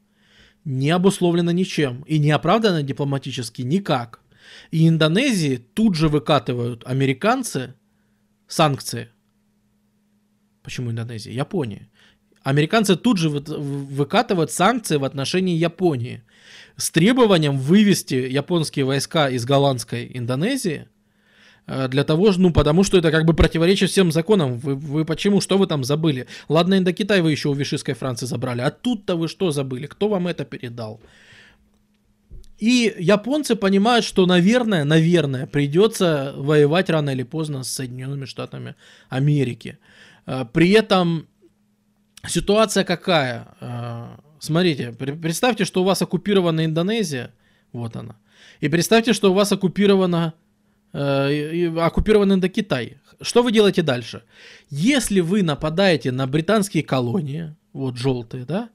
не 0.63 0.91
обусловлено 0.91 1.51
ничем 1.51 2.03
и 2.03 2.19
не 2.19 2.31
оправдано 2.31 2.83
дипломатически 2.83 3.61
никак. 3.61 4.21
И 4.69 4.87
Индонезии 4.87 5.57
тут 5.57 5.95
же 5.95 6.07
выкатывают 6.07 6.83
американцы 6.85 7.75
санкции. 8.47 9.09
Почему 10.61 10.91
Индонезия? 10.91 11.33
Япония. 11.33 11.89
Американцы 12.43 12.95
тут 12.95 13.17
же 13.17 13.29
выкатывают 13.29 14.51
санкции 14.51 14.97
в 14.97 15.03
отношении 15.03 15.55
Японии 15.55 16.23
с 16.75 16.89
требованием 16.89 17.57
вывести 17.57 18.15
японские 18.15 18.85
войска 18.85 19.29
из 19.29 19.45
голландской 19.45 20.09
Индонезии– 20.13 20.87
для 21.67 22.03
того, 22.03 22.31
ну, 22.37 22.51
потому 22.51 22.83
что 22.83 22.97
это 22.97 23.11
как 23.11 23.25
бы 23.25 23.33
противоречит 23.33 23.91
всем 23.91 24.11
законам. 24.11 24.57
Вы, 24.57 24.75
вы 24.75 25.05
почему, 25.05 25.41
что 25.41 25.57
вы 25.57 25.67
там 25.67 25.83
забыли? 25.83 26.27
Ладно, 26.49 26.77
Индокитай 26.77 27.21
вы 27.21 27.31
еще 27.31 27.49
у 27.49 27.53
Вишистской 27.53 27.93
Франции 27.93 28.25
забрали, 28.25 28.61
а 28.61 28.71
тут-то 28.71 29.15
вы 29.15 29.27
что 29.27 29.51
забыли? 29.51 29.87
Кто 29.87 30.09
вам 30.09 30.27
это 30.27 30.43
передал? 30.43 30.99
И 32.61 32.93
японцы 32.99 33.55
понимают, 33.55 34.05
что, 34.05 34.27
наверное, 34.27 34.83
наверное, 34.83 35.47
придется 35.47 36.33
воевать 36.37 36.91
рано 36.91 37.09
или 37.09 37.23
поздно 37.23 37.63
с 37.63 37.73
Соединенными 37.73 38.25
Штатами 38.25 38.75
Америки. 39.09 39.79
Э, 40.27 40.45
при 40.45 40.69
этом 40.69 41.27
ситуация 42.27 42.83
какая? 42.83 43.47
Э, 43.61 44.17
смотрите, 44.39 44.91
представьте, 44.91 45.65
что 45.65 45.81
у 45.81 45.85
вас 45.85 46.03
оккупирована 46.03 46.63
Индонезия, 46.63 47.33
вот 47.73 47.95
она. 47.95 48.17
И 48.59 48.69
представьте, 48.69 49.13
что 49.13 49.31
у 49.31 49.33
вас 49.33 49.51
оккупирована 49.51 50.35
э, 50.93 51.67
оккупирован 51.77 52.33
Индокитай. 52.33 52.97
Что 53.21 53.43
вы 53.43 53.51
делаете 53.51 53.81
дальше? 53.81 54.23
Если 54.69 55.19
вы 55.19 55.43
нападаете 55.43 56.11
на 56.11 56.27
британские 56.27 56.83
колонии, 56.83 57.55
вот 57.73 57.97
желтые, 57.97 58.45
да, 58.45 58.69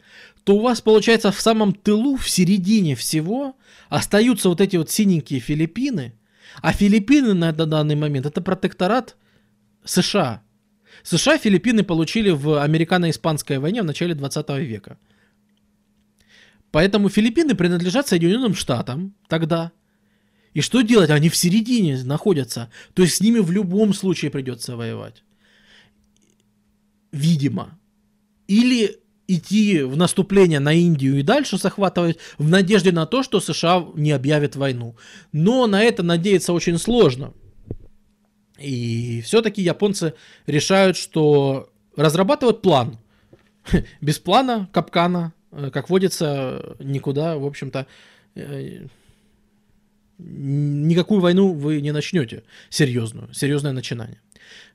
то 0.44 0.56
у 0.56 0.60
вас 0.60 0.80
получается 0.80 1.32
в 1.32 1.40
самом 1.40 1.74
тылу, 1.74 2.16
в 2.16 2.30
середине 2.30 2.94
всего 2.94 3.56
остаются 3.88 4.48
вот 4.48 4.60
эти 4.60 4.76
вот 4.76 4.90
синенькие 4.90 5.40
Филиппины, 5.40 6.14
а 6.62 6.72
Филиппины 6.72 7.34
на 7.34 7.52
данный 7.52 7.97
момент 7.97 8.26
это 8.26 8.40
протекторат 8.40 9.16
США. 9.84 10.43
США 11.02 11.38
Филиппины 11.38 11.82
получили 11.82 12.30
в 12.30 12.62
американо-испанской 12.62 13.59
войне 13.59 13.82
в 13.82 13.86
начале 13.86 14.14
20 14.14 14.48
века. 14.60 14.98
Поэтому 16.70 17.09
Филиппины 17.09 17.55
принадлежат 17.55 18.09
Соединенным 18.09 18.55
Штатам 18.55 19.14
тогда– 19.28 19.72
и 20.56 20.62
что 20.62 20.80
делать? 20.80 21.10
Они 21.10 21.28
в 21.28 21.36
середине 21.36 22.02
находятся. 22.04 22.70
То 22.94 23.02
есть 23.02 23.16
с 23.16 23.20
ними 23.20 23.40
в 23.40 23.50
любом 23.50 23.92
случае 23.92 24.30
придется 24.30 24.74
воевать. 24.74 25.22
Видимо. 27.12 27.78
Или 28.48 28.96
идти 29.28 29.82
в 29.82 29.98
наступление 29.98 30.58
на 30.58 30.72
Индию 30.72 31.18
и 31.18 31.22
дальше 31.22 31.58
захватывать 31.58 32.16
в 32.38 32.48
надежде 32.48 32.90
на 32.90 33.04
то, 33.04 33.22
что 33.22 33.38
США 33.40 33.86
не 33.96 34.12
объявят 34.12 34.56
войну. 34.56 34.96
Но 35.30 35.66
на 35.66 35.82
это 35.82 36.02
надеяться 36.02 36.54
очень 36.54 36.78
сложно. 36.78 37.34
И 38.58 39.20
все-таки 39.26 39.60
японцы 39.60 40.14
решают, 40.46 40.96
что 40.96 41.68
разрабатывают 41.96 42.62
план. 42.62 42.96
Без 44.00 44.18
плана, 44.18 44.70
капкана, 44.72 45.34
э, 45.52 45.70
как 45.70 45.90
водится, 45.90 46.76
никуда, 46.78 47.36
в 47.36 47.44
общем-то, 47.44 47.86
э, 48.36 48.86
никакую 50.18 51.20
войну 51.20 51.52
вы 51.52 51.80
не 51.80 51.93
начнете 51.93 52.44
серьезную, 52.70 53.32
серьезное 53.34 53.72
начинание. 53.72 54.20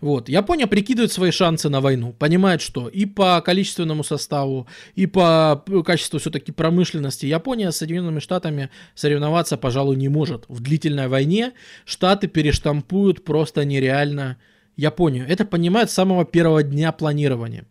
Вот. 0.02 0.30
Япония 0.30 0.68
прикидывает 0.68 1.12
свои 1.12 1.32
шансы 1.32 1.70
на 1.70 1.80
войну, 1.80 2.14
понимает, 2.14 2.62
что 2.62 2.88
и 2.88 3.06
по 3.06 3.42
количественному 3.42 4.04
составу, 4.04 4.68
и 4.96 5.06
по 5.06 5.64
качеству 5.86 6.20
все-таки 6.20 6.52
промышленности 6.52 7.26
Япония 7.26 7.72
с 7.72 7.78
Соединенными 7.78 8.20
Штатами 8.20 8.70
соревноваться, 8.96 9.58
пожалуй, 9.58 9.96
не 9.96 10.10
может. 10.10 10.46
В 10.48 10.60
длительной 10.62 11.08
войне 11.08 11.54
Штаты 11.86 12.28
перештампуют 12.28 13.24
просто 13.24 13.64
нереально 13.66 14.38
Японию. 14.76 15.26
Это 15.28 15.46
понимают 15.46 15.90
с 15.90 15.94
самого 15.94 16.26
первого 16.26 16.64
дня 16.64 16.92
планирования 16.92 17.66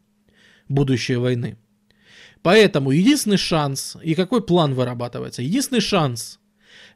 будущей 0.69 1.17
войны. 1.17 1.59
Поэтому 2.43 2.91
единственный 2.91 3.37
шанс, 3.37 3.97
и 4.03 4.15
какой 4.15 4.43
план 4.43 4.75
вырабатывается? 4.75 5.43
Единственный 5.43 5.81
шанс 5.81 6.40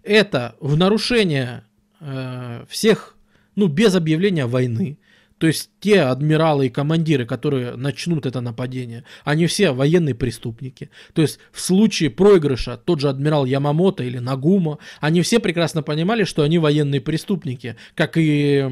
это 0.05 0.57
в 0.61 0.77
нарушение 0.77 1.65
э, 2.01 2.65
всех, 2.69 3.17
ну, 3.57 3.69
без 3.69 3.95
объявления 3.95 4.47
войны. 4.47 4.99
То 5.39 5.49
есть 5.49 5.71
те 5.81 6.03
адмиралы 6.03 6.69
и 6.69 6.71
командиры, 6.71 7.27
которые 7.27 7.75
начнут 7.75 8.25
это 8.25 8.41
нападение, 8.41 9.05
они 9.25 9.47
все 9.47 9.73
военные 9.73 10.15
преступники. 10.15 10.91
То 11.13 11.23
есть 11.23 11.41
в 11.53 11.61
случае 11.61 12.11
проигрыша 12.11 12.77
тот 12.77 13.01
же 13.01 13.09
адмирал 13.09 13.45
Ямамото 13.45 14.05
или 14.05 14.19
Нагума, 14.19 14.79
они 15.01 15.23
все 15.23 15.41
прекрасно 15.41 15.83
понимали, 15.83 16.25
что 16.25 16.45
они 16.45 16.59
военные 16.59 17.01
преступники, 17.01 17.77
как 17.97 18.17
и 18.17 18.65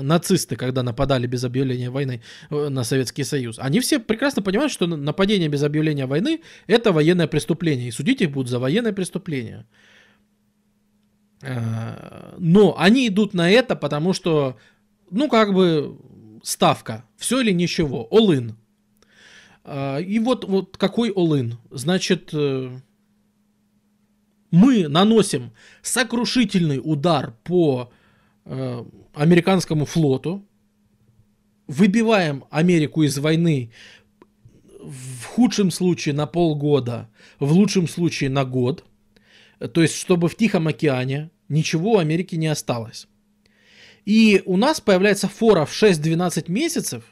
нацисты, 0.00 0.56
когда 0.56 0.82
нападали 0.82 1.26
без 1.26 1.42
объявления 1.44 1.90
войны 1.90 2.22
э, 2.48 2.68
на 2.68 2.84
Советский 2.84 3.24
Союз. 3.24 3.58
Они 3.58 3.80
все 3.80 3.98
прекрасно 3.98 4.40
понимают, 4.40 4.72
что 4.72 4.86
нападение 4.86 5.48
без 5.48 5.62
объявления 5.64 6.06
войны 6.06 6.42
это 6.68 6.92
военное 6.92 7.26
преступление, 7.26 7.88
и 7.88 7.90
судить 7.90 8.22
их 8.22 8.30
будут 8.30 8.48
за 8.48 8.60
военное 8.60 8.92
преступление. 8.92 9.66
Э, 11.44 12.34
но 12.38 12.74
они 12.78 13.06
идут 13.08 13.34
на 13.34 13.50
это, 13.50 13.76
потому 13.76 14.14
что, 14.14 14.56
ну, 15.10 15.28
как 15.28 15.52
бы, 15.52 15.98
ставка. 16.42 17.04
Все 17.16 17.40
или 17.40 17.52
ничего. 17.52 18.08
All-in. 18.10 18.54
Э, 19.64 20.02
и 20.02 20.18
вот, 20.18 20.44
вот 20.44 20.76
какой 20.78 21.10
all-in? 21.10 21.54
Значит, 21.70 22.30
э, 22.32 22.70
мы 24.50 24.88
наносим 24.88 25.52
сокрушительный 25.82 26.80
удар 26.82 27.34
по 27.44 27.90
американскому 29.14 29.86
флоту, 29.86 30.46
выбиваем 31.66 32.44
Америку 32.50 33.02
из 33.02 33.16
войны 33.18 33.72
в 34.82 35.24
худшем 35.24 35.70
случае 35.70 36.14
на 36.14 36.26
полгода, 36.26 37.08
в 37.40 37.52
лучшем 37.52 37.88
случае 37.88 38.28
на 38.28 38.44
год. 38.44 38.84
То 39.72 39.80
есть, 39.80 39.96
чтобы 39.96 40.28
в 40.28 40.36
Тихом 40.36 40.68
океане 40.68 41.30
ничего 41.48 41.92
у 41.92 41.98
Америки 41.98 42.34
не 42.36 42.48
осталось. 42.48 43.06
И 44.04 44.42
у 44.44 44.56
нас 44.56 44.80
появляется 44.80 45.28
фора 45.28 45.64
в 45.64 45.72
6-12 45.72 46.50
месяцев 46.50 47.04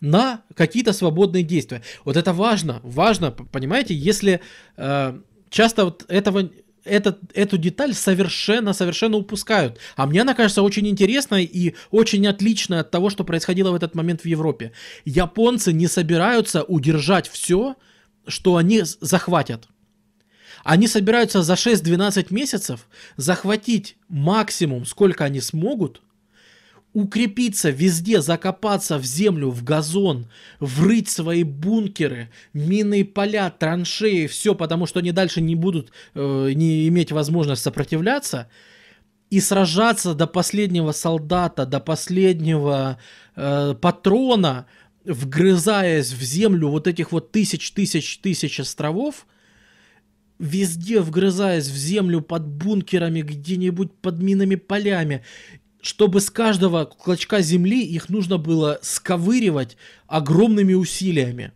на 0.00 0.42
какие-то 0.54 0.92
свободные 0.92 1.42
действия. 1.42 1.82
Вот 2.04 2.16
это 2.16 2.32
важно, 2.32 2.80
важно, 2.82 3.30
понимаете, 3.30 3.94
если 3.94 4.40
э, 4.76 5.18
часто 5.48 5.84
вот 5.84 6.04
этого 6.08 6.50
этот, 6.86 7.18
эту 7.34 7.58
деталь 7.58 7.94
совершенно, 7.94 8.72
совершенно 8.72 9.16
упускают. 9.16 9.78
А 9.96 10.06
мне 10.06 10.22
она 10.22 10.34
кажется 10.34 10.62
очень 10.62 10.86
интересной 10.86 11.44
и 11.44 11.74
очень 11.90 12.26
отличной 12.26 12.80
от 12.80 12.90
того, 12.90 13.10
что 13.10 13.24
происходило 13.24 13.72
в 13.72 13.74
этот 13.74 13.94
момент 13.94 14.22
в 14.22 14.26
Европе. 14.26 14.72
Японцы 15.04 15.72
не 15.72 15.88
собираются 15.88 16.62
удержать 16.62 17.28
все, 17.28 17.74
что 18.26 18.56
они 18.56 18.82
захватят. 18.82 19.68
Они 20.66 20.88
собираются 20.88 21.42
за 21.42 21.52
6-12 21.52 22.26
месяцев 22.30 22.88
захватить 23.16 23.96
максимум, 24.08 24.84
сколько 24.84 25.24
они 25.24 25.40
смогут, 25.40 26.02
укрепиться 26.92 27.70
везде, 27.70 28.20
закопаться 28.20 28.98
в 28.98 29.04
землю, 29.04 29.50
в 29.50 29.62
газон, 29.62 30.26
врыть 30.58 31.08
свои 31.08 31.44
бункеры, 31.44 32.30
минные 32.52 33.04
поля, 33.04 33.48
траншеи, 33.50 34.26
все, 34.26 34.56
потому 34.56 34.86
что 34.86 34.98
они 34.98 35.12
дальше 35.12 35.40
не 35.40 35.54
будут 35.54 35.92
э, 36.14 36.50
не 36.52 36.88
иметь 36.88 37.12
возможность 37.12 37.62
сопротивляться, 37.62 38.50
и 39.30 39.38
сражаться 39.38 40.14
до 40.14 40.26
последнего 40.26 40.90
солдата, 40.90 41.64
до 41.64 41.78
последнего 41.78 42.98
э, 43.36 43.74
патрона, 43.80 44.66
вгрызаясь 45.04 46.12
в 46.12 46.22
землю 46.22 46.70
вот 46.70 46.88
этих 46.88 47.12
вот 47.12 47.30
тысяч, 47.30 47.70
тысяч, 47.70 48.18
тысяч 48.18 48.58
островов– 48.58 49.28
везде 50.38 51.00
вгрызаясь 51.00 51.68
в 51.68 51.76
землю 51.76 52.20
под 52.20 52.46
бункерами, 52.46 53.22
где-нибудь 53.22 53.92
под 53.92 54.20
минными 54.20 54.56
полями, 54.56 55.22
чтобы 55.80 56.20
с 56.20 56.30
каждого 56.30 56.84
клочка 56.84 57.40
земли 57.40 57.82
их 57.82 58.08
нужно 58.08 58.38
было 58.38 58.78
сковыривать 58.82 59.76
огромными 60.06 60.74
усилиями. 60.74 61.52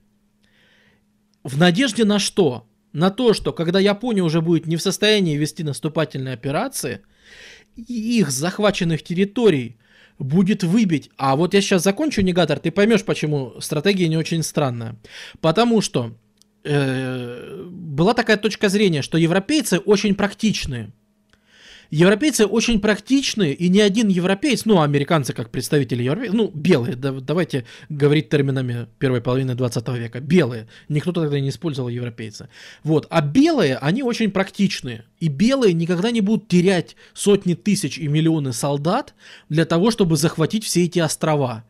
В 1.43 1.59
надежде 1.59 2.05
на 2.05 2.19
что? 2.19 2.66
На 2.93 3.11
то, 3.11 3.35
что 3.35 3.52
когда 3.52 3.78
Япония 3.78 4.23
уже 4.23 4.40
будет 4.40 4.66
не 4.66 4.77
в 4.77 4.82
состоянии 4.82 5.36
вести 5.36 5.62
наступательные 5.62 6.35
операции, 6.35 7.01
их 7.77 8.31
захваченных 8.31 9.02
территорий 9.02 9.77
будет 10.19 10.62
выбить. 10.65 11.11
А 11.16 11.35
вот 11.36 11.55
я 11.55 11.61
сейчас 11.61 11.82
закончу, 11.82 12.20
негатор, 12.20 12.59
ты 12.59 12.70
поймешь, 12.70 13.05
почему 13.05 13.55
стратегия 13.61 14.09
не 14.09 14.16
очень 14.16 14.43
странная. 14.43 14.97
Потому 15.40 15.81
что 15.81 16.15
э, 16.65 17.66
была 17.70 18.15
такая 18.15 18.37
точка 18.37 18.69
зрения, 18.69 19.03
что 19.03 19.19
европейцы 19.19 19.78
очень 19.78 20.15
практичные. 20.15 20.93
Европейцы 21.91 22.47
очень 22.47 22.81
практичные, 22.81 23.53
и 23.53 23.69
ни 23.69 23.81
один 23.81 24.07
европеец, 24.07 24.65
ну, 24.65 24.81
американцы 24.81 25.32
как 25.32 25.51
представители 25.51 26.05
европейцев, 26.05 26.37
ну, 26.37 26.51
белые, 26.55 26.95
да, 26.95 27.11
давайте 27.11 27.66
говорить 27.89 28.28
терминами 28.28 28.87
первой 29.01 29.20
половины 29.20 29.57
20 29.57 29.89
века, 29.99 30.20
белые, 30.20 30.69
никто 30.89 31.11
тогда 31.12 31.41
не 31.41 31.49
использовал 31.49 31.89
европейцы. 31.89 32.49
Вот, 32.85 33.09
а 33.11 33.20
белые, 33.23 33.77
они 33.77 34.05
очень 34.05 34.31
практичные, 34.31 35.05
и 35.19 35.27
белые 35.27 35.74
никогда 35.74 36.12
не 36.12 36.20
будут 36.20 36.47
терять 36.47 36.95
сотни 37.12 37.55
тысяч 37.55 37.99
и 37.99 38.07
миллионы 38.07 38.53
солдат 38.53 39.15
для 39.49 39.65
того, 39.65 39.91
чтобы 39.91 40.16
захватить 40.16 40.65
все 40.65 40.85
эти 40.85 41.01
острова. 41.01 41.65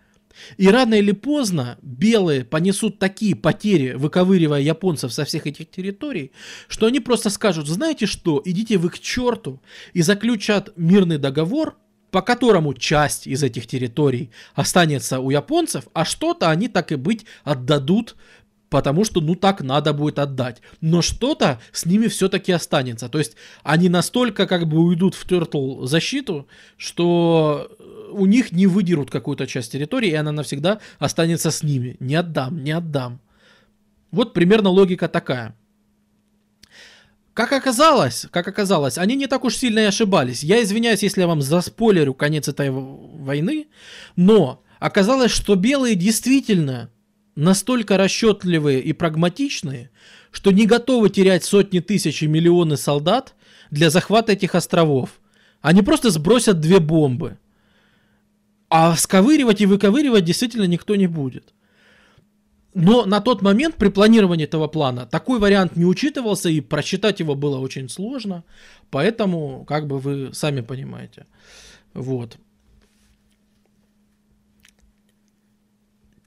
И 0.57 0.69
рано 0.69 0.95
или 0.95 1.13
поздно 1.13 1.79
белые 1.83 2.45
понесут 2.45 2.99
такие 2.99 3.35
потери, 3.35 3.93
выковыривая 3.93 4.61
японцев 4.61 5.13
со 5.13 5.25
всех 5.25 5.47
этих 5.47 5.71
территорий, 5.71 6.33
что 6.69 6.87
они 6.87 7.01
просто 7.01 7.31
скажут, 7.31 7.69
знаете 7.69 8.07
что, 8.07 8.41
идите 8.45 8.79
вы 8.79 8.91
к 8.91 8.99
черту, 8.99 9.61
и 9.93 10.03
заключат 10.03 10.71
мирный 10.77 11.19
договор, 11.19 11.77
по 12.11 12.23
которому 12.23 12.75
часть 12.75 13.27
из 13.27 13.43
этих 13.43 13.67
территорий 13.67 14.31
останется 14.55 15.21
у 15.21 15.31
японцев, 15.31 15.85
а 15.93 16.05
что-то 16.05 16.51
они 16.51 16.69
так 16.69 16.93
и 16.93 16.97
быть 16.97 17.25
отдадут 17.45 18.17
потому 18.71 19.05
что 19.05 19.21
ну 19.21 19.35
так 19.35 19.61
надо 19.61 19.93
будет 19.93 20.19
отдать. 20.19 20.63
Но 20.81 21.03
что-то 21.03 21.61
с 21.73 21.85
ними 21.85 22.07
все-таки 22.07 22.53
останется. 22.53 23.09
То 23.09 23.19
есть 23.19 23.37
они 23.63 23.89
настолько 23.89 24.47
как 24.47 24.67
бы 24.67 24.79
уйдут 24.79 25.15
в 25.15 25.27
Turtle 25.27 25.87
защиту, 25.87 26.47
что 26.77 27.69
у 28.13 28.27
них 28.27 28.53
не 28.53 28.67
выдерут 28.67 29.11
какую-то 29.11 29.47
часть 29.47 29.73
территории, 29.73 30.11
и 30.11 30.15
она 30.15 30.33
навсегда 30.33 30.81
останется 30.99 31.51
с 31.51 31.63
ними. 31.63 31.97
Не 32.01 32.15
отдам, 32.15 32.63
не 32.63 32.71
отдам. 32.71 33.21
Вот 34.13 34.33
примерно 34.33 34.71
логика 34.71 35.09
такая. 35.09 35.55
Как 37.35 37.53
оказалось, 37.53 38.27
как 38.31 38.49
оказалось, 38.49 38.99
они 38.99 39.17
не 39.17 39.27
так 39.27 39.45
уж 39.45 39.57
сильно 39.57 39.81
и 39.81 39.85
ошибались. 39.85 40.43
Я 40.43 40.63
извиняюсь, 40.63 41.03
если 41.03 41.23
я 41.23 41.27
вам 41.27 41.43
заспойлерю 41.43 42.15
конец 42.15 42.49
этой 42.49 42.71
войны, 42.71 43.69
но 44.17 44.63
оказалось, 44.79 45.31
что 45.31 45.55
белые 45.55 45.95
действительно 45.95 46.91
настолько 47.35 47.97
расчетливые 47.97 48.81
и 48.81 48.93
прагматичные, 48.93 49.91
что 50.31 50.51
не 50.51 50.67
готовы 50.67 51.11
терять 51.11 51.45
сотни 51.45 51.81
тысяч 51.81 52.23
и 52.23 52.27
миллионы 52.27 52.77
солдат 52.77 53.35
для 53.71 53.91
захвата 53.91 54.33
этих 54.33 54.55
островов. 54.55 55.21
Они 55.61 55.83
просто 55.83 56.11
сбросят 56.11 56.61
две 56.61 56.81
бомбы. 56.81 57.39
А 58.69 58.95
сковыривать 58.97 59.61
и 59.61 59.67
выковыривать 59.67 60.25
действительно 60.25 60.65
никто 60.65 60.95
не 60.97 61.07
будет. 61.07 61.53
Но 62.73 63.05
на 63.05 63.21
тот 63.21 63.43
момент 63.43 63.75
при 63.75 63.89
планировании 63.89 64.45
этого 64.45 64.69
плана 64.69 65.05
такой 65.07 65.41
вариант 65.41 65.77
не 65.77 65.85
учитывался, 65.85 66.49
и 66.49 66.61
просчитать 66.61 67.19
его 67.19 67.35
было 67.35 67.59
очень 67.59 67.89
сложно. 67.89 68.45
Поэтому, 68.91 69.65
как 69.65 69.89
бы 69.89 69.99
вы 69.99 70.33
сами 70.33 70.61
понимаете. 70.61 71.27
Вот. 71.95 72.39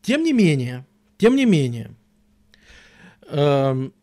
Тем 0.01 0.23
не 0.23 0.33
менее, 0.33 0.85
тем 1.17 1.35
не 1.35 1.45
менее, 1.45 1.95
эм, 3.27 3.93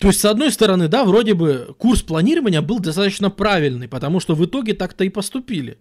то 0.00 0.08
есть, 0.08 0.20
с 0.20 0.24
одной 0.24 0.50
стороны, 0.50 0.88
да, 0.88 1.04
вроде 1.04 1.34
бы 1.34 1.74
курс 1.78 2.02
планирования 2.02 2.62
был 2.62 2.80
достаточно 2.80 3.28
правильный, 3.28 3.86
потому 3.86 4.18
что 4.18 4.34
в 4.34 4.42
итоге 4.42 4.72
так-то 4.72 5.04
и 5.04 5.10
поступили. 5.10 5.78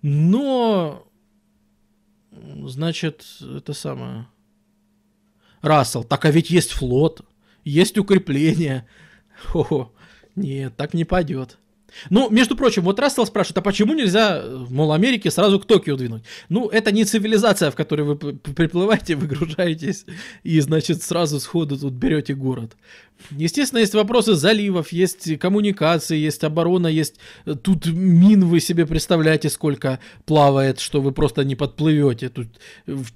Но, 0.00 1.06
значит, 2.30 3.26
это 3.40 3.74
самое... 3.74 4.26
Рассел, 5.60 6.02
так 6.04 6.24
а 6.24 6.30
ведь 6.30 6.50
есть 6.50 6.70
флот, 6.70 7.20
есть 7.64 7.98
укрепления. 7.98 8.86
О, 9.52 9.92
нет, 10.34 10.74
так 10.76 10.94
не 10.94 11.04
пойдет. 11.04 11.58
Ну, 12.10 12.30
между 12.30 12.56
прочим, 12.56 12.82
вот 12.82 13.00
Рассел 13.00 13.26
спрашивает, 13.26 13.58
а 13.58 13.62
почему 13.62 13.94
нельзя, 13.94 14.42
мол, 14.70 14.92
Америке 14.92 15.30
сразу 15.30 15.58
к 15.58 15.66
Токио 15.66 15.96
двинуть? 15.96 16.22
Ну, 16.48 16.68
это 16.68 16.92
не 16.92 17.04
цивилизация, 17.04 17.70
в 17.70 17.76
которой 17.76 18.02
вы 18.02 18.16
приплываете, 18.16 19.14
выгружаетесь 19.16 20.04
и, 20.42 20.60
значит, 20.60 21.02
сразу 21.02 21.40
сходу 21.40 21.78
тут 21.78 21.94
берете 21.94 22.34
город. 22.34 22.76
Естественно, 23.30 23.80
есть 23.80 23.94
вопросы 23.94 24.34
заливов, 24.34 24.92
есть 24.92 25.38
коммуникации, 25.38 26.16
есть 26.16 26.44
оборона, 26.44 26.86
есть 26.86 27.16
э, 27.46 27.54
тут 27.54 27.86
мин 27.86 28.44
вы 28.44 28.60
себе 28.60 28.86
представляете, 28.86 29.50
сколько 29.50 29.98
плавает, 30.24 30.80
что 30.80 31.00
вы 31.00 31.12
просто 31.12 31.44
не 31.44 31.56
подплывете. 31.56 32.28
Тут 32.28 32.48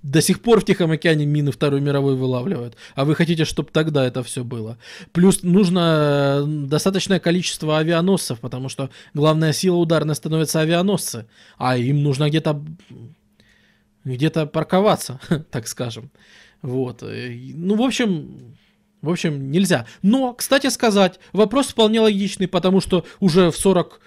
до 0.02 0.20
сих 0.20 0.42
пор 0.42 0.60
в 0.60 0.64
Тихом 0.64 0.90
океане 0.90 1.24
мины 1.24 1.52
Второй 1.52 1.80
мировой 1.80 2.16
вылавливают, 2.16 2.76
а 2.94 3.04
вы 3.04 3.14
хотите, 3.14 3.44
чтобы 3.44 3.70
тогда 3.72 4.04
это 4.04 4.22
все 4.22 4.44
было. 4.44 4.76
Плюс 5.12 5.42
нужно 5.42 6.42
э, 6.42 6.66
достаточное 6.66 7.20
количество 7.20 7.78
авианосцев, 7.78 8.40
потому 8.40 8.68
что 8.68 8.90
главная 9.14 9.52
сила 9.52 9.76
ударная 9.76 10.14
становится 10.14 10.60
авианосцы, 10.60 11.26
а 11.58 11.76
им 11.76 12.02
нужно 12.02 12.28
где-то 12.28 12.62
где-то 14.04 14.46
парковаться, 14.46 15.20
так 15.50 15.66
скажем. 15.68 16.10
Вот. 16.60 17.02
Ну, 17.02 17.76
в 17.76 17.82
общем, 17.82 18.56
в 19.02 19.10
общем, 19.10 19.50
нельзя. 19.50 19.86
Но, 20.00 20.32
кстати 20.32 20.68
сказать, 20.68 21.18
вопрос 21.32 21.68
вполне 21.68 22.00
логичный, 22.00 22.48
потому 22.48 22.80
что 22.80 23.04
уже 23.20 23.50
в 23.50 23.56
40 23.56 24.00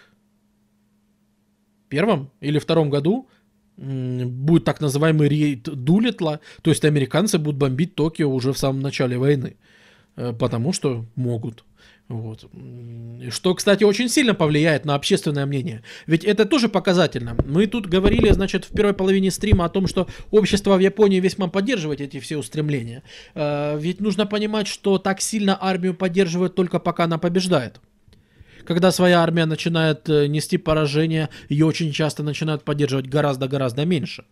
первом 1.90 2.32
или 2.40 2.60
втором 2.60 2.90
году 2.90 3.30
будет 3.78 4.64
так 4.64 4.80
называемый 4.80 5.28
рейд 5.28 5.64
Дулитла, 5.64 6.40
то 6.62 6.72
есть 6.72 6.86
американцы 6.86 7.38
будут 7.38 7.60
бомбить 7.60 7.94
Токио 7.96 8.32
уже 8.32 8.54
в 8.54 8.58
самом 8.58 8.80
начале 8.80 9.18
войны, 9.18 9.58
э, 10.16 10.32
потому 10.32 10.72
что 10.72 11.06
могут. 11.16 11.66
Вот. 12.08 12.46
Что, 13.32 13.56
кстати, 13.56 13.84
очень 13.84 14.10
сильно 14.10 14.36
повлияет 14.36 14.86
на 14.86 14.94
общественное 14.94 15.48
мнение. 15.48 15.82
Ведь 16.06 16.24
это 16.24 16.46
тоже 16.46 16.70
показательно. 16.70 17.36
Мы 17.46 17.66
тут 17.66 17.88
говорили, 17.88 18.30
значит, 18.30 18.66
в 18.66 18.74
первой 18.76 18.94
половине 18.94 19.32
стрима 19.32 19.66
о 19.66 19.70
том, 19.70 19.88
что 19.88 20.08
общество 20.30 20.76
в 20.76 20.80
Японии 20.80 21.20
весьма 21.20 21.48
поддерживает 21.48 22.02
эти 22.02 22.20
все 22.20 22.38
устремления. 22.38 23.02
Э, 23.34 23.76
ведь 23.80 24.02
нужно 24.02 24.28
понимать, 24.28 24.68
что 24.68 25.00
так 25.00 25.20
сильно 25.20 25.58
армию 25.60 25.96
поддерживают 25.96 26.54
только 26.54 26.80
пока 26.80 27.06
она 27.06 27.18
побеждает. 27.18 27.82
Когда 28.66 28.92
своя 28.92 29.22
армия 29.22 29.46
начинает 29.46 30.08
э, 30.08 30.28
нести 30.28 30.58
поражение, 30.58 31.30
ее 31.50 31.66
очень 31.66 31.92
часто 31.92 32.22
начинают 32.22 32.64
поддерживать 32.64 33.08
гораздо-гораздо 33.08 33.84
меньше. 33.86 34.26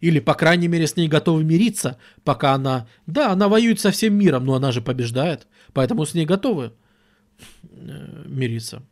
Или, 0.00 0.18
по 0.18 0.34
крайней 0.34 0.68
мере, 0.68 0.86
с 0.86 0.96
ней 0.96 1.08
готовы 1.08 1.44
мириться, 1.44 1.98
пока 2.24 2.54
она... 2.54 2.86
Да, 3.06 3.32
она 3.32 3.48
воюет 3.48 3.80
со 3.80 3.90
всем 3.90 4.14
миром, 4.14 4.46
но 4.46 4.54
она 4.54 4.72
же 4.72 4.80
побеждает. 4.80 5.46
Поэтому 5.72 6.06
с 6.06 6.14
ней 6.14 6.24
готовы 6.24 6.72
э, 7.62 8.24
мириться. 8.26 8.82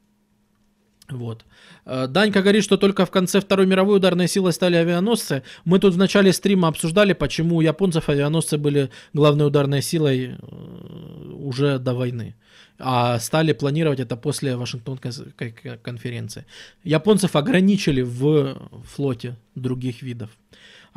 Вот. 1.10 1.46
Э, 1.86 2.06
Данька 2.06 2.42
говорит, 2.42 2.64
что 2.64 2.76
только 2.76 3.06
в 3.06 3.10
конце 3.10 3.40
Второй 3.40 3.66
мировой 3.66 3.96
ударной 3.96 4.28
силой 4.28 4.52
стали 4.52 4.76
авианосцы. 4.76 5.42
Мы 5.64 5.78
тут 5.78 5.94
в 5.94 5.98
начале 5.98 6.32
стрима 6.32 6.68
обсуждали, 6.68 7.14
почему 7.14 7.56
у 7.56 7.60
японцев 7.62 8.08
авианосцы 8.08 8.58
были 8.58 8.90
главной 9.14 9.46
ударной 9.46 9.80
силой 9.80 10.36
э, 10.36 11.32
уже 11.32 11.78
до 11.78 11.94
войны. 11.94 12.34
А 12.78 13.18
стали 13.18 13.52
планировать 13.52 14.00
это 14.00 14.16
после 14.16 14.56
Вашингтонской 14.56 15.52
конференции. 15.82 16.46
Японцев 16.84 17.34
ограничили 17.34 18.02
в 18.02 18.56
флоте 18.84 19.36
других 19.54 20.02
видов. 20.02 20.30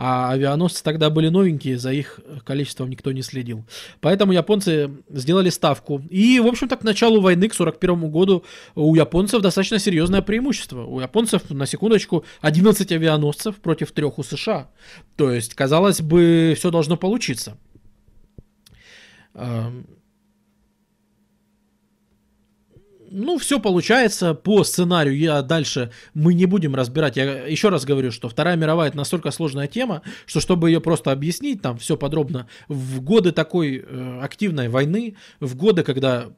А 0.03 0.31
авианосцы 0.31 0.83
тогда 0.83 1.11
были 1.11 1.29
новенькие, 1.29 1.77
за 1.77 1.91
их 1.91 2.19
количеством 2.43 2.89
никто 2.89 3.11
не 3.11 3.21
следил. 3.21 3.65
Поэтому 3.99 4.31
японцы 4.31 4.89
сделали 5.09 5.51
ставку. 5.51 6.01
И, 6.09 6.39
в 6.39 6.47
общем-то, 6.47 6.75
к 6.75 6.83
началу 6.83 7.21
войны, 7.21 7.47
к 7.47 7.53
1941 7.53 8.09
году, 8.09 8.43
у 8.73 8.95
японцев 8.95 9.43
достаточно 9.43 9.77
серьезное 9.77 10.23
преимущество. 10.23 10.85
У 10.85 10.99
японцев, 10.99 11.47
на 11.51 11.67
секундочку, 11.67 12.25
11 12.41 12.91
авианосцев 12.91 13.57
против 13.57 13.91
трех 13.91 14.17
у 14.17 14.23
США. 14.23 14.71
То 15.17 15.31
есть, 15.31 15.53
казалось 15.53 16.01
бы, 16.01 16.55
все 16.57 16.71
должно 16.71 16.97
получиться. 16.97 17.59
Ну, 23.11 23.37
все 23.37 23.59
получается 23.59 24.33
по 24.33 24.63
сценарию. 24.63 25.17
Я 25.17 25.41
дальше 25.41 25.91
мы 26.13 26.33
не 26.33 26.45
будем 26.45 26.75
разбирать. 26.75 27.17
Я 27.17 27.45
еще 27.45 27.69
раз 27.69 27.85
говорю, 27.85 28.11
что 28.11 28.29
Вторая 28.29 28.55
мировая 28.55 28.89
это 28.89 28.97
настолько 28.97 29.31
сложная 29.31 29.67
тема, 29.67 30.01
что 30.25 30.39
чтобы 30.39 30.69
ее 30.69 30.81
просто 30.81 31.11
объяснить, 31.11 31.61
там 31.61 31.77
все 31.77 31.97
подробно, 31.97 32.47
в 32.67 33.01
годы 33.01 33.31
такой 33.31 33.83
э, 33.85 34.19
активной 34.21 34.69
войны, 34.69 35.15
в 35.39 35.55
годы, 35.55 35.83
когда 35.83 36.29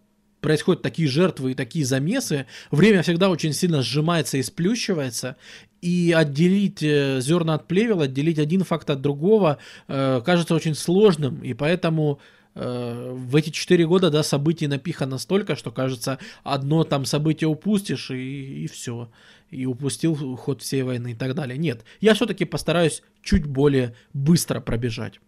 происходят 0.42 0.82
такие 0.82 1.08
жертвы 1.08 1.52
и 1.52 1.56
такие 1.56 1.86
замесы, 1.86 2.48
время 2.70 3.02
всегда 3.02 3.30
очень 3.30 3.54
сильно 3.54 3.82
сжимается 3.82 4.38
и 4.38 4.44
сплющивается, 4.44 5.38
и 5.82 6.14
отделить 6.16 6.84
э, 6.84 7.20
зерна 7.22 7.56
от 7.56 7.68
плевел, 7.68 8.02
отделить 8.02 8.40
один 8.40 8.64
факт 8.64 8.90
от 8.90 9.02
другого 9.02 9.58
э, 9.88 10.22
кажется 10.26 10.54
очень 10.54 10.76
сложным, 10.76 11.42
и 11.42 11.54
поэтому 11.54 12.20
в 12.56 13.36
эти 13.36 13.50
четыре 13.50 13.88
года, 13.88 14.12
да, 14.12 14.22
событий 14.22 14.68
напихано 14.68 15.18
столько, 15.18 15.56
что, 15.56 15.72
кажется, 15.72 16.20
одно 16.44 16.84
там 16.84 17.06
событие 17.06 17.48
упустишь 17.48 18.12
и, 18.12 18.64
и 18.64 18.68
все. 18.68 19.10
И 19.50 19.66
упустил 19.66 20.36
ход 20.36 20.62
всей 20.62 20.84
войны 20.84 21.12
и 21.12 21.16
так 21.16 21.34
далее. 21.36 21.58
Нет, 21.58 21.84
я 22.00 22.14
все-таки 22.14 22.46
постараюсь 22.46 23.02
чуть 23.22 23.46
более 23.46 23.96
быстро 24.14 24.60
пробежать. 24.60 25.20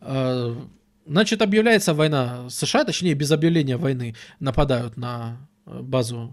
Э, 0.00 0.54
значит, 1.04 1.42
объявляется 1.42 1.94
война 1.94 2.48
США, 2.48 2.84
точнее, 2.84 3.14
без 3.14 3.30
объявления 3.32 3.76
войны 3.76 4.14
нападают 4.40 4.96
на 4.96 5.48
базу 5.66 6.32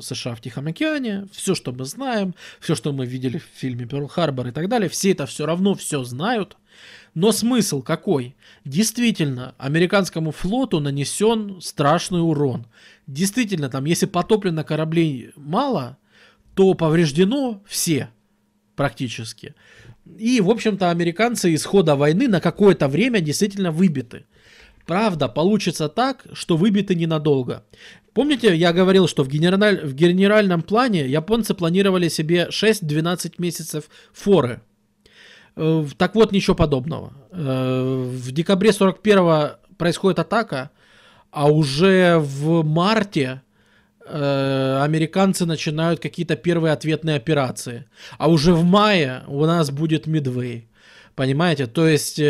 США 0.00 0.34
в 0.34 0.40
Тихом 0.40 0.68
океане, 0.68 1.26
все, 1.32 1.54
что 1.54 1.72
мы 1.72 1.84
знаем, 1.84 2.34
все, 2.60 2.74
что 2.74 2.92
мы 2.92 3.06
видели 3.06 3.38
в 3.38 3.44
фильме 3.54 3.86
Перл 3.86 4.06
Харбор 4.06 4.48
и 4.48 4.52
так 4.52 4.68
далее, 4.68 4.88
все 4.88 5.10
это 5.12 5.26
все 5.26 5.46
равно 5.46 5.74
все 5.74 6.04
знают. 6.04 6.56
Но 7.20 7.32
смысл 7.32 7.82
какой? 7.82 8.36
Действительно, 8.64 9.56
американскому 9.58 10.30
флоту 10.30 10.78
нанесен 10.78 11.60
страшный 11.60 12.20
урон. 12.20 12.68
Действительно, 13.08 13.68
там, 13.68 13.86
если 13.86 14.06
потоплено 14.06 14.62
кораблей 14.62 15.32
мало, 15.34 15.98
то 16.54 16.74
повреждено 16.74 17.60
все 17.66 18.10
практически. 18.76 19.56
И, 20.16 20.40
в 20.40 20.48
общем-то, 20.48 20.92
американцы 20.92 21.50
из 21.50 21.64
хода 21.64 21.96
войны 21.96 22.28
на 22.28 22.40
какое-то 22.40 22.86
время 22.86 23.20
действительно 23.20 23.72
выбиты. 23.72 24.24
Правда, 24.86 25.26
получится 25.26 25.88
так, 25.88 26.24
что 26.34 26.56
выбиты 26.56 26.94
ненадолго. 26.94 27.64
Помните, 28.12 28.54
я 28.54 28.72
говорил, 28.72 29.08
что 29.08 29.24
в, 29.24 29.28
генераль... 29.28 29.84
в 29.84 29.92
генеральном 29.92 30.62
плане 30.62 31.08
японцы 31.08 31.54
планировали 31.54 32.08
себе 32.08 32.46
6-12 32.52 33.34
месяцев 33.38 33.90
форы 34.12 34.62
так 35.96 36.14
вот, 36.14 36.32
ничего 36.32 36.54
подобного. 36.54 37.12
Э, 37.30 38.10
в 38.10 38.32
декабре 38.32 38.72
41 38.72 39.56
происходит 39.76 40.18
атака, 40.18 40.70
а 41.30 41.50
уже 41.50 42.18
в 42.18 42.64
марте 42.64 43.42
э, 44.06 44.80
американцы 44.82 45.46
начинают 45.46 46.00
какие-то 46.00 46.36
первые 46.36 46.72
ответные 46.72 47.16
операции. 47.16 47.84
А 48.18 48.30
уже 48.30 48.52
в 48.52 48.64
мае 48.64 49.24
у 49.26 49.44
нас 49.46 49.70
будет 49.70 50.06
Мидвей. 50.06 50.68
Понимаете? 51.14 51.66
То 51.66 51.86
есть 51.86 52.20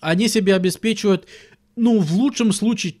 они 0.00 0.28
себе 0.28 0.54
обеспечивают, 0.54 1.26
ну, 1.76 2.00
в 2.00 2.12
лучшем 2.12 2.52
случае, 2.52 2.94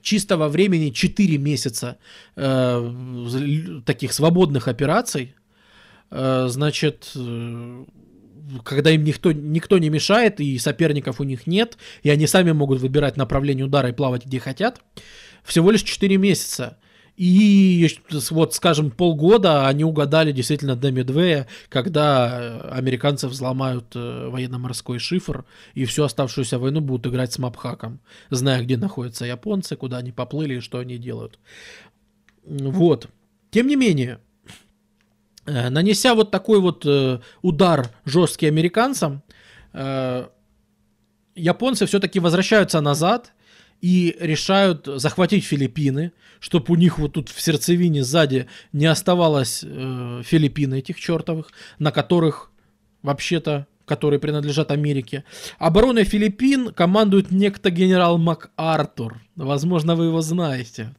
чистого 0.00 0.48
времени 0.48 0.90
4 0.90 1.36
месяца 1.38 1.98
э, 2.36 3.82
таких 3.84 4.12
свободных 4.12 4.68
операций. 4.68 5.34
Э, 6.10 6.46
значит, 6.48 7.12
когда 8.64 8.90
им 8.90 9.04
никто, 9.04 9.32
никто 9.32 9.78
не 9.78 9.88
мешает, 9.88 10.40
и 10.40 10.58
соперников 10.58 11.20
у 11.20 11.24
них 11.24 11.46
нет, 11.46 11.78
и 12.02 12.10
они 12.10 12.26
сами 12.26 12.52
могут 12.52 12.80
выбирать 12.80 13.16
направление 13.16 13.64
удара 13.64 13.88
и 13.88 13.92
плавать 13.92 14.26
где 14.26 14.40
хотят, 14.40 14.80
всего 15.44 15.70
лишь 15.70 15.82
4 15.82 16.16
месяца. 16.16 16.78
И 17.14 17.88
вот, 18.30 18.54
скажем, 18.54 18.90
полгода 18.90 19.68
они 19.68 19.84
угадали 19.84 20.32
действительно 20.32 20.76
до 20.76 20.90
Медвея, 20.90 21.46
когда 21.68 22.62
американцы 22.70 23.28
взломают 23.28 23.94
э, 23.94 24.28
военно-морской 24.28 24.98
шифр, 24.98 25.44
и 25.74 25.84
всю 25.84 26.04
оставшуюся 26.04 26.58
войну 26.58 26.80
будут 26.80 27.12
играть 27.12 27.32
с 27.32 27.38
мапхаком, 27.38 28.00
зная, 28.30 28.62
где 28.62 28.78
находятся 28.78 29.26
японцы, 29.26 29.76
куда 29.76 29.98
они 29.98 30.10
поплыли 30.10 30.56
и 30.56 30.60
что 30.60 30.78
они 30.78 30.96
делают. 30.96 31.38
Вот. 32.44 33.08
Тем 33.50 33.66
не 33.66 33.76
менее, 33.76 34.18
Э, 34.18 34.31
нанеся 35.46 36.14
вот 36.14 36.30
такой 36.30 36.60
вот 36.60 36.84
э, 36.86 37.20
удар 37.42 37.90
жесткий 38.04 38.46
американцам, 38.46 39.22
э, 39.72 40.26
японцы 41.34 41.86
все-таки 41.86 42.20
возвращаются 42.20 42.80
назад 42.80 43.32
и 43.80 44.16
решают 44.20 44.86
захватить 44.86 45.44
Филиппины, 45.44 46.12
чтобы 46.38 46.66
у 46.72 46.76
них 46.76 46.98
вот 46.98 47.14
тут 47.14 47.28
в 47.28 47.40
сердцевине 47.40 48.04
сзади 48.04 48.46
не 48.72 48.86
оставалось 48.86 49.64
э, 49.64 50.22
Филиппины 50.24 50.78
этих 50.78 51.00
чертовых, 51.00 51.50
на 51.78 51.90
которых 51.90 52.50
вообще-то 53.02 53.66
которые 53.84 54.20
принадлежат 54.20 54.70
Америке. 54.70 55.24
Обороной 55.58 56.04
Филиппин 56.04 56.72
командует 56.72 57.30
некто 57.30 57.70
генерал 57.70 58.16
МакАртур. 58.16 59.20
Возможно, 59.36 59.96
вы 59.96 60.06
его 60.06 60.22
знаете. 60.22 60.94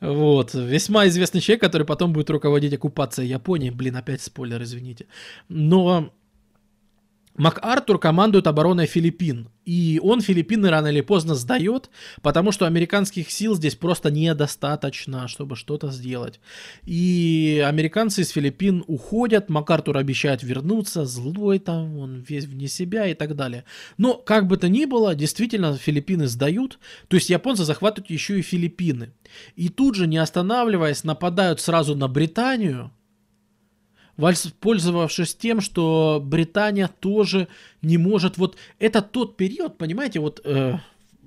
Вот. 0.00 0.54
Весьма 0.54 1.06
известный 1.08 1.40
человек, 1.40 1.60
который 1.60 1.86
потом 1.86 2.12
будет 2.12 2.30
руководить 2.30 2.72
оккупацией 2.72 3.28
Японии. 3.28 3.70
Блин, 3.70 3.96
опять 3.96 4.22
спойлер, 4.22 4.62
извините. 4.62 5.06
Но 5.48 6.12
МакАртур 7.40 7.98
командует 7.98 8.46
обороной 8.46 8.84
Филиппин. 8.84 9.48
И 9.64 9.98
он 10.02 10.20
Филиппины 10.20 10.68
рано 10.68 10.88
или 10.88 11.00
поздно 11.00 11.34
сдает, 11.34 11.88
потому 12.20 12.52
что 12.52 12.66
американских 12.66 13.30
сил 13.30 13.54
здесь 13.54 13.76
просто 13.76 14.10
недостаточно, 14.10 15.26
чтобы 15.26 15.56
что-то 15.56 15.90
сделать. 15.90 16.38
И 16.84 17.64
американцы 17.66 18.20
из 18.20 18.28
Филиппин 18.28 18.84
уходят, 18.86 19.48
МакАртур 19.48 19.96
обещает 19.96 20.42
вернуться, 20.42 21.06
злой 21.06 21.60
там, 21.60 21.96
он 21.96 22.22
весь 22.28 22.44
вне 22.44 22.68
себя 22.68 23.06
и 23.06 23.14
так 23.14 23.34
далее. 23.34 23.64
Но, 23.96 24.14
как 24.14 24.46
бы 24.46 24.58
то 24.58 24.68
ни 24.68 24.84
было, 24.84 25.14
действительно 25.14 25.74
Филиппины 25.78 26.26
сдают, 26.26 26.78
то 27.08 27.16
есть 27.16 27.30
японцы 27.30 27.64
захватывают 27.64 28.10
еще 28.10 28.38
и 28.38 28.42
Филиппины. 28.42 29.14
И 29.56 29.70
тут 29.70 29.94
же, 29.94 30.06
не 30.06 30.18
останавливаясь, 30.18 31.04
нападают 31.04 31.62
сразу 31.62 31.94
на 31.94 32.06
Британию, 32.06 32.90
воспользовавшись 34.20 35.34
тем, 35.34 35.60
что 35.60 36.22
Британия 36.22 36.88
тоже 37.00 37.48
не 37.82 37.98
может... 37.98 38.36
Вот 38.38 38.56
это 38.78 39.02
тот 39.02 39.36
период, 39.36 39.78
понимаете, 39.78 40.20
вот 40.20 40.40
э, 40.44 40.74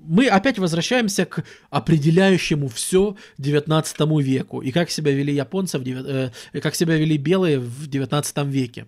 мы 0.06 0.28
опять 0.28 0.58
возвращаемся 0.58 1.24
к 1.24 1.44
определяющему 1.70 2.68
все 2.68 3.16
19 3.38 4.00
веку 4.22 4.60
и 4.60 4.70
как 4.70 4.90
себя 4.90 5.12
вели 5.12 5.34
японцы, 5.34 5.78
в, 5.78 5.82
э, 5.86 6.30
как 6.60 6.74
себя 6.74 6.96
вели 6.96 7.16
белые 7.16 7.58
в 7.58 7.88
19 7.88 8.36
веке. 8.46 8.86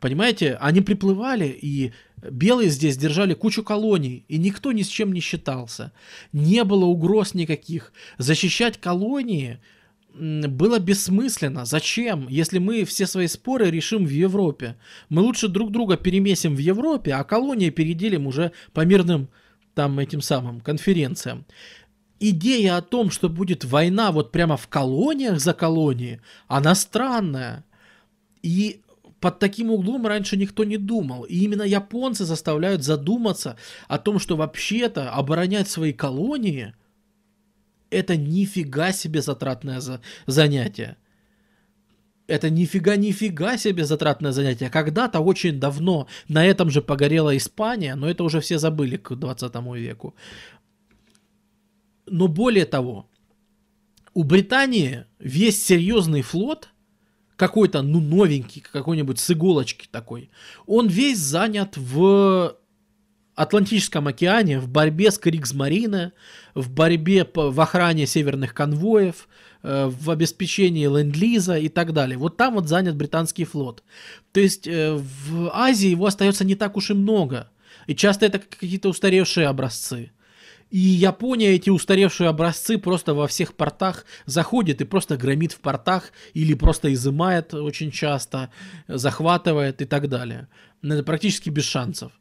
Понимаете, 0.00 0.58
они 0.60 0.80
приплывали, 0.82 1.46
и 1.46 1.92
белые 2.30 2.68
здесь 2.68 2.96
держали 2.96 3.34
кучу 3.34 3.62
колоний, 3.62 4.24
и 4.28 4.38
никто 4.38 4.72
ни 4.72 4.82
с 4.82 4.88
чем 4.88 5.12
не 5.12 5.20
считался. 5.20 5.92
Не 6.32 6.64
было 6.64 6.84
угроз 6.84 7.34
никаких. 7.34 7.92
Защищать 8.18 8.78
колонии 8.78 9.60
было 10.16 10.78
бессмысленно. 10.78 11.64
Зачем? 11.64 12.26
Если 12.28 12.58
мы 12.58 12.84
все 12.84 13.06
свои 13.06 13.26
споры 13.26 13.70
решим 13.70 14.06
в 14.06 14.10
Европе. 14.10 14.76
Мы 15.08 15.22
лучше 15.22 15.48
друг 15.48 15.70
друга 15.70 15.96
перемесим 15.96 16.54
в 16.54 16.58
Европе, 16.58 17.14
а 17.14 17.24
колонии 17.24 17.70
переделим 17.70 18.26
уже 18.26 18.52
по 18.72 18.84
мирным 18.84 19.28
там 19.74 19.98
этим 19.98 20.20
самым 20.20 20.60
конференциям. 20.60 21.44
Идея 22.18 22.78
о 22.78 22.82
том, 22.82 23.10
что 23.10 23.28
будет 23.28 23.64
война 23.64 24.10
вот 24.10 24.32
прямо 24.32 24.56
в 24.56 24.68
колониях 24.68 25.38
за 25.38 25.52
колонии, 25.52 26.20
она 26.48 26.74
странная. 26.74 27.64
И 28.42 28.80
под 29.20 29.38
таким 29.38 29.70
углом 29.70 30.06
раньше 30.06 30.36
никто 30.38 30.64
не 30.64 30.78
думал. 30.78 31.24
И 31.24 31.36
именно 31.36 31.62
японцы 31.62 32.24
заставляют 32.24 32.82
задуматься 32.82 33.56
о 33.86 33.98
том, 33.98 34.18
что 34.18 34.36
вообще-то 34.36 35.10
оборонять 35.10 35.68
свои 35.68 35.92
колонии 35.92 36.74
это 37.90 38.16
нифига 38.16 38.92
себе 38.92 39.22
затратное 39.22 39.80
за 39.80 40.00
занятие. 40.26 40.96
Это 42.26 42.50
нифига, 42.50 42.96
нифига 42.96 43.56
себе 43.56 43.84
затратное 43.84 44.32
занятие. 44.32 44.68
Когда-то 44.68 45.20
очень 45.20 45.60
давно 45.60 46.08
на 46.28 46.44
этом 46.44 46.70
же 46.70 46.82
погорела 46.82 47.36
Испания, 47.36 47.94
но 47.94 48.08
это 48.08 48.24
уже 48.24 48.40
все 48.40 48.58
забыли 48.58 48.96
к 48.96 49.14
20 49.14 49.54
веку. 49.76 50.14
Но 52.06 52.26
более 52.26 52.66
того, 52.66 53.08
у 54.14 54.24
Британии 54.24 55.04
весь 55.18 55.64
серьезный 55.64 56.22
флот, 56.22 56.70
какой-то, 57.36 57.82
ну, 57.82 58.00
новенький, 58.00 58.62
какой-нибудь 58.62 59.18
с 59.18 59.30
иголочки 59.30 59.86
такой, 59.90 60.30
он 60.66 60.88
весь 60.88 61.18
занят 61.18 61.76
в 61.76 62.56
Атлантическом 63.36 64.08
океане 64.08 64.58
в 64.58 64.68
борьбе 64.68 65.10
с 65.10 65.18
Кригсмарине, 65.18 66.12
в 66.54 66.70
борьбе 66.70 67.28
в 67.34 67.60
охране 67.60 68.06
северных 68.06 68.52
конвоев, 68.52 69.28
Э, 69.68 69.86
в 69.86 70.10
обеспечении 70.12 70.86
ленд-лиза 70.86 71.58
и 71.58 71.68
так 71.68 71.92
далее. 71.92 72.16
Вот 72.16 72.36
там 72.36 72.54
вот 72.54 72.68
занят 72.68 72.94
британский 72.94 73.44
флот. 73.44 73.82
То 74.30 74.38
есть 74.38 74.68
э, 74.68 74.94
в 74.94 75.50
Азии 75.52 75.88
его 75.88 76.06
остается 76.06 76.44
не 76.44 76.54
так 76.54 76.76
уж 76.76 76.90
и 76.90 76.94
много. 76.94 77.50
И 77.88 77.96
часто 77.96 78.26
это 78.26 78.38
какие-то 78.38 78.88
устаревшие 78.88 79.48
образцы. 79.48 80.12
И 80.70 80.78
Япония 80.78 81.48
эти 81.48 81.68
устаревшие 81.68 82.28
образцы 82.28 82.78
просто 82.78 83.12
во 83.12 83.26
всех 83.26 83.54
портах 83.54 84.06
заходит 84.24 84.80
и 84.80 84.84
просто 84.84 85.16
громит 85.16 85.50
в 85.50 85.58
портах 85.58 86.12
или 86.32 86.54
просто 86.54 86.92
изымает 86.92 87.52
очень 87.52 87.90
часто, 87.90 88.50
захватывает 88.86 89.82
и 89.82 89.84
так 89.84 90.08
далее. 90.08 90.46
Это 90.80 91.02
практически 91.02 91.50
без 91.50 91.64
шансов. 91.64 92.12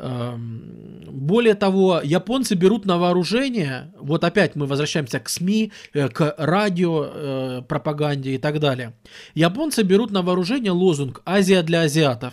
Эм, 0.00 1.00
более 1.10 1.54
того, 1.54 2.00
японцы 2.04 2.54
берут 2.54 2.86
на 2.86 2.98
вооружение, 2.98 3.92
вот 3.98 4.22
опять 4.22 4.54
мы 4.54 4.66
возвращаемся 4.66 5.18
к 5.18 5.28
СМИ, 5.28 5.72
э, 5.92 6.08
к 6.08 6.34
радио, 6.38 7.04
э, 7.04 7.62
пропаганде 7.68 8.34
и 8.34 8.38
так 8.38 8.60
далее. 8.60 8.94
Японцы 9.34 9.82
берут 9.82 10.12
на 10.12 10.22
вооружение 10.22 10.70
лозунг 10.70 11.20
«Азия 11.24 11.62
для 11.62 11.82
азиатов», 11.82 12.32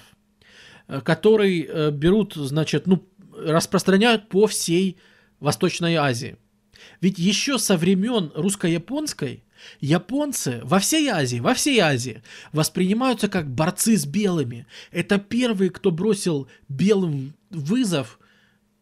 э, 0.87 1.01
который 1.01 1.91
берут, 1.91 2.35
значит, 2.35 2.85
ну, 2.85 3.03
распространяют 3.35 4.29
по 4.29 4.45
всей 4.45 4.97
Восточной 5.39 5.95
Азии. 5.95 6.37
Ведь 7.01 7.17
еще 7.17 7.57
со 7.57 7.77
времен 7.77 8.31
русско-японской 8.35 9.43
Японцы 9.79 10.61
во 10.63 10.79
всей 10.79 11.07
Азии, 11.09 11.39
во 11.39 11.53
всей 11.53 11.79
Азии 11.79 12.21
воспринимаются 12.53 13.27
как 13.27 13.49
борцы 13.49 13.97
с 13.97 14.05
белыми. 14.05 14.67
Это 14.91 15.17
первые, 15.17 15.69
кто 15.69 15.91
бросил 15.91 16.47
белым 16.67 17.33
вызов 17.49 18.19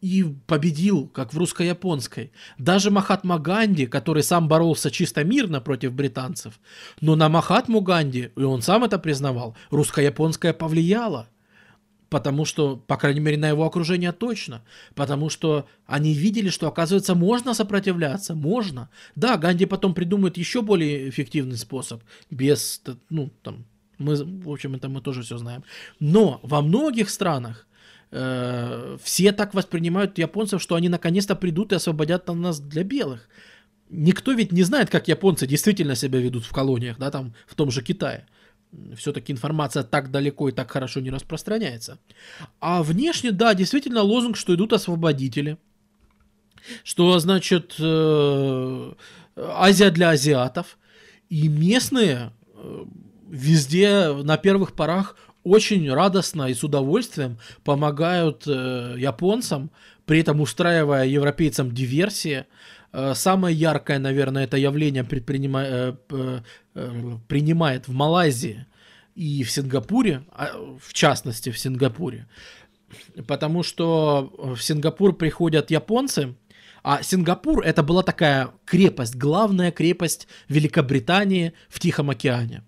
и 0.00 0.22
победил, 0.46 1.08
как 1.08 1.32
в 1.32 1.38
русско-японской. 1.38 2.30
Даже 2.58 2.90
Махатма 2.90 3.38
Ганди, 3.38 3.86
который 3.86 4.22
сам 4.22 4.48
боролся 4.48 4.90
чисто 4.90 5.24
мирно 5.24 5.62
против 5.62 5.94
британцев, 5.94 6.60
но 7.00 7.16
на 7.16 7.30
Махатму 7.30 7.80
Ганди, 7.80 8.30
и 8.36 8.42
он 8.42 8.60
сам 8.60 8.84
это 8.84 8.98
признавал, 8.98 9.56
русско-японская 9.70 10.52
повлияла. 10.52 11.28
Потому 12.14 12.44
что, 12.44 12.76
по 12.76 12.96
крайней 12.96 13.18
мере, 13.18 13.36
на 13.36 13.48
его 13.48 13.64
окружение 13.64 14.12
точно. 14.12 14.62
Потому 14.94 15.30
что 15.30 15.66
они 15.84 16.14
видели, 16.14 16.48
что, 16.48 16.68
оказывается, 16.68 17.16
можно 17.16 17.54
сопротивляться. 17.54 18.36
Можно. 18.36 18.88
Да, 19.16 19.36
Ганди 19.36 19.66
потом 19.66 19.94
придумает 19.94 20.36
еще 20.36 20.62
более 20.62 21.08
эффективный 21.08 21.56
способ. 21.56 22.04
Без, 22.30 22.80
ну, 23.10 23.32
там, 23.42 23.64
мы, 23.98 24.14
в 24.14 24.48
общем, 24.48 24.76
это 24.76 24.88
мы 24.88 25.00
тоже 25.00 25.22
все 25.22 25.38
знаем. 25.38 25.64
Но 25.98 26.38
во 26.44 26.62
многих 26.62 27.10
странах 27.10 27.66
э, 28.12 28.96
все 29.02 29.32
так 29.32 29.52
воспринимают 29.52 30.16
японцев, 30.16 30.62
что 30.62 30.76
они 30.76 30.88
наконец-то 30.88 31.34
придут 31.34 31.72
и 31.72 31.74
освободят 31.74 32.28
нас 32.28 32.60
для 32.60 32.84
белых. 32.84 33.28
Никто 33.90 34.30
ведь 34.30 34.52
не 34.52 34.62
знает, 34.62 34.88
как 34.88 35.08
японцы 35.08 35.48
действительно 35.48 35.96
себя 35.96 36.20
ведут 36.20 36.44
в 36.44 36.52
колониях, 36.52 36.96
да, 36.96 37.10
там, 37.10 37.34
в 37.48 37.56
том 37.56 37.72
же 37.72 37.82
Китае 37.82 38.24
все-таки 38.96 39.32
информация 39.32 39.82
так 39.82 40.10
далеко 40.10 40.48
и 40.48 40.52
так 40.52 40.70
хорошо 40.70 41.00
не 41.00 41.10
распространяется. 41.10 41.98
А 42.60 42.82
внешне, 42.82 43.32
да, 43.32 43.54
действительно 43.54 44.02
лозунг, 44.02 44.36
что 44.36 44.54
идут 44.54 44.72
освободители. 44.72 45.58
Что 46.82 47.18
значит 47.18 47.74
э, 47.78 48.92
Азия 49.36 49.90
для 49.90 50.10
азиатов. 50.10 50.78
И 51.28 51.48
местные 51.48 52.32
э, 52.54 52.84
везде 53.28 54.12
на 54.12 54.36
первых 54.36 54.72
порах 54.72 55.16
очень 55.42 55.92
радостно 55.92 56.48
и 56.48 56.54
с 56.54 56.64
удовольствием 56.64 57.38
помогают 57.64 58.44
э, 58.46 58.94
японцам, 58.96 59.70
при 60.06 60.20
этом 60.20 60.40
устраивая 60.40 61.04
европейцам 61.06 61.72
диверсии. 61.72 62.46
Самое 63.14 63.56
яркое, 63.56 63.98
наверное, 63.98 64.44
это 64.44 64.56
явление 64.56 65.02
предпринима... 65.02 65.98
Э, 66.74 66.90
Э, 66.90 67.18
принимает 67.28 67.86
в 67.86 67.92
Малайзии 67.92 68.66
и 69.14 69.44
в 69.44 69.50
Сингапуре, 69.50 70.24
а, 70.32 70.50
в 70.80 70.92
частности 70.92 71.50
в 71.50 71.58
Сингапуре, 71.58 72.26
потому 73.28 73.62
что 73.62 74.32
в 74.36 74.60
Сингапур 74.60 75.16
приходят 75.16 75.70
японцы, 75.70 76.34
а 76.82 77.00
Сингапур 77.04 77.64
это 77.64 77.84
была 77.84 78.02
такая 78.02 78.50
крепость, 78.64 79.14
главная 79.14 79.70
крепость 79.70 80.26
Великобритании 80.48 81.52
в 81.68 81.78
Тихом 81.78 82.10
океане. 82.10 82.64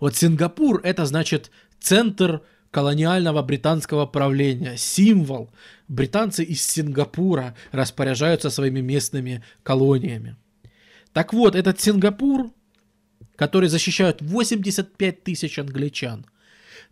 Вот 0.00 0.16
Сингапур 0.16 0.80
это 0.82 1.04
значит 1.04 1.50
центр 1.78 2.40
колониального 2.70 3.42
британского 3.42 4.06
правления, 4.06 4.78
символ. 4.78 5.50
Британцы 5.88 6.42
из 6.42 6.66
Сингапура 6.66 7.54
распоряжаются 7.70 8.48
своими 8.48 8.80
местными 8.80 9.44
колониями. 9.62 10.36
Так 11.12 11.34
вот, 11.34 11.54
этот 11.54 11.78
Сингапур 11.80 12.50
которые 13.36 13.70
защищают 13.70 14.22
85 14.22 15.22
тысяч 15.22 15.58
англичан. 15.58 16.26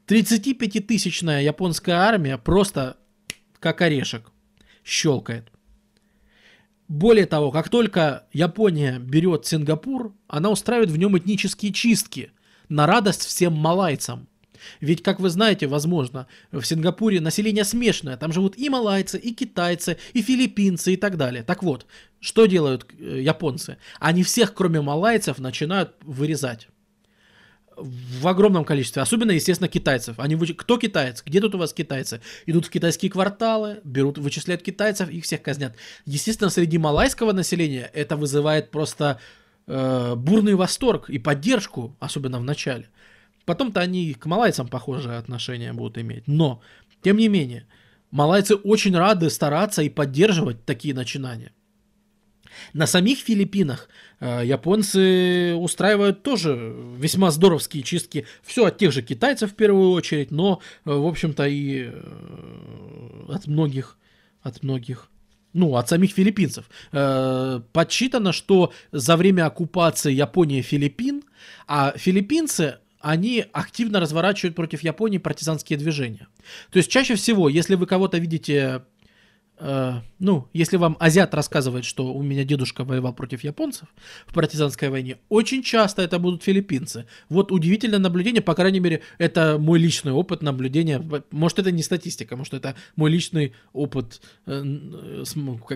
35-тысячная 0.07 1.43
японская 1.43 1.97
армия 1.97 2.39
просто 2.39 2.97
как 3.59 3.81
орешек 3.81 4.31
щелкает. 4.85 5.51
Более 6.87 7.25
того, 7.25 7.51
как 7.51 7.71
только 7.71 8.27
Япония 8.33 8.99
берет 8.99 9.47
Сингапур, 9.47 10.15
она 10.29 10.51
устраивает 10.51 10.91
в 10.91 10.99
нем 10.99 11.17
этнические 11.17 11.73
чистки 11.73 12.31
на 12.69 12.87
радость 12.87 13.25
всем 13.25 13.55
малайцам. 13.55 14.29
Ведь, 14.81 15.03
как 15.03 15.21
вы 15.21 15.31
знаете, 15.31 15.67
возможно, 15.67 16.27
в 16.53 16.63
Сингапуре 16.63 17.21
население 17.21 17.65
смешанное. 17.65 18.17
Там 18.17 18.33
живут 18.33 18.57
и 18.57 18.69
малайцы, 18.69 19.19
и 19.19 19.33
китайцы, 19.33 19.99
и 20.13 20.23
филиппинцы, 20.23 20.95
и 20.95 20.97
так 20.97 21.17
далее. 21.17 21.43
Так 21.43 21.63
вот, 21.63 21.87
что 22.21 22.47
делают 22.47 22.87
э, 22.99 23.21
японцы? 23.21 23.77
Они 24.01 24.23
всех, 24.23 24.55
кроме 24.55 24.81
малайцев, 24.81 25.39
начинают 25.39 25.95
вырезать 26.03 26.69
в 27.77 28.27
огромном 28.27 28.65
количестве, 28.65 29.03
особенно, 29.03 29.33
естественно, 29.33 29.69
китайцев. 29.69 30.19
Они 30.19 30.37
вы... 30.37 30.47
Кто 30.49 30.79
китаец? 30.79 31.23
Где 31.25 31.41
тут 31.41 31.55
у 31.55 31.59
вас 31.59 31.73
китайцы? 31.73 32.21
Идут 32.47 32.67
в 32.67 32.71
китайские 32.71 33.11
кварталы, 33.11 33.81
берут, 33.85 34.19
вычисляют 34.19 34.63
китайцев, 34.63 35.11
их 35.11 35.25
всех 35.25 35.43
казнят. 35.43 35.75
Естественно, 36.07 36.51
среди 36.51 36.79
малайского 36.79 37.33
населения 37.33 37.91
это 37.93 38.17
вызывает 38.17 38.71
просто 38.71 39.21
э, 39.67 40.15
бурный 40.17 40.55
восторг 40.55 41.11
и 41.11 41.19
поддержку, 41.19 41.97
особенно 42.01 42.39
в 42.39 42.45
начале. 42.45 42.89
Потом-то 43.45 43.81
они 43.81 44.15
к 44.15 44.27
малайцам 44.27 44.69
похожие 44.69 45.19
отношения 45.19 45.73
будут 45.73 45.99
иметь. 45.99 46.27
Но, 46.27 46.63
тем 47.03 47.17
не 47.17 47.29
менее, 47.29 47.67
малайцы 48.11 48.55
очень 48.55 48.97
рады 48.97 49.31
стараться 49.31 49.83
и 49.83 49.89
поддерживать 49.89 50.65
такие 50.65 50.95
начинания. 50.95 51.53
На 52.73 52.87
самих 52.87 53.19
Филиппинах 53.19 53.89
э, 54.21 54.43
японцы 54.45 55.55
устраивают 55.57 56.23
тоже 56.23 56.75
весьма 56.97 57.31
здоровские 57.31 57.83
чистки. 57.83 58.27
Все 58.43 58.67
от 58.67 58.79
тех 58.79 58.93
же 58.93 59.03
китайцев 59.03 59.53
в 59.53 59.55
первую 59.55 59.91
очередь, 59.91 60.31
но, 60.31 60.61
э, 60.85 60.91
в 60.93 61.07
общем-то, 61.07 61.47
и 61.47 61.91
э, 61.93 63.27
от 63.29 63.47
многих, 63.47 63.99
от 64.43 64.63
многих 64.63 65.11
ну, 65.53 65.77
от 65.77 65.89
самих 65.89 66.11
филиппинцев. 66.11 66.69
Э, 66.93 67.61
подсчитано, 67.73 68.33
что 68.33 68.73
за 68.93 69.17
время 69.17 69.47
оккупации 69.47 70.13
Японии 70.13 70.63
Филиппин, 70.63 71.23
а 71.67 71.95
филиппинцы 71.97 72.79
они 73.05 73.45
активно 73.53 74.01
разворачивают 74.01 74.57
против 74.57 74.83
Японии 74.83 75.19
партизанские 75.19 75.79
движения. 75.79 76.27
То 76.71 76.79
есть 76.79 76.91
чаще 76.91 77.17
всего, 77.17 77.51
если 77.51 77.75
вы 77.75 77.87
кого-то 77.87 78.17
видите 78.17 78.85
Э, 79.59 80.01
ну, 80.19 80.49
если 80.53 80.77
вам 80.77 80.97
азиат 80.99 81.33
рассказывает, 81.33 81.85
что 81.85 82.13
у 82.13 82.23
меня 82.23 82.45
дедушка 82.45 82.83
воевал 82.85 83.15
против 83.15 83.45
японцев 83.45 83.89
в 84.27 84.35
партизанской 84.35 84.89
войне, 84.89 85.19
очень 85.29 85.63
часто 85.63 86.03
это 86.03 86.19
будут 86.19 86.43
филиппинцы. 86.43 87.07
Вот 87.29 87.53
удивительное 87.53 88.01
наблюдение, 88.01 88.43
по 88.43 88.55
крайней 88.55 88.81
мере, 88.81 89.03
это 89.19 89.57
мой 89.59 89.79
личный 89.79 90.13
опыт 90.13 90.43
наблюдения. 90.43 91.01
Может, 91.31 91.61
это 91.61 91.71
не 91.71 91.83
статистика, 91.83 92.37
может, 92.37 92.55
это 92.55 92.75
мой 92.97 93.11
личный 93.11 93.55
опыт, 93.73 94.21
э, 94.47 95.25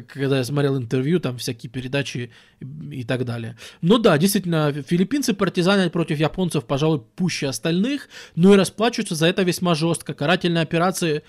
когда 0.08 0.38
я 0.38 0.44
смотрел 0.44 0.76
интервью, 0.76 1.20
там 1.20 1.38
всякие 1.38 1.70
передачи 1.70 2.30
и 2.90 3.04
так 3.04 3.24
далее. 3.24 3.56
Но 3.80 3.98
да, 3.98 4.18
действительно, 4.18 4.72
филиппинцы 4.72 5.34
партизанят 5.34 5.92
против 5.92 6.18
японцев, 6.18 6.64
пожалуй, 6.64 7.02
пуще 7.14 7.46
остальных, 7.46 8.08
но 8.34 8.54
и 8.54 8.56
расплачиваются 8.56 9.14
за 9.14 9.26
это 9.26 9.42
весьма 9.44 9.76
жестко. 9.76 10.14
Карательные 10.14 10.62
операции 10.62 11.22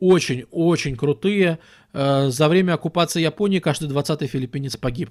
очень-очень 0.00 0.96
крутые. 0.96 1.58
Э, 1.94 2.28
за 2.28 2.48
время 2.48 2.74
оккупации 2.74 3.22
Японии 3.22 3.60
каждый 3.60 3.88
20-й 3.88 4.26
филиппинец 4.26 4.76
погиб. 4.76 5.10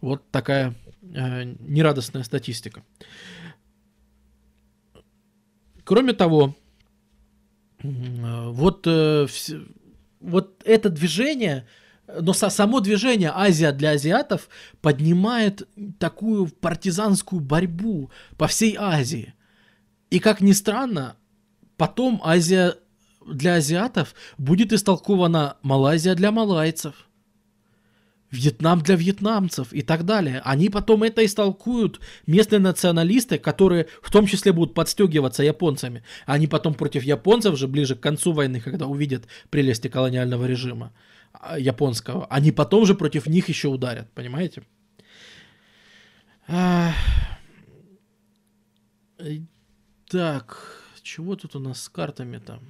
Вот 0.00 0.22
такая 0.30 0.74
э, 1.02 1.44
нерадостная 1.60 2.22
статистика. 2.22 2.84
Кроме 5.82 6.12
того, 6.12 6.54
вот, 7.82 8.86
э, 8.86 9.26
вот 10.20 10.62
это 10.64 10.90
движение, 10.90 11.66
но 12.06 12.32
само 12.32 12.78
движение 12.80 13.32
Азия 13.34 13.72
для 13.72 13.90
азиатов 13.90 14.48
поднимает 14.80 15.68
такую 15.98 16.46
партизанскую 16.46 17.40
борьбу 17.40 18.10
по 18.36 18.46
всей 18.46 18.76
Азии. 18.78 19.34
И 20.10 20.20
как 20.20 20.40
ни 20.40 20.52
странно, 20.52 21.16
потом 21.76 22.20
Азия 22.22 22.76
для 23.32 23.54
азиатов 23.54 24.14
будет 24.36 24.72
истолкована 24.72 25.56
Малайзия 25.62 26.14
для 26.14 26.32
малайцев, 26.32 26.94
Вьетнам 28.30 28.82
для 28.82 28.94
вьетнамцев 28.94 29.72
и 29.72 29.80
так 29.80 30.04
далее. 30.04 30.42
Они 30.44 30.68
потом 30.68 31.02
это 31.02 31.24
истолкуют, 31.24 31.98
местные 32.26 32.58
националисты, 32.58 33.38
которые 33.38 33.86
в 34.02 34.10
том 34.10 34.26
числе 34.26 34.52
будут 34.52 34.74
подстегиваться 34.74 35.42
японцами. 35.42 36.04
Они 36.26 36.46
потом 36.46 36.74
против 36.74 37.04
японцев 37.04 37.56
же 37.56 37.66
ближе 37.66 37.96
к 37.96 38.00
концу 38.00 38.32
войны, 38.32 38.60
когда 38.60 38.86
увидят 38.86 39.24
прелести 39.48 39.88
колониального 39.88 40.44
режима 40.44 40.92
а, 41.32 41.58
японского, 41.58 42.26
они 42.26 42.52
потом 42.52 42.84
же 42.84 42.94
против 42.94 43.26
них 43.26 43.48
еще 43.48 43.68
ударят, 43.68 44.10
понимаете? 44.12 44.62
Так, 50.08 50.82
чего 51.02 51.34
тут 51.36 51.56
у 51.56 51.60
нас 51.60 51.82
с 51.82 51.88
картами 51.88 52.38
там? 52.38 52.60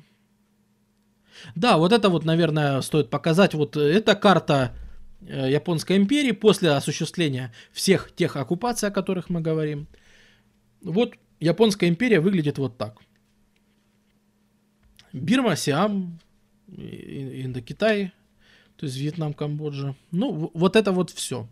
Да, 1.55 1.77
вот 1.77 1.93
это 1.93 2.09
вот, 2.09 2.25
наверное, 2.25 2.81
стоит 2.81 3.11
показать. 3.11 3.55
Вот 3.55 3.77
эта 3.77 4.15
карта 4.15 4.75
э, 5.21 5.51
Японской 5.51 5.97
империи 5.97 6.33
после 6.33 6.71
осуществления 6.71 7.53
всех 7.73 8.13
тех 8.15 8.37
оккупаций, 8.37 8.89
о 8.89 8.93
которых 8.93 9.31
мы 9.31 9.41
говорим. 9.41 9.87
Вот 10.83 11.15
Японская 11.41 11.89
империя 11.89 12.21
выглядит 12.21 12.59
вот 12.59 12.77
так. 12.79 12.99
Бирма, 15.13 15.57
Сиам, 15.57 16.19
Индокитай, 16.69 18.13
то 18.77 18.87
есть 18.87 18.97
Вьетнам, 18.97 19.33
Камбоджа. 19.33 19.95
Ну, 20.11 20.51
вот 20.55 20.77
это 20.77 20.93
вот 20.93 21.11
все. 21.11 21.49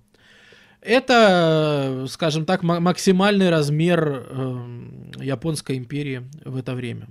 Это, 0.81 2.07
скажем 2.09 2.45
так, 2.45 2.63
максимальный 2.63 3.51
размер 3.51 4.27
э, 4.29 5.21
Японской 5.21 5.79
империи 5.79 6.23
в 6.45 6.57
это 6.57 6.75
время. 6.75 7.09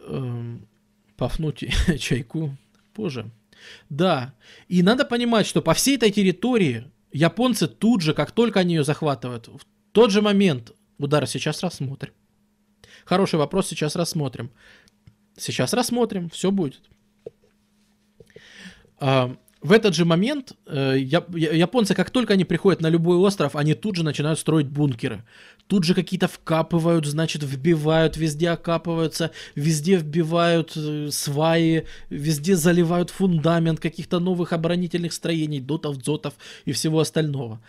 Э, 0.00 0.58
пафнуть 1.20 1.64
чайку 2.00 2.56
позже. 2.94 3.30
Да, 3.90 4.32
и 4.68 4.82
надо 4.82 5.04
понимать, 5.04 5.46
что 5.46 5.60
по 5.60 5.74
всей 5.74 5.96
этой 5.96 6.10
территории 6.10 6.90
японцы 7.12 7.68
тут 7.68 8.00
же, 8.00 8.14
как 8.14 8.32
только 8.32 8.60
они 8.60 8.76
ее 8.76 8.84
захватывают, 8.84 9.48
в 9.48 9.60
тот 9.92 10.10
же 10.10 10.22
момент 10.22 10.72
удар 10.96 11.26
сейчас 11.26 11.62
рассмотрим. 11.62 12.14
Хороший 13.04 13.38
вопрос, 13.38 13.68
сейчас 13.68 13.96
рассмотрим. 13.96 14.50
Сейчас 15.36 15.74
рассмотрим, 15.74 16.30
все 16.30 16.50
будет. 16.50 16.88
А, 18.98 19.36
в 19.62 19.72
этот 19.72 19.94
же 19.94 20.04
момент 20.06 20.52
э, 20.66 20.96
японцы, 20.98 21.94
как 21.94 22.10
только 22.10 22.32
они 22.32 22.44
приходят 22.44 22.80
на 22.80 22.88
любой 22.88 23.18
остров, 23.18 23.56
они 23.56 23.74
тут 23.74 23.96
же 23.96 24.04
начинают 24.04 24.38
строить 24.38 24.68
бункеры. 24.68 25.22
Тут 25.66 25.84
же 25.84 25.94
какие-то 25.94 26.28
вкапывают, 26.28 27.04
значит, 27.04 27.42
вбивают, 27.42 28.16
везде 28.16 28.50
окапываются, 28.50 29.32
везде 29.54 29.96
вбивают 29.96 30.72
э, 30.76 31.08
сваи, 31.10 31.84
везде 32.08 32.56
заливают 32.56 33.10
фундамент 33.10 33.80
каких-то 33.80 34.18
новых 34.18 34.54
оборонительных 34.54 35.12
строений, 35.12 35.60
дотов, 35.60 35.98
дзотов 35.98 36.34
и 36.64 36.72
всего 36.72 37.00
остального. 37.00 37.60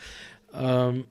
Эм, 0.53 1.07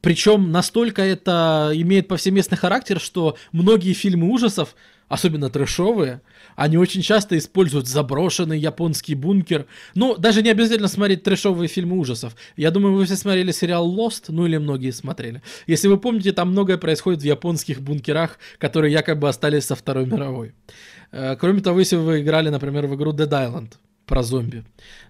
причем 0.00 0.52
настолько 0.52 1.02
это 1.02 1.72
имеет 1.74 2.06
повсеместный 2.06 2.56
характер, 2.56 3.00
что 3.00 3.36
многие 3.50 3.92
фильмы 3.92 4.30
ужасов, 4.30 4.76
особенно 5.08 5.50
трэшовые, 5.50 6.20
они 6.56 6.78
очень 6.78 7.02
часто 7.02 7.38
используют 7.38 7.86
заброшенный 7.86 8.58
японский 8.58 9.14
бункер. 9.14 9.66
Ну, 9.94 10.16
даже 10.16 10.42
не 10.42 10.50
обязательно 10.50 10.88
смотреть 10.88 11.22
трэшовые 11.22 11.68
фильмы 11.68 11.98
ужасов. 11.98 12.34
Я 12.56 12.70
думаю, 12.70 12.94
вы 12.94 13.04
все 13.04 13.16
смотрели 13.16 13.52
сериал 13.52 13.88
Lost, 13.94 14.24
ну 14.28 14.46
или 14.46 14.56
многие 14.56 14.90
смотрели. 14.90 15.42
Если 15.66 15.88
вы 15.88 15.98
помните, 15.98 16.32
там 16.32 16.50
многое 16.50 16.78
происходит 16.78 17.20
в 17.22 17.24
японских 17.24 17.80
бункерах, 17.80 18.38
которые 18.58 18.92
якобы 18.92 19.28
остались 19.28 19.64
со 19.64 19.76
Второй 19.76 20.06
мировой. 20.06 20.54
Э, 21.12 21.36
кроме 21.36 21.60
того, 21.60 21.78
если 21.78 21.96
вы 21.96 22.22
играли, 22.22 22.48
например, 22.48 22.86
в 22.86 22.94
игру 22.94 23.12
Dead 23.12 23.28
Island 23.28 23.74
про 24.06 24.22
зомби, 24.22 24.64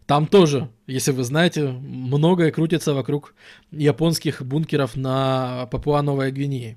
там 0.07 0.27
тоже, 0.27 0.69
если 0.87 1.13
вы 1.13 1.25
знаете, 1.25 1.69
многое 1.69 2.51
крутится 2.51 2.93
вокруг 2.95 3.35
японских 3.71 4.43
бункеров 4.43 4.97
на 4.97 5.67
Папуа-Новой 5.71 6.33
Гвинее. 6.33 6.77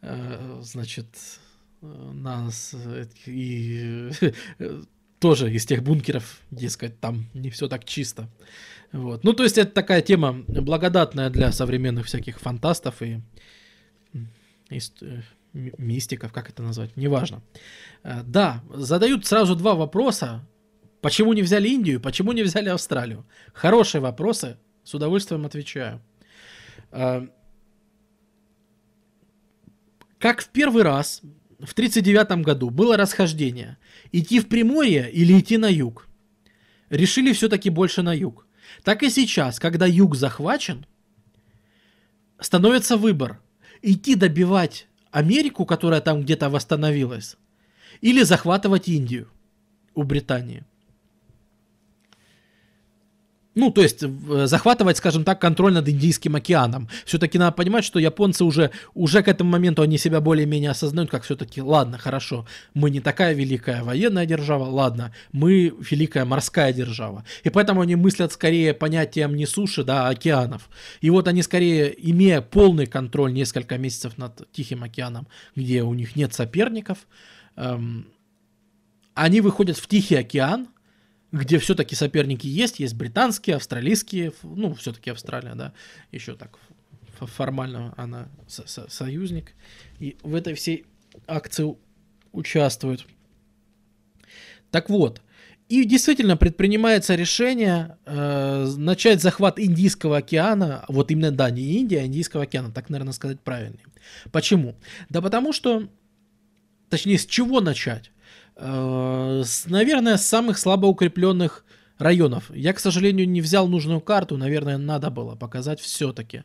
Э, 0.00 0.60
значит, 0.62 1.06
нас 1.82 2.74
э, 2.74 3.06
и 3.26 4.10
тоже 5.18 5.52
из 5.52 5.66
тех 5.66 5.82
бункеров, 5.82 6.40
дескать, 6.50 7.00
там 7.00 7.26
не 7.34 7.50
все 7.50 7.68
так 7.68 7.84
чисто. 7.84 8.28
Вот. 8.92 9.24
Ну, 9.24 9.32
то 9.32 9.42
есть 9.42 9.58
это 9.58 9.72
такая 9.72 10.02
тема 10.02 10.44
благодатная 10.46 11.30
для 11.30 11.50
современных 11.52 12.06
всяких 12.06 12.40
фантастов 12.40 13.02
и, 13.02 13.20
и 14.70 14.78
э, 15.00 15.22
мистиков, 15.52 16.32
как 16.32 16.50
это 16.50 16.62
назвать, 16.62 16.96
неважно. 16.96 17.42
Э, 18.04 18.22
да, 18.24 18.62
задают 18.72 19.26
сразу 19.26 19.56
два 19.56 19.74
вопроса. 19.74 20.46
Почему 21.00 21.32
не 21.32 21.42
взяли 21.42 21.68
Индию, 21.68 22.00
почему 22.00 22.30
не 22.32 22.44
взяли 22.44 22.68
Австралию? 22.68 23.26
Хорошие 23.52 24.00
вопросы, 24.00 24.56
с 24.84 24.94
удовольствием 24.94 25.44
отвечаю. 25.44 26.00
Как 30.20 30.42
в 30.42 30.48
первый 30.50 30.84
раз 30.84 31.22
в 31.62 31.72
1939 31.74 32.44
году 32.44 32.70
было 32.70 32.96
расхождение. 32.96 33.78
Идти 34.10 34.40
в 34.40 34.48
Приморье 34.48 35.08
или 35.10 35.38
идти 35.38 35.58
на 35.58 35.70
юг. 35.70 36.08
Решили 36.90 37.32
все-таки 37.32 37.70
больше 37.70 38.02
на 38.02 38.12
юг. 38.12 38.46
Так 38.82 39.04
и 39.04 39.10
сейчас, 39.10 39.60
когда 39.60 39.86
юг 39.86 40.16
захвачен, 40.16 40.86
становится 42.40 42.96
выбор. 42.96 43.40
Идти 43.80 44.16
добивать 44.16 44.88
Америку, 45.12 45.64
которая 45.64 46.00
там 46.00 46.22
где-то 46.22 46.50
восстановилась, 46.50 47.36
или 48.00 48.22
захватывать 48.22 48.88
Индию 48.88 49.28
у 49.94 50.02
Британии. 50.02 50.64
Ну, 53.54 53.70
то 53.70 53.82
есть 53.82 54.02
э, 54.02 54.46
захватывать, 54.46 54.96
скажем 54.96 55.24
так, 55.24 55.40
контроль 55.40 55.74
над 55.74 55.86
Индийским 55.86 56.36
океаном. 56.36 56.88
Все-таки 57.04 57.38
надо 57.38 57.52
понимать, 57.52 57.84
что 57.84 57.98
японцы 57.98 58.44
уже, 58.44 58.70
уже 58.94 59.22
к 59.22 59.28
этому 59.28 59.50
моменту 59.50 59.82
они 59.82 59.98
себя 59.98 60.20
более-менее 60.22 60.70
осознают, 60.70 61.10
как 61.10 61.24
все-таки, 61.24 61.60
ладно, 61.60 61.98
хорошо, 61.98 62.46
мы 62.72 62.90
не 62.90 63.00
такая 63.00 63.34
великая 63.34 63.82
военная 63.82 64.24
держава, 64.24 64.64
ладно, 64.64 65.12
мы 65.32 65.74
великая 65.90 66.24
морская 66.24 66.72
держава. 66.72 67.24
И 67.44 67.50
поэтому 67.50 67.82
они 67.82 67.94
мыслят 67.94 68.32
скорее 68.32 68.72
понятием 68.72 69.36
не 69.36 69.44
суши, 69.44 69.84
да, 69.84 70.08
а 70.08 70.10
океанов. 70.10 70.70
И 71.02 71.10
вот 71.10 71.28
они 71.28 71.42
скорее, 71.42 71.94
имея 72.10 72.40
полный 72.40 72.86
контроль 72.86 73.34
несколько 73.34 73.76
месяцев 73.76 74.16
над 74.16 74.50
Тихим 74.52 74.82
океаном, 74.82 75.26
где 75.54 75.82
у 75.82 75.92
них 75.92 76.16
нет 76.16 76.32
соперников, 76.32 77.06
эм, 77.56 78.06
они 79.12 79.42
выходят 79.42 79.76
в 79.76 79.86
Тихий 79.86 80.16
океан, 80.16 80.68
где 81.32 81.58
все-таки 81.58 81.94
соперники 81.94 82.46
есть, 82.46 82.78
есть 82.78 82.94
британские, 82.94 83.56
австралийские, 83.56 84.32
ну, 84.42 84.74
все-таки 84.74 85.10
Австралия, 85.10 85.54
да, 85.54 85.72
еще 86.12 86.34
так 86.36 86.58
формально 87.18 87.94
она 87.96 88.28
со 88.46 88.66
со 88.66 88.90
союзник, 88.90 89.54
и 89.98 90.16
в 90.22 90.34
этой 90.34 90.54
всей 90.54 90.84
акции 91.26 91.74
участвует. 92.32 93.06
Так 94.70 94.90
вот, 94.90 95.20
и 95.68 95.84
действительно 95.84 96.36
предпринимается 96.36 97.14
решение 97.14 97.96
э, 98.04 98.66
начать 98.76 99.22
захват 99.22 99.58
Индийского 99.58 100.18
океана, 100.18 100.84
вот 100.88 101.10
именно, 101.10 101.30
да, 101.30 101.50
не 101.50 101.62
Индия, 101.78 102.00
а 102.00 102.06
Индийского 102.06 102.42
океана, 102.42 102.70
так, 102.72 102.90
наверное, 102.90 103.12
сказать 103.12 103.40
правильнее. 103.40 103.84
Почему? 104.32 104.74
Да 105.08 105.22
потому 105.22 105.52
что, 105.52 105.88
точнее, 106.90 107.18
с 107.18 107.26
чего 107.26 107.60
начать? 107.60 108.10
Наверное, 108.56 110.16
с 110.16 110.26
самых 110.26 110.58
слабо 110.58 110.86
укрепленных 110.86 111.64
районов. 111.98 112.50
Я, 112.50 112.72
к 112.72 112.80
сожалению, 112.80 113.28
не 113.28 113.40
взял 113.40 113.68
нужную 113.68 114.00
карту, 114.00 114.36
наверное, 114.36 114.78
надо 114.78 115.10
было 115.10 115.34
показать 115.34 115.80
все-таки. 115.80 116.44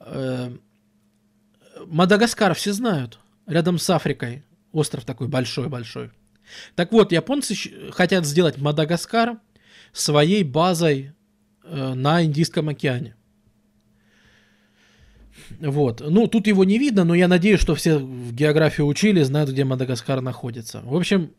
Э, 0.00 0.50
Мадагаскар 1.86 2.54
все 2.54 2.72
знают, 2.72 3.18
рядом 3.46 3.78
с 3.78 3.90
Африкой, 3.90 4.44
остров 4.72 5.04
такой 5.04 5.28
большой-большой. 5.28 6.10
Так 6.74 6.92
вот, 6.92 7.12
японцы 7.12 7.54
хотят 7.90 8.24
сделать 8.24 8.58
Мадагаскар 8.58 9.38
своей 9.92 10.44
базой 10.44 11.12
э, 11.64 11.94
на 11.94 12.24
Индийском 12.24 12.68
океане. 12.68 13.16
Вот. 15.60 16.00
Ну, 16.00 16.26
тут 16.26 16.46
его 16.46 16.64
не 16.64 16.78
видно, 16.78 17.04
но 17.04 17.14
я 17.14 17.28
надеюсь, 17.28 17.60
что 17.60 17.74
все 17.74 17.98
в 17.98 18.32
географию 18.32 18.86
учили, 18.86 19.22
знают, 19.22 19.50
где 19.50 19.64
Мадагаскар 19.64 20.20
находится. 20.20 20.80
В 20.84 20.94
общем, 20.94 21.32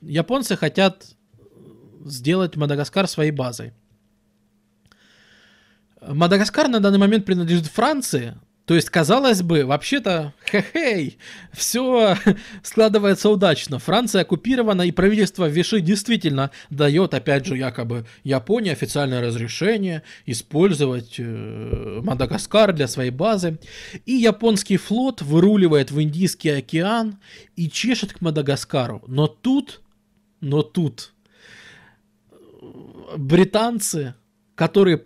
японцы 0.00 0.56
хотят 0.56 1.14
сделать 2.04 2.56
Мадагаскар 2.56 3.06
своей 3.06 3.30
базой. 3.30 3.72
Мадагаскар 6.00 6.68
на 6.68 6.80
данный 6.80 6.98
момент 6.98 7.24
принадлежит 7.24 7.66
Франции, 7.66 8.34
то 8.72 8.76
есть, 8.76 8.88
казалось 8.88 9.42
бы, 9.42 9.66
вообще-то, 9.66 10.32
хе-хей, 10.50 11.18
все 11.52 12.16
складывается 12.62 13.28
удачно. 13.28 13.78
Франция 13.78 14.22
оккупирована, 14.22 14.80
и 14.80 14.92
правительство 14.92 15.46
Виши 15.46 15.82
действительно 15.82 16.50
дает, 16.70 17.12
опять 17.12 17.44
же, 17.44 17.58
якобы 17.58 18.06
Японии 18.24 18.72
официальное 18.72 19.20
разрешение 19.20 20.04
использовать 20.24 21.16
э, 21.18 22.00
Мадагаскар 22.02 22.72
для 22.72 22.88
своей 22.88 23.10
базы. 23.10 23.58
И 24.06 24.14
японский 24.14 24.78
флот 24.78 25.20
выруливает 25.20 25.90
в 25.90 26.00
Индийский 26.00 26.48
океан 26.48 27.18
и 27.56 27.68
чешет 27.68 28.14
к 28.14 28.22
Мадагаскару. 28.22 29.04
Но 29.06 29.26
тут, 29.26 29.82
но 30.40 30.62
тут 30.62 31.12
британцы, 33.18 34.14
которые 34.54 34.96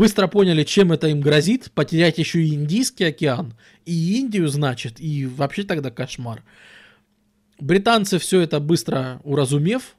быстро 0.00 0.28
поняли, 0.28 0.64
чем 0.64 0.92
это 0.92 1.08
им 1.08 1.20
грозит, 1.20 1.70
потерять 1.72 2.16
еще 2.16 2.42
и 2.42 2.54
Индийский 2.54 3.04
океан, 3.04 3.52
и 3.84 4.18
Индию, 4.18 4.48
значит, 4.48 4.98
и 4.98 5.26
вообще 5.26 5.62
тогда 5.62 5.90
кошмар. 5.90 6.42
Британцы 7.58 8.18
все 8.18 8.40
это 8.40 8.60
быстро 8.60 9.20
уразумев, 9.24 9.96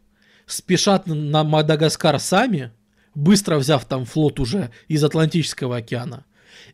спешат 0.48 1.06
на 1.06 1.44
Мадагаскар 1.44 2.20
сами, 2.20 2.72
быстро 3.14 3.60
взяв 3.60 3.86
там 3.86 4.06
флот 4.06 4.40
уже 4.40 4.72
из 4.88 5.04
Атлантического 5.04 5.78
океана, 5.78 6.26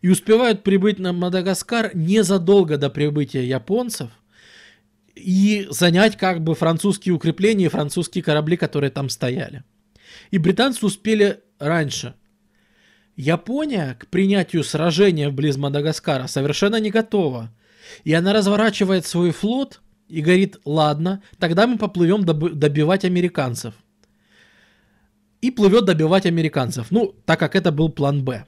и 0.01 0.07
успевают 0.07 0.63
прибыть 0.63 0.97
на 0.97 1.11
Мадагаскар 1.11 1.93
незадолго 1.97 2.77
до 2.77 2.89
прибытия 2.89 3.43
японцев 3.43 4.09
и 5.15 5.67
занять 5.69 6.15
как 6.15 6.41
бы 6.41 6.55
французские 6.55 7.13
укрепления 7.13 7.65
и 7.65 7.75
французские 7.77 8.23
корабли, 8.23 8.55
которые 8.55 8.89
там 8.89 9.09
стояли. 9.09 9.65
И 10.31 10.37
британцы 10.37 10.85
успели 10.85 11.41
раньше– 11.59 12.15
Япония 13.17 13.97
к 13.99 14.07
принятию 14.07 14.63
сражения 14.63 15.29
вблизи 15.29 15.59
Мадагаскара 15.59 16.27
совершенно 16.27 16.79
не 16.79 16.91
готова. 16.91 17.51
И 18.03 18.13
она 18.13 18.31
разворачивает 18.31 19.07
свой 19.07 19.31
флот 19.31 19.81
и 20.07 20.21
говорит, 20.21 20.57
ладно, 20.65 21.23
тогда 21.39 21.65
мы 21.65 21.79
поплывем 21.79 22.23
добивать 22.23 23.05
американцев. 23.05 23.73
И 25.41 25.49
плывет 25.49 25.85
добивать 25.85 26.27
американцев. 26.27 26.91
Ну, 26.91 27.15
так 27.25 27.39
как 27.39 27.55
это 27.55 27.71
был 27.71 27.89
план 27.89 28.23
Б. 28.23 28.45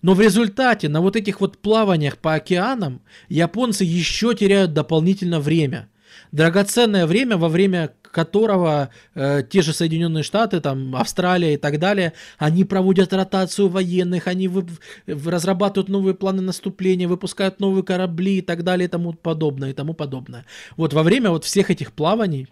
Но 0.00 0.14
в 0.14 0.20
результате 0.20 0.88
на 0.88 1.02
вот 1.02 1.14
этих 1.14 1.42
вот 1.42 1.58
плаваниях 1.58 2.16
по 2.16 2.34
океанам 2.34 3.02
японцы 3.28 3.84
еще 3.84 4.34
теряют 4.34 4.72
дополнительно 4.72 5.40
время. 5.40 5.90
Драгоценное 6.32 7.06
время, 7.06 7.36
во 7.36 7.48
время 7.48 7.92
которого 8.14 8.90
э, 9.14 9.42
те 9.50 9.60
же 9.60 9.72
Соединенные 9.72 10.22
Штаты, 10.22 10.60
там, 10.60 10.94
Австралия 10.96 11.54
и 11.54 11.56
так 11.56 11.78
далее, 11.78 12.12
они 12.38 12.64
проводят 12.64 13.12
ротацию 13.12 13.68
военных, 13.68 14.28
они 14.28 14.48
вы, 14.48 14.66
разрабатывают 15.06 15.88
новые 15.88 16.14
планы 16.14 16.40
наступления, 16.40 17.08
выпускают 17.08 17.60
новые 17.60 17.82
корабли 17.82 18.38
и 18.38 18.40
так 18.40 18.62
далее 18.62 18.86
и 18.86 18.88
тому 18.88 19.12
подобное, 19.12 19.70
и 19.70 19.72
тому 19.74 19.94
подобное. 19.94 20.46
Вот 20.76 20.94
во 20.94 21.02
время 21.02 21.30
вот 21.30 21.44
всех 21.44 21.70
этих 21.70 21.92
плаваний 21.92 22.46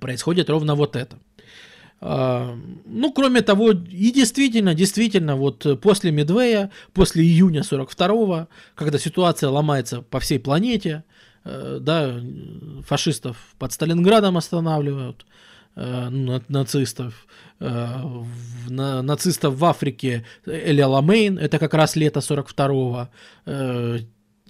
происходит 0.00 0.48
ровно 0.48 0.74
вот 0.74 0.96
это. 0.96 1.18
Uh, 2.00 2.58
ну, 2.84 3.12
кроме 3.12 3.42
того, 3.42 3.70
и 3.70 4.10
действительно, 4.10 4.74
действительно, 4.74 5.36
вот 5.36 5.80
после 5.80 6.10
Медвея, 6.10 6.72
после 6.94 7.22
июня 7.22 7.60
42-го, 7.60 8.48
когда 8.74 8.98
ситуация 8.98 9.50
ломается 9.50 10.02
по 10.02 10.18
всей 10.18 10.40
планете, 10.40 11.04
да, 11.44 12.20
фашистов 12.86 13.36
под 13.58 13.72
Сталинградом 13.72 14.36
останавливают, 14.36 15.26
э, 15.76 16.08
нацистов, 16.48 17.26
э, 17.60 18.24
на, 18.68 19.02
нацистов 19.02 19.54
в 19.54 19.64
Африке 19.64 20.24
Эля 20.46 20.86
Ламейн, 20.86 21.38
это 21.38 21.58
как 21.58 21.74
раз 21.74 21.96
лето 21.96 22.20
42-го, 22.20 23.08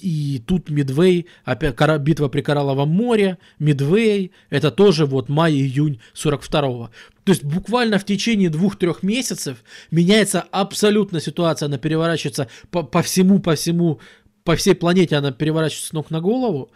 и 0.03 0.43
тут 0.47 0.69
Мидвей, 0.69 1.27
опять 1.45 1.77
битва 2.01 2.29
при 2.29 2.41
Коралловом 2.41 2.89
море, 2.89 3.39
Мидвей, 3.61 4.33
это 4.51 4.73
тоже 4.73 5.07
вот 5.07 5.29
май-июнь 5.29 6.01
42-го. 6.15 6.91
То 7.25 7.31
есть 7.31 7.45
буквально 7.45 7.99
в 7.99 8.05
течение 8.05 8.51
двух-трех 8.51 9.05
месяцев 9.05 9.63
меняется 9.93 10.45
абсолютно 10.51 11.21
ситуация, 11.21 11.67
она 11.67 11.79
переворачивается 11.79 12.49
по, 12.71 12.83
по 12.83 13.03
всему, 13.03 13.39
по 13.39 13.55
всему 13.55 14.01
по 14.45 14.57
всей 14.57 14.75
планете 14.75 15.17
она 15.17 15.33
переворачивается 15.33 15.89
с 15.89 15.93
ног 15.93 16.11
на 16.11 16.21
голову. 16.21 16.71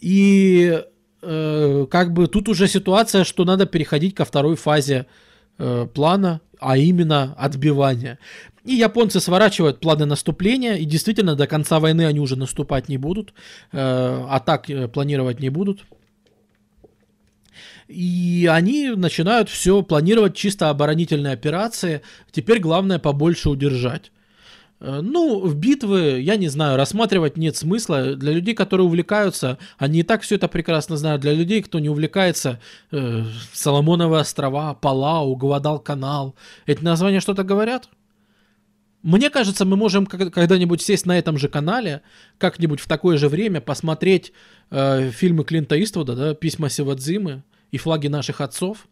И 0.00 0.82
э, 1.22 1.86
как 1.90 2.12
бы 2.12 2.26
тут 2.26 2.48
уже 2.48 2.68
ситуация, 2.68 3.24
что 3.24 3.44
надо 3.44 3.66
переходить 3.66 4.14
ко 4.14 4.24
второй 4.24 4.56
фазе 4.56 5.06
э, 5.58 5.86
плана, 5.92 6.40
а 6.58 6.76
именно 6.76 7.34
отбивание. 7.38 8.18
И 8.64 8.74
японцы 8.74 9.20
сворачивают 9.20 9.80
планы 9.80 10.06
наступления, 10.06 10.74
и 10.74 10.84
действительно 10.84 11.36
до 11.36 11.46
конца 11.46 11.78
войны 11.78 12.06
они 12.06 12.20
уже 12.20 12.36
наступать 12.36 12.88
не 12.88 12.98
будут, 12.98 13.32
э, 13.72 14.26
атак 14.28 14.68
э, 14.68 14.88
планировать 14.88 15.40
не 15.40 15.50
будут. 15.50 15.84
И 17.88 18.48
они 18.50 18.90
начинают 18.90 19.48
все 19.48 19.82
планировать 19.82 20.34
чисто 20.34 20.70
оборонительные 20.70 21.32
операции. 21.32 22.02
Теперь 22.32 22.58
главное 22.58 22.98
побольше 22.98 23.48
удержать. 23.48 24.10
Э, 24.80 25.00
ну, 25.02 25.40
в 25.40 25.54
битвы, 25.56 26.20
я 26.20 26.36
не 26.36 26.48
знаю, 26.48 26.76
рассматривать 26.76 27.36
нет 27.36 27.56
смысла. 27.56 28.14
Для 28.14 28.32
людей, 28.32 28.54
которые 28.54 28.86
увлекаются, 28.86 29.58
они 29.78 30.00
и 30.00 30.02
так 30.02 30.22
все 30.22 30.36
это 30.36 30.48
прекрасно 30.48 30.96
знают. 30.96 31.22
Для 31.22 31.32
людей, 31.32 31.62
кто 31.62 31.78
не 31.78 31.88
увлекается, 31.88 32.60
э, 32.90 33.24
Соломоновые 33.52 34.20
острова, 34.20 34.74
Палау, 34.74 35.34
Гвадал-канал, 35.36 36.34
эти 36.66 36.82
названия 36.82 37.20
что-то 37.20 37.42
говорят? 37.42 37.88
Мне 39.02 39.30
кажется, 39.30 39.64
мы 39.64 39.76
можем 39.76 40.04
когда-нибудь 40.04 40.82
сесть 40.82 41.06
на 41.06 41.16
этом 41.16 41.38
же 41.38 41.48
канале, 41.48 42.02
как-нибудь 42.38 42.80
в 42.80 42.88
такое 42.88 43.18
же 43.18 43.28
время 43.28 43.60
посмотреть 43.60 44.32
э, 44.70 45.10
фильмы 45.10 45.44
Клинта 45.44 45.80
Иствуда, 45.80 46.16
да, 46.16 46.34
«Письма 46.34 46.68
Севадзимы» 46.68 47.44
и 47.70 47.78
«Флаги 47.78 48.08
наших 48.08 48.40
отцов», 48.40 48.88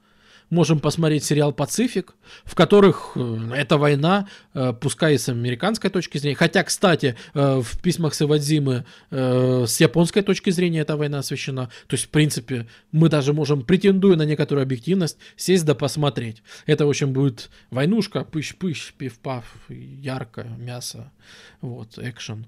можем 0.51 0.81
посмотреть 0.81 1.25
сериал 1.25 1.53
«Пацифик», 1.53 2.15
в 2.45 2.55
которых 2.55 3.13
э, 3.15 3.51
эта 3.55 3.77
война, 3.77 4.29
э, 4.55 4.73
пускай 4.79 5.19
с 5.19 5.29
американской 5.29 5.91
точки 5.91 6.19
зрения, 6.19 6.37
хотя, 6.37 6.63
кстати, 6.63 7.17
э, 7.35 7.61
в 7.63 7.81
письмах 7.81 8.15
Савадзимы 8.15 8.85
с 9.11 9.81
японской 9.81 10.23
точки 10.23 10.51
зрения 10.51 10.81
эта 10.81 10.97
война 10.97 11.19
освещена. 11.19 11.67
То 11.87 11.95
есть, 11.95 12.07
в 12.07 12.09
принципе, 12.09 12.67
мы 12.93 13.09
даже 13.09 13.33
можем, 13.33 13.63
претендуя 13.63 14.17
на 14.17 14.25
некоторую 14.25 14.63
объективность, 14.63 15.19
сесть 15.37 15.65
да 15.65 15.75
посмотреть. 15.75 16.43
Это, 16.67 16.87
в 16.87 16.89
общем, 16.89 17.13
будет 17.13 17.51
войнушка, 17.71 18.21
пыщ-пыщ, 18.21 18.93
пиф-паф, 18.97 19.45
ярко, 19.69 20.45
мясо, 20.59 21.13
вот, 21.61 21.99
экшен. 21.99 22.47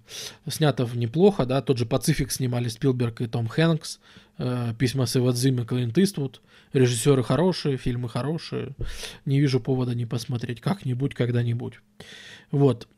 Снято 0.48 0.88
неплохо, 0.94 1.46
да, 1.46 1.62
тот 1.62 1.78
же 1.78 1.86
«Пацифик» 1.86 2.30
снимали 2.32 2.68
Спилберг 2.68 3.20
и 3.20 3.26
Том 3.26 3.48
Хэнкс, 3.48 3.98
письма 4.78 5.06
Савадзимы, 5.06 5.64
Клинт 5.64 5.96
Иствуд, 5.98 6.42
Режиссеры 6.72 7.22
хорошие, 7.22 7.76
фильмы 7.76 8.08
хорошие. 8.08 8.74
Не 9.24 9.40
вижу 9.40 9.60
повода 9.60 9.94
не 9.94 10.06
посмотреть 10.06 10.60
как-нибудь, 10.60 11.14
когда-нибудь. 11.14 11.80
Вот. 12.50 12.88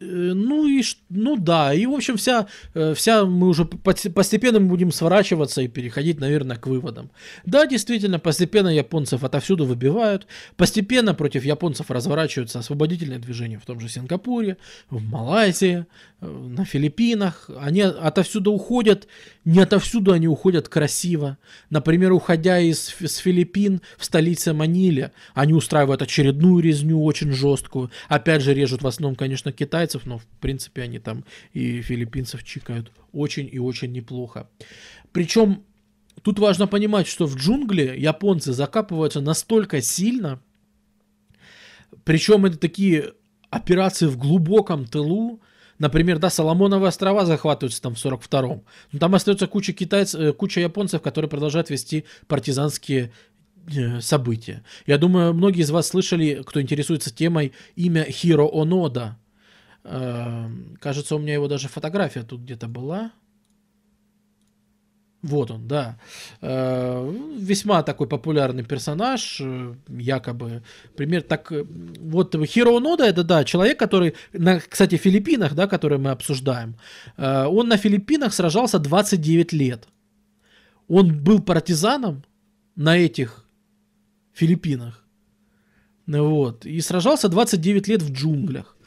Э, 0.00 0.04
ну 0.04 0.66
и 0.66 0.82
ну 1.08 1.36
да, 1.36 1.74
и 1.74 1.86
в 1.86 1.92
общем 1.92 2.16
вся, 2.16 2.46
э, 2.74 2.94
вся 2.94 3.24
мы 3.24 3.48
уже 3.48 3.64
постепенно 3.64 4.60
будем 4.60 4.92
сворачиваться 4.92 5.62
и 5.62 5.68
переходить, 5.68 6.20
наверное, 6.20 6.56
к 6.56 6.66
выводам. 6.66 7.10
Да, 7.44 7.66
действительно, 7.66 8.18
постепенно 8.18 8.68
японцев 8.68 9.24
отовсюду 9.24 9.64
выбивают, 9.64 10.26
постепенно 10.56 11.14
против 11.14 11.44
японцев 11.44 11.90
разворачиваются 11.90 12.60
освободительные 12.60 13.18
движения 13.18 13.58
в 13.58 13.66
том 13.66 13.80
же 13.80 13.88
Сингапуре, 13.88 14.56
в 14.88 15.02
Малайзии, 15.02 15.86
э, 16.20 16.26
на 16.26 16.64
Филиппинах. 16.64 17.50
Они 17.60 17.80
отовсюду 17.80 18.52
уходят, 18.52 19.08
не 19.48 19.60
отовсюду 19.60 20.12
они 20.12 20.28
уходят 20.28 20.68
красиво. 20.68 21.38
Например, 21.70 22.12
уходя 22.12 22.58
из 22.58 22.88
с 22.88 23.16
Филиппин 23.16 23.80
в 23.96 24.04
столице 24.04 24.52
Маниле, 24.52 25.12
они 25.32 25.54
устраивают 25.54 26.02
очередную 26.02 26.62
резню 26.62 27.02
очень 27.02 27.32
жесткую. 27.32 27.90
Опять 28.08 28.42
же 28.42 28.52
режут 28.52 28.82
в 28.82 28.86
основном, 28.86 29.16
конечно, 29.16 29.50
китайцев 29.50 30.04
но 30.04 30.18
в 30.18 30.26
принципе 30.40 30.82
они 30.82 30.98
там 30.98 31.24
и 31.54 31.80
филиппинцев 31.80 32.44
чикают 32.44 32.92
очень 33.14 33.48
и 33.50 33.58
очень 33.58 33.90
неплохо. 33.90 34.50
Причем 35.12 35.62
тут 36.20 36.38
важно 36.38 36.66
понимать, 36.66 37.06
что 37.06 37.24
в 37.24 37.34
джунгли 37.36 37.94
японцы 37.96 38.52
закапываются 38.52 39.22
настолько 39.22 39.80
сильно, 39.80 40.42
причем 42.04 42.44
это 42.44 42.58
такие 42.58 43.14
операции 43.48 44.08
в 44.08 44.18
глубоком 44.18 44.84
тылу, 44.84 45.40
Например, 45.78 46.18
да, 46.18 46.30
Соломоновые 46.30 46.88
острова 46.88 47.24
захватываются 47.24 47.80
там 47.80 47.94
в 47.94 48.04
42-м. 48.04 48.62
Но 48.92 48.98
там 48.98 49.14
остается 49.14 49.46
куча 49.46 49.72
китайцев, 49.72 50.20
э, 50.20 50.32
куча 50.32 50.60
японцев, 50.60 51.02
которые 51.02 51.28
продолжают 51.28 51.70
вести 51.70 52.04
партизанские 52.26 53.12
э, 53.74 54.00
события. 54.00 54.64
Я 54.86 54.98
думаю, 54.98 55.34
многие 55.34 55.62
из 55.62 55.70
вас 55.70 55.88
слышали, 55.88 56.42
кто 56.44 56.60
интересуется 56.60 57.14
темой, 57.14 57.52
имя 57.76 58.04
Хиро 58.04 58.48
Онода. 58.48 59.18
Эм, 59.84 60.76
кажется, 60.80 61.14
у 61.14 61.18
меня 61.18 61.34
его 61.34 61.48
даже 61.48 61.68
фотография 61.68 62.22
тут 62.22 62.40
где-то 62.40 62.66
была. 62.66 63.12
Вот 65.22 65.50
он, 65.50 65.66
да. 65.66 65.98
Э, 66.40 67.12
весьма 67.36 67.82
такой 67.82 68.06
популярный 68.06 68.62
персонаж, 68.62 69.40
э, 69.40 69.74
якобы. 69.88 70.62
Пример 70.96 71.22
так... 71.22 71.50
Э, 71.50 71.64
вот 72.00 72.36
Хиро 72.46 72.78
Нода, 72.78 73.04
это, 73.04 73.24
да, 73.24 73.42
человек, 73.44 73.78
который, 73.78 74.14
на, 74.32 74.60
кстати, 74.60 74.96
Филиппинах, 74.96 75.54
да, 75.54 75.66
который 75.66 75.98
мы 75.98 76.10
обсуждаем, 76.10 76.76
он 77.16 77.68
на 77.68 77.76
Филиппинах 77.76 78.32
сражался 78.32 78.78
29 78.78 79.52
лет. 79.52 79.88
Он 80.86 81.12
был 81.24 81.40
партизаном 81.40 82.24
на 82.76 82.96
этих 82.96 83.44
Филиппинах. 84.34 85.04
Вот. 86.06 86.64
И 86.64 86.80
сражался 86.80 87.28
29 87.28 87.88
лет 87.88 88.02
в 88.02 88.12
джунглях. 88.12 88.77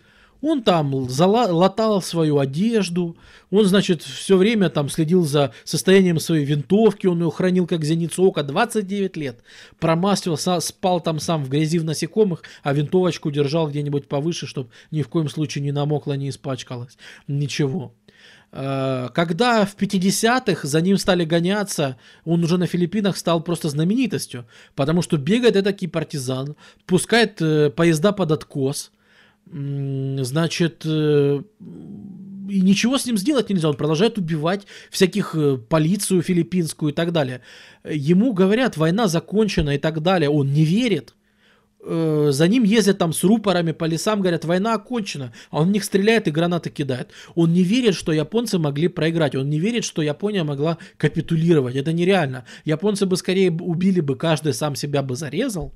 Он 0.41 0.63
там 0.63 0.93
латал 0.93 2.01
свою 2.01 2.39
одежду, 2.39 3.15
он, 3.51 3.65
значит, 3.65 4.01
все 4.01 4.37
время 4.37 4.69
там 4.69 4.89
следил 4.89 5.23
за 5.23 5.53
состоянием 5.63 6.19
своей 6.19 6.45
винтовки, 6.45 7.05
он 7.05 7.21
ее 7.21 7.29
хранил 7.29 7.67
как 7.67 7.83
зеницу 7.85 8.23
ока 8.23 8.41
29 8.41 9.17
лет. 9.17 9.43
Промастил, 9.79 10.37
спал 10.37 10.99
там 10.99 11.19
сам 11.19 11.43
в 11.43 11.49
грязи 11.49 11.77
в 11.77 11.83
насекомых, 11.83 12.41
а 12.63 12.73
винтовочку 12.73 13.29
держал 13.29 13.69
где-нибудь 13.69 14.07
повыше, 14.07 14.47
чтобы 14.47 14.71
ни 14.89 15.03
в 15.03 15.09
коем 15.09 15.29
случае 15.29 15.63
не 15.63 15.71
намокла, 15.71 16.13
не 16.13 16.29
испачкалась. 16.29 16.97
Ничего. 17.27 17.93
Э, 18.51 19.09
когда 19.13 19.65
в 19.65 19.75
50-х 19.75 20.67
за 20.67 20.81
ним 20.81 20.97
стали 20.97 21.23
гоняться, 21.23 21.97
он 22.25 22.43
уже 22.43 22.57
на 22.57 22.65
Филиппинах 22.65 23.15
стал 23.15 23.43
просто 23.43 23.69
знаменитостью, 23.69 24.47
потому 24.75 25.03
что 25.03 25.17
бегает 25.17 25.55
этакий 25.55 25.87
партизан, 25.87 26.55
пускает 26.87 27.39
э, 27.41 27.69
поезда 27.69 28.11
под 28.11 28.31
откос– 28.31 28.91
значит, 29.45 30.83
э, 30.85 31.41
и 32.49 32.61
ничего 32.61 32.97
с 32.97 33.05
ним 33.05 33.17
сделать 33.17 33.49
нельзя. 33.49 33.69
Он 33.69 33.75
продолжает 33.75 34.17
убивать 34.17 34.67
всяких 34.89 35.35
э, 35.35 35.57
полицию 35.57 36.21
филиппинскую 36.21 36.91
и 36.91 36.95
так 36.95 37.11
далее. 37.11 37.41
Ему 37.83 38.33
говорят, 38.33 38.77
война 38.77 39.07
закончена 39.07 39.75
и 39.75 39.77
так 39.77 40.01
далее. 40.01 40.29
Он 40.29 40.51
не 40.51 40.65
верит. 40.65 41.15
Э, 41.83 42.27
за 42.31 42.47
ним 42.47 42.63
ездят 42.63 42.99
там 42.99 43.11
с 43.11 43.23
рупорами 43.23 43.71
по 43.71 43.85
лесам, 43.85 44.21
говорят, 44.21 44.45
война 44.45 44.75
окончена, 44.75 45.33
а 45.49 45.61
он 45.61 45.69
в 45.69 45.71
них 45.71 45.83
стреляет 45.83 46.27
и 46.27 46.31
гранаты 46.31 46.69
кидает. 46.69 47.09
Он 47.33 47.51
не 47.53 47.63
верит, 47.63 47.95
что 47.95 48.11
японцы 48.11 48.59
могли 48.59 48.87
проиграть, 48.87 49.35
он 49.35 49.49
не 49.49 49.59
верит, 49.59 49.83
что 49.83 50.01
Япония 50.01 50.43
могла 50.43 50.77
капитулировать. 50.97 51.75
Это 51.75 51.91
нереально. 51.91 52.45
Японцы 52.65 53.05
бы 53.05 53.17
скорее 53.17 53.51
убили 53.51 53.99
бы, 53.99 54.15
каждый 54.15 54.53
сам 54.53 54.75
себя 54.75 55.01
бы 55.01 55.15
зарезал, 55.15 55.73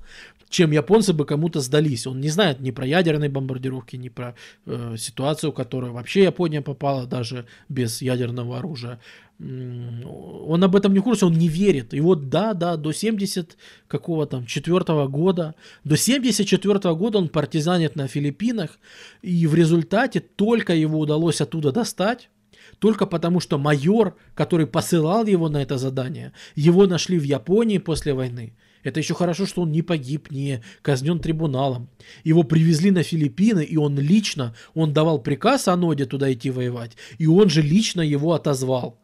чем 0.48 0.70
японцы 0.70 1.12
бы 1.12 1.24
кому-то 1.24 1.60
сдались. 1.60 2.06
Он 2.06 2.20
не 2.20 2.28
знает 2.28 2.60
ни 2.60 2.70
про 2.70 2.86
ядерные 2.86 3.28
бомбардировки, 3.28 3.96
ни 3.96 4.08
про 4.08 4.36
э, 4.66 4.94
ситуацию, 4.96 5.50
в 5.50 5.54
которую 5.54 5.92
вообще 5.92 6.22
Япония 6.22 6.62
попала 6.62 7.06
даже 7.06 7.46
без 7.68 8.00
ядерного 8.00 8.58
оружия 8.58 9.00
он 9.38 10.64
об 10.64 10.74
этом 10.76 10.94
не 10.94 11.00
в 11.00 11.02
курсе, 11.02 11.26
он 11.26 11.34
не 11.34 11.48
верит. 11.48 11.92
И 11.92 12.00
вот 12.00 12.28
да, 12.28 12.54
да, 12.54 12.76
до 12.76 12.92
70 12.92 13.56
какого 13.86 14.26
там 14.26 14.46
четвертого 14.46 15.08
года, 15.08 15.54
до 15.84 15.96
74 15.96 16.94
года 16.94 17.18
он 17.18 17.28
партизанит 17.28 17.96
на 17.96 18.08
Филиппинах, 18.08 18.78
и 19.22 19.46
в 19.46 19.54
результате 19.54 20.20
только 20.20 20.74
его 20.74 20.98
удалось 20.98 21.40
оттуда 21.40 21.70
достать, 21.70 22.30
только 22.78 23.06
потому 23.06 23.40
что 23.40 23.58
майор, 23.58 24.16
который 24.34 24.66
посылал 24.66 25.26
его 25.26 25.48
на 25.48 25.62
это 25.62 25.76
задание, 25.76 26.32
его 26.54 26.86
нашли 26.86 27.18
в 27.18 27.24
Японии 27.24 27.78
после 27.78 28.14
войны. 28.14 28.54
Это 28.84 29.00
еще 29.00 29.14
хорошо, 29.14 29.46
что 29.46 29.62
он 29.62 29.72
не 29.72 29.82
погиб, 29.82 30.30
не 30.30 30.62
казнен 30.80 31.18
трибуналом. 31.18 31.88
Его 32.24 32.44
привезли 32.44 32.90
на 32.90 33.02
Филиппины, 33.02 33.64
и 33.64 33.76
он 33.76 33.98
лично, 33.98 34.54
он 34.74 34.92
давал 34.92 35.18
приказ 35.18 35.68
Аноде 35.68 36.06
туда 36.06 36.32
идти 36.32 36.50
воевать, 36.50 36.96
и 37.18 37.26
он 37.26 37.50
же 37.50 37.62
лично 37.62 38.00
его 38.00 38.32
отозвал. 38.32 38.98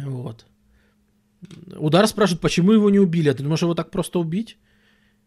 Вот. 0.00 0.46
Удар 1.76 2.06
спрашивает, 2.06 2.40
почему 2.40 2.72
его 2.72 2.90
не 2.90 2.98
убили? 2.98 3.28
А 3.28 3.34
ты 3.34 3.42
думаешь, 3.42 3.62
его 3.62 3.74
так 3.74 3.90
просто 3.90 4.18
убить? 4.18 4.58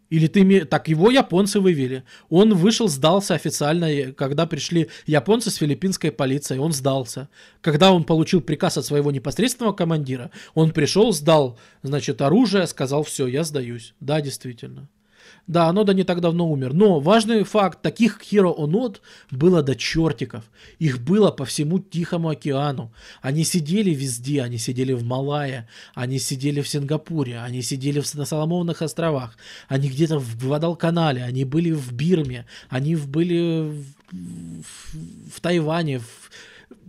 Или 0.10 0.27
ты... 0.27 0.65
Так, 0.65 0.89
его 0.89 1.10
японцы 1.10 1.61
вывели. 1.61 2.03
Он 2.30 2.53
вышел, 2.53 2.89
сдался 2.89 3.34
официально, 3.34 4.11
когда 4.11 4.45
пришли 4.45 4.89
японцы 5.06 5.49
с 5.49 5.56
филиппинской 5.56 6.11
полицией. 6.11 6.60
Он 6.60 6.73
сдался. 6.73 7.30
Когда 7.61 7.93
он 7.93 8.03
получил 8.03 8.41
приказ 8.41 8.77
от 8.77 8.85
своего 8.85 9.10
непосредственного 9.11 9.73
командира, 9.73 10.30
он 10.53 10.72
пришел, 10.72 11.14
сдал, 11.14 11.57
значит, 11.81 12.22
оружие, 12.22 12.68
сказал, 12.68 13.03
все, 13.03 13.26
я 13.26 13.45
сдаюсь. 13.45 13.93
Да, 14.02 14.19
действительно. 14.19 14.89
Да, 15.47 15.68
Анода 15.68 15.93
не 15.93 16.03
так 16.03 16.22
давно 16.22 16.49
умер. 16.49 16.73
Но 16.73 16.99
важный 16.99 17.43
факт, 17.43 17.81
таких 17.81 18.22
Хиро 18.22 18.53
Онод 18.57 19.01
было 19.31 19.63
до 19.63 19.76
чертиков. 19.76 20.43
Их 20.80 20.99
было 20.99 21.31
по 21.31 21.45
всему 21.45 21.80
Тихому 21.80 22.30
океану. 22.30 22.91
Они 23.22 23.43
сидели 23.43 23.89
везде, 23.89 24.43
они 24.43 24.57
сидели 24.57 24.93
в 24.93 25.03
Малайе, 25.03 25.68
они 25.93 26.19
сидели 26.19 26.61
в 26.61 26.68
Сингапуре, 26.68 27.39
они 27.39 27.61
сидели 27.61 27.99
в, 27.99 28.13
на 28.15 28.26
Соломонных 28.26 28.81
островах, 28.81 29.38
они 29.68 29.89
где-то 29.89 30.19
в 30.19 30.38
Гвадалканале, 30.38 31.23
они 31.23 31.43
были 31.43 31.72
в 31.72 31.91
Бирме, 31.91 32.45
они 32.69 32.95
были 32.95 33.72
в, 33.72 33.84
в, 34.11 35.35
в 35.35 35.41
Тайване, 35.41 35.99
в, 35.99 36.30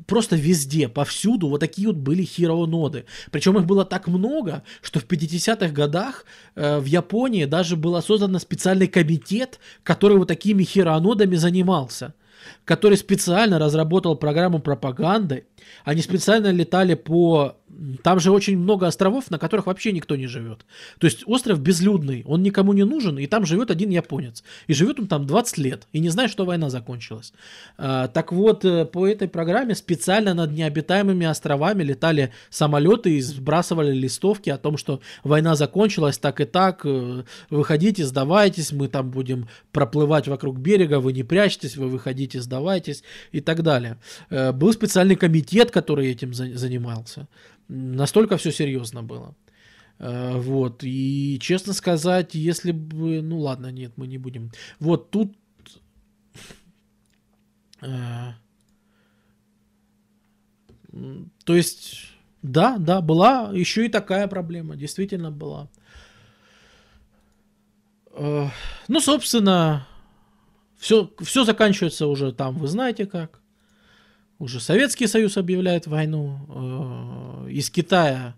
просто 0.06 0.36
везде, 0.36 0.88
повсюду 0.88 1.48
вот 1.48 1.60
такие 1.60 1.88
вот 1.88 1.96
были 1.96 2.22
хироноды. 2.22 3.04
Причем 3.30 3.58
их 3.58 3.66
было 3.66 3.84
так 3.84 4.08
много, 4.08 4.62
что 4.82 5.00
в 5.00 5.06
50-х 5.06 5.68
годах 5.68 6.24
э, 6.54 6.78
в 6.78 6.84
Японии 6.84 7.44
даже 7.44 7.76
был 7.76 8.00
создан 8.02 8.38
специальный 8.38 8.88
комитет, 8.88 9.58
который 9.82 10.18
вот 10.18 10.28
такими 10.28 10.64
хиронодами 10.64 11.36
занимался 11.36 12.14
который 12.64 12.96
специально 12.96 13.58
разработал 13.58 14.16
программу 14.16 14.58
пропаганды. 14.58 15.46
Они 15.84 16.02
специально 16.02 16.50
летали 16.50 16.94
по 16.94 17.56
там 18.02 18.20
же 18.20 18.30
очень 18.30 18.58
много 18.58 18.86
островов, 18.86 19.30
на 19.30 19.38
которых 19.38 19.66
вообще 19.66 19.92
никто 19.92 20.16
не 20.16 20.26
живет. 20.26 20.64
То 20.98 21.06
есть 21.06 21.22
остров 21.26 21.60
безлюдный, 21.60 22.22
он 22.26 22.42
никому 22.42 22.72
не 22.72 22.84
нужен, 22.84 23.18
и 23.18 23.26
там 23.26 23.46
живет 23.46 23.70
один 23.70 23.90
японец. 23.90 24.44
И 24.66 24.74
живет 24.74 25.00
он 25.00 25.06
там 25.06 25.26
20 25.26 25.58
лет, 25.58 25.86
и 25.92 26.00
не 26.00 26.10
знает, 26.10 26.30
что 26.30 26.44
война 26.44 26.70
закончилась. 26.70 27.32
А, 27.78 28.08
так 28.08 28.32
вот, 28.32 28.64
э, 28.64 28.84
по 28.84 29.06
этой 29.06 29.28
программе 29.28 29.74
специально 29.74 30.34
над 30.34 30.52
необитаемыми 30.52 31.26
островами 31.26 31.82
летали 31.82 32.32
самолеты 32.50 33.16
и 33.16 33.20
сбрасывали 33.20 33.92
листовки 33.92 34.50
о 34.50 34.58
том, 34.58 34.76
что 34.76 35.00
война 35.24 35.54
закончилась 35.56 36.18
так 36.18 36.40
и 36.40 36.44
так, 36.44 36.82
э, 36.84 37.24
выходите, 37.50 38.04
сдавайтесь, 38.04 38.72
мы 38.72 38.88
там 38.88 39.10
будем 39.10 39.48
проплывать 39.72 40.28
вокруг 40.28 40.58
берега, 40.58 41.00
вы 41.00 41.12
не 41.12 41.22
прячьтесь, 41.22 41.76
вы 41.76 41.88
выходите, 41.88 42.40
сдавайтесь 42.40 43.02
и 43.32 43.40
так 43.40 43.62
далее. 43.62 43.98
Э, 44.30 44.52
был 44.52 44.72
специальный 44.72 45.16
комитет, 45.16 45.51
который 45.70 46.10
этим 46.10 46.34
занимался. 46.34 47.28
Настолько 47.68 48.36
все 48.36 48.50
серьезно 48.52 49.02
было. 49.02 49.34
Э, 49.98 50.38
вот. 50.38 50.84
И, 50.84 51.38
честно 51.40 51.74
сказать, 51.74 52.34
если 52.34 52.72
бы... 52.72 53.22
Ну 53.22 53.38
ладно, 53.38 53.70
нет, 53.72 53.92
мы 53.96 54.06
не 54.06 54.18
будем. 54.18 54.50
Вот 54.80 55.10
тут... 55.10 55.36
Э, 57.82 58.32
то 61.44 61.54
есть, 61.56 62.12
да, 62.42 62.76
да, 62.78 63.00
была 63.00 63.50
еще 63.54 63.84
и 63.86 63.88
такая 63.88 64.28
проблема. 64.28 64.76
Действительно 64.76 65.30
была. 65.30 65.68
Э, 68.12 68.48
ну, 68.88 69.00
собственно, 69.00 69.86
Все, 70.78 71.08
все 71.20 71.44
заканчивается 71.44 72.06
уже 72.08 72.32
там, 72.32 72.58
вы 72.58 72.66
знаете 72.66 73.06
как. 73.06 73.41
Уже 74.42 74.58
Советский 74.58 75.06
Союз 75.06 75.36
объявляет 75.36 75.86
войну. 75.86 76.36
Э, 77.46 77.48
из 77.48 77.70
Китая 77.70 78.34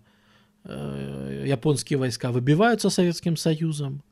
э, 0.63 1.45
японские 1.47 1.97
войска 1.97 2.31
выбиваются 2.31 2.91
Советским 2.91 3.35
Союзом. 3.35 4.03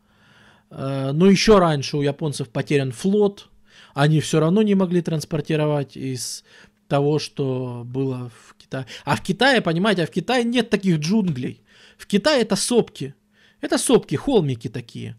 Э, 0.72 1.11
но 1.14 1.30
еще 1.30 1.60
раньше 1.60 1.98
у 1.98 2.02
японцев 2.02 2.49
потерян 2.49 2.91
флот. 2.91 3.48
Они 3.94 4.22
все 4.22 4.40
равно 4.40 4.64
не 4.64 4.74
могли 4.74 5.03
транспортировать 5.03 5.95
из 5.95 6.44
того, 6.88 7.20
что 7.20 7.84
было 7.86 8.32
в 8.36 8.56
Китае. 8.56 8.88
А 9.06 9.15
в 9.15 9.22
Китае, 9.22 9.61
понимаете, 9.61 10.02
а 10.02 10.07
в 10.07 10.10
Китае 10.10 10.44
нет 10.45 10.72
таких 10.72 10.98
джунглей. 10.98 11.61
В 11.99 12.07
Китае 12.07 12.41
это 12.41 12.56
сопки. 12.56 13.14
Это 13.61 13.78
сопки, 13.78 14.15
холмики 14.15 14.68
такие. 14.68 15.15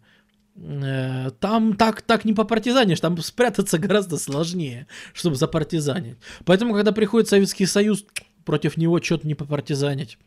Э, 0.56 1.30
там 1.40 1.74
так, 1.76 2.02
так 2.02 2.24
не 2.24 2.32
попартизанишь, 2.32 3.00
там 3.00 3.18
спрятаться 3.18 3.78
гораздо 3.78 4.18
сложнее, 4.18 4.86
чтобы 5.12 5.36
запартизанить. 5.36 6.16
Поэтому, 6.44 6.74
когда 6.74 6.92
приходит 6.92 7.28
Советский 7.28 7.66
Союз, 7.66 8.04
против 8.44 8.76
него 8.76 9.00
что-то 9.02 9.26
не 9.26 9.34
попартизанить. 9.34 10.18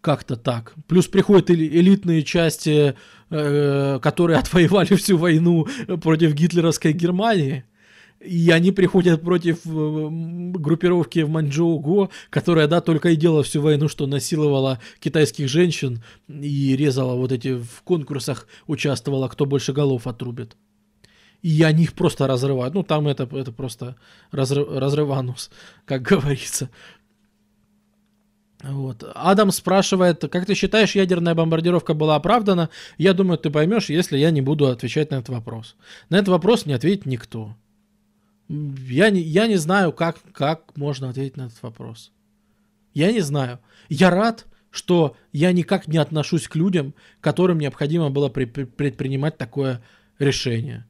Как-то 0.00 0.36
так. 0.36 0.74
Плюс 0.88 1.06
приходят 1.06 1.50
элитные 1.50 2.22
части, 2.22 2.94
э, 3.30 3.98
которые 4.00 4.38
отвоевали 4.38 4.94
всю 4.96 5.16
войну 5.16 5.66
против 6.02 6.34
гитлеровской 6.34 6.92
Германии. 6.92 7.64
И 8.20 8.50
они 8.50 8.72
приходят 8.72 9.22
против 9.22 9.66
э, 9.66 10.08
группировки 10.54 11.20
в 11.20 11.28
Маньчжоу-Го, 11.28 12.10
которая, 12.30 12.66
да, 12.66 12.80
только 12.80 13.10
и 13.10 13.16
делала 13.16 13.42
всю 13.42 13.60
войну, 13.60 13.88
что 13.88 14.06
насиловала 14.06 14.80
китайских 15.00 15.48
женщин 15.48 16.02
и 16.28 16.74
резала 16.76 17.14
вот 17.14 17.30
эти 17.32 17.58
в 17.58 17.82
конкурсах, 17.84 18.48
участвовала, 18.66 19.28
кто 19.28 19.44
больше 19.44 19.72
голов 19.72 20.06
отрубит. 20.06 20.56
И 21.42 21.62
они 21.62 21.84
их 21.84 21.92
просто 21.92 22.26
разрывают. 22.26 22.74
Ну, 22.74 22.82
там 22.82 23.06
это, 23.06 23.28
это 23.36 23.52
просто 23.52 23.96
разрыв, 24.30 24.66
разрыванус, 24.70 25.50
как 25.84 26.02
говорится. 26.10 26.70
Вот. 28.62 29.04
Адам 29.14 29.50
спрашивает, 29.50 30.22
как 30.22 30.46
ты 30.46 30.54
считаешь, 30.54 30.94
ядерная 30.94 31.34
бомбардировка 31.34 31.92
была 31.92 32.16
оправдана? 32.16 32.70
Я 32.96 33.12
думаю, 33.12 33.36
ты 33.38 33.50
поймешь, 33.50 33.90
если 33.90 34.16
я 34.16 34.30
не 34.30 34.40
буду 34.40 34.66
отвечать 34.66 35.10
на 35.10 35.16
этот 35.16 35.28
вопрос. 35.28 35.76
На 36.08 36.16
этот 36.16 36.28
вопрос 36.28 36.64
не 36.64 36.72
ответит 36.72 37.04
никто. 37.04 37.54
Я 38.48 39.10
не, 39.10 39.20
я 39.20 39.46
не 39.46 39.56
знаю, 39.56 39.92
как, 39.92 40.18
как 40.32 40.76
можно 40.76 41.10
ответить 41.10 41.36
на 41.36 41.46
этот 41.46 41.62
вопрос. 41.62 42.12
Я 42.94 43.12
не 43.12 43.20
знаю. 43.20 43.58
Я 43.88 44.10
рад, 44.10 44.46
что 44.70 45.16
я 45.32 45.52
никак 45.52 45.88
не 45.88 45.98
отношусь 45.98 46.48
к 46.48 46.54
людям, 46.54 46.94
которым 47.20 47.58
необходимо 47.58 48.10
было 48.10 48.28
при, 48.28 48.44
при, 48.44 48.64
предпринимать 48.64 49.36
такое 49.36 49.82
решение. 50.18 50.86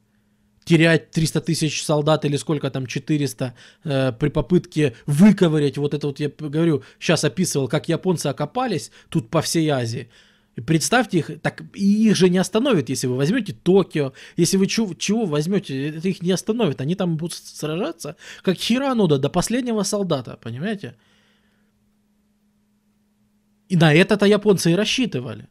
Терять 0.65 1.13
300 1.13 1.41
тысяч 1.41 1.83
солдат 1.85 2.25
или 2.25 2.37
сколько 2.37 2.71
там, 2.71 2.87
400, 2.87 3.55
э, 3.85 4.13
при 4.13 4.29
попытке 4.29 4.95
выковырять 5.07 5.79
вот 5.79 5.95
это 5.95 6.09
вот, 6.09 6.19
я 6.19 6.29
говорю, 6.29 6.83
сейчас 6.99 7.25
описывал, 7.25 7.69
как 7.69 7.89
японцы 7.89 8.27
окопались 8.27 8.91
тут 9.09 9.31
по 9.31 9.41
всей 9.41 9.69
Азии. 9.69 10.11
И 10.57 10.63
представьте 10.63 11.19
их, 11.19 11.31
так 11.43 11.63
и 11.75 12.09
их 12.09 12.17
же 12.17 12.31
не 12.31 12.39
остановит, 12.39 12.89
если 12.89 13.07
вы 13.07 13.17
возьмете 13.17 13.53
Токио, 13.53 14.15
если 14.39 14.57
вы 14.57 14.67
чего, 14.67 14.95
чего 14.95 15.27
возьмете, 15.27 15.91
это 15.91 16.09
их 16.09 16.23
не 16.23 16.33
остановит, 16.33 16.81
они 16.81 16.95
там 16.95 17.19
будут 17.19 17.35
сражаться, 17.35 18.17
как 18.43 18.57
Хирануда 18.57 19.19
до 19.19 19.29
последнего 19.29 19.83
солдата, 19.83 20.39
понимаете? 20.43 20.97
И 23.69 23.77
на 23.77 23.93
это-то 23.93 24.25
японцы 24.25 24.73
и 24.73 24.75
рассчитывали. 24.75 25.49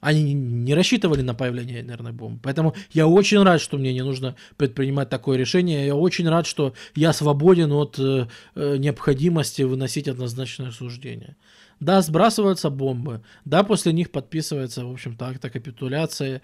Они 0.00 0.32
не 0.32 0.72
рассчитывали 0.72 1.20
на 1.20 1.34
появление 1.34 1.78
ядерной 1.78 2.12
бомбы. 2.12 2.40
Поэтому 2.42 2.74
я 2.92 3.06
очень 3.06 3.42
рад, 3.42 3.60
что 3.60 3.76
мне 3.76 3.92
не 3.92 4.02
нужно 4.02 4.34
предпринимать 4.56 5.10
такое 5.10 5.36
решение. 5.36 5.86
Я 5.86 5.94
очень 5.94 6.26
рад, 6.26 6.46
что 6.46 6.72
я 6.94 7.12
свободен 7.12 7.70
от 7.72 7.98
э, 7.98 8.26
э 8.54 8.76
необходимости 8.78 9.60
выносить 9.60 10.08
однозначное 10.08 10.70
суждение. 10.70 11.36
Да, 11.80 12.02
сбрасываются 12.02 12.68
бомбы. 12.68 13.22
Да, 13.46 13.64
после 13.64 13.92
них 13.94 14.10
подписывается, 14.10 14.84
в 14.84 14.92
общем-то, 14.92 15.26
акт 15.26 15.42
капитуляции. 15.50 16.42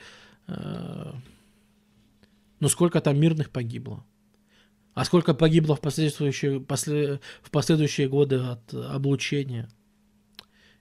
Э, 0.49 1.13
но 2.59 2.69
сколько 2.69 3.03
там 3.03 3.21
мирных 3.21 3.51
погибло? 3.51 4.03
А 4.95 5.05
сколько 5.05 5.35
погибло 5.35 5.77
в 5.77 5.83
последующие, 5.83 6.59
после, 6.59 7.21
в 7.43 7.51
последующие 7.51 8.09
годы 8.09 8.37
от 8.37 8.73
облучения? 8.73 9.69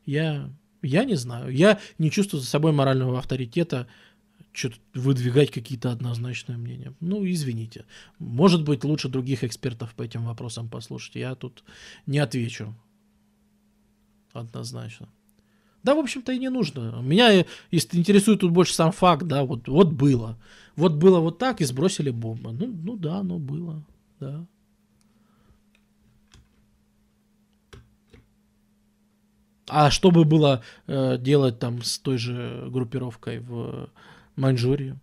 Я, 0.05 0.49
я 0.81 1.03
не 1.03 1.15
знаю. 1.15 1.53
Я 1.53 1.79
не 1.97 2.09
чувствую 2.09 2.39
за 2.39 2.47
собой 2.47 2.71
морального 2.71 3.19
авторитета 3.19 3.87
что-то 4.53 4.77
выдвигать 4.93 5.51
какие-то 5.51 5.91
однозначные 5.91 6.57
мнения. 6.57 6.93
Ну, 7.01 7.29
извините. 7.29 7.83
Может 8.19 8.63
быть, 8.63 8.85
лучше 8.85 9.09
других 9.09 9.43
экспертов 9.43 9.93
по 9.95 10.03
этим 10.03 10.23
вопросам 10.23 10.69
послушать. 10.69 11.15
Я 11.15 11.35
тут 11.35 11.65
не 12.05 12.19
отвечу 12.19 12.73
Однозначно. 14.35 15.07
Да, 15.81 15.95
в 15.95 15.99
общем-то, 15.99 16.33
и 16.33 16.39
не 16.39 16.49
нужно. 16.49 16.99
Меня 17.01 17.45
интересует 17.71 18.41
тут 18.41 18.51
больше 18.51 18.73
сам 18.73 18.91
факт, 18.91 19.23
да, 19.23 19.45
вот, 19.45 19.67
вот 19.69 19.93
было. 19.93 20.37
Вот 20.75 20.95
было 20.95 21.19
вот 21.19 21.37
так, 21.37 21.61
и 21.61 21.63
сбросили 21.63 22.09
бомбу. 22.09 22.51
Ну, 22.51 22.67
ну 22.67 22.97
да, 22.97 23.23
ну 23.23 23.39
было, 23.39 23.81
да. 24.19 24.45
А 29.69 29.89
что 29.89 30.11
бы 30.11 30.25
было 30.25 30.61
э, 30.87 31.17
делать 31.17 31.59
там 31.59 31.81
с 31.81 31.97
той 31.97 32.17
же 32.17 32.67
группировкой 32.69 33.39
в 33.39 33.89
Маньчжурии? 34.35 34.99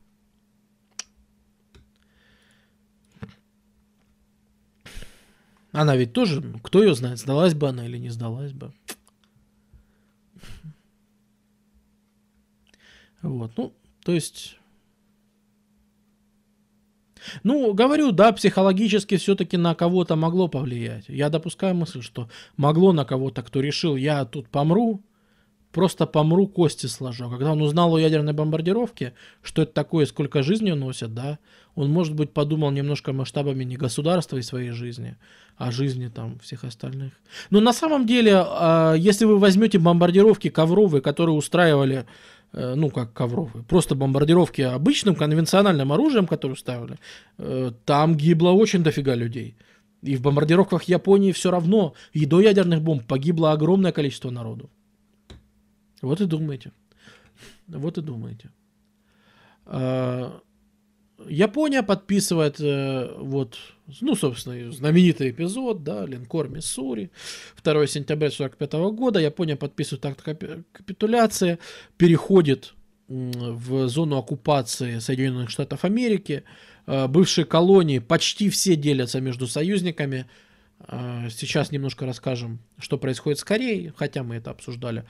Она 5.73 5.97
ведь 5.97 6.13
тоже, 6.13 6.43
кто 6.63 6.83
ее 6.83 6.95
знает, 6.95 7.19
сдалась 7.19 7.55
бы 7.55 7.69
она 7.69 7.87
или 7.87 7.97
не 7.97 8.11
сдалась 8.11 8.53
бы. 8.53 8.75
Вот, 13.23 13.53
ну, 13.57 13.73
то 14.05 14.13
есть... 14.13 14.59
Ну, 17.45 17.73
говорю, 17.73 18.11
да, 18.11 18.33
психологически 18.33 19.17
все-таки 19.17 19.57
на 19.57 19.77
кого-то 19.77 20.17
могло 20.17 20.49
повлиять. 20.49 21.05
Я 21.09 21.31
допускаю 21.31 21.75
мысль, 21.75 22.03
что 22.03 22.29
могло 22.57 22.93
на 22.93 23.05
кого-то, 23.05 23.43
кто 23.43 23.61
решил, 23.61 23.95
я 23.95 24.25
тут 24.25 24.49
помру, 24.49 25.05
просто 25.73 26.07
помру, 26.07 26.47
кости 26.47 26.87
сложу. 26.87 27.29
Когда 27.31 27.53
он 27.53 27.63
узнал 27.63 27.95
о 27.95 28.01
ядерной 28.01 28.33
бомбардировке, 28.33 29.15
что 29.43 29.63
это 29.63 29.73
такое, 29.73 30.07
сколько 30.07 30.43
жизни 30.43 30.73
носят, 30.73 31.15
да, 31.15 31.39
он, 31.75 31.91
может 31.91 32.15
быть, 32.15 32.33
подумал 32.33 32.71
немножко 32.71 33.13
масштабами 33.13 33.65
не 33.65 33.77
государства 33.77 34.37
и 34.37 34.43
своей 34.43 34.71
жизни, 34.71 35.17
а 35.57 35.71
жизни 35.71 36.09
там 36.09 36.39
всех 36.41 36.65
остальных. 36.65 37.13
Но 37.51 37.61
на 37.61 37.73
самом 37.73 38.07
деле, 38.07 38.35
а, 38.37 38.95
если 38.95 39.25
вы 39.25 39.39
возьмете 39.39 39.79
бомбардировки 39.79 40.51
ковровые, 40.51 41.01
которые 41.01 41.35
устраивали 41.35 42.07
ну, 42.53 42.91
как 42.91 43.13
ковровые, 43.13 43.65
просто 43.65 43.95
бомбардировки 43.95 44.61
обычным 44.63 45.15
конвенциональным 45.15 45.93
оружием, 45.93 46.27
которое 46.27 46.57
ставили, 46.57 46.99
э, 47.39 47.73
там 47.85 48.15
гибло 48.17 48.51
очень 48.51 48.83
дофига 48.83 49.15
людей. 49.15 49.57
И 50.03 50.17
в 50.17 50.23
бомбардировках 50.23 50.85
Японии 50.85 51.33
все 51.33 51.51
равно 51.51 51.95
и 52.13 52.27
до 52.27 52.41
ядерных 52.41 52.83
бомб 52.83 53.07
погибло 53.07 53.53
огромное 53.53 53.93
количество 53.93 54.31
народу. 54.31 54.69
Вот 56.03 56.21
и 56.21 56.27
думаете. 56.27 56.73
Вот 57.69 57.99
и 57.99 58.03
думаете. 58.03 58.51
А, 59.65 60.41
Япония 61.29 61.83
подписывает 61.83 62.61
э, 62.61 63.15
вот, 63.19 63.57
ну, 64.01 64.15
собственно, 64.15 64.71
знаменитый 64.73 65.31
эпизод, 65.31 65.83
да, 65.83 66.07
линкор 66.07 66.49
Миссури, 66.49 67.11
2 67.63 67.87
сентября 67.87 68.29
1945 68.29 68.73
года, 68.95 69.21
Япония 69.21 69.57
подписывает 69.57 70.07
акт 70.07 70.23
капитуляции, 70.73 71.59
переходит 71.97 72.75
в 73.09 73.89
зону 73.89 74.17
оккупации 74.17 74.99
Соединенных 74.99 75.51
Штатов 75.51 75.85
Америки, 75.85 76.45
э, 76.87 77.07
бывшие 77.09 77.45
колонии 77.45 77.99
почти 77.99 78.49
все 78.49 78.77
делятся 78.77 79.21
между 79.21 79.47
союзниками, 79.47 80.27
э, 80.89 81.29
сейчас 81.31 81.71
немножко 81.73 82.07
расскажем, 82.07 82.59
что 82.79 82.99
происходит 82.99 83.39
с 83.39 83.45
Кореей, 83.45 83.93
хотя 83.97 84.23
мы 84.23 84.37
это 84.37 84.51
обсуждали. 84.51 85.05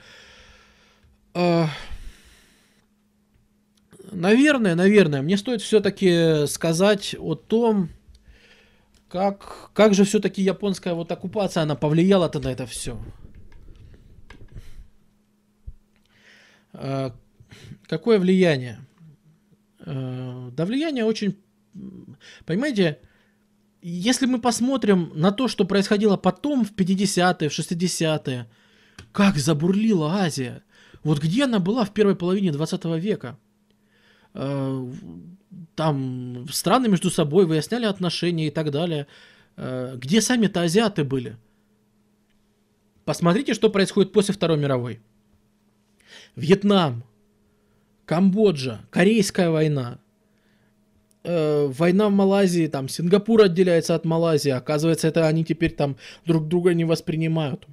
Наверное, 4.11 4.75
наверное, 4.75 5.21
мне 5.21 5.37
стоит 5.37 5.61
все-таки 5.61 6.45
сказать 6.47 7.15
о 7.17 7.35
том, 7.35 7.89
как, 9.07 9.71
как 9.73 9.93
же 9.93 10.03
все-таки 10.03 10.41
японская 10.41 10.93
вот 10.93 11.11
оккупация, 11.11 11.63
она 11.63 11.75
повлияла-то 11.75 12.39
на 12.39 12.49
это 12.51 12.65
все. 12.65 12.99
А, 16.73 17.15
какое 17.87 18.19
влияние? 18.19 18.79
А, 19.79 20.49
да 20.51 20.65
влияние 20.65 21.05
очень... 21.05 21.37
Понимаете, 22.45 22.99
если 23.81 24.25
мы 24.25 24.39
посмотрим 24.39 25.11
на 25.15 25.31
то, 25.31 25.47
что 25.47 25.65
происходило 25.65 26.17
потом, 26.17 26.65
в 26.65 26.73
50-е, 26.73 27.49
в 27.49 27.59
60-е, 27.59 28.47
как 29.11 29.37
забурлила 29.37 30.15
Азия. 30.15 30.63
Вот 31.03 31.19
где 31.19 31.45
она 31.45 31.59
была 31.59 31.85
в 31.85 31.93
первой 31.93 32.15
половине 32.15 32.51
20 32.51 32.85
века? 32.99 33.37
Э, 34.33 34.87
там 35.75 36.47
страны 36.49 36.87
между 36.87 37.09
собой 37.09 37.45
выясняли 37.45 37.85
отношения 37.85 38.47
и 38.47 38.51
так 38.51 38.71
далее. 38.71 39.07
Э, 39.57 39.95
где 39.97 40.21
сами-то 40.21 40.61
азиаты 40.61 41.03
были? 41.03 41.37
Посмотрите, 43.05 43.53
что 43.53 43.69
происходит 43.69 44.13
после 44.13 44.33
Второй 44.33 44.57
мировой. 44.57 45.01
Вьетнам, 46.35 47.03
Камбоджа, 48.05 48.81
Корейская 48.89 49.49
война, 49.49 49.99
э, 51.23 51.67
война 51.67 52.09
в 52.09 52.11
Малайзии, 52.11 52.67
там 52.67 52.87
Сингапур 52.87 53.41
отделяется 53.41 53.95
от 53.95 54.05
Малайзии, 54.05 54.51
оказывается, 54.51 55.07
это 55.07 55.27
они 55.27 55.43
теперь 55.43 55.71
там 55.71 55.97
друг 56.25 56.47
друга 56.47 56.73
не 56.73 56.85
воспринимают. 56.85 57.67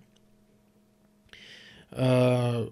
Э, 1.90 2.68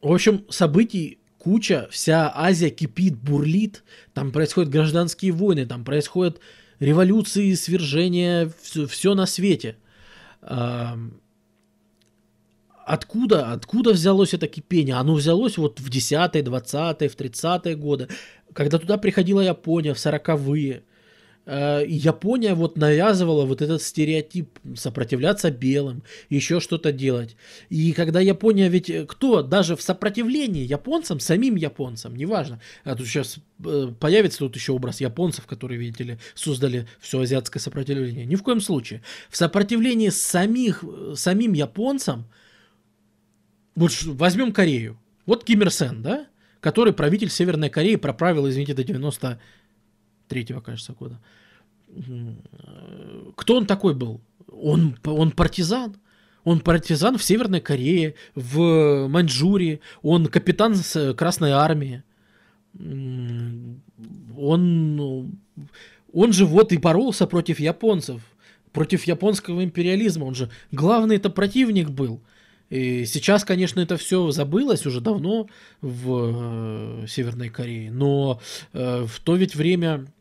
в 0.00 0.12
общем, 0.12 0.44
событий 0.48 1.17
куча, 1.38 1.88
вся 1.90 2.32
Азия 2.34 2.70
кипит, 2.70 3.16
бурлит, 3.16 3.84
там 4.12 4.32
происходят 4.32 4.70
гражданские 4.70 5.32
войны, 5.32 5.66
там 5.66 5.84
происходят 5.84 6.40
революции, 6.80 7.54
свержения, 7.54 8.50
все, 8.62 8.86
все 8.86 9.14
на 9.14 9.26
свете. 9.26 9.76
Откуда, 12.84 13.52
откуда 13.52 13.92
взялось 13.92 14.34
это 14.34 14.46
кипение? 14.46 14.94
Оно 14.96 15.14
взялось 15.14 15.58
вот 15.58 15.80
в 15.80 15.90
10-е, 15.90 16.42
20-е, 16.42 17.08
в 17.08 17.16
30-е 17.16 17.74
годы, 17.76 18.08
когда 18.52 18.78
туда 18.78 18.96
приходила 18.98 19.40
Япония 19.40 19.92
в 19.94 19.98
40-е. 19.98 20.82
Э, 21.50 21.82
Япония 21.88 22.52
вот 22.52 22.76
навязывала 22.76 23.46
вот 23.46 23.62
этот 23.62 23.80
стереотип 23.80 24.58
сопротивляться 24.76 25.50
белым, 25.50 26.02
еще 26.28 26.60
что-то 26.60 26.92
делать. 26.92 27.36
И 27.70 27.94
когда 27.94 28.20
Япония 28.20 28.68
ведь 28.68 28.90
э, 28.90 29.06
кто 29.06 29.42
даже 29.42 29.74
в 29.74 29.80
сопротивлении 29.80 30.62
японцам, 30.62 31.20
самим 31.20 31.56
японцам, 31.56 32.14
неважно, 32.14 32.60
а 32.84 32.94
тут 32.94 33.06
сейчас 33.06 33.38
э, 33.64 33.92
появится 33.98 34.40
тут 34.40 34.56
еще 34.56 34.72
образ 34.72 35.00
японцев, 35.00 35.46
которые, 35.46 35.80
видите 35.80 36.04
ли, 36.04 36.18
создали 36.34 36.86
все 37.00 37.18
азиатское 37.18 37.62
сопротивление. 37.62 38.26
Ни 38.26 38.36
в 38.36 38.42
коем 38.42 38.60
случае. 38.60 39.00
В 39.30 39.36
сопротивлении 39.38 40.10
самих, 40.10 40.84
самим 41.14 41.54
японцам, 41.54 42.26
вот 43.74 43.92
возьмем 44.02 44.52
Корею. 44.52 44.98
Вот 45.24 45.44
Ким 45.44 45.62
Ир 45.62 45.70
Сен, 45.70 46.02
да? 46.02 46.26
Который 46.60 46.92
правитель 46.92 47.30
Северной 47.30 47.70
Кореи 47.70 47.96
проправил, 47.96 48.46
извините, 48.50 48.74
до 48.74 48.84
93-го, 50.28 50.60
кажется, 50.60 50.92
года. 50.92 51.18
Кто 53.36 53.56
он 53.56 53.66
такой 53.66 53.94
был? 53.94 54.20
Он, 54.50 54.96
он 55.04 55.30
партизан. 55.30 55.96
Он 56.44 56.60
партизан 56.60 57.18
в 57.18 57.24
Северной 57.24 57.60
Корее, 57.60 58.14
в 58.34 59.08
Маньчжурии. 59.08 59.80
Он 60.02 60.26
капитан 60.26 60.76
Красной 61.16 61.50
Армии. 61.50 62.02
Он, 64.36 65.38
он 66.12 66.32
же 66.32 66.46
вот 66.46 66.72
и 66.72 66.78
боролся 66.78 67.26
против 67.26 67.60
японцев, 67.60 68.22
против 68.72 69.04
японского 69.04 69.64
империализма. 69.64 70.24
Он 70.24 70.34
же 70.34 70.50
главный 70.70 71.16
это 71.16 71.30
противник 71.30 71.90
был. 71.90 72.20
И 72.70 73.06
сейчас, 73.06 73.44
конечно, 73.44 73.80
это 73.80 73.96
все 73.96 74.30
забылось 74.30 74.84
уже 74.86 75.00
давно 75.00 75.48
в 75.80 77.02
э, 77.02 77.06
Северной 77.08 77.48
Корее, 77.48 77.90
но 77.90 78.40
э, 78.74 79.06
в 79.06 79.20
то 79.20 79.36
ведь 79.36 79.54
время, 79.54 80.04
э, 80.04 80.17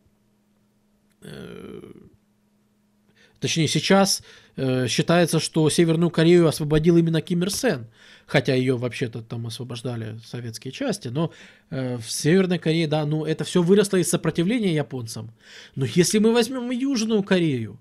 точнее 3.39 3.67
сейчас 3.67 4.23
э, 4.55 4.87
считается, 4.87 5.39
что 5.39 5.69
Северную 5.69 6.09
Корею 6.09 6.47
освободил 6.47 6.97
именно 6.97 7.21
Ким 7.21 7.43
Ир 7.43 7.51
Сен, 7.51 7.87
хотя 8.25 8.53
ее 8.53 8.77
вообще-то 8.77 9.21
там 9.21 9.47
освобождали 9.47 10.19
советские 10.25 10.71
части, 10.71 11.07
но 11.07 11.31
э, 11.69 11.97
в 11.97 12.09
Северной 12.11 12.59
Корее, 12.59 12.87
да, 12.87 13.05
ну 13.05 13.25
это 13.25 13.43
все 13.43 13.61
выросло 13.61 13.97
из 13.97 14.09
сопротивления 14.09 14.73
японцам. 14.73 15.31
Но 15.75 15.85
если 15.85 16.19
мы 16.19 16.33
возьмем 16.33 16.69
Южную 16.71 17.23
Корею, 17.23 17.79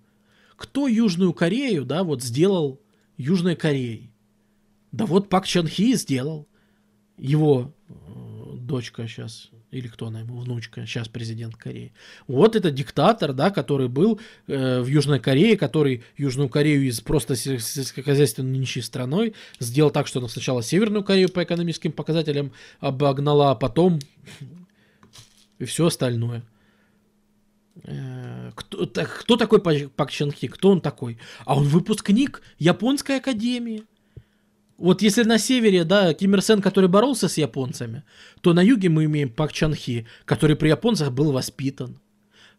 кто 0.57 0.89
Южную 0.89 1.33
Корею, 1.33 1.85
да, 1.85 2.03
вот 2.03 2.23
сделал 2.23 2.81
Южной 3.17 3.57
Кореей? 3.57 4.11
Да 4.93 5.07
вот 5.07 5.29
Пак 5.29 5.47
Чан 5.47 5.67
Хи 5.67 5.95
сделал. 5.95 6.47
Его 7.19 7.73
э, 7.89 7.93
дочка 8.57 9.07
сейчас, 9.09 9.51
или 9.71 9.89
кто 9.89 10.07
она 10.07 10.21
ему, 10.21 10.39
внучка, 10.39 10.87
сейчас 10.87 11.09
президент 11.09 11.57
Кореи. 11.57 11.93
Вот 12.29 12.57
это 12.57 12.71
диктатор, 12.71 13.33
да, 13.33 13.51
который 13.51 13.89
был 13.89 14.21
э, 14.47 14.81
в 14.81 14.87
Южной 14.87 15.21
Корее, 15.21 15.57
который 15.57 16.05
Южную 16.17 16.49
Корею 16.49 16.87
из 16.87 17.01
просто 17.01 17.37
сельскохозяйственной 17.37 18.59
нищей 18.59 18.83
страной 18.83 19.35
сделал 19.59 19.91
так, 19.91 20.07
что 20.07 20.21
она 20.21 20.29
сначала 20.29 20.63
Северную 20.63 21.05
Корею 21.05 21.29
по 21.29 21.43
экономическим 21.43 21.93
показателям 21.93 22.53
обогнала, 22.81 23.51
а 23.51 23.55
потом 23.55 23.99
и 25.59 25.65
все 25.65 25.87
остальное. 25.87 26.43
Э, 27.85 28.53
кто, 28.55 28.87
так, 28.87 29.21
кто 29.21 29.37
такой 29.37 29.61
Пак 29.61 30.11
Чан 30.11 30.33
Хи? 30.33 30.49
Кто 30.49 30.71
он 30.71 30.81
такой? 30.81 31.19
А 31.45 31.57
он 31.57 31.65
выпускник 31.65 32.43
Японской 32.59 33.19
академии. 33.19 33.85
Вот 34.79 35.01
если 35.01 35.23
на 35.25 35.39
севере, 35.39 35.85
да, 35.85 36.13
Ким 36.13 36.35
Ир 36.35 36.43
Сен, 36.43 36.61
который 36.61 36.89
боролся 36.89 37.29
с 37.29 37.39
японцами, 37.39 38.05
то 38.43 38.53
на 38.53 38.61
юге 38.61 38.91
мы 38.91 39.05
имеем 39.05 39.31
Пак 39.31 39.53
Чан 39.53 39.75
Хи, 39.75 40.07
который 40.27 40.57
при 40.57 40.69
японцах 40.69 41.13
был 41.13 41.33
воспитан, 41.33 41.99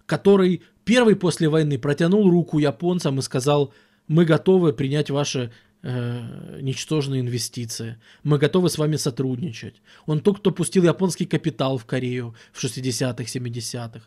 который 0.07 0.64
первый 0.84 1.15
после 1.15 1.48
войны 1.48 1.77
протянул 1.77 2.30
руку 2.30 2.57
японцам 2.57 3.19
и 3.19 3.22
сказал, 3.22 3.72
мы 4.07 4.26
готовы 4.26 4.73
принять 4.73 5.11
ваши 5.11 5.52
э, 5.84 6.60
ничтожные 6.61 7.22
инвестиции, 7.22 7.99
мы 8.23 8.39
готовы 8.39 8.69
с 8.69 8.80
вами 8.80 8.95
сотрудничать. 8.95 9.76
Он 10.07 10.19
тот, 10.19 10.39
кто 10.39 10.49
пустил 10.49 10.85
японский 10.85 11.27
капитал 11.27 11.77
в 11.77 11.85
Корею 11.85 12.34
в 12.52 12.64
60-х, 12.64 13.23
70-х. 13.23 14.02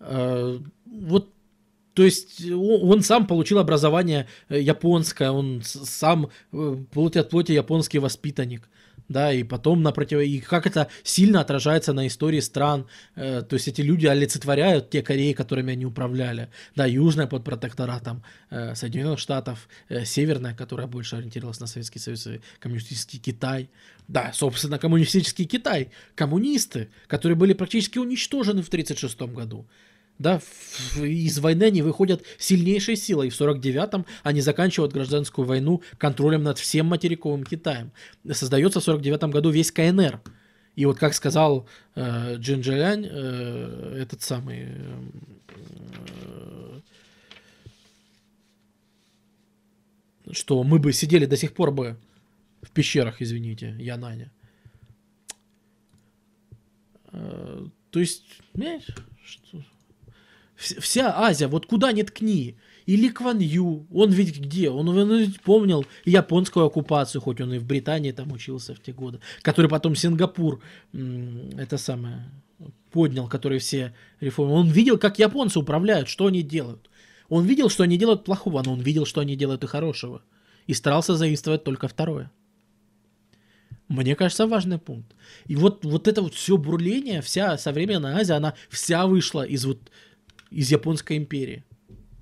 Э, 0.00 0.58
вот 0.84 1.30
то 2.00 2.04
есть 2.04 2.50
он 2.50 3.02
сам 3.02 3.26
получил 3.26 3.58
образование 3.58 4.26
э, 4.48 4.58
японское, 4.58 5.30
он 5.30 5.60
сам 5.62 6.30
э, 6.50 6.76
плоть 6.90 7.18
от 7.18 7.28
плоти 7.28 7.52
японский 7.52 7.98
воспитанник. 7.98 8.70
Да, 9.08 9.34
и 9.34 9.42
потом 9.42 9.82
напротив, 9.82 10.20
и 10.20 10.40
как 10.40 10.66
это 10.66 10.88
сильно 11.02 11.42
отражается 11.42 11.92
на 11.92 12.06
истории 12.06 12.40
стран. 12.40 12.86
Э, 13.16 13.42
то 13.42 13.52
есть 13.52 13.68
эти 13.68 13.82
люди 13.82 14.06
олицетворяют 14.06 14.88
те 14.88 15.02
Кореи, 15.02 15.34
которыми 15.34 15.74
они 15.74 15.84
управляли. 15.84 16.48
Да, 16.74 16.86
южная 16.86 17.26
под 17.26 17.44
протекторатом 17.44 18.22
э, 18.48 18.74
Соединенных 18.74 19.18
Штатов, 19.18 19.68
э, 19.90 20.06
северная, 20.06 20.54
которая 20.54 20.86
больше 20.86 21.16
ориентировалась 21.16 21.60
на 21.60 21.66
Советский 21.66 21.98
Союз 21.98 22.26
и 22.28 22.40
коммунистический 22.60 23.18
Китай. 23.18 23.68
Да, 24.08 24.32
собственно, 24.32 24.78
коммунистический 24.78 25.44
Китай. 25.44 25.90
Коммунисты, 26.14 26.88
которые 27.08 27.36
были 27.36 27.52
практически 27.52 27.98
уничтожены 27.98 28.62
в 28.62 28.68
1936 28.68 29.34
году 29.34 29.66
да, 30.20 30.40
из 30.96 31.38
войны 31.38 31.64
они 31.64 31.80
выходят 31.80 32.22
сильнейшей 32.38 32.94
силой. 32.94 33.30
В 33.30 33.40
49-м 33.40 34.04
они 34.22 34.42
заканчивают 34.42 34.92
гражданскую 34.92 35.46
войну 35.46 35.82
контролем 35.96 36.42
над 36.42 36.58
всем 36.58 36.86
материковым 36.86 37.42
Китаем. 37.42 37.90
Создается 38.30 38.80
в 38.80 38.86
49-м 38.86 39.30
году 39.30 39.48
весь 39.48 39.72
КНР. 39.72 40.20
И 40.76 40.84
вот 40.84 40.98
как 40.98 41.14
сказал 41.14 41.66
э, 41.94 42.36
Джин 42.36 42.60
Джалянь, 42.60 43.08
э, 43.10 43.98
этот 44.02 44.20
самый... 44.20 44.68
Э, 46.26 46.80
что 50.32 50.62
мы 50.62 50.78
бы 50.78 50.92
сидели 50.92 51.24
до 51.24 51.38
сих 51.38 51.54
пор 51.54 51.70
бы 51.70 51.96
в 52.60 52.70
пещерах, 52.72 53.22
извините, 53.22 53.74
я 53.78 53.96
Наня. 53.96 54.30
Э, 57.06 57.66
то 57.90 58.00
есть, 58.00 58.24
понимаешь, 58.52 58.86
что, 59.24 59.62
Вся 60.60 61.14
Азия, 61.16 61.48
вот 61.48 61.66
куда 61.66 61.90
ни 61.92 62.02
ткни. 62.02 62.56
Или 62.84 63.08
Кван 63.08 63.38
Ю, 63.38 63.86
он 63.92 64.10
ведь 64.10 64.38
где? 64.38 64.68
Он, 64.68 64.88
он 64.88 65.18
ведь 65.18 65.40
помнил 65.40 65.86
японскую 66.04 66.66
оккупацию, 66.66 67.22
хоть 67.22 67.40
он 67.40 67.54
и 67.54 67.58
в 67.58 67.64
Британии 67.64 68.12
там 68.12 68.32
учился 68.32 68.74
в 68.74 68.80
те 68.80 68.92
годы, 68.92 69.20
который 69.42 69.70
потом 69.70 69.94
Сингапур, 69.94 70.60
это 70.92 71.78
самое, 71.78 72.30
поднял, 72.90 73.28
который 73.28 73.58
все 73.58 73.94
реформы. 74.20 74.54
Он 74.54 74.68
видел, 74.68 74.98
как 74.98 75.18
японцы 75.18 75.58
управляют, 75.58 76.08
что 76.08 76.26
они 76.26 76.42
делают. 76.42 76.90
Он 77.28 77.46
видел, 77.46 77.70
что 77.70 77.84
они 77.84 77.96
делают 77.96 78.24
плохого, 78.24 78.62
но 78.62 78.72
он 78.72 78.80
видел, 78.80 79.06
что 79.06 79.20
они 79.20 79.36
делают 79.36 79.64
и 79.64 79.68
хорошего. 79.68 80.22
И 80.66 80.74
старался 80.74 81.14
заимствовать 81.14 81.64
только 81.64 81.88
второе. 81.88 82.30
Мне 83.88 84.14
кажется, 84.14 84.46
важный 84.46 84.78
пункт. 84.78 85.14
И 85.46 85.56
вот, 85.56 85.84
вот 85.84 86.06
это 86.06 86.22
вот 86.22 86.34
все 86.34 86.56
бурление, 86.56 87.22
вся 87.22 87.58
современная 87.58 88.16
Азия, 88.16 88.34
она 88.34 88.54
вся 88.68 89.06
вышла 89.06 89.42
из 89.42 89.64
вот 89.64 89.90
из 90.50 90.70
Японской 90.70 91.16
империи. 91.16 91.64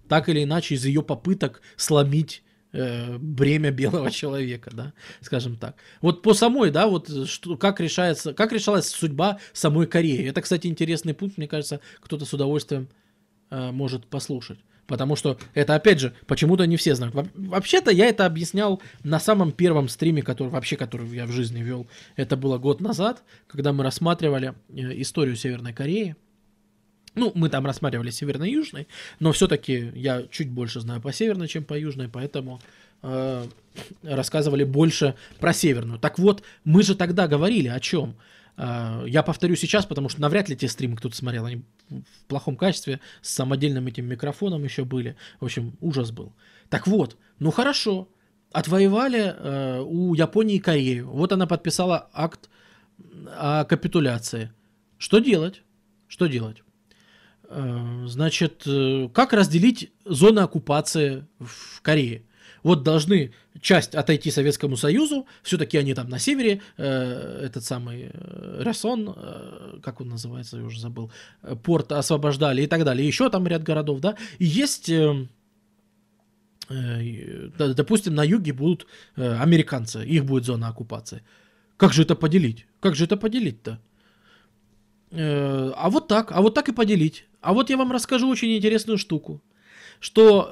Так 0.08 0.28
или 0.28 0.44
иначе, 0.44 0.74
из 0.74 0.84
ее 0.84 1.02
попыток 1.02 1.60
сломить 1.76 2.42
э, 2.72 3.18
бремя 3.18 3.70
белого 3.70 4.10
человека, 4.12 4.70
да, 4.72 4.92
скажем 5.20 5.56
так. 5.56 5.76
Вот 6.00 6.22
по 6.22 6.34
самой, 6.34 6.70
да, 6.70 6.86
вот 6.86 7.08
что, 7.28 7.56
как 7.56 7.80
решается, 7.80 8.34
как 8.34 8.52
решалась 8.52 8.88
судьба 8.88 9.38
самой 9.52 9.86
Кореи. 9.86 10.26
Это, 10.28 10.42
кстати, 10.42 10.66
интересный 10.66 11.14
пункт, 11.14 11.36
мне 11.36 11.48
кажется, 11.48 11.80
кто-то 12.00 12.24
с 12.24 12.32
удовольствием 12.32 12.88
э, 13.50 13.70
может 13.70 14.06
послушать. 14.06 14.58
Потому 14.88 15.16
что 15.16 15.38
это, 15.52 15.74
опять 15.74 16.00
же, 16.00 16.14
почему-то 16.26 16.64
не 16.66 16.78
все 16.78 16.94
знают. 16.94 17.14
Вообще-то 17.34 17.90
я 17.90 18.06
это 18.06 18.24
объяснял 18.24 18.80
на 19.04 19.20
самом 19.20 19.52
первом 19.52 19.86
стриме, 19.88 20.22
который 20.22 20.48
вообще, 20.48 20.76
который 20.76 21.06
я 21.10 21.26
в 21.26 21.30
жизни 21.30 21.62
вел. 21.62 21.86
Это 22.16 22.38
было 22.38 22.56
год 22.56 22.80
назад, 22.80 23.22
когда 23.46 23.74
мы 23.74 23.84
рассматривали 23.84 24.54
э, 24.70 25.00
историю 25.02 25.36
Северной 25.36 25.74
Кореи. 25.74 26.16
Ну, 27.18 27.32
мы 27.34 27.48
там 27.48 27.66
рассматривали 27.66 28.10
южной, 28.48 28.88
но 29.20 29.32
все-таки 29.32 29.92
я 29.94 30.24
чуть 30.30 30.50
больше 30.50 30.80
знаю 30.80 31.00
по 31.00 31.12
северной, 31.12 31.48
чем 31.48 31.64
по 31.64 31.78
южной, 31.78 32.08
поэтому 32.08 32.60
э, 33.02 33.46
рассказывали 34.02 34.64
больше 34.64 35.14
про 35.38 35.52
северную. 35.52 35.98
Так 35.98 36.18
вот, 36.18 36.42
мы 36.64 36.82
же 36.82 36.94
тогда 36.94 37.26
говорили 37.26 37.68
о 37.68 37.80
чем? 37.80 38.16
Э, 38.56 39.04
я 39.06 39.22
повторю 39.22 39.56
сейчас, 39.56 39.86
потому 39.86 40.08
что 40.08 40.20
навряд 40.20 40.48
ли 40.48 40.56
те 40.56 40.68
стримы 40.68 40.96
кто-то 40.96 41.16
смотрел, 41.16 41.44
они 41.44 41.62
в 41.88 42.24
плохом 42.26 42.56
качестве, 42.56 43.00
с 43.20 43.30
самодельным 43.30 43.86
этим 43.86 44.06
микрофоном 44.06 44.64
еще 44.64 44.84
были. 44.84 45.16
В 45.40 45.44
общем, 45.44 45.76
ужас 45.80 46.10
был. 46.10 46.32
Так 46.68 46.86
вот, 46.86 47.16
ну 47.38 47.50
хорошо, 47.50 48.08
отвоевали 48.52 49.34
э, 49.36 49.80
у 49.80 50.14
Японии 50.14 50.58
Корею. 50.58 51.10
Вот 51.10 51.32
она 51.32 51.46
подписала 51.46 52.08
акт 52.12 52.48
о 53.36 53.64
капитуляции. 53.64 54.52
Что 54.98 55.18
делать? 55.18 55.62
Что 56.08 56.26
делать? 56.26 56.62
Э, 57.50 58.04
значит, 58.06 58.62
э, 58.66 59.08
как 59.12 59.32
разделить 59.32 59.90
зоны 60.04 60.40
оккупации 60.40 61.26
в 61.38 61.80
Корее? 61.80 62.22
Вот 62.62 62.82
должны 62.82 63.32
часть 63.60 63.94
отойти 63.94 64.30
Советскому 64.30 64.76
Союзу, 64.76 65.26
все-таки 65.42 65.78
они 65.78 65.94
там 65.94 66.10
на 66.10 66.18
севере, 66.18 66.60
э, 66.76 67.40
этот 67.46 67.64
самый 67.64 68.10
э, 68.12 68.62
э, 68.62 69.78
как 69.82 70.00
он 70.00 70.08
называется, 70.08 70.58
я 70.58 70.64
уже 70.64 70.78
забыл, 70.78 71.10
э, 71.42 71.56
порт 71.56 71.92
освобождали 71.92 72.62
и 72.62 72.66
так 72.66 72.84
далее, 72.84 73.06
еще 73.06 73.30
там 73.30 73.46
ряд 73.46 73.62
городов, 73.62 74.00
да, 74.00 74.16
и 74.38 74.44
есть... 74.44 74.90
Э, 74.90 75.26
э, 76.68 77.48
допустим, 77.56 78.14
на 78.14 78.24
юге 78.24 78.52
будут 78.52 78.86
э, 79.16 79.36
американцы, 79.36 80.04
их 80.04 80.26
будет 80.26 80.44
зона 80.44 80.68
оккупации. 80.68 81.22
Как 81.78 81.92
же 81.94 82.02
это 82.02 82.14
поделить? 82.14 82.66
Как 82.80 82.94
же 82.94 83.04
это 83.04 83.16
поделить-то? 83.16 83.78
Э, 85.10 85.72
а 85.76 85.90
вот 85.90 86.08
так, 86.08 86.32
а 86.32 86.40
вот 86.42 86.54
так 86.54 86.68
и 86.68 86.72
поделить. 86.72 87.26
А 87.40 87.52
вот 87.52 87.70
я 87.70 87.76
вам 87.76 87.92
расскажу 87.92 88.28
очень 88.28 88.56
интересную 88.56 88.98
штуку, 88.98 89.42
что 90.00 90.50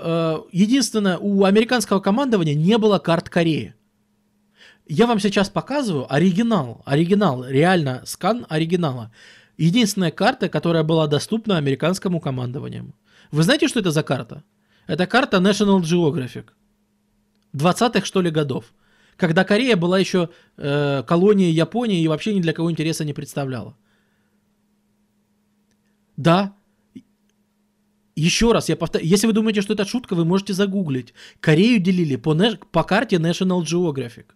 э, 0.52 0.56
единственное, 0.56 1.18
у 1.18 1.44
американского 1.44 2.00
командования 2.00 2.54
не 2.54 2.78
было 2.78 2.98
карт 2.98 3.28
Кореи. 3.28 3.74
Я 4.88 5.06
вам 5.06 5.18
сейчас 5.18 5.50
показываю 5.50 6.12
оригинал, 6.12 6.82
оригинал, 6.84 7.44
реально 7.44 8.02
скан 8.06 8.46
оригинала. 8.48 9.12
Единственная 9.56 10.10
карта, 10.10 10.48
которая 10.48 10.84
была 10.84 11.06
доступна 11.06 11.56
американскому 11.56 12.20
командованию. 12.20 12.94
Вы 13.32 13.42
знаете, 13.42 13.68
что 13.68 13.80
это 13.80 13.90
за 13.90 14.02
карта? 14.02 14.44
Это 14.86 15.06
карта 15.06 15.38
National 15.38 15.80
Geographic. 15.80 16.50
20-х, 17.54 18.04
что 18.04 18.20
ли, 18.20 18.30
годов. 18.30 18.66
Когда 19.16 19.44
Корея 19.44 19.76
была 19.76 19.98
еще 19.98 20.28
э, 20.56 21.02
колонией 21.06 21.52
Японии 21.52 22.02
и 22.02 22.08
вообще 22.08 22.34
ни 22.34 22.40
для 22.40 22.52
кого 22.52 22.70
интереса 22.70 23.04
не 23.04 23.14
представляла. 23.14 23.74
Да. 26.16 26.54
Еще 28.14 28.52
раз, 28.52 28.68
я 28.70 28.76
повторяю, 28.76 29.10
если 29.10 29.26
вы 29.26 29.34
думаете, 29.34 29.60
что 29.60 29.74
это 29.74 29.84
шутка, 29.84 30.14
вы 30.14 30.24
можете 30.24 30.54
загуглить. 30.54 31.12
Корею 31.40 31.78
делили 31.80 32.16
по, 32.16 32.34
по 32.72 32.82
карте 32.82 33.16
National 33.16 33.62
Geographic. 33.62 34.26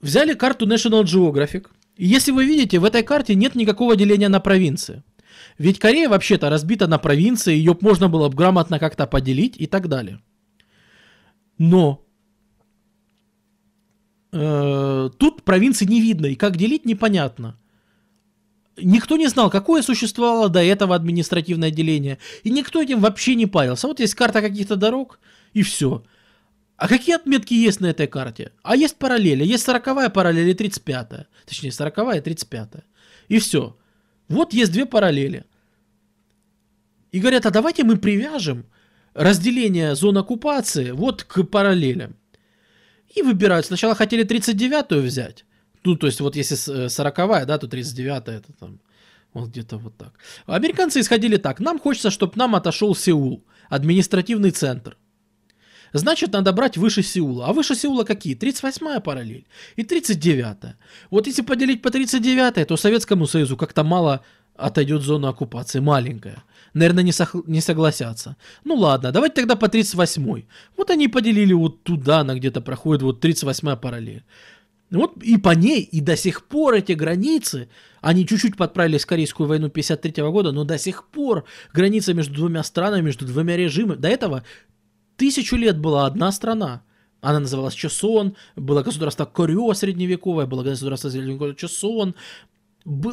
Взяли 0.00 0.34
карту 0.34 0.66
National 0.66 1.04
Geographic. 1.04 1.68
И 1.96 2.06
если 2.06 2.32
вы 2.32 2.46
видите, 2.46 2.78
в 2.78 2.84
этой 2.84 3.02
карте 3.02 3.34
нет 3.34 3.54
никакого 3.54 3.96
деления 3.96 4.28
на 4.28 4.40
провинции. 4.40 5.02
Ведь 5.58 5.78
Корея 5.78 6.08
вообще-то 6.08 6.50
разбита 6.50 6.86
на 6.86 6.98
провинции, 6.98 7.54
ее 7.54 7.76
можно 7.80 8.08
было 8.08 8.28
бы 8.28 8.36
грамотно 8.36 8.78
как-то 8.78 9.06
поделить 9.06 9.56
и 9.58 9.66
так 9.66 9.88
далее. 9.88 10.20
Но 11.58 12.04
э, 14.32 15.10
тут 15.18 15.42
провинции 15.44 15.84
не 15.84 16.00
видно, 16.00 16.26
и 16.26 16.34
как 16.34 16.56
делить 16.56 16.86
непонятно. 16.86 17.56
Никто 18.76 19.16
не 19.16 19.28
знал, 19.28 19.50
какое 19.50 19.82
существовало 19.82 20.48
до 20.48 20.62
этого 20.62 20.94
административное 20.94 21.68
отделение. 21.68 22.18
И 22.42 22.50
никто 22.50 22.82
этим 22.82 23.00
вообще 23.00 23.34
не 23.36 23.46
парился. 23.46 23.86
Вот 23.86 24.00
есть 24.00 24.14
карта 24.14 24.40
каких-то 24.40 24.76
дорог, 24.76 25.20
и 25.52 25.62
все. 25.62 26.02
А 26.76 26.88
какие 26.88 27.14
отметки 27.14 27.54
есть 27.54 27.80
на 27.80 27.86
этой 27.86 28.06
карте? 28.06 28.50
А 28.62 28.76
есть 28.76 28.96
параллели. 28.96 29.44
Есть 29.44 29.64
40 29.64 30.12
параллель 30.12 30.48
и 30.48 30.54
35 30.54 31.12
-я. 31.12 31.26
Точнее, 31.46 31.70
40 31.70 32.16
и 32.16 32.20
35 32.20 32.74
-я. 32.74 32.82
И 33.28 33.38
все. 33.38 33.76
Вот 34.28 34.54
есть 34.54 34.72
две 34.72 34.86
параллели. 34.86 35.44
И 37.12 37.20
говорят, 37.20 37.46
а 37.46 37.50
давайте 37.50 37.84
мы 37.84 37.96
привяжем 37.96 38.64
разделение 39.14 39.94
зон 39.94 40.18
оккупации 40.18 40.90
вот 40.90 41.22
к 41.22 41.44
параллелям. 41.44 42.16
И 43.14 43.22
выбирают. 43.22 43.66
Сначала 43.66 43.94
хотели 43.94 44.24
39-ю 44.24 45.02
взять. 45.02 45.44
Ну, 45.84 45.96
то 45.96 46.06
есть, 46.06 46.20
вот 46.20 46.36
если 46.36 46.56
40-я, 46.56 47.42
э, 47.42 47.46
да, 47.46 47.58
то 47.58 47.66
39-я 47.66 48.16
это 48.16 48.52
там 48.58 48.80
вот 49.34 49.50
где-то 49.50 49.78
вот 49.78 49.96
так. 49.96 50.12
Американцы 50.46 51.00
исходили 51.00 51.36
так. 51.36 51.60
Нам 51.60 51.78
хочется, 51.78 52.10
чтобы 52.10 52.32
нам 52.36 52.54
отошел 52.54 52.94
Сеул, 52.94 53.44
административный 53.68 54.50
центр. 54.50 54.96
Значит, 55.92 56.32
надо 56.32 56.52
брать 56.52 56.76
выше 56.76 57.02
Сеула. 57.02 57.46
А 57.46 57.52
выше 57.52 57.74
Сеула 57.76 58.04
какие? 58.04 58.36
38-я 58.36 59.00
параллель 59.00 59.46
и 59.76 59.82
39-я. 59.82 60.74
Вот 61.10 61.26
если 61.26 61.42
поделить 61.42 61.82
по 61.82 61.88
39-й, 61.88 62.64
то 62.64 62.76
Советскому 62.76 63.26
Союзу 63.26 63.56
как-то 63.56 63.84
мало 63.84 64.20
отойдет 64.56 65.02
зона 65.02 65.28
оккупации, 65.28 65.80
маленькая. 65.80 66.42
Наверное, 66.74 67.04
не, 67.04 67.12
сох- 67.12 67.46
не 67.46 67.60
согласятся. 67.60 68.36
Ну 68.64 68.74
ладно, 68.74 69.12
давайте 69.12 69.36
тогда 69.36 69.54
по 69.54 69.66
38-й. 69.66 70.46
Вот 70.76 70.90
они 70.90 71.08
поделили 71.08 71.52
вот 71.52 71.82
туда, 71.84 72.20
она 72.20 72.34
где-то 72.34 72.60
проходит 72.60 73.02
вот 73.02 73.24
38-я 73.24 73.76
параллель. 73.76 74.24
Вот 74.94 75.22
и 75.22 75.36
по 75.36 75.50
ней, 75.50 75.82
и 75.82 76.00
до 76.00 76.16
сих 76.16 76.44
пор 76.44 76.74
эти 76.74 76.92
границы, 76.92 77.68
они 78.00 78.26
чуть-чуть 78.26 78.56
подправились 78.56 79.04
в 79.04 79.06
Корейскую 79.06 79.48
войну 79.48 79.68
53 79.68 80.22
года, 80.24 80.52
но 80.52 80.64
до 80.64 80.78
сих 80.78 81.08
пор 81.08 81.44
граница 81.72 82.14
между 82.14 82.34
двумя 82.34 82.62
странами, 82.62 83.06
между 83.06 83.26
двумя 83.26 83.56
режимами, 83.56 83.98
до 83.98 84.08
этого 84.08 84.44
тысячу 85.16 85.56
лет 85.56 85.78
была 85.78 86.06
одна 86.06 86.30
страна. 86.32 86.82
Она 87.20 87.40
называлась 87.40 87.74
Чосон, 87.74 88.36
было 88.54 88.82
государство 88.82 89.24
Корё 89.24 89.72
средневековое, 89.72 90.46
было 90.46 90.62
государство 90.62 91.08
средневековое 91.08 91.54
Чосон, 91.54 92.14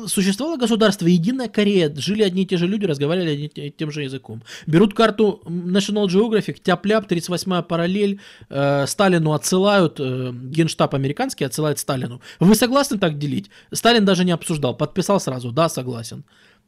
существовало 0.07 0.57
государство 0.57 1.07
Единая 1.07 1.47
Корея, 1.47 1.93
жили 1.95 2.23
одни 2.23 2.43
и 2.43 2.45
те 2.45 2.57
же 2.57 2.67
люди, 2.67 2.85
разговаривали 2.85 3.31
одним 3.31 3.49
и 3.55 3.71
тем 3.71 3.91
же 3.91 4.03
языком. 4.03 4.43
Берут 4.67 4.93
карту 4.93 5.41
National 5.45 6.07
Geographic, 6.07 6.59
тяп-ляп, 6.61 7.09
38-я 7.09 7.61
параллель, 7.61 8.19
э, 8.49 8.85
Сталину 8.85 9.31
отсылают, 9.31 9.99
э, 9.99 10.31
генштаб 10.33 10.93
американский 10.93 11.45
отсылает 11.45 11.79
Сталину. 11.79 12.21
Вы 12.39 12.55
согласны 12.55 12.97
так 12.97 13.17
делить? 13.17 13.49
Сталин 13.71 14.03
даже 14.03 14.25
не 14.25 14.31
обсуждал, 14.31 14.75
подписал 14.75 15.19
сразу, 15.19 15.51
да, 15.51 15.69
согласен. 15.69 16.25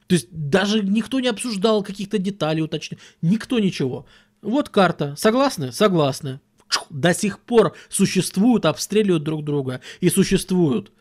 То 0.07 0.15
есть 0.15 0.27
даже 0.31 0.81
никто 0.81 1.19
не 1.19 1.27
обсуждал 1.27 1.84
каких-то 1.84 2.17
деталей, 2.17 2.61
уточнений, 2.61 3.01
никто 3.21 3.59
ничего. 3.59 4.05
Вот 4.41 4.69
карта, 4.69 5.15
согласны? 5.17 5.71
Согласны. 5.71 6.39
До 6.89 7.13
сих 7.13 7.39
пор 7.39 7.75
существуют, 7.89 8.65
обстреливают 8.65 9.23
друг 9.23 9.43
друга 9.43 9.81
и 9.99 10.09
существуют. 10.09 10.91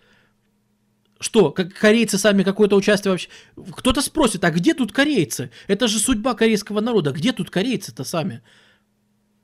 Что, 1.23 1.53
как 1.53 1.73
корейцы 1.73 2.19
сами 2.19 2.43
какое-то 2.43 2.74
участие 2.74 3.12
вообще... 3.12 3.28
Кто-то 3.77 4.03
спросит, 4.03 4.43
а 4.43 4.51
где 4.51 4.74
тут 4.74 4.93
корейцы? 4.93 5.51
Это 5.69 5.86
же 5.86 6.01
судьба 6.01 6.35
корейского 6.35 6.81
народа. 6.81 7.12
Где 7.12 7.32
тут 7.32 7.49
корейцы-то 7.49 8.03
сами? 8.03 8.43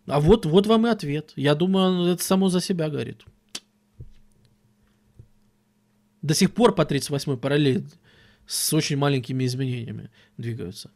А 0.07 0.19
вот, 0.19 0.45
вот 0.45 0.67
вам 0.67 0.89
и 0.89 0.91
ответ. 0.91 1.33
Я 1.37 1.55
думаю, 1.55 2.13
это 2.13 2.23
само 2.23 2.49
за 2.49 2.61
себя 2.61 2.91
говорит. 2.91 3.23
До 6.21 6.35
сих 6.35 6.53
пор 6.53 6.75
по 6.75 6.83
38-й 6.83 7.37
параллели 7.37 7.87
с 8.47 8.73
очень 8.75 8.97
маленькими 8.97 9.45
изменениями 9.45 10.11
двигаются. 10.37 10.91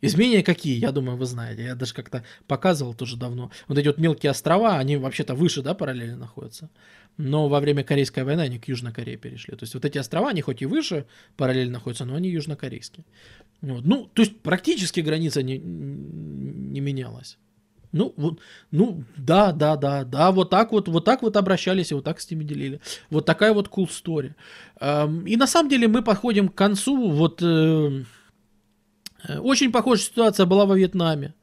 Изменения 0.00 0.42
какие, 0.42 0.78
я 0.78 0.92
думаю, 0.92 1.16
вы 1.16 1.26
знаете. 1.26 1.64
Я 1.64 1.74
даже 1.74 1.94
как-то 1.94 2.24
показывал 2.46 2.94
тоже 2.94 3.16
давно. 3.16 3.50
Вот 3.66 3.78
эти 3.78 3.88
вот 3.88 3.98
мелкие 3.98 4.30
острова, 4.30 4.78
они 4.78 4.96
вообще-то 4.96 5.34
выше, 5.34 5.62
да, 5.62 5.74
параллельно 5.74 6.16
находятся 6.16 6.70
но 7.18 7.48
во 7.48 7.60
время 7.60 7.82
Корейской 7.82 8.22
войны 8.22 8.42
они 8.42 8.58
к 8.58 8.68
Южной 8.68 8.92
Корее 8.92 9.16
перешли. 9.16 9.54
То 9.56 9.64
есть 9.64 9.74
вот 9.74 9.84
эти 9.84 9.98
острова, 9.98 10.30
они 10.30 10.40
хоть 10.40 10.62
и 10.62 10.66
выше 10.66 11.04
параллельно 11.36 11.74
находятся, 11.74 12.04
но 12.04 12.14
они 12.14 12.30
южнокорейские. 12.30 13.04
Вот. 13.60 13.84
Ну, 13.84 14.08
то 14.14 14.22
есть 14.22 14.40
практически 14.40 15.00
граница 15.00 15.42
не, 15.42 15.58
не 15.58 16.80
менялась. 16.80 17.36
Ну, 17.90 18.14
вот, 18.16 18.38
ну, 18.70 19.02
да, 19.16 19.50
да, 19.50 19.74
да, 19.76 20.04
да, 20.04 20.30
вот 20.30 20.50
так 20.50 20.72
вот, 20.72 20.88
вот 20.88 21.04
так 21.04 21.22
вот 21.22 21.36
обращались 21.36 21.90
и 21.90 21.94
вот 21.94 22.04
так 22.04 22.20
с 22.20 22.30
ними 22.30 22.44
делили. 22.44 22.80
Вот 23.10 23.24
такая 23.24 23.52
вот 23.52 23.68
cool 23.68 23.88
story. 23.88 24.34
Эм, 24.80 25.26
и 25.26 25.36
на 25.36 25.46
самом 25.46 25.70
деле 25.70 25.88
мы 25.88 26.02
подходим 26.02 26.50
к 26.50 26.54
концу. 26.54 27.10
Вот 27.10 27.42
э, 27.42 28.04
очень 29.26 29.72
похожая 29.72 30.04
ситуация 30.04 30.46
была 30.46 30.66
во 30.66 30.76
Вьетнаме 30.76 31.34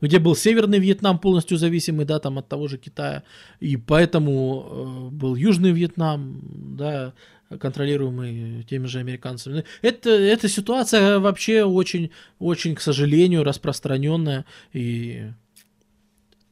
где 0.00 0.18
был 0.18 0.36
Северный 0.36 0.78
Вьетнам 0.78 1.18
полностью 1.18 1.56
зависимый, 1.56 2.04
да, 2.04 2.18
там 2.18 2.38
от 2.38 2.48
того 2.48 2.68
же 2.68 2.78
Китая, 2.78 3.22
и 3.60 3.76
поэтому 3.76 5.08
э, 5.10 5.14
был 5.14 5.34
Южный 5.34 5.72
Вьетнам, 5.72 6.40
да, 6.76 7.14
контролируемый 7.60 8.64
теми 8.64 8.86
же 8.86 8.98
американцами. 8.98 9.64
Это, 9.82 10.10
эта 10.10 10.48
ситуация 10.48 11.18
вообще 11.18 11.64
очень, 11.64 12.10
очень, 12.38 12.74
к 12.74 12.80
сожалению, 12.80 13.44
распространенная. 13.44 14.44
И 14.72 15.30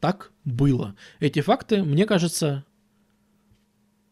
так 0.00 0.30
было. 0.44 0.94
Эти 1.18 1.40
факты, 1.40 1.82
мне 1.82 2.06
кажется, 2.06 2.64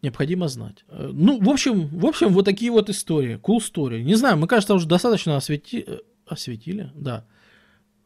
необходимо 0.02 0.48
знать. 0.48 0.84
Э, 0.88 1.10
ну, 1.12 1.40
в 1.40 1.48
общем, 1.48 1.86
в 1.86 2.06
общем, 2.06 2.28
вот 2.30 2.44
такие 2.44 2.72
вот 2.72 2.90
истории. 2.90 3.38
Cool 3.38 3.58
story. 3.58 4.02
Не 4.02 4.16
знаю, 4.16 4.36
мы, 4.36 4.46
кажется, 4.46 4.74
уже 4.74 4.86
достаточно 4.86 5.36
освети... 5.36 5.86
Э, 6.32 6.34
осветили, 6.34 6.90
да. 6.94 7.24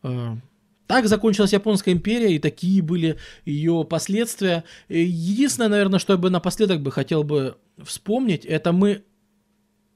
Э, 0.03 0.37
так 0.87 1.07
закончилась 1.09 1.53
Японская 1.53 1.95
империя, 1.95 2.35
и 2.35 2.39
такие 2.39 2.83
были 2.83 3.19
ее 3.45 3.85
последствия. 3.89 4.65
Единственное, 4.89 5.69
наверное, 5.69 5.99
что 5.99 6.13
я 6.13 6.17
бы 6.17 6.31
напоследок 6.31 6.81
бы 6.81 6.93
хотел 6.93 7.25
бы 7.25 7.57
вспомнить, 7.83 8.45
это 8.45 8.73
мы 8.73 9.03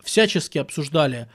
всячески 0.02 0.58
обсуждали 0.58 1.28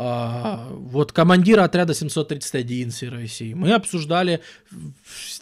а, 0.00 0.68
вот 0.70 1.10
командира 1.10 1.64
отряда 1.64 1.92
731 1.92 2.92
России. 3.10 3.52
Мы 3.52 3.72
обсуждали 3.72 4.40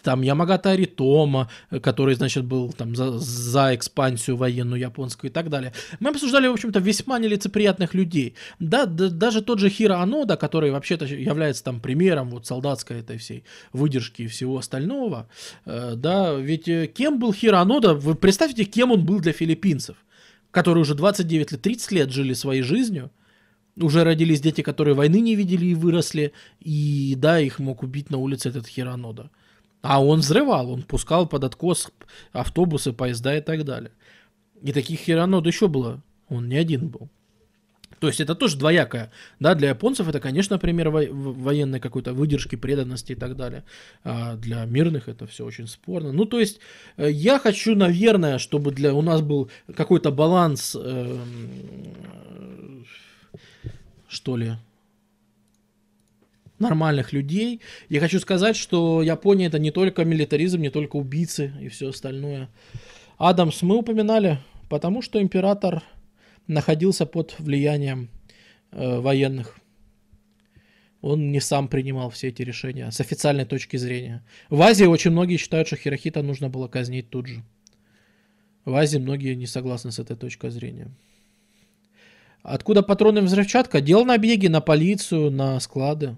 там 0.01 0.23
Ямагата 0.23 0.71
Аритома, 0.71 1.47
который, 1.83 2.15
значит, 2.15 2.43
был 2.43 2.73
там 2.73 2.95
за, 2.95 3.19
за 3.19 3.75
экспансию 3.75 4.35
военную 4.35 4.81
японскую 4.81 5.29
и 5.29 5.33
так 5.33 5.51
далее. 5.51 5.73
Мы 5.99 6.09
обсуждали, 6.09 6.47
в 6.47 6.53
общем-то, 6.53 6.79
весьма 6.79 7.19
нелицеприятных 7.19 7.93
людей. 7.93 8.33
Да, 8.59 8.87
да 8.87 9.09
даже 9.09 9.43
тот 9.43 9.59
же 9.59 9.69
Хиро 9.69 10.01
Анода, 10.01 10.37
который 10.37 10.71
вообще-то 10.71 11.05
является 11.05 11.63
там 11.63 11.79
примером 11.79 12.31
вот 12.31 12.47
солдатской 12.47 13.01
этой 13.01 13.19
всей 13.19 13.43
выдержки 13.73 14.23
и 14.23 14.27
всего 14.27 14.57
остального. 14.57 15.29
Э, 15.65 15.93
да, 15.95 16.33
ведь 16.33 16.67
э, 16.67 16.87
кем 16.87 17.19
был 17.19 17.31
Хиро 17.31 17.57
Анода? 17.57 17.93
Вы 17.93 18.15
представьте, 18.15 18.63
кем 18.63 18.91
он 18.91 19.05
был 19.05 19.19
для 19.19 19.33
филиппинцев, 19.33 19.97
которые 20.49 20.81
уже 20.81 20.95
29 20.95 21.51
или 21.51 21.59
30 21.59 21.91
лет 21.91 22.09
жили 22.09 22.33
своей 22.33 22.63
жизнью, 22.63 23.11
уже 23.81 24.03
родились 24.03 24.41
дети, 24.41 24.61
которые 24.61 24.95
войны 24.95 25.19
не 25.21 25.35
видели 25.35 25.67
и 25.67 25.75
выросли, 25.75 26.33
и 26.59 27.15
да, 27.17 27.39
их 27.39 27.59
мог 27.59 27.83
убить 27.83 28.09
на 28.09 28.17
улице 28.17 28.49
этот 28.49 28.67
Хиронода. 28.67 29.29
А 29.81 30.03
он 30.03 30.19
взрывал, 30.19 30.71
он 30.71 30.83
пускал 30.83 31.27
под 31.27 31.43
откос 31.43 31.91
автобусы, 32.31 32.93
поезда 32.93 33.37
и 33.37 33.41
так 33.41 33.63
далее. 33.63 33.91
И 34.61 34.73
таких 34.73 34.99
Хиронод 34.99 35.45
еще 35.45 35.67
было, 35.67 36.01
он 36.29 36.49
не 36.49 36.57
один 36.57 36.89
был. 36.89 37.09
То 37.99 38.07
есть 38.07 38.19
это 38.19 38.35
тоже 38.35 38.57
двоякое. 38.57 39.11
Да, 39.39 39.55
для 39.55 39.69
японцев 39.69 40.07
это, 40.07 40.19
конечно, 40.19 40.59
пример 40.59 40.89
во- 40.89 41.07
военной 41.09 41.79
какой-то 41.79 42.13
выдержки, 42.13 42.55
преданности 42.55 43.13
и 43.13 43.15
так 43.15 43.35
далее. 43.35 43.63
А 44.03 44.35
для 44.35 44.65
мирных 44.65 45.07
это 45.07 45.25
все 45.25 45.45
очень 45.45 45.67
спорно. 45.67 46.11
Ну, 46.11 46.25
то 46.25 46.39
есть 46.39 46.59
э, 46.97 47.09
я 47.09 47.39
хочу, 47.39 47.75
наверное, 47.75 48.37
чтобы 48.37 48.71
для 48.71 48.93
у 48.93 49.01
нас 49.01 49.21
был 49.21 49.49
какой-то 49.73 50.11
баланс 50.11 50.75
э, 50.79 51.17
что 54.07 54.37
ли, 54.37 54.53
нормальных 56.59 57.13
людей. 57.13 57.61
Я 57.89 57.99
хочу 57.99 58.19
сказать, 58.19 58.55
что 58.55 59.01
Япония 59.01 59.47
это 59.47 59.59
не 59.59 59.71
только 59.71 60.05
милитаризм, 60.05 60.59
не 60.59 60.69
только 60.69 60.95
убийцы 60.95 61.53
и 61.61 61.67
все 61.67 61.89
остальное. 61.89 62.49
Адамс 63.17 63.61
мы 63.61 63.77
упоминали, 63.77 64.39
потому 64.69 65.01
что 65.01 65.21
император 65.21 65.83
находился 66.47 67.05
под 67.05 67.35
влиянием 67.39 68.09
э, 68.71 68.99
военных. 68.99 69.57
Он 71.01 71.31
не 71.31 71.39
сам 71.39 71.67
принимал 71.67 72.09
все 72.09 72.29
эти 72.29 72.41
решения 72.41 72.89
с 72.91 72.99
официальной 72.99 73.45
точки 73.45 73.77
зрения. 73.77 74.25
В 74.49 74.61
Азии 74.61 74.85
очень 74.85 75.11
многие 75.11 75.37
считают, 75.37 75.67
что 75.67 75.77
Хирохита 75.77 76.23
нужно 76.23 76.49
было 76.49 76.67
казнить 76.67 77.09
тут 77.09 77.27
же. 77.27 77.43
В 78.65 78.75
Азии 78.75 78.97
многие 78.97 79.35
не 79.35 79.45
согласны 79.45 79.91
с 79.91 79.99
этой 79.99 80.17
точкой 80.17 80.49
зрения. 80.49 80.91
Откуда 82.47 82.81
патроны 82.81 83.21
взрывчатка? 83.21 83.81
Дел 83.81 84.05
набеги 84.05 84.47
на 84.47 84.61
полицию, 84.61 85.31
на 85.31 85.59
склады. 85.59 86.15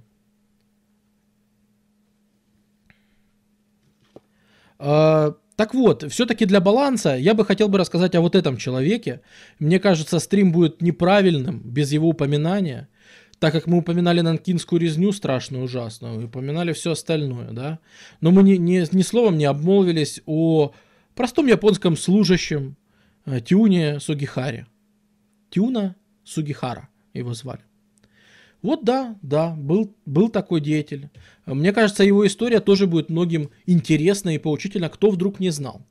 А, 4.78 5.34
так 5.56 5.74
вот, 5.74 6.04
все-таки 6.12 6.46
для 6.46 6.62
баланса 6.62 7.16
я 7.16 7.34
бы 7.34 7.44
хотел 7.44 7.68
бы 7.68 7.80
рассказать 7.80 8.14
о 8.14 8.22
вот 8.22 8.36
этом 8.36 8.58
человеке. 8.58 9.22
Мне 9.58 9.80
кажется, 9.80 10.20
стрим 10.20 10.52
будет 10.52 10.84
неправильным 10.84 11.62
без 11.66 11.92
его 11.92 12.10
упоминания, 12.10 12.90
так 13.40 13.52
как 13.52 13.66
мы 13.66 13.80
упоминали 13.80 14.22
нанкинскую 14.22 14.80
резню 14.80 15.12
страшную, 15.14 15.64
ужасную, 15.64 16.22
и 16.22 16.26
упоминали 16.26 16.74
все 16.74 16.92
остальное, 16.92 17.50
да. 17.50 17.80
Но 18.22 18.30
мы 18.30 18.44
ни, 18.44 18.54
ни, 18.58 18.96
ни 18.96 19.02
словом 19.02 19.40
не 19.40 19.46
обмолвились 19.46 20.22
о 20.28 20.74
простом 21.16 21.48
японском 21.48 21.98
служащем 21.98 22.76
э, 23.26 23.40
Тюне 23.40 24.00
Сугихаре. 24.00 24.68
Тюна 25.50 25.96
Сугихара 26.24 26.90
его 27.14 27.34
звали. 27.34 27.62
Вот 28.62 28.84
да, 28.84 29.16
да, 29.22 29.56
был, 29.56 29.96
был 30.06 30.30
такой 30.30 30.60
деятель. 30.60 31.10
Мне 31.46 31.72
кажется, 31.72 32.04
его 32.04 32.28
история 32.28 32.60
тоже 32.60 32.88
будет 32.88 33.10
многим 33.10 33.52
интересна 33.66 34.36
и 34.36 34.38
поучительна, 34.38 34.90
кто 34.90 35.10
вдруг 35.10 35.40
не 35.40 35.50
знал. 35.50 35.82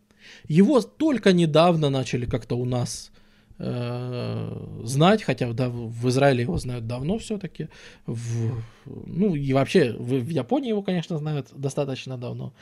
Его 0.46 0.80
только 0.82 1.32
недавно 1.32 1.88
начали 1.88 2.26
как-то 2.26 2.56
у 2.56 2.66
нас 2.66 3.10
э, 3.58 4.80
знать, 4.84 5.22
хотя 5.22 5.50
да, 5.52 5.70
в 5.70 6.08
Израиле 6.08 6.42
его 6.42 6.58
знают 6.58 6.86
давно 6.86 7.18
все-таки. 7.18 7.68
В, 8.06 8.62
ну 8.84 9.34
и 9.34 9.52
вообще 9.54 9.92
в, 9.92 10.18
в 10.18 10.28
Японии 10.28 10.68
его, 10.68 10.82
конечно, 10.82 11.16
знают 11.16 11.48
достаточно 11.54 12.18
давно. 12.18 12.52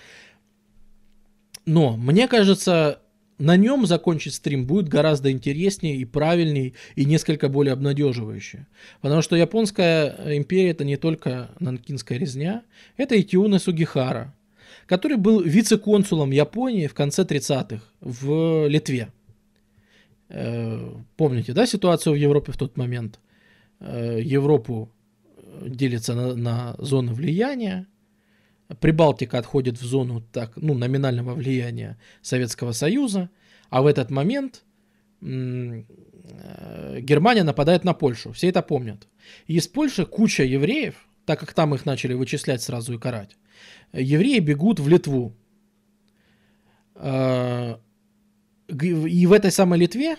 Но 1.65 1.97
мне 1.97 2.29
кажется, 2.29 3.01
на 3.39 3.57
нем 3.57 3.87
закончить 3.87 4.35
стрим 4.35 4.67
будет 4.67 4.89
гораздо 4.89 5.31
интереснее 5.31 5.97
и 5.97 6.05
правильнее, 6.05 6.73
и 6.95 7.05
несколько 7.05 7.49
более 7.49 7.73
обнадеживающе. 7.73 8.67
Потому 9.01 9.23
что 9.23 9.37
японская 9.37 10.37
империя 10.37 10.71
это 10.71 10.85
не 10.85 10.97
только 10.97 11.51
нанкинская 11.61 12.19
резня, 12.19 12.63
это 12.97 13.15
и 13.15 13.23
Тиуна 13.23 13.59
Сугихара, 13.59 14.35
который 14.87 15.17
был 15.17 15.41
вице-консулом 15.41 16.31
Японии 16.31 16.87
в 16.87 16.95
конце 16.95 17.25
30-х 17.25 17.83
в 18.01 18.69
Литве. 18.69 19.09
Э, 20.29 20.95
помните, 21.17 21.53
да, 21.53 21.67
ситуацию 21.67 22.15
в 22.15 22.17
Европе 22.17 22.53
в 22.53 22.57
тот 22.57 22.77
момент? 22.77 23.21
Э, 23.81 24.19
Европу 24.21 24.91
делится 25.63 26.15
на, 26.15 26.35
на 26.35 26.75
зоны 26.79 27.13
влияния, 27.13 27.87
Прибалтика 28.81 29.39
отходит 29.39 29.79
в 29.79 29.85
зону 29.85 30.21
так, 30.33 30.57
ну, 30.57 30.75
номинального 30.75 31.35
влияния 31.35 31.99
Советского 32.21 32.73
Союза, 32.73 33.31
а 33.71 33.83
в 33.83 33.87
этот 33.87 34.11
момент 34.11 34.65
э, 35.21 35.83
Германия 37.01 37.45
нападает 37.45 37.85
на 37.85 37.95
Польшу. 37.95 38.33
Все 38.33 38.49
это 38.49 38.63
помнят. 38.63 39.07
Из 39.47 39.69
Польши 39.69 40.05
куча 40.05 40.43
евреев, 40.43 40.95
так 41.25 41.39
как 41.41 41.53
там 41.55 41.75
их 41.75 41.87
начали 41.87 42.15
вычислять 42.15 42.61
сразу 42.61 42.95
и 42.95 42.99
карать, 42.99 43.37
евреи 43.93 44.41
бегут 44.41 44.81
в 44.81 44.89
Литву. 44.89 45.33
Э, 46.97 47.77
и 48.69 49.27
в 49.27 49.33
этой 49.33 49.53
самой 49.53 49.79
Литве 49.79 50.17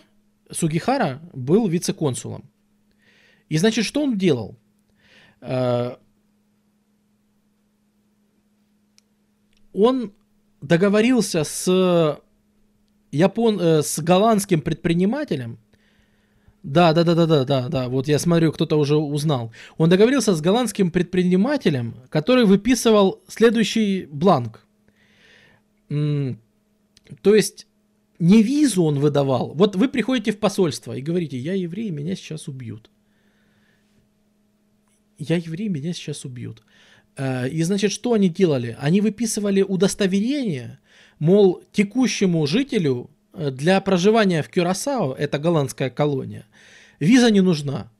Сугихара 0.49 1.19
был 1.33 1.67
вице-консулом. 1.67 2.49
И 3.49 3.57
значит, 3.57 3.83
что 3.83 4.03
он 4.03 4.17
делал? 4.17 4.57
Он 9.77 10.11
договорился 10.61 11.43
с, 11.43 12.19
япон, 13.11 13.59
э, 13.59 13.81
с 13.83 13.99
голландским 13.99 14.61
предпринимателем, 14.61 15.59
да, 16.63 16.93
да, 16.93 17.03
да, 17.03 17.15
да, 17.15 17.25
да, 17.27 17.45
да, 17.45 17.69
да. 17.69 17.87
Вот 17.87 18.07
я 18.07 18.19
смотрю, 18.19 18.51
кто-то 18.51 18.77
уже 18.77 18.97
узнал. 18.97 19.53
Он 19.77 19.89
договорился 19.89 20.35
с 20.35 20.41
голландским 20.41 20.91
предпринимателем, 20.91 21.95
который 22.09 22.45
выписывал 22.45 23.21
следующий 23.27 24.07
бланк. 24.11 24.65
То 25.87 27.35
есть 27.35 27.67
не 28.19 28.43
визу 28.43 28.83
он 28.83 28.99
выдавал. 28.99 29.53
Вот 29.53 29.75
вы 29.75 29.87
приходите 29.87 30.31
в 30.31 30.39
посольство 30.39 30.93
и 30.93 31.01
говорите, 31.01 31.37
я 31.37 31.53
еврей, 31.53 31.91
меня 31.91 32.15
сейчас 32.15 32.47
убьют. 32.47 32.89
Я 35.19 35.37
еврей, 35.37 35.69
меня 35.69 35.93
сейчас 35.93 36.25
убьют. 36.25 36.63
Э, 37.17 37.49
и 37.49 37.63
значит, 37.63 37.91
что 37.91 38.13
они 38.13 38.29
делали? 38.29 38.77
Они 38.79 39.01
выписывали 39.01 39.61
удостоверение, 39.61 40.79
мол, 41.19 41.63
текущему 41.71 42.45
жителю 42.47 43.09
э, 43.33 43.51
для 43.51 43.81
проживания 43.81 44.43
в 44.43 44.49
Кюрасао, 44.49 45.13
это 45.13 45.39
голландская 45.39 45.89
колония, 45.89 46.45
виза 46.99 47.31
не 47.31 47.41
нужна. 47.41 47.91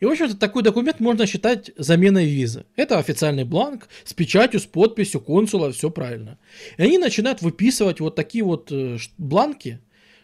И, 0.00 0.06
в 0.06 0.08
общем-то, 0.08 0.38
такой 0.38 0.62
документ 0.62 0.98
можно 0.98 1.26
считать 1.26 1.72
заменой 1.76 2.24
визы. 2.24 2.64
Это 2.74 2.98
официальный 2.98 3.44
бланк 3.44 3.90
с 4.04 4.14
печатью, 4.14 4.58
с 4.58 4.64
подписью 4.64 5.20
консула, 5.20 5.72
все 5.72 5.90
правильно. 5.90 6.38
И 6.78 6.82
они 6.82 6.96
начинают 6.96 7.42
выписывать 7.42 8.00
вот 8.00 8.14
такие 8.14 8.42
вот 8.42 8.72
э, 8.72 8.96
бланки, 9.18 9.78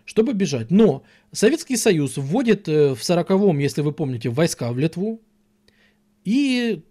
чтобы 0.07 0.33
бежать. 0.33 0.71
Но 0.71 1.03
Советский 1.33 1.77
Союз 1.77 2.17
вводит 2.17 2.69
в 2.69 2.95
40-м, 2.95 3.59
если 3.59 3.83
вы 3.83 3.93
помните, 3.93 4.31
войска 4.31 4.73
в 4.73 4.79
Литву. 4.79 5.21
И 6.25 6.83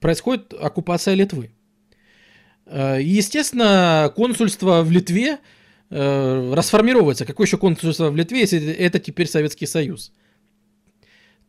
происходит 0.00 0.52
оккупация 0.54 1.14
Литвы. 1.14 1.50
Э, 2.66 2.98
естественно, 3.00 4.12
консульство 4.14 4.82
в 4.82 4.90
Литве 4.90 5.38
э, 5.90 6.52
расформировывается. 6.54 7.24
Какое 7.26 7.46
еще 7.46 7.58
консульство 7.58 8.10
в 8.10 8.16
Литве, 8.16 8.40
если 8.40 8.72
это 8.72 8.98
теперь 8.98 9.28
Советский 9.28 9.66
Союз? 9.66 10.12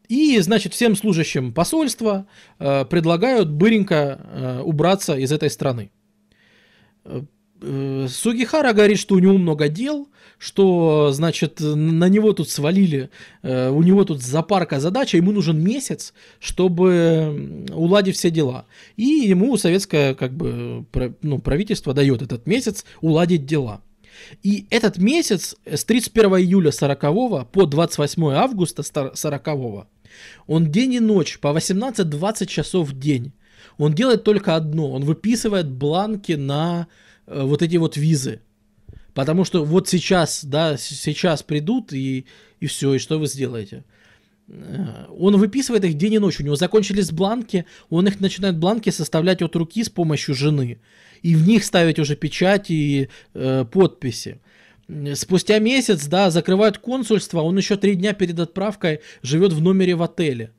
И, 0.07 0.37
значит, 0.39 0.73
всем 0.73 0.95
служащим 0.95 1.53
посольства 1.53 2.27
э, 2.59 2.85
предлагают 2.85 3.49
быренько 3.49 4.61
убраться 4.63 5.15
из 5.15 5.31
этой 5.31 5.49
страны. 5.49 5.91
Э, 7.61 8.07
Сугихара 8.09 8.73
говорит, 8.73 8.97
что 8.99 9.15
у 9.15 9.19
него 9.19 9.37
много 9.37 9.69
дел, 9.69 10.09
что, 10.37 11.11
значит, 11.11 11.59
на 11.59 12.09
него 12.09 12.33
тут 12.33 12.49
свалили, 12.49 13.09
э, 13.43 13.69
у 13.69 13.83
него 13.83 14.03
тут 14.03 14.21
запарка 14.21 14.79
задача, 14.79 15.17
ему 15.17 15.31
нужен 15.31 15.63
месяц, 15.63 16.13
чтобы 16.39 17.65
уладить 17.71 18.15
все 18.15 18.31
дела. 18.31 18.65
И 18.97 19.03
ему 19.03 19.55
советское, 19.57 20.15
как 20.15 20.33
бы, 20.33 20.85
ну, 21.21 21.39
правительство 21.39 21.93
дает 21.93 22.21
этот 22.21 22.47
месяц 22.47 22.83
уладить 23.01 23.45
дела. 23.45 23.81
И 24.43 24.65
этот 24.69 24.97
месяц 24.97 25.55
с 25.65 25.85
31 25.85 26.37
июля 26.37 26.71
40 26.71 27.51
по 27.51 27.65
28 27.65 28.23
августа 28.33 28.83
40 29.13 29.87
он 30.47 30.71
день 30.71 30.93
и 30.93 30.99
ночь 30.99 31.39
по 31.39 31.55
18-20 31.55 32.45
часов 32.45 32.89
в 32.89 32.99
день. 32.99 33.31
Он 33.77 33.93
делает 33.93 34.23
только 34.23 34.55
одно. 34.55 34.91
Он 34.91 35.03
выписывает 35.03 35.71
бланки 35.71 36.33
на 36.33 36.87
вот 37.33 37.61
эти 37.61 37.77
вот 37.77 37.97
визы. 37.97 38.41
Потому 39.13 39.43
что 39.45 39.63
вот 39.65 39.89
сейчас, 39.89 40.43
да, 40.43 40.77
сейчас 40.77 41.43
придут 41.43 41.91
и, 41.93 42.25
и 42.59 42.67
все, 42.67 42.93
и 42.93 42.99
что 42.99 43.19
вы 43.19 43.27
сделаете? 43.27 43.83
Э, 44.47 45.05
он 45.17 45.37
выписывает 45.37 45.83
их 45.85 45.95
день 45.95 46.13
и 46.13 46.19
ночь. 46.19 46.39
У 46.39 46.43
него 46.43 46.55
закончились 46.55 47.11
бланки, 47.11 47.65
он 47.89 48.07
их 48.07 48.19
начинает 48.19 48.57
бланки 48.57 48.89
составлять 48.89 49.41
от 49.41 49.55
руки 49.55 49.83
с 49.83 49.89
помощью 49.89 50.35
жены. 50.35 50.79
И 51.21 51.35
в 51.35 51.47
них 51.47 51.63
ставить 51.63 51.99
уже 51.99 52.15
печати 52.15 52.71
и 52.71 53.09
э, 53.33 53.65
подписи. 53.65 54.39
Спустя 55.15 55.59
месяц, 55.59 56.05
да, 56.07 56.29
закрывают 56.31 56.77
консульство, 56.77 57.41
он 57.41 57.57
еще 57.57 57.77
три 57.77 57.95
дня 57.95 58.13
перед 58.13 58.37
отправкой 58.39 58.99
живет 59.21 59.53
в 59.53 59.61
номере 59.61 59.95
в 59.95 60.03
отеле. 60.03 60.51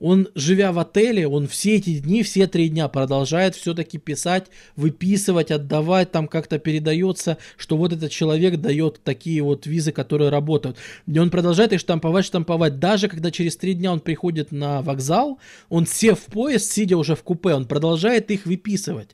Он, 0.00 0.28
живя 0.34 0.72
в 0.72 0.78
отеле, 0.78 1.28
он 1.28 1.46
все 1.46 1.76
эти 1.76 1.98
дни, 1.98 2.22
все 2.22 2.46
три 2.46 2.70
дня 2.70 2.88
продолжает 2.88 3.54
все-таки 3.54 3.98
писать, 3.98 4.46
выписывать, 4.74 5.50
отдавать, 5.50 6.10
там 6.10 6.26
как-то 6.26 6.58
передается, 6.58 7.36
что 7.58 7.76
вот 7.76 7.92
этот 7.92 8.10
человек 8.10 8.56
дает 8.56 9.00
такие 9.04 9.42
вот 9.42 9.66
визы, 9.66 9.92
которые 9.92 10.30
работают. 10.30 10.78
И 11.06 11.18
он 11.18 11.28
продолжает 11.28 11.74
их 11.74 11.80
штамповать, 11.80 12.24
штамповать. 12.24 12.78
Даже 12.78 13.08
когда 13.08 13.30
через 13.30 13.58
три 13.58 13.74
дня 13.74 13.92
он 13.92 14.00
приходит 14.00 14.52
на 14.52 14.80
вокзал, 14.80 15.38
он 15.68 15.86
сев 15.86 16.18
в 16.18 16.32
поезд, 16.32 16.72
сидя 16.72 16.96
уже 16.96 17.14
в 17.14 17.22
купе, 17.22 17.52
он 17.52 17.66
продолжает 17.66 18.30
их 18.30 18.46
выписывать. 18.46 19.10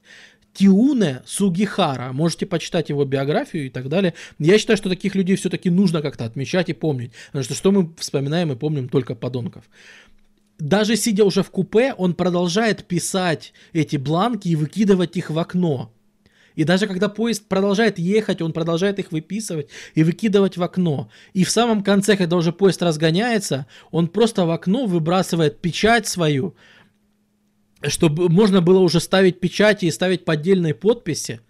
Тиуне 0.56 1.22
Сугихара. 1.26 2.12
Можете 2.12 2.46
почитать 2.46 2.88
его 2.88 3.04
биографию 3.04 3.66
и 3.66 3.70
так 3.70 3.88
далее. 3.88 4.14
Я 4.38 4.56
считаю, 4.58 4.78
что 4.78 4.88
таких 4.88 5.14
людей 5.14 5.36
все-таки 5.36 5.68
нужно 5.68 6.00
как-то 6.00 6.24
отмечать 6.24 6.70
и 6.70 6.72
помнить. 6.72 7.12
Потому 7.26 7.44
что 7.44 7.54
что 7.54 7.72
мы 7.72 7.92
вспоминаем 7.98 8.52
и 8.52 8.56
помним 8.56 8.88
только 8.88 9.14
подонков. 9.14 9.64
Даже 10.58 10.96
сидя 10.96 11.24
уже 11.24 11.42
в 11.42 11.50
купе, 11.50 11.92
он 11.92 12.14
продолжает 12.14 12.84
писать 12.84 13.52
эти 13.72 13.96
бланки 13.96 14.48
и 14.48 14.56
выкидывать 14.56 15.16
их 15.16 15.30
в 15.30 15.38
окно. 15.38 15.92
И 16.54 16.64
даже 16.64 16.86
когда 16.86 17.10
поезд 17.10 17.46
продолжает 17.46 17.98
ехать, 17.98 18.40
он 18.40 18.54
продолжает 18.54 18.98
их 18.98 19.12
выписывать 19.12 19.68
и 19.94 20.02
выкидывать 20.02 20.56
в 20.56 20.62
окно. 20.62 21.10
И 21.34 21.44
в 21.44 21.50
самом 21.50 21.82
конце, 21.82 22.16
когда 22.16 22.36
уже 22.36 22.52
поезд 22.52 22.82
разгоняется, 22.82 23.66
он 23.90 24.08
просто 24.08 24.46
в 24.46 24.50
окно 24.50 24.86
выбрасывает 24.86 25.60
печать 25.60 26.06
свою, 26.06 26.56
чтобы 27.82 28.30
можно 28.30 28.62
было 28.62 28.78
уже 28.78 29.00
ставить 29.00 29.38
печати 29.38 29.84
и 29.84 29.90
ставить 29.90 30.24
поддельные 30.24 30.72
подписи. 30.72 31.40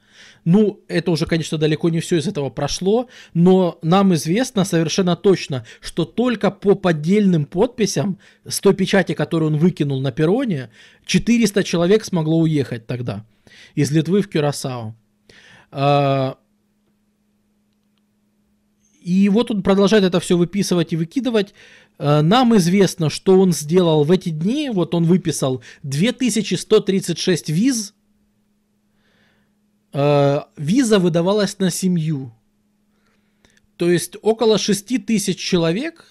Ну, 0.44 0.80
это 0.88 1.10
уже, 1.10 1.26
конечно, 1.26 1.58
далеко 1.58 1.88
не 1.88 2.00
все 2.00 2.16
из 2.18 2.26
этого 2.26 2.50
прошло, 2.50 3.08
но 3.34 3.78
нам 3.82 4.14
известно 4.14 4.64
совершенно 4.64 5.16
точно, 5.16 5.64
что 5.80 6.04
только 6.04 6.50
по 6.50 6.74
поддельным 6.74 7.44
подписям 7.44 8.18
с 8.46 8.60
той 8.60 8.74
печати, 8.74 9.14
которую 9.14 9.52
он 9.52 9.58
выкинул 9.58 10.00
на 10.00 10.12
перроне, 10.12 10.70
400 11.04 11.64
человек 11.64 12.04
смогло 12.04 12.38
уехать 12.38 12.86
тогда 12.86 13.24
из 13.74 13.90
Литвы 13.90 14.22
в 14.22 14.28
Кюрасао. 14.28 14.94
А, 15.70 16.38
и 19.06 19.28
вот 19.28 19.52
он 19.52 19.62
продолжает 19.62 20.02
это 20.02 20.18
все 20.18 20.36
выписывать 20.36 20.92
и 20.92 20.96
выкидывать. 20.96 21.54
Э, 21.96 22.22
нам 22.22 22.56
известно, 22.56 23.08
что 23.08 23.38
он 23.38 23.52
сделал 23.52 24.02
в 24.02 24.10
эти 24.10 24.30
дни. 24.30 24.68
Вот 24.68 24.96
он 24.96 25.04
выписал 25.04 25.62
2136 25.84 27.48
виз. 27.50 27.94
Э, 29.92 30.42
виза 30.56 30.98
выдавалась 30.98 31.58
на 31.58 31.70
семью. 31.70 32.32
То 33.76 33.90
есть 33.90 34.16
около 34.22 34.58
6 34.58 35.04
тысяч 35.06 35.38
человек, 35.38 36.06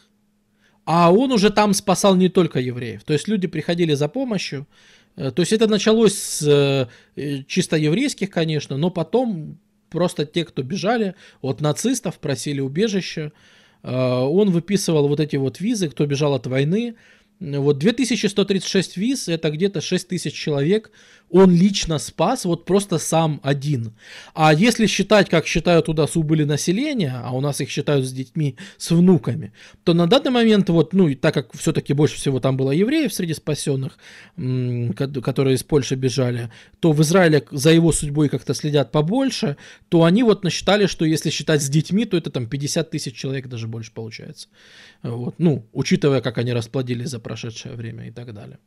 а 0.85 1.11
он 1.11 1.31
уже 1.31 1.49
там 1.49 1.73
спасал 1.73 2.15
не 2.15 2.29
только 2.29 2.59
евреев. 2.59 3.03
То 3.03 3.13
есть 3.13 3.27
люди 3.27 3.47
приходили 3.47 3.93
за 3.93 4.07
помощью. 4.07 4.67
Э, 5.15 5.31
то 5.31 5.41
есть 5.41 5.53
это 5.53 5.67
началось 5.67 6.15
с 6.15 6.89
чисто 7.47 7.77
еврейских, 7.77 8.29
конечно, 8.29 8.77
но 8.77 8.89
потом 8.89 9.57
просто 9.89 10.25
те, 10.25 10.45
кто 10.45 10.61
бежали 10.61 11.15
от 11.41 11.61
нацистов, 11.61 12.19
просили 12.19 12.61
убежища. 12.61 13.31
Э, 13.83 14.21
он 14.21 14.51
выписывал 14.51 15.07
вот 15.07 15.19
эти 15.19 15.35
вот 15.35 15.59
визы, 15.59 15.89
кто 15.89 16.05
бежал 16.05 16.33
от 16.33 16.47
войны. 16.47 16.95
Вот 17.39 17.77
2136 17.79 18.97
виз, 18.97 19.27
это 19.27 19.51
где-то 19.51 19.81
6000 19.81 20.33
человек, 20.33 20.91
он 21.29 21.53
лично 21.53 21.97
спас, 21.99 22.45
вот 22.45 22.65
просто 22.65 22.97
сам 22.97 23.39
один. 23.43 23.93
А 24.33 24.53
если 24.53 24.87
считать, 24.87 25.29
как 25.29 25.47
считают 25.47 25.85
туда 25.85 26.07
с 26.07 26.15
убыли 26.15 26.43
населения, 26.43 27.21
а 27.23 27.31
у 27.31 27.41
нас 27.41 27.61
их 27.61 27.69
считают 27.69 28.05
с 28.05 28.11
детьми, 28.11 28.55
с 28.77 28.91
внуками, 28.91 29.51
то 29.83 29.93
на 29.93 30.07
данный 30.07 30.31
момент, 30.31 30.69
вот, 30.69 30.93
ну, 30.93 31.13
так 31.15 31.33
как 31.33 31.53
все-таки 31.57 31.93
больше 31.93 32.15
всего 32.15 32.39
там 32.39 32.57
было 32.57 32.71
евреев 32.71 33.13
среди 33.13 33.33
спасенных, 33.33 33.97
которые 34.35 35.55
из 35.55 35.63
Польши 35.63 35.95
бежали, 35.95 36.51
то 36.79 36.91
в 36.91 37.01
Израиле 37.01 37.43
за 37.51 37.71
его 37.71 37.91
судьбой 37.91 38.29
как-то 38.29 38.53
следят 38.53 38.91
побольше, 38.91 39.57
то 39.89 40.03
они 40.03 40.23
вот 40.23 40.43
насчитали, 40.43 40.85
что 40.85 41.05
если 41.05 41.29
считать 41.29 41.61
с 41.61 41.69
детьми, 41.69 42.05
то 42.05 42.17
это 42.17 42.29
там 42.29 42.47
50 42.47 42.89
тысяч 42.89 43.15
человек 43.15 43.47
даже 43.47 43.67
больше 43.67 43.91
получается. 43.91 44.47
Вот, 45.03 45.35
ну, 45.37 45.65
учитывая, 45.73 46.21
как 46.21 46.37
они 46.37 46.53
расплодились 46.53 47.09
за 47.09 47.19
прошедшее 47.19 47.75
время 47.75 48.07
и 48.07 48.11
так 48.11 48.33
далее. 48.33 48.59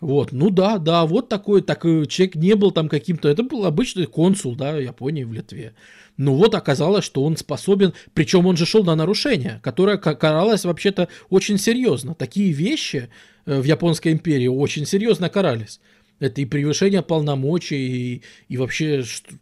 Вот, 0.00 0.32
ну 0.32 0.50
да, 0.50 0.78
да, 0.78 1.06
вот 1.06 1.28
такой, 1.28 1.62
такой 1.62 2.06
человек 2.06 2.34
не 2.34 2.54
был 2.56 2.72
там 2.72 2.88
каким-то, 2.88 3.28
это 3.28 3.42
был 3.42 3.64
обычный 3.64 4.06
консул, 4.06 4.54
да, 4.54 4.76
Японии 4.76 5.24
в 5.24 5.32
Литве. 5.32 5.74
Ну 6.16 6.34
вот 6.34 6.54
оказалось, 6.54 7.04
что 7.04 7.24
он 7.24 7.36
способен, 7.36 7.94
причем 8.12 8.46
он 8.46 8.56
же 8.56 8.66
шел 8.66 8.84
на 8.84 8.94
нарушение, 8.96 9.60
которое 9.62 9.96
каралось 9.96 10.64
вообще-то 10.64 11.08
очень 11.30 11.58
серьезно. 11.58 12.14
Такие 12.14 12.52
вещи 12.52 13.08
э, 13.46 13.60
в 13.60 13.64
Японской 13.64 14.12
империи 14.12 14.46
очень 14.46 14.84
серьезно 14.84 15.28
карались. 15.28 15.80
Это 16.20 16.40
и 16.40 16.44
превышение 16.44 17.02
полномочий, 17.02 18.14
и, 18.16 18.22
и 18.48 18.56
вообще, 18.56 19.02
что, 19.02 19.34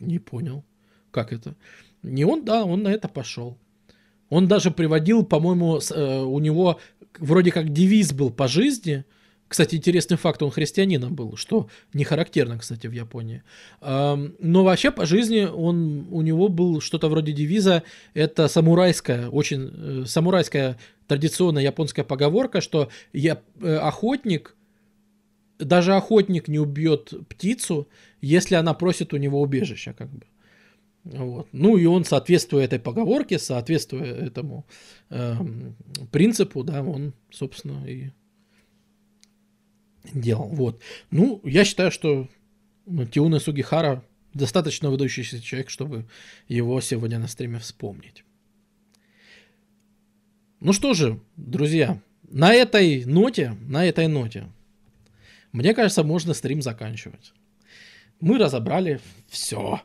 не 0.00 0.18
понял, 0.18 0.64
как 1.10 1.32
это. 1.32 1.56
Не 2.02 2.24
он, 2.24 2.44
да, 2.44 2.64
он 2.64 2.82
на 2.82 2.88
это 2.88 3.08
пошел. 3.08 3.58
Он 4.28 4.46
даже 4.46 4.70
приводил, 4.70 5.24
по-моему, 5.24 5.78
э, 5.78 6.20
у 6.20 6.38
него 6.38 6.78
вроде 7.18 7.50
как 7.50 7.72
девиз 7.72 8.12
был 8.12 8.30
по 8.30 8.46
жизни– 8.46 9.04
кстати, 9.52 9.74
интересный 9.74 10.16
факт, 10.16 10.42
он 10.42 10.50
христианином 10.50 11.14
был, 11.14 11.36
что 11.36 11.68
не 11.92 12.04
характерно, 12.04 12.58
кстати, 12.58 12.86
в 12.86 12.92
Японии. 12.92 13.42
Но 13.82 14.64
вообще 14.64 14.90
по 14.90 15.04
жизни 15.04 15.44
он, 15.44 16.08
у 16.10 16.22
него 16.22 16.48
был 16.48 16.80
что-то 16.80 17.10
вроде 17.10 17.32
девиза, 17.32 17.82
это 18.14 18.48
самурайская, 18.48 19.28
очень 19.28 19.70
э, 19.70 20.04
самурайская 20.06 20.78
традиционная 21.06 21.62
японская 21.62 22.02
поговорка, 22.02 22.62
что 22.62 22.88
я, 23.12 23.42
э, 23.60 23.76
охотник, 23.76 24.56
даже 25.58 25.94
охотник 25.96 26.48
не 26.48 26.58
убьет 26.58 27.12
птицу, 27.28 27.88
если 28.22 28.54
она 28.54 28.72
просит 28.72 29.12
у 29.12 29.18
него 29.18 29.42
убежища, 29.42 29.92
как 29.92 30.08
бы. 30.08 30.24
Вот. 31.04 31.48
Ну 31.52 31.76
и 31.76 31.84
он, 31.84 32.06
соответствуя 32.06 32.64
этой 32.64 32.78
поговорке, 32.78 33.38
соответствуя 33.38 34.14
этому 34.14 34.64
э, 35.10 35.34
принципу, 36.10 36.64
да, 36.64 36.82
он, 36.82 37.12
собственно, 37.30 37.86
и 37.86 38.12
делал. 40.12 40.48
Вот. 40.48 40.80
Ну, 41.10 41.40
я 41.44 41.64
считаю, 41.64 41.90
что 41.90 42.28
ну, 42.86 43.06
Тиуна 43.06 43.38
Сугихара 43.38 44.04
достаточно 44.34 44.90
выдающийся 44.90 45.40
человек, 45.40 45.70
чтобы 45.70 46.06
его 46.48 46.80
сегодня 46.80 47.18
на 47.18 47.28
стриме 47.28 47.58
вспомнить. 47.58 48.24
Ну 50.60 50.72
что 50.72 50.94
же, 50.94 51.20
друзья, 51.36 52.00
на 52.30 52.54
этой 52.54 53.04
ноте, 53.04 53.56
на 53.62 53.84
этой 53.84 54.06
ноте, 54.06 54.46
мне 55.52 55.74
кажется, 55.74 56.02
можно 56.02 56.34
стрим 56.34 56.62
заканчивать. 56.62 57.32
Мы 58.20 58.38
разобрали 58.38 59.00
все. 59.28 59.82